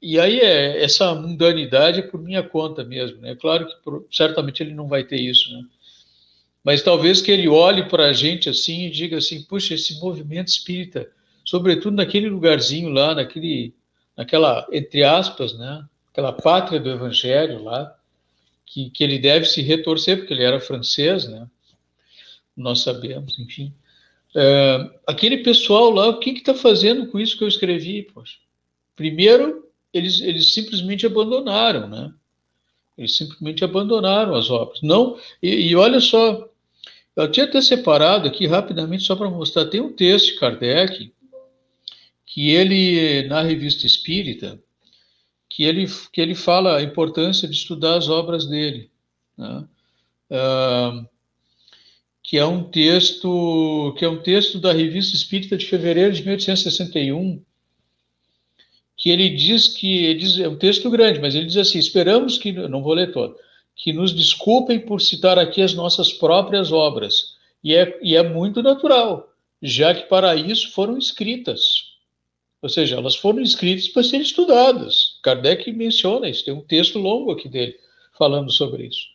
e 0.00 0.18
aí 0.18 0.38
é, 0.38 0.82
essa 0.82 1.14
mundanidade 1.14 2.00
é 2.00 2.02
por 2.02 2.22
minha 2.22 2.42
conta 2.42 2.84
mesmo, 2.84 3.20
né? 3.20 3.34
Claro 3.34 3.66
que 3.66 4.16
certamente 4.16 4.62
ele 4.62 4.74
não 4.74 4.86
vai 4.88 5.04
ter 5.04 5.20
isso, 5.20 5.52
né? 5.52 5.64
mas 6.66 6.82
talvez 6.82 7.22
que 7.22 7.30
ele 7.30 7.46
olhe 7.46 7.88
para 7.88 8.06
a 8.06 8.12
gente 8.12 8.48
assim 8.48 8.86
e 8.86 8.90
diga 8.90 9.18
assim, 9.18 9.40
puxa, 9.44 9.74
esse 9.74 10.00
movimento 10.00 10.48
espírita, 10.48 11.08
sobretudo 11.44 11.94
naquele 11.94 12.28
lugarzinho 12.28 12.88
lá, 12.88 13.14
naquele, 13.14 13.72
naquela, 14.16 14.66
entre 14.72 15.04
aspas, 15.04 15.56
né, 15.56 15.84
aquela 16.10 16.32
pátria 16.32 16.80
do 16.80 16.90
evangelho 16.90 17.62
lá, 17.62 17.96
que, 18.64 18.90
que 18.90 19.04
ele 19.04 19.16
deve 19.16 19.44
se 19.44 19.62
retorcer, 19.62 20.18
porque 20.18 20.34
ele 20.34 20.42
era 20.42 20.58
francês, 20.58 21.28
né, 21.28 21.46
nós 22.56 22.80
sabemos, 22.80 23.38
enfim. 23.38 23.72
É, 24.34 24.90
aquele 25.06 25.38
pessoal 25.38 25.90
lá, 25.90 26.08
o 26.08 26.18
que 26.18 26.30
está 26.30 26.54
fazendo 26.54 27.06
com 27.08 27.18
isso 27.18 27.36
que 27.36 27.44
eu 27.44 27.48
escrevi? 27.48 28.02
Poxa? 28.02 28.38
Primeiro, 28.94 29.66
eles, 29.92 30.20
eles 30.20 30.52
simplesmente 30.52 31.06
abandonaram, 31.06 31.88
né? 31.88 32.12
Eles 32.96 33.16
simplesmente 33.16 33.64
abandonaram 33.64 34.34
as 34.34 34.50
obras. 34.50 34.80
Não, 34.82 35.18
e, 35.42 35.68
e 35.68 35.76
olha 35.76 36.00
só, 36.00 36.48
eu 37.14 37.30
tinha 37.30 37.46
até 37.46 37.60
separado 37.60 38.28
aqui 38.28 38.46
rapidamente 38.46 39.04
só 39.04 39.16
para 39.16 39.30
mostrar. 39.30 39.66
Tem 39.66 39.80
um 39.80 39.92
texto 39.92 40.34
de 40.34 40.40
Kardec 40.40 41.12
que 42.24 42.50
ele, 42.50 43.26
na 43.28 43.42
revista 43.42 43.86
Espírita, 43.86 44.60
que 45.48 45.64
ele, 45.64 45.86
que 46.12 46.20
ele 46.20 46.34
fala 46.34 46.76
a 46.76 46.82
importância 46.82 47.48
de 47.48 47.54
estudar 47.54 47.96
as 47.96 48.08
obras 48.10 48.46
dele. 48.46 48.90
Né? 49.38 49.64
Uh, 50.30 51.08
que 52.26 52.36
é 52.36 52.44
um 52.44 52.64
texto 52.64 53.94
que 53.96 54.04
é 54.04 54.08
um 54.08 54.20
texto 54.20 54.58
da 54.58 54.72
revista 54.72 55.14
Espírita 55.14 55.56
de 55.56 55.66
fevereiro 55.66 56.12
de 56.12 56.22
1861, 56.22 57.40
que 58.96 59.10
ele 59.10 59.30
diz 59.30 59.68
que 59.68 60.04
ele 60.06 60.18
diz, 60.18 60.38
é 60.38 60.48
um 60.48 60.56
texto 60.56 60.90
grande, 60.90 61.20
mas 61.20 61.34
ele 61.34 61.46
diz 61.46 61.56
assim: 61.56 61.78
esperamos 61.78 62.36
que 62.36 62.50
não 62.50 62.82
vou 62.82 62.94
ler 62.94 63.12
todo 63.12 63.36
que 63.76 63.92
nos 63.92 64.14
desculpem 64.14 64.80
por 64.80 65.02
citar 65.02 65.38
aqui 65.38 65.60
as 65.60 65.74
nossas 65.74 66.10
próprias 66.10 66.72
obras. 66.72 67.36
E 67.62 67.74
é, 67.74 67.98
e 68.02 68.16
é 68.16 68.22
muito 68.22 68.62
natural, 68.62 69.30
já 69.62 69.94
que 69.94 70.08
para 70.08 70.34
isso 70.34 70.72
foram 70.72 70.96
escritas. 70.96 71.94
Ou 72.62 72.68
seja, 72.68 72.96
elas 72.96 73.14
foram 73.14 73.40
escritas 73.40 73.86
para 73.88 74.02
serem 74.02 74.22
estudadas. 74.22 75.18
Kardec 75.22 75.70
menciona 75.72 76.28
isso, 76.28 76.44
tem 76.44 76.54
um 76.54 76.62
texto 76.62 76.98
longo 76.98 77.32
aqui 77.32 77.48
dele 77.48 77.76
falando 78.16 78.50
sobre 78.50 78.86
isso. 78.86 79.06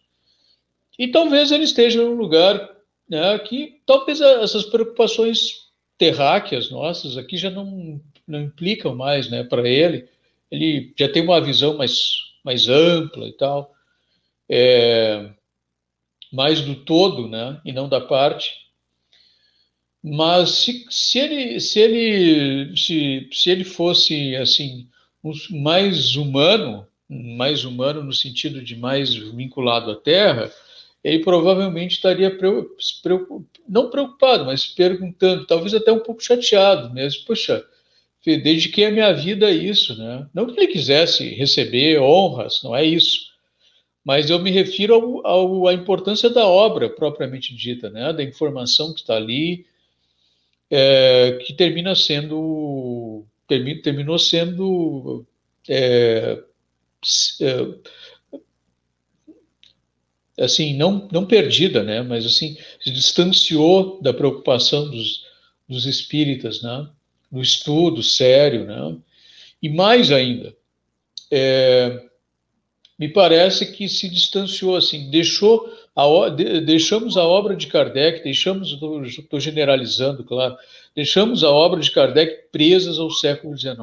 E 0.99 1.07
talvez 1.07 1.51
ele 1.51 1.63
esteja 1.63 2.03
num 2.03 2.13
lugar 2.13 2.70
né, 3.11 3.37
que 3.39 3.81
talvez 3.85 4.19
essas 4.21 4.63
preocupações 4.63 5.69
terráqueas 5.97 6.71
nossas 6.71 7.17
aqui 7.17 7.37
já 7.37 7.51
não, 7.51 8.01
não 8.25 8.41
implicam 8.41 8.95
mais 8.95 9.29
né, 9.29 9.43
para 9.43 9.67
ele. 9.67 10.07
Ele 10.49 10.93
já 10.97 11.07
tem 11.07 11.21
uma 11.21 11.39
visão 11.39 11.77
mais, 11.77 12.13
mais 12.43 12.67
ampla 12.67 13.27
e 13.27 13.33
tal 13.33 13.75
é, 14.51 15.29
mais 16.31 16.59
do 16.59 16.75
todo, 16.75 17.29
né, 17.29 17.61
e 17.63 17.71
não 17.71 17.87
da 17.87 18.01
parte. 18.01 18.51
Mas 20.03 20.49
se, 20.51 20.85
se 20.89 21.19
ele 21.19 21.59
se 21.59 21.79
ele 21.79 22.75
se, 22.75 23.29
se 23.31 23.49
ele 23.49 23.63
fosse 23.63 24.35
assim 24.35 24.89
mais 25.51 26.15
humano, 26.15 26.87
mais 27.07 27.63
humano 27.63 28.03
no 28.03 28.11
sentido 28.11 28.63
de 28.63 28.75
mais 28.75 29.13
vinculado 29.13 29.91
à 29.91 29.95
Terra, 29.95 30.51
ele 31.03 31.19
provavelmente 31.23 31.95
estaria 31.95 32.29
preocupado, 32.29 33.45
não 33.67 33.89
preocupado, 33.89 34.45
mas 34.45 34.65
perguntando, 34.67 35.45
talvez 35.45 35.73
até 35.73 35.91
um 35.91 35.99
pouco 35.99 36.23
chateado 36.23 36.93
mesmo. 36.93 37.25
Poxa, 37.25 37.65
dediquei 38.23 38.85
a 38.85 38.91
minha 38.91 39.11
vida 39.13 39.47
a 39.47 39.51
isso, 39.51 39.97
né? 39.97 40.27
Não 40.33 40.45
que 40.45 40.59
ele 40.59 40.71
quisesse 40.71 41.29
receber 41.29 41.99
honras, 41.99 42.61
não 42.63 42.75
é 42.75 42.85
isso 42.85 43.31
mas 44.03 44.29
eu 44.29 44.39
me 44.39 44.51
refiro 44.51 44.93
ao, 44.93 45.27
ao, 45.27 45.67
à 45.67 45.73
importância 45.73 46.29
da 46.29 46.45
obra 46.45 46.89
propriamente 46.89 47.55
dita, 47.55 47.89
né? 47.89 48.11
da 48.11 48.23
informação 48.23 48.93
que 48.93 49.01
está 49.01 49.15
ali, 49.15 49.65
é, 50.69 51.39
que 51.45 51.53
termina 51.53 51.95
sendo, 51.95 53.23
termi, 53.47 53.81
terminou 53.81 54.17
sendo 54.17 55.25
é, 55.69 56.41
é, 57.41 57.67
assim, 60.41 60.75
não, 60.75 61.07
não 61.11 61.25
perdida, 61.25 61.83
né? 61.83 62.01
mas 62.01 62.25
assim, 62.25 62.57
se 62.79 62.91
distanciou 62.91 64.01
da 64.01 64.13
preocupação 64.13 64.89
dos, 64.89 65.25
dos 65.67 65.85
espíritas, 65.85 66.61
né? 66.61 66.87
do 67.31 67.41
estudo 67.41 68.03
sério, 68.03 68.65
né? 68.65 68.97
e 69.61 69.69
mais 69.69 70.11
ainda, 70.11 70.55
é, 71.31 72.03
me 72.97 73.07
parece 73.07 73.71
que 73.71 73.87
se 73.87 74.09
distanciou, 74.09 74.75
assim, 74.75 75.09
deixou 75.09 75.71
a, 75.95 76.29
deixamos 76.29 77.17
a 77.17 77.23
obra 77.23 77.55
de 77.55 77.67
Kardec, 77.67 78.23
deixamos, 78.23 78.77
estou 79.07 79.39
generalizando, 79.39 80.23
claro, 80.23 80.57
deixamos 80.95 81.43
a 81.43 81.49
obra 81.49 81.79
de 81.79 81.91
Kardec 81.91 82.49
presas 82.51 82.99
ao 82.99 83.09
século 83.09 83.57
XIX, 83.57 83.77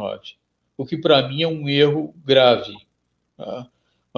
o 0.76 0.86
que 0.86 0.96
para 0.96 1.26
mim 1.28 1.42
é 1.42 1.48
um 1.48 1.68
erro 1.68 2.14
grave. 2.24 2.76
Tá? 3.36 3.66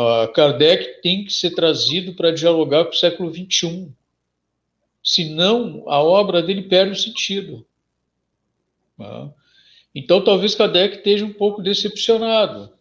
Uh, 0.01 0.33
Kardec 0.33 1.03
tem 1.03 1.25
que 1.25 1.33
ser 1.33 1.51
trazido 1.51 2.15
para 2.15 2.31
dialogar 2.31 2.85
com 2.85 2.93
o 2.93 2.97
século 2.97 3.31
XXI, 3.35 3.93
senão 5.05 5.85
a 5.87 6.03
obra 6.03 6.43
dele 6.43 6.63
perde 6.63 6.93
o 6.93 6.97
sentido. 6.97 7.67
Tá? 8.97 9.31
Então, 9.95 10.25
talvez 10.25 10.55
Kardec 10.55 10.97
esteja 10.97 11.27
um 11.27 11.33
pouco 11.33 11.61
decepcionado 11.61 12.73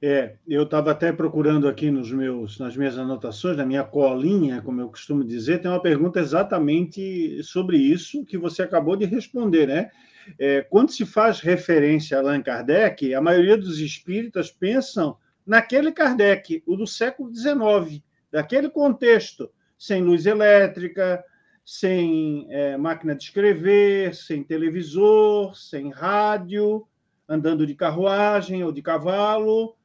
É, 0.00 0.36
eu 0.46 0.62
estava 0.62 0.92
até 0.92 1.12
procurando 1.12 1.66
aqui 1.66 1.90
nos 1.90 2.12
meus, 2.12 2.56
nas 2.60 2.76
minhas 2.76 2.96
anotações, 2.96 3.56
na 3.56 3.66
minha 3.66 3.82
colinha, 3.82 4.62
como 4.62 4.80
eu 4.80 4.88
costumo 4.88 5.24
dizer, 5.24 5.60
tem 5.60 5.68
uma 5.68 5.82
pergunta 5.82 6.20
exatamente 6.20 7.42
sobre 7.42 7.78
isso 7.78 8.24
que 8.24 8.38
você 8.38 8.62
acabou 8.62 8.94
de 8.94 9.04
responder, 9.04 9.66
né? 9.66 9.90
É, 10.38 10.62
quando 10.62 10.90
se 10.90 11.06
faz 11.06 11.40
referência 11.40 12.16
a 12.16 12.20
Allan 12.20 12.42
Kardec, 12.42 13.14
a 13.14 13.20
maioria 13.20 13.56
dos 13.56 13.78
espíritas 13.78 14.50
pensam 14.50 15.16
naquele 15.46 15.92
Kardec, 15.92 16.62
o 16.66 16.76
do 16.76 16.86
século 16.86 17.34
XIX, 17.34 18.02
daquele 18.30 18.68
contexto, 18.68 19.50
sem 19.78 20.02
luz 20.02 20.26
elétrica, 20.26 21.24
sem 21.64 22.46
é, 22.50 22.76
máquina 22.76 23.14
de 23.14 23.24
escrever, 23.24 24.14
sem 24.14 24.42
televisor, 24.42 25.54
sem 25.54 25.90
rádio, 25.90 26.86
andando 27.28 27.66
de 27.66 27.74
carruagem 27.74 28.64
ou 28.64 28.72
de 28.72 28.82
cavalo, 28.82 29.76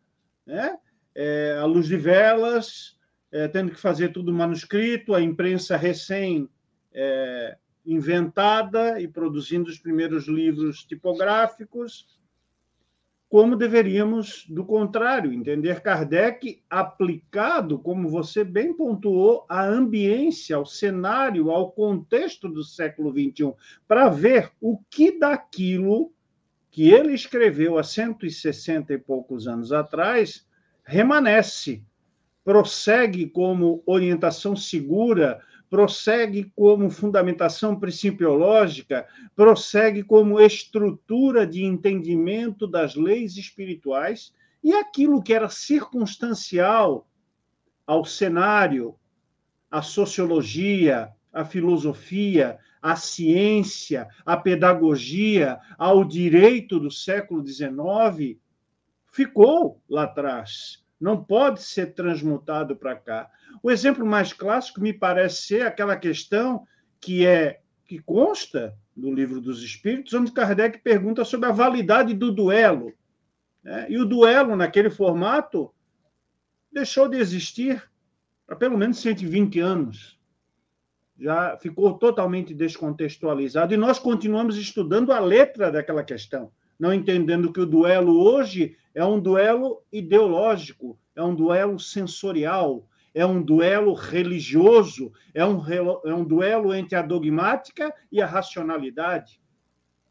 né? 0.46 0.78
É, 1.16 1.58
à 1.60 1.66
luz 1.66 1.88
de 1.88 1.98
velas, 1.98 2.98
é, 3.32 3.48
tendo 3.48 3.72
que 3.72 3.80
fazer 3.80 4.10
tudo 4.10 4.34
manuscrito, 4.34 5.14
a 5.14 5.22
imprensa 5.22 5.76
recém 5.78 6.50
é, 6.94 7.58
inventada 7.86 9.00
e 9.02 9.08
produzindo 9.08 9.70
os 9.70 9.78
primeiros 9.78 10.28
livros 10.28 10.84
tipográficos, 10.84 12.08
como 13.34 13.56
deveríamos, 13.56 14.46
do 14.48 14.64
contrário, 14.64 15.34
entender 15.34 15.82
Kardec 15.82 16.62
aplicado, 16.70 17.80
como 17.80 18.08
você 18.08 18.44
bem 18.44 18.72
pontuou, 18.76 19.44
à 19.50 19.66
ambiência, 19.66 20.56
ao 20.56 20.68
cenário, 20.68 21.50
ao 21.50 21.72
contexto 21.72 22.48
do 22.48 22.64
século 22.64 23.12
XXI, 23.12 23.54
para 23.88 24.08
ver 24.08 24.52
o 24.62 24.78
que 24.88 25.18
daquilo 25.18 26.14
que 26.70 26.92
ele 26.92 27.14
escreveu 27.14 27.80
há 27.80 27.84
160 27.84 28.94
e 28.94 28.98
poucos 29.00 29.48
anos 29.48 29.72
atrás 29.72 30.48
remanesce, 30.84 31.84
prossegue 32.44 33.28
como 33.28 33.82
orientação 33.86 34.56
segura 34.56 35.42
prossegue 35.74 36.52
como 36.56 36.88
fundamentação 36.92 37.80
principiológica, 37.80 39.08
prossegue 39.36 40.04
como 40.04 40.40
estrutura 40.40 41.48
de 41.48 41.66
entendimento 41.66 42.68
das 42.68 42.94
leis 42.94 43.38
espirituais, 43.38 44.32
e 44.64 44.72
aquilo 44.72 45.24
que 45.24 45.34
era 45.34 45.50
circunstancial 45.50 47.10
ao 47.88 48.06
cenário, 48.06 48.96
à 49.72 49.82
sociologia, 49.82 51.12
à 51.34 51.44
filosofia, 51.44 52.60
à 52.80 52.96
ciência, 52.96 54.08
à 54.24 54.38
pedagogia, 54.38 55.58
ao 55.76 56.06
direito 56.06 56.80
do 56.80 56.92
século 56.92 57.44
XIX, 57.44 58.38
ficou 59.12 59.82
lá 59.90 60.04
atrás. 60.04 60.83
Não 61.04 61.22
pode 61.22 61.62
ser 61.62 61.88
transmutado 61.88 62.78
para 62.78 62.96
cá. 62.96 63.30
O 63.62 63.70
exemplo 63.70 64.06
mais 64.06 64.32
clássico 64.32 64.80
me 64.80 64.94
parece 64.94 65.44
ser 65.44 65.68
aquela 65.68 65.98
questão 65.98 66.66
que 67.02 67.26
é 67.26 67.60
que 67.86 68.00
consta 68.00 68.74
no 68.96 69.14
livro 69.14 69.42
dos 69.42 69.62
Espíritos, 69.62 70.14
onde 70.14 70.32
Kardec 70.32 70.80
pergunta 70.80 71.26
sobre 71.26 71.50
a 71.50 71.52
validade 71.52 72.14
do 72.14 72.32
duelo. 72.32 72.94
Né? 73.62 73.88
E 73.90 73.98
o 73.98 74.06
duelo, 74.06 74.56
naquele 74.56 74.90
formato, 74.90 75.74
deixou 76.72 77.10
de 77.10 77.18
existir 77.18 77.84
há 78.48 78.56
pelo 78.56 78.78
menos 78.78 79.00
120 79.00 79.60
anos. 79.60 80.18
Já 81.20 81.58
ficou 81.58 81.98
totalmente 81.98 82.54
descontextualizado. 82.54 83.74
E 83.74 83.78
nós 83.78 84.00
continuamos 84.00 84.56
estudando 84.56 85.12
a 85.12 85.20
letra 85.20 85.70
daquela 85.70 86.02
questão, 86.02 86.50
não 86.80 86.94
entendendo 86.94 87.52
que 87.52 87.60
o 87.60 87.66
duelo 87.66 88.24
hoje 88.24 88.78
é 88.94 89.04
um 89.04 89.20
duelo 89.20 89.84
ideológico, 89.92 91.00
é 91.16 91.24
um 91.24 91.36
duelo 91.36 91.80
sensorial, 91.80 92.88
é 93.14 93.26
um 93.26 93.42
duelo 93.42 93.94
religioso, 93.94 95.12
é 95.34 95.46
um, 95.46 95.62
é 96.06 96.14
um 96.14 96.24
duelo 96.24 96.74
entre 96.74 96.96
a 96.96 97.02
dogmática 97.02 97.94
e 98.12 98.22
a 98.22 98.26
racionalidade, 98.26 99.42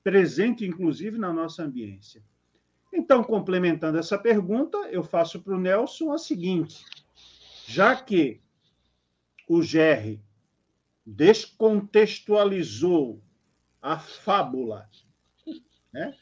presente 0.02 0.66
inclusive 0.66 1.18
na 1.18 1.32
nossa 1.32 1.64
ambiência. 1.64 2.22
Então, 2.92 3.24
complementando 3.24 3.98
essa 3.98 4.18
pergunta, 4.18 4.76
eu 4.90 5.02
faço 5.02 5.40
para 5.40 5.54
o 5.54 5.60
Nelson 5.60 6.12
a 6.12 6.18
seguinte: 6.18 6.84
já 7.66 7.96
que 7.96 8.42
o 9.48 9.62
Gerry 9.62 10.22
descontextualizou 11.04 13.20
a 13.80 13.98
fábula, 13.98 14.88
né? 15.92 16.16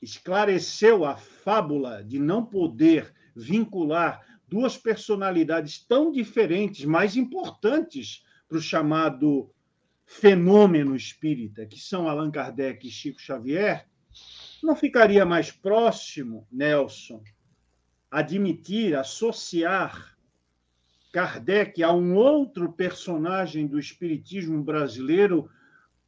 Esclareceu 0.00 1.04
a 1.04 1.16
fábula 1.16 2.02
de 2.02 2.18
não 2.18 2.44
poder 2.44 3.12
vincular 3.34 4.24
duas 4.48 4.76
personalidades 4.76 5.84
tão 5.86 6.10
diferentes, 6.10 6.84
mais 6.84 7.16
importantes 7.16 8.24
para 8.48 8.58
o 8.58 8.62
chamado 8.62 9.50
fenômeno 10.04 10.96
espírita, 10.96 11.64
que 11.64 11.78
são 11.78 12.08
Allan 12.08 12.30
Kardec 12.30 12.86
e 12.86 12.90
Chico 12.90 13.20
Xavier, 13.20 13.86
não 14.62 14.74
ficaria 14.74 15.24
mais 15.24 15.52
próximo, 15.52 16.46
Nelson, 16.50 17.22
admitir, 18.10 18.96
associar 18.96 20.16
Kardec 21.12 21.82
a 21.82 21.92
um 21.92 22.14
outro 22.14 22.72
personagem 22.72 23.66
do 23.66 23.78
espiritismo 23.78 24.62
brasileiro 24.62 25.48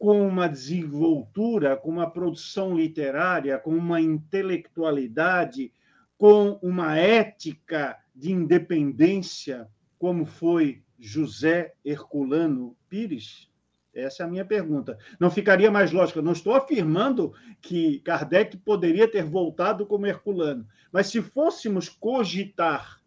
com 0.02 0.26
uma 0.26 0.48
desenvoltura, 0.48 1.76
com 1.76 1.88
uma 1.88 2.10
produção 2.10 2.74
literária, 2.76 3.56
com 3.56 3.70
uma 3.70 4.00
intelectualidade, 4.00 5.72
com 6.18 6.58
uma 6.60 6.98
ética 6.98 7.96
de 8.12 8.32
independência, 8.32 9.68
como 10.00 10.26
foi 10.26 10.82
José 10.98 11.74
Herculano 11.84 12.76
Pires? 12.88 13.48
Essa 13.94 14.24
é 14.24 14.26
a 14.26 14.28
minha 14.28 14.44
pergunta. 14.44 14.98
Não 15.20 15.30
ficaria 15.30 15.70
mais 15.70 15.92
lógico? 15.92 16.20
não 16.20 16.32
estou 16.32 16.56
afirmando 16.56 17.32
que 17.60 18.00
Kardec 18.00 18.56
poderia 18.56 19.06
ter 19.06 19.22
voltado 19.22 19.86
como 19.86 20.04
Herculano, 20.04 20.66
mas 20.90 21.06
se 21.06 21.22
fôssemos 21.22 21.88
cogitar, 21.88 23.00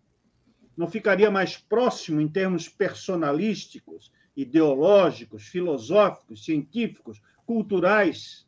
não 0.77 0.88
ficaria 0.88 1.30
mais 1.30 1.57
próximo 1.57 2.22
em 2.22 2.27
termos 2.30 2.69
personalísticos, 2.69 4.15
ideológicos, 4.36 5.48
filosóficos, 5.48 6.44
científicos, 6.44 7.22
culturais, 7.45 8.48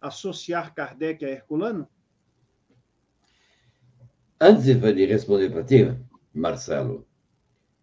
associar 0.00 0.74
Kardec 0.74 1.24
a 1.24 1.28
Herculano? 1.28 1.88
Antes 4.40 4.64
de 4.64 5.06
responder 5.06 5.50
para 5.50 5.64
ti, 5.64 5.96
Marcelo, 6.32 7.06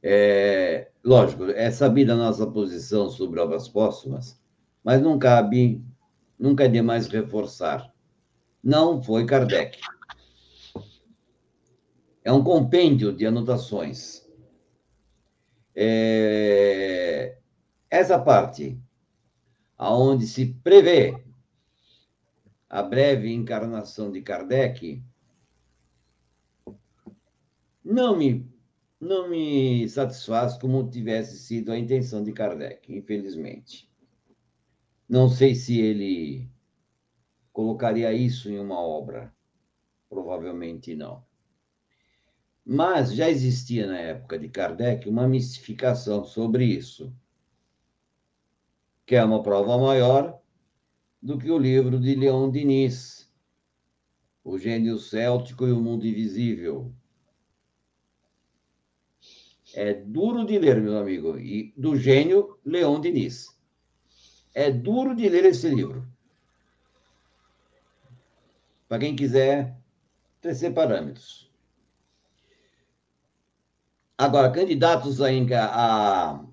é, 0.02 0.90
lógico, 1.03 1.45
é 1.45 1.69
sabida 1.72 2.14
a 2.14 2.18
nossa 2.18 2.45
posição 2.48 3.10
sobre 3.10 3.40
obras 3.40 3.68
póstumas, 3.68 4.40
mas 4.84 5.02
não 5.02 5.18
cabe, 5.18 5.84
nunca 6.40 6.65
é 6.65 6.68
demais 6.68 7.07
reforçar. 7.07 7.91
Não 8.64 9.02
foi 9.02 9.26
Kardec. 9.26 9.80
É 12.23 12.32
um 12.32 12.44
compêndio 12.44 13.11
de 13.11 13.26
anotações. 13.26 14.26
É, 15.76 17.38
essa 17.95 18.19
parte, 18.19 18.77
aonde 19.77 20.27
se 20.27 20.53
prevê 20.63 21.23
a 22.69 22.84
breve 22.84 23.31
encarnação 23.31 24.11
de 24.11 24.22
Kardec, 24.22 25.01
não 27.84 28.17
me, 28.17 28.45
não 28.99 29.30
me 29.30 29.88
satisfaz 29.88 30.57
como 30.57 30.89
tivesse 30.89 31.38
sido 31.39 31.72
a 31.72 31.77
intenção 31.77 32.22
de 32.23 32.34
Kardec, 32.34 32.93
infelizmente. 32.93 33.89
Não 35.07 35.30
sei 35.30 35.55
se 35.55 35.80
ele 35.80 36.49
colocaria 37.53 38.11
isso 38.11 38.49
em 38.49 38.59
uma 38.59 38.80
obra. 38.80 39.34
Provavelmente 40.09 40.95
não. 40.95 41.23
Mas 42.65 43.13
já 43.13 43.30
existia 43.30 43.88
na 43.88 43.99
época 43.99 44.38
de 44.38 44.49
Kardec 44.49 45.07
uma 45.07 45.27
mistificação 45.27 46.26
sobre 46.26 46.65
isso, 46.65 47.15
que 49.06 49.15
é 49.15 49.23
uma 49.23 49.44
prova 49.44 49.77
maior 49.77 50.40
do 51.22 51.38
que 51.38 51.49
o 51.52 51.57
livro 51.57 51.99
de 51.99 52.15
Leon 52.15 52.49
Diniz, 52.49 53.32
O 54.44 54.57
Gênio 54.57 54.98
Céltico 54.98 55.68
e 55.68 55.72
o 55.72 55.82
Mundo 55.82 56.06
Invisível, 56.06 56.94
é 59.73 59.94
duro 59.94 60.45
de 60.45 60.57
ler, 60.57 60.82
meu 60.82 60.98
amigo. 60.98 61.38
E 61.38 61.73
do 61.76 61.98
gênio 61.98 62.57
Leon 62.65 63.02
Diniz. 63.02 63.53
É 64.53 64.72
duro 64.72 65.14
de 65.14 65.27
ler 65.27 65.44
esse 65.45 65.68
livro. 65.68 66.07
Para 68.88 68.99
quem 68.99 69.15
quiser 69.15 69.76
tecer 70.40 70.73
parâmetros. 70.73 71.52
Agora, 74.18 74.49
candidatos 74.49 75.22
ainda 75.22 75.65
a, 75.65 76.45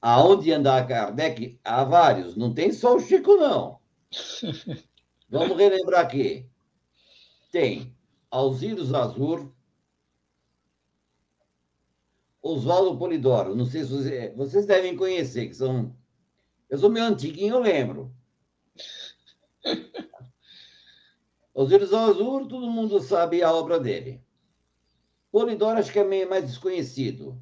a 0.00 0.22
onde 0.22 0.52
andar 0.52 0.86
Kardec, 0.86 1.58
há 1.64 1.84
vários. 1.84 2.36
Não 2.36 2.54
tem 2.54 2.72
só 2.72 2.96
o 2.96 3.00
Chico, 3.00 3.36
não. 3.36 3.78
Vamos 5.28 5.56
relembrar 5.56 6.04
aqui. 6.04 6.48
Tem 7.52 7.94
Alzirus 8.30 8.92
Azur, 8.94 9.52
Oswaldo 12.42 12.98
Polidoro. 12.98 13.54
Não 13.54 13.66
sei 13.66 13.84
se 13.84 13.92
você, 13.92 14.32
vocês 14.36 14.66
devem 14.66 14.96
conhecer, 14.96 15.48
que 15.48 15.54
são. 15.54 15.94
Eu 16.68 16.78
sou 16.78 16.90
meio 16.90 17.06
antiguinho, 17.06 17.56
eu 17.56 17.60
lembro. 17.60 18.14
Osíris 21.52 21.92
Azul, 21.92 22.48
todo 22.48 22.70
mundo 22.70 23.00
sabe 23.00 23.42
a 23.42 23.52
obra 23.52 23.78
dele. 23.78 24.24
Polidoro 25.30 25.78
acho 25.78 25.92
que 25.92 25.98
é 25.98 26.04
meio 26.04 26.28
mais 26.28 26.46
desconhecido. 26.46 27.40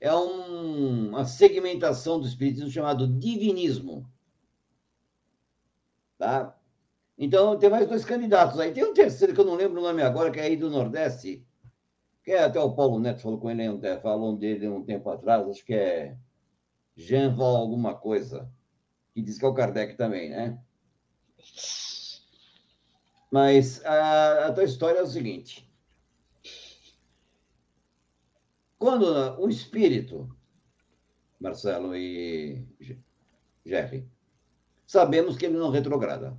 É 0.00 0.14
um, 0.14 1.08
uma 1.08 1.24
segmentação 1.24 2.20
do 2.20 2.26
espiritismo 2.26 2.70
chamado 2.70 3.08
divinismo. 3.08 4.08
Tá? 6.16 6.56
Então, 7.16 7.58
tem 7.58 7.68
mais 7.68 7.88
dois 7.88 8.04
candidatos 8.04 8.60
aí. 8.60 8.72
Tem 8.72 8.84
um 8.84 8.94
terceiro 8.94 9.34
que 9.34 9.40
eu 9.40 9.44
não 9.44 9.54
lembro 9.54 9.80
o 9.80 9.82
nome 9.82 10.02
agora, 10.02 10.30
que 10.30 10.38
é 10.38 10.44
aí 10.44 10.56
do 10.56 10.70
Nordeste, 10.70 11.44
que 12.22 12.30
é 12.30 12.44
até 12.44 12.60
o 12.60 12.74
Paulo 12.74 13.00
Neto 13.00 13.22
falou 13.22 13.38
com 13.38 13.50
ele, 13.50 13.64
falou 14.00 14.36
dele 14.36 14.68
um 14.68 14.84
tempo 14.84 15.10
atrás, 15.10 15.48
acho 15.48 15.64
que 15.64 15.74
é 15.74 16.16
Jean 16.96 17.34
Val 17.34 17.56
alguma 17.56 17.94
coisa, 17.94 18.50
que 19.14 19.22
diz 19.22 19.38
que 19.38 19.44
é 19.44 19.48
o 19.48 19.54
Kardec 19.54 19.96
também, 19.96 20.30
né? 20.30 20.58
Mas 23.30 23.84
a, 23.84 24.46
a 24.46 24.52
tua 24.52 24.64
história 24.64 24.98
é 24.98 25.02
o 25.02 25.06
seguinte. 25.06 25.67
Quando 28.78 29.04
o 29.40 29.48
espírito, 29.48 30.28
Marcelo 31.40 31.96
e 31.96 32.64
Jerry, 33.66 34.08
sabemos 34.86 35.36
que 35.36 35.46
ele 35.46 35.58
não 35.58 35.70
retrograda. 35.70 36.38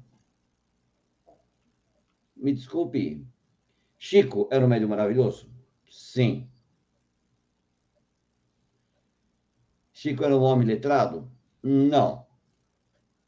Me 2.36 2.54
desculpe, 2.54 3.28
Chico 3.98 4.48
era 4.50 4.64
um 4.64 4.70
médium 4.70 4.88
maravilhoso? 4.88 5.52
Sim. 5.90 6.50
Chico 9.92 10.24
era 10.24 10.38
um 10.38 10.42
homem 10.42 10.66
letrado? 10.66 11.30
Não. 11.62 12.26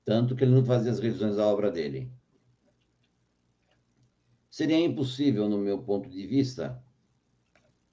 Tanto 0.05 0.37
que 0.37 0.45
ele 0.45 0.55
não 0.55 0.63
fazia 0.63 0.89
as 0.89 0.99
revisões 0.99 1.35
da 1.35 1.45
obra 1.45 1.69
dele. 1.69 2.09
Seria 4.49 4.79
impossível, 4.79 5.49
no 5.49 5.57
meu 5.57 5.83
ponto 5.83 6.09
de 6.09 6.25
vista, 6.25 6.81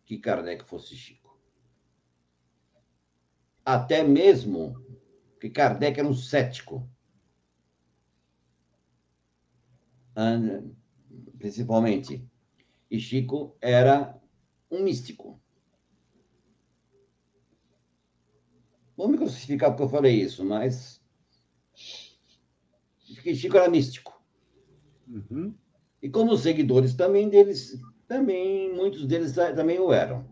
que 0.08 0.16
Kardec 0.16 0.64
fosse 0.64 0.96
Chico. 0.96 1.38
Até 3.62 4.02
mesmo 4.02 4.74
que 5.38 5.50
Kardec 5.50 6.00
era 6.00 6.08
um 6.08 6.14
cético. 6.14 6.90
Principalmente. 11.38 12.26
E 12.90 12.98
Chico 12.98 13.54
era 13.60 14.18
um 14.70 14.82
místico. 14.82 15.38
Vou 18.96 19.08
me 19.08 19.18
crucificar 19.18 19.70
porque 19.70 19.82
eu 19.82 19.90
falei 19.90 20.22
isso, 20.22 20.42
mas. 20.42 21.04
Chico 21.74 23.58
era 23.58 23.68
místico. 23.68 24.18
Uhum. 25.06 25.54
E 26.00 26.08
como 26.08 26.32
os 26.32 26.40
seguidores 26.40 26.94
também 26.94 27.28
deles, 27.28 27.78
também, 28.08 28.74
muitos 28.74 29.06
deles 29.06 29.34
também 29.34 29.78
o 29.78 29.92
eram. 29.92 30.26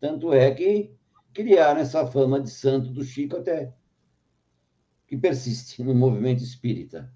Tanto 0.00 0.32
é 0.32 0.54
que 0.54 0.94
criaram 1.34 1.80
essa 1.80 2.06
fama 2.06 2.40
de 2.40 2.48
santo 2.48 2.90
do 2.90 3.04
Chico 3.04 3.36
até 3.36 3.74
que 5.06 5.16
persiste 5.16 5.82
no 5.82 5.94
movimento 5.94 6.42
espírita. 6.42 7.12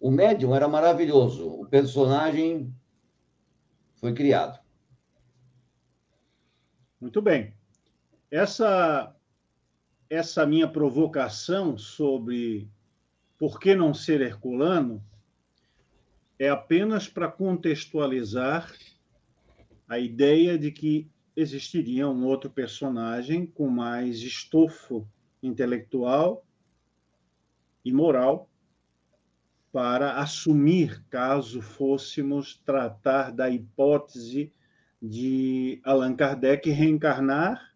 O 0.00 0.10
médium 0.10 0.54
era 0.54 0.66
maravilhoso, 0.66 1.48
o 1.48 1.66
personagem 1.66 2.74
foi 3.96 4.14
criado. 4.14 4.58
Muito 7.00 7.20
bem. 7.20 7.54
Essa 8.30 9.14
essa 10.10 10.46
minha 10.46 10.66
provocação 10.66 11.76
sobre 11.76 12.70
por 13.36 13.60
que 13.60 13.74
não 13.74 13.92
ser 13.92 14.22
herculano 14.22 15.04
é 16.38 16.48
apenas 16.48 17.08
para 17.08 17.30
contextualizar 17.30 18.72
a 19.88 19.98
ideia 19.98 20.58
de 20.58 20.70
que 20.70 21.10
existiria 21.34 22.08
um 22.08 22.24
outro 22.24 22.50
personagem 22.50 23.46
com 23.46 23.68
mais 23.68 24.18
estofo 24.18 25.08
intelectual 25.42 26.44
e 27.84 27.92
moral 27.92 28.50
para 29.72 30.14
assumir 30.14 31.04
caso 31.10 31.60
fôssemos 31.60 32.54
tratar 32.64 33.30
da 33.30 33.48
hipótese 33.50 34.52
de 35.00 35.80
Allan 35.84 36.14
Kardec 36.16 36.70
reencarnar 36.70 37.68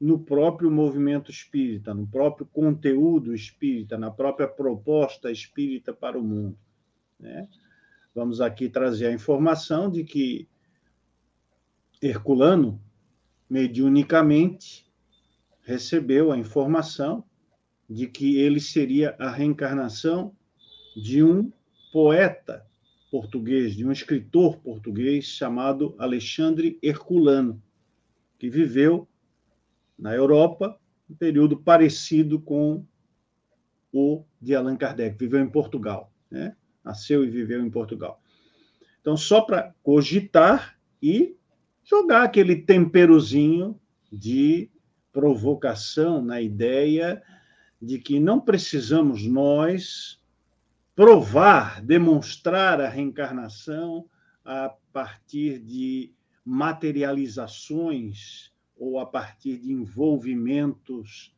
no 0.00 0.20
próprio 0.20 0.70
movimento 0.70 1.30
espírita, 1.30 1.92
no 1.92 2.06
próprio 2.06 2.46
conteúdo 2.46 3.34
espírita, 3.34 3.98
na 3.98 4.10
própria 4.10 4.46
proposta 4.46 5.30
espírita 5.32 5.92
para 5.92 6.18
o 6.18 6.22
mundo. 6.22 6.56
Né? 7.18 7.48
Vamos 8.14 8.40
aqui 8.40 8.68
trazer 8.68 9.06
a 9.06 9.12
informação 9.12 9.90
de 9.90 10.04
que 10.04 10.48
Herculano, 12.00 12.80
mediunicamente, 13.48 14.88
recebeu 15.62 16.30
a 16.32 16.38
informação 16.38 17.24
de 17.88 18.06
que 18.06 18.36
ele 18.36 18.60
seria 18.60 19.16
a 19.18 19.30
reencarnação 19.30 20.34
de 20.96 21.22
um 21.22 21.52
poeta 21.92 22.66
português, 23.10 23.74
de 23.74 23.86
um 23.86 23.92
escritor 23.92 24.58
português 24.58 25.24
chamado 25.24 25.94
Alexandre 25.98 26.78
Herculano, 26.82 27.62
que 28.38 28.50
viveu 28.50 29.08
na 29.98 30.14
Europa, 30.14 30.78
um 31.10 31.14
período 31.14 31.56
parecido 31.56 32.40
com 32.40 32.84
o 33.92 34.24
de 34.40 34.54
Allan 34.54 34.76
Kardec, 34.76 35.18
viveu 35.18 35.40
em 35.40 35.48
Portugal, 35.48 36.12
né? 36.30 36.54
Nasceu 36.88 37.22
e 37.22 37.30
viveu 37.30 37.64
em 37.64 37.70
Portugal. 37.70 38.20
Então, 39.00 39.16
só 39.16 39.42
para 39.42 39.72
cogitar 39.82 40.76
e 41.02 41.36
jogar 41.84 42.24
aquele 42.24 42.56
temperozinho 42.56 43.78
de 44.10 44.70
provocação 45.12 46.22
na 46.22 46.40
ideia 46.40 47.22
de 47.80 47.98
que 47.98 48.18
não 48.18 48.40
precisamos 48.40 49.26
nós 49.26 50.18
provar, 50.94 51.82
demonstrar 51.82 52.80
a 52.80 52.88
reencarnação 52.88 54.08
a 54.44 54.74
partir 54.92 55.60
de 55.60 56.12
materializações 56.44 58.52
ou 58.76 58.98
a 58.98 59.06
partir 59.06 59.58
de 59.58 59.72
envolvimentos 59.72 61.32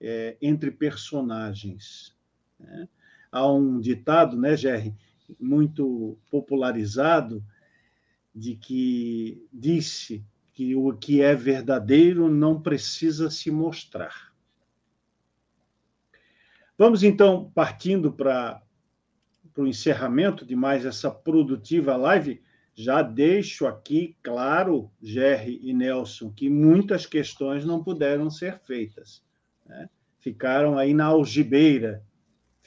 é, 0.00 0.36
entre 0.42 0.70
personagens. 0.70 2.14
Né? 2.58 2.88
Há 3.30 3.50
um 3.50 3.80
ditado, 3.80 4.36
né, 4.36 4.56
Jerry, 4.56 4.94
muito 5.38 6.18
popularizado, 6.30 7.44
de 8.34 8.54
que 8.54 9.46
disse 9.52 10.24
que 10.52 10.74
o 10.74 10.92
que 10.92 11.20
é 11.20 11.34
verdadeiro 11.34 12.28
não 12.28 12.60
precisa 12.60 13.30
se 13.30 13.50
mostrar. 13.50 14.32
Vamos 16.76 17.02
então 17.02 17.50
partindo 17.54 18.12
para 18.12 18.62
o 19.56 19.66
encerramento 19.66 20.46
de 20.46 20.54
mais 20.54 20.86
essa 20.86 21.10
produtiva 21.10 21.96
live 21.96 22.40
já 22.78 23.02
deixo 23.02 23.66
aqui 23.66 24.16
claro, 24.22 24.88
Jerry 25.02 25.58
e 25.64 25.74
Nelson, 25.74 26.30
que 26.30 26.48
muitas 26.48 27.06
questões 27.06 27.64
não 27.64 27.82
puderam 27.82 28.30
ser 28.30 28.60
feitas. 28.60 29.20
Né? 29.66 29.90
Ficaram 30.20 30.78
aí 30.78 30.94
na 30.94 31.06
algibeira, 31.06 32.04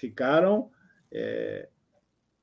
ficaram 0.02 0.72
é, 1.12 1.70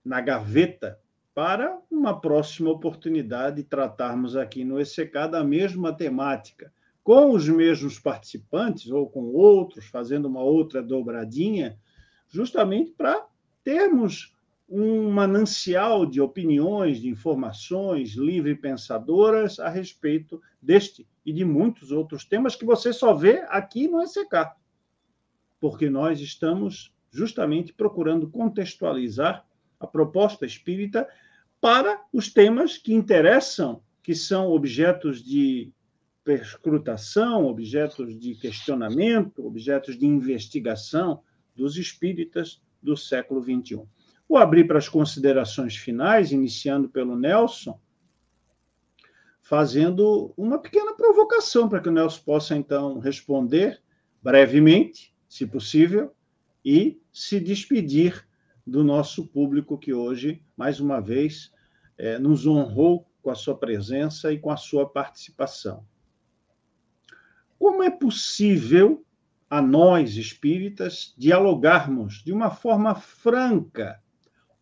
na 0.04 0.20
gaveta 0.20 1.00
para 1.34 1.76
uma 1.90 2.20
próxima 2.20 2.70
oportunidade 2.70 3.64
tratarmos 3.64 4.36
aqui 4.36 4.64
no 4.64 4.80
ECK 4.80 5.28
da 5.30 5.42
mesma 5.42 5.92
temática, 5.92 6.72
com 7.02 7.32
os 7.32 7.48
mesmos 7.48 7.98
participantes 7.98 8.90
ou 8.90 9.08
com 9.08 9.24
outros, 9.32 9.86
fazendo 9.86 10.26
uma 10.26 10.42
outra 10.42 10.82
dobradinha, 10.82 11.76
justamente 12.28 12.92
para 12.92 13.26
termos 13.64 14.36
um 14.68 15.10
manancial 15.10 16.04
de 16.04 16.20
opiniões, 16.20 17.00
de 17.00 17.08
informações 17.08 18.10
livre 18.10 18.54
pensadoras 18.54 19.58
a 19.58 19.68
respeito 19.68 20.40
deste 20.60 21.08
e 21.24 21.32
de 21.32 21.44
muitos 21.44 21.90
outros 21.90 22.24
temas 22.24 22.54
que 22.54 22.66
você 22.66 22.92
só 22.92 23.14
vê 23.14 23.44
aqui 23.48 23.88
no 23.88 24.02
ECK. 24.02 24.52
Porque 25.58 25.88
nós 25.88 26.20
estamos 26.20 26.92
justamente 27.10 27.72
procurando 27.72 28.28
contextualizar 28.28 29.46
a 29.80 29.86
proposta 29.86 30.44
espírita 30.44 31.08
para 31.60 32.02
os 32.12 32.32
temas 32.32 32.76
que 32.76 32.92
interessam, 32.92 33.82
que 34.02 34.14
são 34.14 34.50
objetos 34.50 35.22
de 35.22 35.72
perscrutação, 36.24 37.46
objetos 37.46 38.18
de 38.18 38.34
questionamento, 38.34 39.46
objetos 39.46 39.98
de 39.98 40.06
investigação 40.06 41.22
dos 41.56 41.76
espíritas 41.76 42.62
do 42.82 42.96
século 42.96 43.42
XXI. 43.42 43.82
Vou 44.28 44.38
abrir 44.38 44.66
para 44.66 44.78
as 44.78 44.88
considerações 44.88 45.74
finais, 45.74 46.32
iniciando 46.32 46.88
pelo 46.88 47.16
Nelson, 47.16 47.80
fazendo 49.40 50.34
uma 50.36 50.58
pequena 50.58 50.94
provocação 50.94 51.68
para 51.68 51.80
que 51.80 51.88
o 51.88 51.92
Nelson 51.92 52.22
possa, 52.22 52.54
então, 52.54 52.98
responder 52.98 53.82
brevemente, 54.22 55.14
se 55.26 55.46
possível, 55.46 56.14
e 56.64 57.00
se 57.12 57.40
despedir 57.40 58.26
do 58.66 58.84
nosso 58.84 59.26
público 59.26 59.78
que 59.78 59.94
hoje, 59.94 60.42
mais 60.56 60.80
uma 60.80 61.00
vez, 61.00 61.52
é, 61.96 62.18
nos 62.18 62.46
honrou 62.46 63.08
com 63.22 63.30
a 63.30 63.34
sua 63.34 63.56
presença 63.56 64.32
e 64.32 64.38
com 64.38 64.50
a 64.50 64.56
sua 64.56 64.88
participação. 64.88 65.86
Como 67.58 67.82
é 67.82 67.90
possível 67.90 69.04
a 69.50 69.62
nós 69.62 70.16
espíritas 70.16 71.14
dialogarmos 71.16 72.22
de 72.22 72.32
uma 72.32 72.50
forma 72.50 72.94
franca 72.94 74.00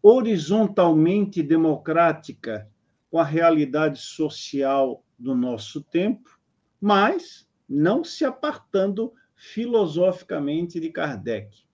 horizontalmente 0.00 1.42
democrática 1.42 2.70
com 3.10 3.18
a 3.18 3.24
realidade 3.24 3.98
social 3.98 5.04
do 5.18 5.34
nosso 5.34 5.82
tempo, 5.82 6.38
mas 6.80 7.48
não 7.68 8.04
se 8.04 8.24
apartando 8.24 9.12
filosoficamente 9.34 10.78
de 10.78 10.90
Kardec. 10.90 11.65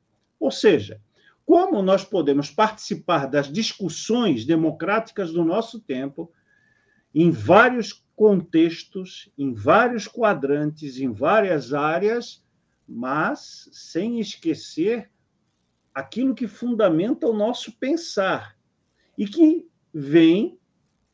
Ou 0.43 0.51
seja, 0.51 1.01
como 1.47 1.81
nós 1.82 2.05
podemos 2.05 2.51
participar 2.51 3.27
das 3.27 3.47
discussões 3.51 4.44
democráticas 4.44 5.32
do 5.32 5.44
nosso 5.44 5.78
tempo 5.78 6.32
em 7.14 7.31
vários 7.31 8.05
contextos, 8.16 9.31
em 9.39 9.55
vários 9.55 10.09
quadrantes, 10.09 10.98
em 10.98 11.12
várias 11.12 11.73
áreas, 11.73 12.44
mas 12.89 13.69
sem 13.70 14.19
esquecer 14.19 15.09
aquilo 15.94 16.35
que 16.35 16.48
fundamenta 16.48 17.28
o 17.28 17.32
nosso 17.32 17.70
pensar 17.78 18.59
e 19.16 19.27
que 19.27 19.69
vem 19.94 20.59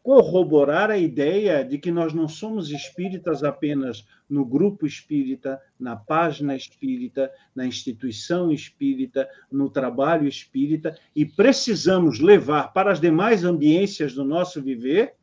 corroborar 0.09 0.91
a 0.91 0.97
ideia 0.97 1.63
de 1.63 1.77
que 1.77 1.91
nós 1.91 2.15
não 2.15 2.27
somos 2.27 2.71
espíritas 2.71 3.45
apenas 3.45 4.07
no 4.27 4.43
grupo 4.43 4.87
espírita, 4.87 5.61
na 5.79 5.97
página 5.97 6.57
espírita, 6.57 7.31
na 7.55 7.67
instituição 7.67 8.51
espírita, 8.51 9.29
no 9.53 9.69
trabalho 9.69 10.27
espírita, 10.27 10.99
e 11.15 11.27
precisamos 11.27 12.21
levar 12.21 12.73
para 12.73 12.91
as 12.91 12.99
demais 12.99 13.45
ambiências 13.45 14.15
do 14.15 14.25
nosso 14.25 14.63
viver 14.63 15.15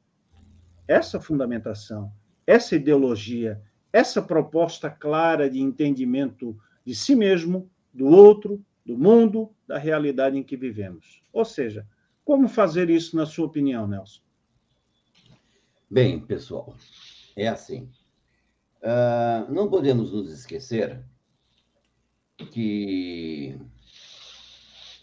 essa 0.87 1.19
fundamentação, 1.19 2.11
essa 2.45 2.75
ideologia, 2.75 3.59
essa 3.91 4.21
proposta 4.21 4.87
clara 4.87 5.49
de 5.49 5.59
entendimento 5.59 6.55
de 6.85 6.93
si 6.93 7.15
mesmo, 7.15 7.67
do 7.91 8.05
outro, 8.05 8.63
do 8.85 8.95
mundo, 8.95 9.49
da 9.67 9.79
realidade 9.79 10.37
em 10.37 10.43
que 10.43 10.55
vivemos. 10.55 11.23
Ou 11.33 11.43
seja, 11.43 11.87
como 12.23 12.47
fazer 12.47 12.91
isso, 12.91 13.15
na 13.15 13.25
sua 13.25 13.47
opinião, 13.47 13.87
Nelson? 13.87 14.24
Bem, 15.89 16.19
pessoal, 16.19 16.75
é 17.35 17.47
assim. 17.47 17.91
Uh, 18.81 19.53
não 19.53 19.69
podemos 19.69 20.11
nos 20.11 20.31
esquecer 20.31 21.05
que 22.51 23.55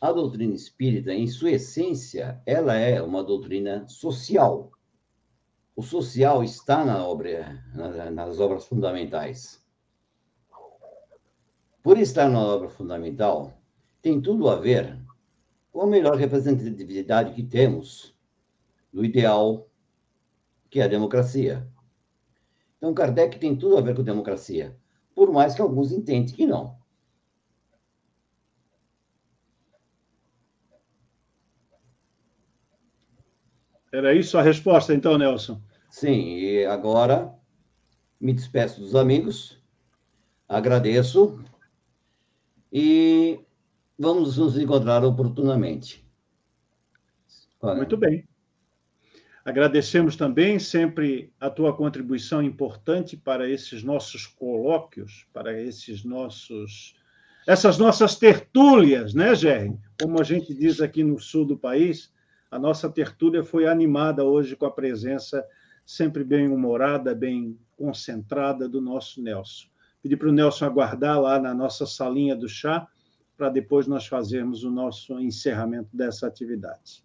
a 0.00 0.10
doutrina 0.10 0.54
espírita, 0.54 1.14
em 1.14 1.28
sua 1.28 1.52
essência, 1.52 2.42
ela 2.44 2.74
é 2.74 3.00
uma 3.00 3.22
doutrina 3.22 3.86
social. 3.88 4.72
O 5.76 5.82
social 5.82 6.42
está 6.42 6.84
na 6.84 7.06
obra, 7.06 7.64
nas 8.12 8.40
obras 8.40 8.66
fundamentais. 8.66 9.64
Por 11.80 11.96
estar 11.96 12.28
na 12.28 12.40
obra 12.40 12.68
fundamental, 12.68 13.56
tem 14.02 14.20
tudo 14.20 14.48
a 14.48 14.56
ver 14.56 14.98
com 15.70 15.82
a 15.82 15.86
melhor 15.86 16.16
representatividade 16.16 17.34
que 17.34 17.42
temos 17.44 18.16
do 18.92 19.04
ideal 19.04 19.68
que 20.72 20.80
é 20.80 20.84
a 20.84 20.88
democracia. 20.88 21.68
Então, 22.78 22.94
Kardec 22.94 23.38
tem 23.38 23.54
tudo 23.54 23.76
a 23.76 23.82
ver 23.82 23.94
com 23.94 24.02
democracia, 24.02 24.74
por 25.14 25.30
mais 25.30 25.54
que 25.54 25.60
alguns 25.60 25.92
entendem 25.92 26.34
que 26.34 26.46
não. 26.46 26.78
Era 33.92 34.14
isso 34.14 34.38
a 34.38 34.42
resposta, 34.42 34.94
então, 34.94 35.18
Nelson? 35.18 35.60
Sim, 35.90 36.38
e 36.38 36.64
agora 36.64 37.30
me 38.18 38.32
despeço 38.32 38.80
dos 38.80 38.94
amigos, 38.94 39.62
agradeço 40.48 41.38
e 42.72 43.38
vamos 43.98 44.38
nos 44.38 44.56
encontrar 44.56 45.04
oportunamente. 45.04 46.02
Muito 47.62 47.96
bem. 47.98 48.31
Agradecemos 49.44 50.14
também 50.14 50.58
sempre 50.58 51.32
a 51.40 51.50
tua 51.50 51.74
contribuição 51.74 52.42
importante 52.42 53.16
para 53.16 53.48
esses 53.48 53.82
nossos 53.82 54.26
colóquios, 54.26 55.26
para 55.32 55.60
esses 55.60 56.04
nossos 56.04 56.94
essas 57.44 57.76
nossas 57.76 58.14
tertúlias, 58.14 59.14
né, 59.14 59.34
Gerry? 59.34 59.76
Como 60.00 60.20
a 60.20 60.22
gente 60.22 60.54
diz 60.54 60.80
aqui 60.80 61.02
no 61.02 61.18
sul 61.18 61.44
do 61.44 61.58
país, 61.58 62.12
a 62.48 62.56
nossa 62.56 62.88
tertúlia 62.88 63.42
foi 63.42 63.66
animada 63.66 64.22
hoje 64.24 64.54
com 64.54 64.64
a 64.64 64.70
presença 64.70 65.44
sempre 65.84 66.22
bem 66.22 66.46
humorada, 66.46 67.14
bem 67.14 67.58
concentrada 67.76 68.68
do 68.68 68.80
nosso 68.80 69.20
Nelson. 69.20 69.66
Pedi 70.00 70.16
para 70.16 70.28
o 70.28 70.32
Nelson 70.32 70.66
aguardar 70.66 71.20
lá 71.20 71.40
na 71.40 71.52
nossa 71.52 71.84
salinha 71.84 72.36
do 72.36 72.48
chá, 72.48 72.86
para 73.36 73.48
depois 73.48 73.88
nós 73.88 74.06
fazermos 74.06 74.62
o 74.62 74.70
nosso 74.70 75.18
encerramento 75.18 75.88
dessa 75.92 76.28
atividade. 76.28 77.02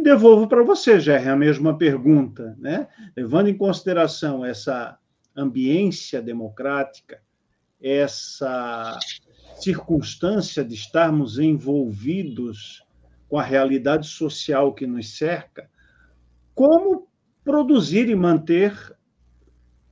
E 0.00 0.02
devolvo 0.02 0.48
para 0.48 0.62
você, 0.62 0.98
Gerry, 0.98 1.28
a 1.28 1.36
mesma 1.36 1.76
pergunta, 1.76 2.56
né? 2.58 2.88
levando 3.14 3.48
em 3.48 3.54
consideração 3.54 4.42
essa 4.42 4.98
ambiência 5.36 6.22
democrática, 6.22 7.20
essa 7.82 8.98
circunstância 9.56 10.64
de 10.64 10.74
estarmos 10.74 11.38
envolvidos 11.38 12.82
com 13.28 13.38
a 13.38 13.42
realidade 13.42 14.06
social 14.06 14.72
que 14.72 14.86
nos 14.86 15.18
cerca, 15.18 15.68
como 16.54 17.06
produzir 17.44 18.08
e 18.08 18.14
manter 18.14 18.74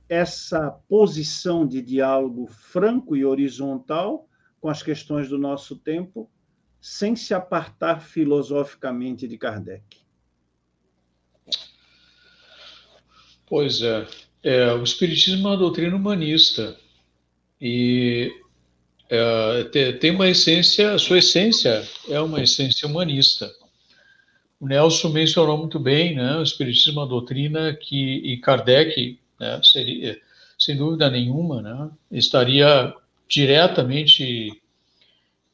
essa 0.09 0.71
posição 0.89 1.67
de 1.67 1.83
diálogo 1.83 2.47
franco 2.47 3.15
e 3.15 3.23
horizontal 3.23 4.27
com 4.59 4.69
as 4.69 4.81
questões 4.81 5.29
do 5.29 5.37
nosso 5.37 5.75
tempo, 5.75 6.27
sem 6.81 7.15
se 7.15 7.33
apartar 7.33 8.01
filosoficamente 8.01 9.27
de 9.27 9.37
Kardec. 9.37 9.83
Pois 13.45 13.81
é, 13.81 14.07
é 14.43 14.73
o 14.73 14.83
Espiritismo 14.83 15.47
é 15.47 15.51
uma 15.51 15.57
doutrina 15.57 15.95
humanista 15.95 16.77
e 17.59 18.31
é, 19.09 19.93
tem 19.99 20.11
uma 20.11 20.29
essência, 20.29 20.93
a 20.93 20.99
sua 20.99 21.17
essência 21.17 21.83
é 22.07 22.19
uma 22.19 22.41
essência 22.41 22.87
humanista. 22.87 23.51
O 24.59 24.67
Nelson 24.67 25.09
mencionou 25.09 25.57
muito 25.57 25.79
bem, 25.79 26.15
né, 26.15 26.37
o 26.37 26.43
Espiritismo 26.43 26.99
é 26.99 27.03
uma 27.03 27.09
doutrina 27.09 27.73
que, 27.73 28.17
e 28.17 28.37
Kardec, 28.37 29.17
né, 29.39 29.59
seria, 29.63 30.21
sem 30.57 30.77
dúvida 30.77 31.09
nenhuma, 31.09 31.61
né, 31.61 31.89
estaria 32.11 32.93
diretamente 33.27 34.61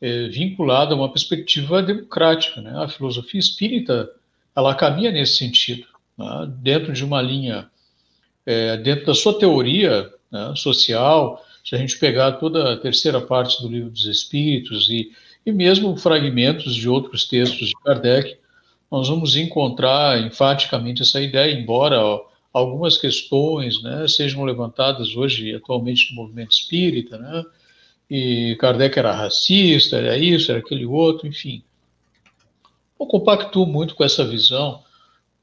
é, 0.06 0.28
vinculado 0.28 0.94
a 0.94 0.98
uma 0.98 1.12
perspectiva 1.12 1.82
democrática. 1.82 2.62
Né? 2.62 2.72
A 2.78 2.88
filosofia 2.88 3.40
espírita 3.40 4.08
ela 4.56 4.76
caminha 4.76 5.12
nesse 5.12 5.38
sentido, 5.38 5.88
né? 6.16 6.48
dentro 6.62 6.94
de 6.94 7.04
uma 7.04 7.20
linha, 7.24 7.68
é, 8.46 8.78
dentro 8.78 9.08
da 9.08 9.16
sua 9.16 9.40
teoria 9.40 10.12
né, 10.32 10.54
social. 10.56 11.44
Se 11.64 11.74
a 11.74 11.80
gente 11.80 11.98
pegar 11.98 12.34
toda 12.34 12.74
a 12.74 12.78
terceira 12.78 13.20
parte 13.20 13.60
do 13.64 13.68
livro 13.68 13.90
dos 13.90 14.06
Espíritos 14.06 14.88
e, 14.90 15.12
e 15.44 15.52
mesmo 15.52 15.98
fragmentos 15.98 16.76
de 16.76 16.88
outros 16.88 17.28
textos 17.28 17.70
de 17.70 17.74
Kardec, 17.84 18.38
nós 18.92 19.10
vamos 19.10 19.36
encontrar 19.36 20.22
enfaticamente 20.22 21.02
essa 21.02 21.20
ideia, 21.20 21.52
embora 21.52 22.00
algumas 22.54 22.96
questões 22.96 23.82
né, 23.82 24.08
sejam 24.08 24.44
levantadas 24.44 25.16
hoje 25.16 25.56
atualmente 25.56 26.12
no 26.12 26.22
movimento 26.22 26.52
espírita, 26.52 27.18
né, 27.18 27.44
e 28.10 28.56
Kardec 28.60 28.98
era 28.98 29.12
racista, 29.12 29.98
era 29.98 30.18
isso, 30.18 30.52
era 30.52 30.60
aquele 30.60 30.86
outro, 30.86 31.28
enfim. 31.28 31.64
Eu 33.00 33.06
compactuo 33.06 33.66
muito 33.66 33.96
com 33.96 34.04
essa 34.04 34.26
visão, 34.26 34.84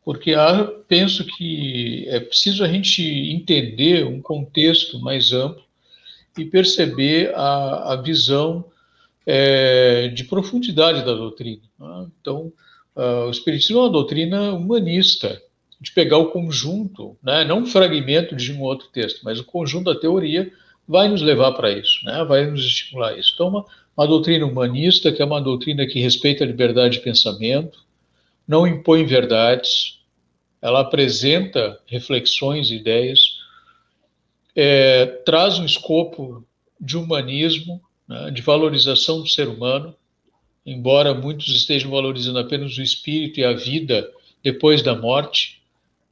porque 0.05 0.35
há, 0.35 0.65
penso 0.89 1.25
que 1.25 2.07
é 2.09 2.21
preciso 2.21 2.65
a 2.65 2.69
gente 2.69 3.03
entender 3.03 4.07
um 4.07 4.21
contexto 4.21 4.99
mais 5.01 5.33
amplo 5.33 5.63
e 6.39 6.45
perceber 6.45 7.35
a, 7.35 7.93
a 7.93 7.97
visão 7.97 8.65
é, 9.27 10.09
de 10.09 10.25
profundidade 10.25 11.05
da 11.05 11.15
doutrina. 11.15 11.63
Né? 11.79 12.07
Então, 12.21 12.53
uh, 12.97 13.27
o 13.27 13.31
Espiritismo 13.31 13.79
é 13.79 13.83
uma 13.83 13.91
doutrina 13.91 14.53
humanista, 14.53 15.41
de 15.81 15.91
pegar 15.93 16.19
o 16.19 16.31
conjunto, 16.31 17.17
né? 17.23 17.45
não 17.45 17.59
um 17.59 17.67
fragmento 17.67 18.37
de 18.37 18.53
um 18.53 18.63
outro 18.63 18.87
texto, 18.89 19.21
mas 19.25 19.41
o 19.41 19.45
conjunto 19.45 19.93
da 19.93 19.99
teoria 19.99 20.53
vai 20.87 21.09
nos 21.09 21.23
levar 21.23 21.53
para 21.53 21.71
isso, 21.71 22.05
né? 22.05 22.25
vai 22.25 22.47
nos 22.47 22.65
estimular 22.65 23.19
isso. 23.19 23.33
Então, 23.35 23.49
uma, 23.49 23.65
uma 23.97 24.07
doutrina 24.07 24.45
humanista, 24.45 25.13
que 25.13 25.23
é 25.23 25.25
uma 25.25 25.41
doutrina 25.41 25.87
que 25.87 26.01
respeita 26.01 26.45
a 26.45 26.47
liberdade 26.47 26.99
de 26.99 27.05
pensamento, 27.05 27.79
não 28.47 28.67
impõe 28.67 29.05
verdades, 29.05 30.01
ela 30.61 30.81
apresenta 30.81 31.79
reflexões, 31.87 32.71
ideias, 32.71 33.39
é, 34.55 35.07
traz 35.25 35.59
um 35.59 35.65
escopo 35.65 36.45
de 36.81 36.97
humanismo, 36.97 37.81
né, 38.07 38.31
de 38.31 38.43
valorização 38.43 39.21
do 39.21 39.29
ser 39.29 39.49
humano, 39.49 39.95
embora 40.65 41.15
muitos 41.15 41.49
estejam 41.49 41.91
valorizando 41.91 42.39
apenas 42.39 42.77
o 42.77 42.83
espírito 42.83 43.41
e 43.41 43.45
a 43.45 43.53
vida 43.53 44.11
depois 44.43 44.83
da 44.83 44.95
morte, 44.95 45.63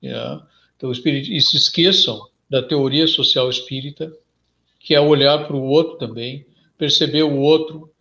né, 0.02 0.40
então, 0.76 0.90
e 0.92 1.40
se 1.42 1.56
esqueçam 1.56 2.26
da 2.48 2.62
teoria 2.62 3.06
social 3.06 3.50
espírita, 3.50 4.10
que 4.80 4.94
é 4.94 5.00
olhar 5.00 5.46
para 5.46 5.54
o 5.54 5.62
outro 5.62 5.98
também, 5.98 6.44
perceber 6.76 7.22
o 7.22 7.36
outro, 7.36 7.92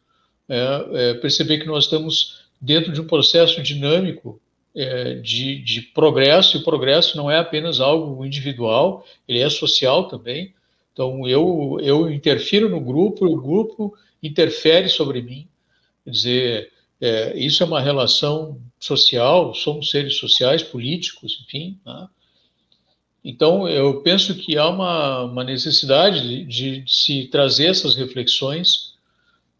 é, 0.47 0.85
é, 0.93 1.13
perceber 1.15 1.59
que 1.59 1.67
nós 1.67 1.83
estamos 1.83 2.45
dentro 2.59 2.91
de 2.91 3.01
um 3.01 3.05
processo 3.05 3.61
dinâmico 3.61 4.41
é, 4.75 5.15
de, 5.15 5.59
de, 5.61 5.81
progresso, 5.81 6.55
e 6.55 6.61
o 6.61 6.63
progresso 6.63 7.17
não 7.17 7.29
é 7.29 7.37
apenas 7.37 7.79
algo 7.79 8.25
individual, 8.25 9.05
ele 9.27 9.39
é 9.39 9.49
social 9.49 10.07
também. 10.07 10.53
Então, 10.93 11.27
eu, 11.27 11.77
eu 11.81 12.09
interfiro 12.09 12.69
no 12.69 12.79
grupo, 12.79 13.25
o 13.25 13.41
grupo 13.41 13.93
interfere 14.23 14.89
sobre 14.89 15.21
mim. 15.21 15.47
Quer 16.05 16.11
dizer, 16.11 16.71
é, 17.01 17.37
isso 17.37 17.61
é 17.61 17.65
uma 17.65 17.81
relação 17.81 18.59
social, 18.79 19.53
somos 19.53 19.89
seres 19.89 20.15
sociais, 20.15 20.63
políticos, 20.63 21.43
enfim. 21.45 21.77
Né? 21.85 22.07
Então, 23.23 23.67
eu 23.67 24.01
penso 24.01 24.35
que 24.35 24.57
há 24.57 24.67
uma, 24.67 25.23
uma 25.23 25.43
necessidade 25.43 26.21
de, 26.21 26.45
de, 26.45 26.83
se 26.87 27.27
trazer 27.27 27.67
essas 27.67 27.95
reflexões 27.95 28.93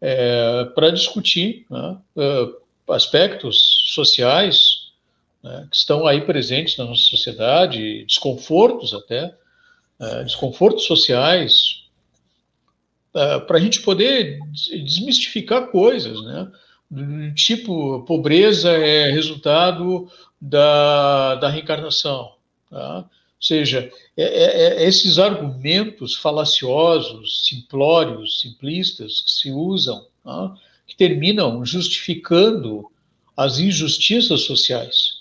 é, 0.00 0.64
para 0.74 0.90
discutir 0.90 1.66
né, 1.68 1.98
é, 2.16 2.48
aspectos 2.94 3.82
sociais 3.94 4.90
né, 5.42 5.68
que 5.70 5.76
estão 5.76 6.06
aí 6.06 6.22
presentes 6.22 6.76
na 6.78 6.86
nossa 6.86 7.02
sociedade, 7.02 8.04
desconfortos 8.04 8.94
até, 8.94 9.34
é, 10.00 10.24
desconfortos 10.24 10.84
sociais, 10.84 11.84
é, 13.14 13.40
para 13.40 13.58
a 13.58 13.60
gente 13.60 13.82
poder 13.82 14.38
desmistificar 14.84 15.66
coisas, 15.68 16.22
né? 16.22 16.50
Tipo, 17.36 18.02
pobreza 18.02 18.70
é 18.70 19.12
resultado 19.12 20.10
da, 20.40 21.36
da 21.36 21.48
reencarnação, 21.48 22.32
tá? 22.68 23.08
Ou 23.40 23.46
seja, 23.46 23.90
é, 24.18 24.22
é, 24.22 24.82
é, 24.82 24.86
esses 24.86 25.18
argumentos 25.18 26.14
falaciosos, 26.14 27.46
simplórios, 27.46 28.42
simplistas 28.42 29.22
que 29.22 29.30
se 29.30 29.50
usam, 29.50 30.06
tá? 30.22 30.54
que 30.86 30.94
terminam 30.94 31.64
justificando 31.64 32.84
as 33.34 33.58
injustiças 33.58 34.42
sociais. 34.42 35.20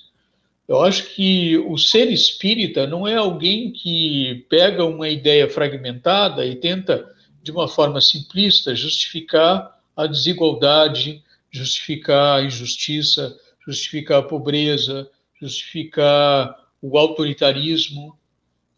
Eu 0.67 0.81
acho 0.81 1.15
que 1.15 1.57
o 1.59 1.77
ser 1.77 2.11
espírita 2.11 2.85
não 2.85 3.07
é 3.07 3.15
alguém 3.15 3.71
que 3.71 4.45
pega 4.49 4.83
uma 4.83 5.07
ideia 5.07 5.49
fragmentada 5.49 6.45
e 6.45 6.57
tenta, 6.57 7.09
de 7.41 7.51
uma 7.51 7.69
forma 7.69 8.01
simplista, 8.01 8.75
justificar 8.75 9.79
a 9.95 10.05
desigualdade, 10.05 11.23
justificar 11.49 12.39
a 12.39 12.43
injustiça, 12.43 13.39
justificar 13.65 14.19
a 14.19 14.23
pobreza, 14.23 15.09
justificar 15.41 16.68
o 16.81 16.97
autoritarismo, 16.97 18.17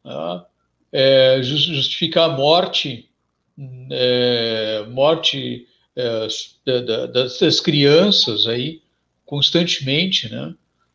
tá? 0.03 0.45
é, 0.91 1.41
justificar 1.41 2.29
a 2.29 2.33
morte, 2.33 3.09
é, 3.89 4.85
morte 4.89 5.67
é, 5.95 6.27
das 7.07 7.59
crianças 7.59 8.47
aí 8.47 8.81
constantemente, 9.25 10.29
né? 10.29 10.53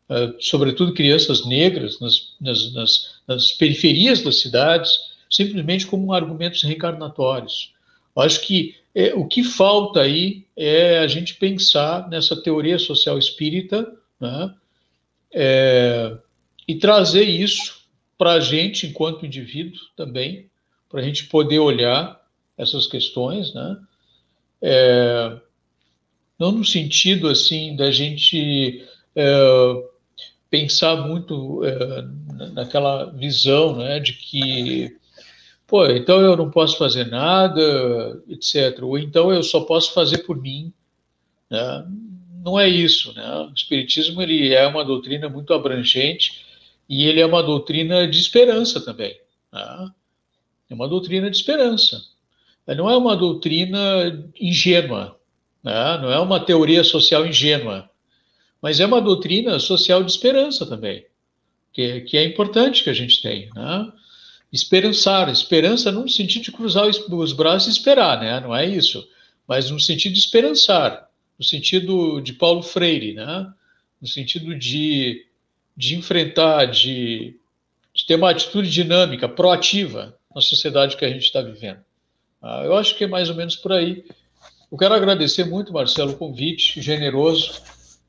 É, 0.09 0.33
sobretudo 0.39 0.93
crianças 0.93 1.45
negras 1.45 1.99
nas, 1.99 2.35
nas, 2.39 2.73
nas, 2.73 3.15
nas, 3.27 3.51
periferias 3.51 4.21
das 4.21 4.39
cidades, 4.39 4.91
simplesmente 5.29 5.85
como 5.85 6.13
argumentos 6.13 6.63
reencarnatórios. 6.63 7.73
Acho 8.15 8.41
que 8.41 8.75
é, 8.95 9.13
o 9.13 9.27
que 9.27 9.43
falta 9.43 10.01
aí 10.01 10.45
é 10.55 10.99
a 10.99 11.07
gente 11.07 11.35
pensar 11.35 12.07
nessa 12.09 12.41
teoria 12.41 12.79
social 12.79 13.17
espírita, 13.17 13.91
né? 14.19 14.53
É, 15.33 16.17
e 16.67 16.75
trazer 16.75 17.23
isso 17.23 17.77
para 18.17 18.33
a 18.33 18.39
gente, 18.39 18.87
enquanto 18.87 19.25
indivíduo, 19.25 19.79
também, 19.95 20.49
para 20.89 21.01
a 21.01 21.03
gente 21.03 21.25
poder 21.27 21.59
olhar 21.59 22.19
essas 22.57 22.87
questões, 22.87 23.53
né? 23.53 23.77
É, 24.61 25.37
não 26.39 26.51
no 26.51 26.65
sentido 26.65 27.27
assim 27.27 27.75
da 27.75 27.91
gente 27.91 28.83
é, 29.15 29.83
pensar 30.49 30.95
muito 30.95 31.63
é, 31.63 32.05
naquela 32.53 33.05
visão, 33.05 33.77
né, 33.77 33.99
de 33.99 34.13
que, 34.13 34.97
pô, 35.67 35.85
então 35.85 36.19
eu 36.21 36.35
não 36.35 36.49
posso 36.49 36.77
fazer 36.77 37.05
nada, 37.05 38.21
etc. 38.29 38.81
Ou 38.81 38.97
então 38.97 39.31
eu 39.31 39.43
só 39.43 39.61
posso 39.61 39.93
fazer 39.93 40.19
por 40.19 40.41
mim, 40.41 40.73
né? 41.49 41.85
Não 42.43 42.57
é 42.57 42.67
isso, 42.67 43.13
né? 43.13 43.29
O 43.41 43.53
espiritismo 43.53 44.21
ele 44.21 44.53
é 44.53 44.65
uma 44.65 44.85
doutrina 44.85 45.27
muito 45.27 45.53
abrangente 45.53 46.46
e 46.89 47.05
ele 47.05 47.19
é 47.19 47.25
uma 47.25 47.43
doutrina 47.43 48.07
de 48.07 48.17
esperança 48.17 48.79
também. 48.79 49.19
Né? 49.51 49.91
É 50.69 50.73
uma 50.73 50.87
doutrina 50.87 51.29
de 51.29 51.37
esperança. 51.37 52.01
Não 52.75 52.89
é 52.89 52.97
uma 52.97 53.15
doutrina 53.15 54.29
ingênua, 54.39 55.17
né? 55.63 55.97
não 56.01 56.11
é 56.11 56.19
uma 56.19 56.39
teoria 56.39 56.83
social 56.83 57.25
ingênua, 57.25 57.89
mas 58.61 58.79
é 58.79 58.85
uma 58.85 59.01
doutrina 59.01 59.57
social 59.59 60.03
de 60.03 60.11
esperança 60.11 60.65
também, 60.65 61.05
que, 61.71 62.01
que 62.01 62.17
é 62.17 62.25
importante 62.25 62.83
que 62.83 62.89
a 62.89 62.93
gente 62.93 63.21
tenha. 63.21 63.49
Né? 63.53 63.91
Esperançar, 64.51 65.29
esperança 65.29 65.91
não 65.91 66.03
no 66.03 66.09
sentido 66.09 66.43
de 66.43 66.51
cruzar 66.51 66.87
os, 66.87 66.97
os 67.07 67.33
braços 67.33 67.69
e 67.69 67.71
esperar, 67.71 68.19
né? 68.19 68.39
não 68.41 68.53
é 68.53 68.65
isso, 68.65 69.07
mas 69.47 69.71
no 69.71 69.79
sentido 69.79 70.13
de 70.13 70.19
esperançar, 70.19 71.09
no 71.39 71.45
sentido 71.45 72.19
de 72.19 72.33
Paulo 72.33 72.63
Freire, 72.63 73.13
né? 73.13 73.49
no 74.01 74.07
sentido 74.07 74.53
de 74.55 75.26
de 75.77 75.95
enfrentar, 75.95 76.65
de, 76.65 77.35
de 77.93 78.05
ter 78.07 78.15
uma 78.15 78.31
atitude 78.31 78.69
dinâmica, 78.71 79.29
proativa 79.29 80.17
na 80.33 80.41
sociedade 80.41 80.97
que 80.97 81.05
a 81.05 81.09
gente 81.09 81.23
está 81.23 81.41
vivendo. 81.41 81.79
Ah, 82.41 82.63
eu 82.65 82.75
acho 82.75 82.97
que 82.97 83.03
é 83.03 83.07
mais 83.07 83.29
ou 83.29 83.35
menos 83.35 83.55
por 83.55 83.71
aí. 83.71 84.03
Eu 84.71 84.77
quero 84.77 84.95
agradecer 84.95 85.45
muito, 85.45 85.71
Marcelo, 85.71 86.11
o 86.11 86.17
convite 86.17 86.81
generoso 86.81 87.61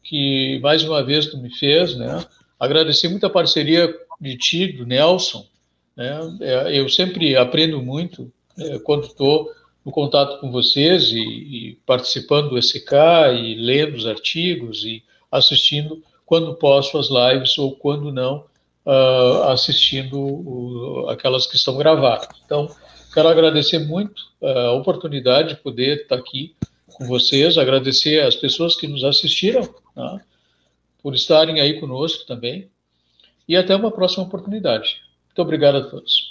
que 0.02 0.58
mais 0.60 0.82
uma 0.82 1.02
vez 1.02 1.26
tu 1.26 1.36
me 1.36 1.54
fez, 1.54 1.94
né? 1.94 2.24
Agradecer 2.58 3.08
muito 3.08 3.26
a 3.26 3.30
parceria 3.30 3.94
de 4.18 4.36
ti, 4.38 4.66
do 4.72 4.86
Nelson. 4.86 5.46
Né? 5.94 6.18
É, 6.40 6.80
eu 6.80 6.88
sempre 6.88 7.36
aprendo 7.36 7.82
muito 7.82 8.32
é, 8.58 8.78
quando 8.78 9.04
estou 9.04 9.52
no 9.84 9.92
contato 9.92 10.40
com 10.40 10.50
vocês 10.50 11.12
e, 11.12 11.18
e, 11.18 11.78
participando 11.86 12.50
do 12.50 12.58
ECK 12.58 12.92
e 13.38 13.54
lendo 13.54 13.96
os 13.96 14.06
artigos 14.06 14.82
e 14.84 15.02
assistindo 15.30 16.02
quando 16.28 16.54
posso 16.56 16.98
as 16.98 17.08
lives 17.08 17.56
ou 17.56 17.74
quando 17.74 18.12
não, 18.12 18.44
uh, 18.84 19.44
assistindo 19.44 20.20
o, 20.20 21.08
aquelas 21.08 21.46
que 21.46 21.56
estão 21.56 21.78
gravadas. 21.78 22.28
Então, 22.44 22.68
quero 23.14 23.28
agradecer 23.28 23.78
muito 23.78 24.22
ah, 24.42 24.66
a 24.66 24.72
oportunidade 24.72 25.54
de 25.54 25.56
poder 25.62 26.02
estar 26.02 26.16
aqui 26.16 26.54
com 26.92 27.06
vocês, 27.06 27.56
agradecer 27.56 28.20
às 28.20 28.36
pessoas 28.36 28.76
que 28.76 28.86
nos 28.86 29.04
assistiram, 29.04 29.66
tá? 29.94 30.20
por 31.02 31.14
estarem 31.14 31.62
aí 31.62 31.80
conosco 31.80 32.26
também, 32.26 32.68
e 33.48 33.56
até 33.56 33.74
uma 33.74 33.90
próxima 33.90 34.24
oportunidade. 34.24 35.00
Muito 35.28 35.40
obrigado 35.40 35.76
a 35.76 35.84
todos. 35.84 36.27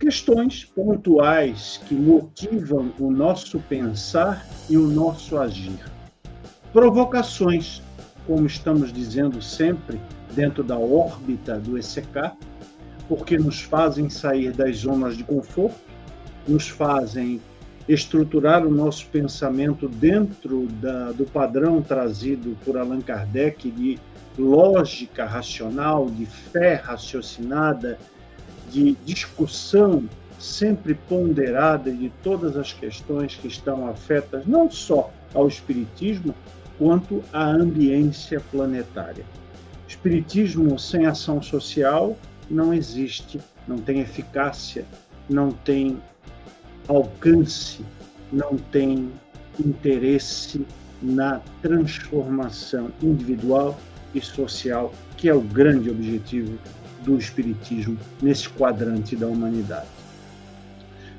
questões 0.00 0.64
pontuais 0.64 1.80
que 1.86 1.94
motivam 1.94 2.92
o 2.98 3.12
nosso 3.12 3.60
pensar 3.60 4.44
e 4.68 4.76
o 4.76 4.88
nosso 4.88 5.38
agir. 5.38 5.78
Provocações, 6.72 7.80
como 8.26 8.44
estamos 8.44 8.92
dizendo 8.92 9.40
sempre, 9.40 10.00
dentro 10.34 10.64
da 10.64 10.76
órbita 10.76 11.60
do 11.60 11.78
ECK, 11.78 12.32
porque 13.08 13.38
nos 13.38 13.62
fazem 13.62 14.10
sair 14.10 14.50
das 14.50 14.78
zonas 14.78 15.16
de 15.16 15.22
conforto, 15.22 15.78
nos 16.48 16.68
fazem 16.68 17.40
estruturar 17.88 18.66
o 18.66 18.70
nosso 18.70 19.06
pensamento 19.06 19.88
dentro 19.88 20.66
da, 20.80 21.12
do 21.12 21.24
padrão 21.24 21.82
trazido 21.82 22.56
por 22.64 22.76
Allan 22.76 23.00
Kardec 23.00 23.70
de 23.70 23.98
lógica 24.38 25.24
racional, 25.24 26.06
de 26.06 26.26
fé 26.26 26.74
raciocinada, 26.74 27.98
de 28.70 28.96
discussão 29.04 30.08
sempre 30.38 30.94
ponderada 30.94 31.90
de 31.90 32.10
todas 32.22 32.56
as 32.56 32.72
questões 32.72 33.36
que 33.36 33.48
estão 33.48 33.86
afetas 33.86 34.46
não 34.46 34.70
só 34.70 35.10
ao 35.32 35.48
Espiritismo, 35.48 36.34
quanto 36.78 37.22
à 37.32 37.44
ambiência 37.44 38.40
planetária. 38.50 39.24
Espiritismo 39.86 40.78
sem 40.78 41.06
ação 41.06 41.40
social 41.40 42.16
não 42.50 42.74
existe, 42.74 43.40
não 43.66 43.78
tem 43.78 44.00
eficácia, 44.00 44.84
não 45.28 45.50
tem 45.50 46.00
alcance, 46.88 47.84
não 48.32 48.56
tem 48.56 49.10
interesse 49.58 50.66
na 51.02 51.40
transformação 51.62 52.90
individual 53.02 53.78
e 54.14 54.20
social, 54.20 54.92
que 55.16 55.28
é 55.28 55.34
o 55.34 55.40
grande 55.40 55.90
objetivo 55.90 56.58
do 57.04 57.18
Espiritismo 57.18 57.98
nesse 58.22 58.48
quadrante 58.48 59.14
da 59.14 59.26
humanidade. 59.26 59.88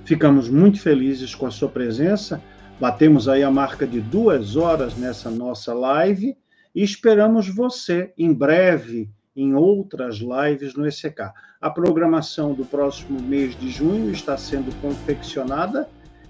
Ficamos 0.03 0.49
muito 0.49 0.79
felizes 0.79 1.33
com 1.33 1.45
a 1.45 1.51
sua 1.51 1.69
presença, 1.69 2.41
batemos 2.79 3.27
aí 3.27 3.43
a 3.43 3.51
marca 3.51 3.87
de 3.87 4.01
duas 4.01 4.55
horas 4.55 4.95
nessa 4.95 5.29
nossa 5.29 5.73
live 5.73 6.35
e 6.73 6.83
esperamos 6.83 7.47
você 7.47 8.13
em 8.17 8.33
breve 8.33 9.09
em 9.35 9.53
outras 9.53 10.17
lives 10.17 10.75
no 10.75 10.87
ECK. 10.87 11.31
A 11.65 11.69
programação 11.71 12.53
do 12.53 12.63
próximo 12.63 13.19
mês 13.19 13.57
de 13.59 13.71
junho 13.71 14.11
está 14.11 14.37
sendo 14.37 14.71
confeccionada 14.81 15.89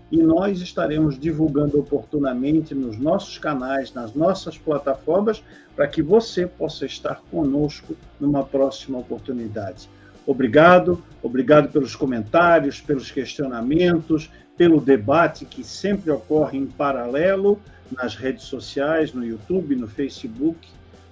e 0.10 0.16
nós 0.24 0.62
estaremos 0.62 1.20
divulgando 1.20 1.78
oportunamente 1.78 2.74
nos 2.74 2.98
nossos 2.98 3.38
canais, 3.38 3.94
nas 3.94 4.14
nossas 4.14 4.58
plataformas, 4.58 5.44
para 5.76 5.90
que 5.90 6.02
você 6.02 6.48
possa 6.48 6.86
estar 6.86 7.22
conosco 7.30 7.98
numa 8.18 8.46
próxima 8.46 8.98
oportunidade. 8.98 9.90
Obrigado, 10.26 11.04
obrigado 11.22 11.68
pelos 11.68 11.98
comentários, 11.98 12.80
pelos 12.80 13.12
questionamentos, 13.12 14.32
pelo 14.56 14.80
debate 14.80 15.44
que 15.44 15.66
sempre 15.66 16.12
ocorre 16.12 16.58
em 16.58 16.66
paralelo 16.66 17.60
nas 17.92 18.16
redes 18.16 18.46
sociais, 18.46 19.14
no 19.14 19.26
YouTube, 19.26 19.76
no 19.76 19.86
Facebook, 19.90 20.66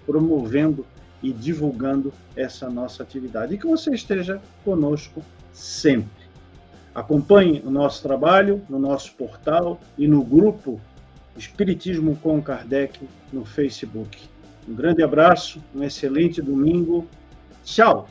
promovendo 0.06 0.86
e 1.24 1.32
divulgando 1.32 2.14
essa 2.36 2.70
nossa 2.70 3.02
atividade. 3.02 3.56
E 3.56 3.58
que 3.58 3.66
você 3.66 3.92
esteja 3.92 4.42
conosco 4.64 5.24
sempre. 5.54 6.24
Acompanhe 6.94 7.64
o 7.66 7.72
nosso 7.72 8.04
trabalho 8.04 8.62
no 8.70 8.78
nosso 8.78 9.14
portal 9.14 9.80
e 9.98 10.08
no 10.08 10.24
grupo 10.24 10.80
Espiritismo 11.36 12.16
com 12.18 12.40
Kardec 12.42 13.00
no 13.32 13.44
Facebook. 13.44 14.30
Um 14.68 14.76
grande 14.76 15.02
abraço, 15.02 15.60
um 15.74 15.82
excelente 15.84 16.42
domingo. 16.42 17.08
Tchau! 17.64 18.08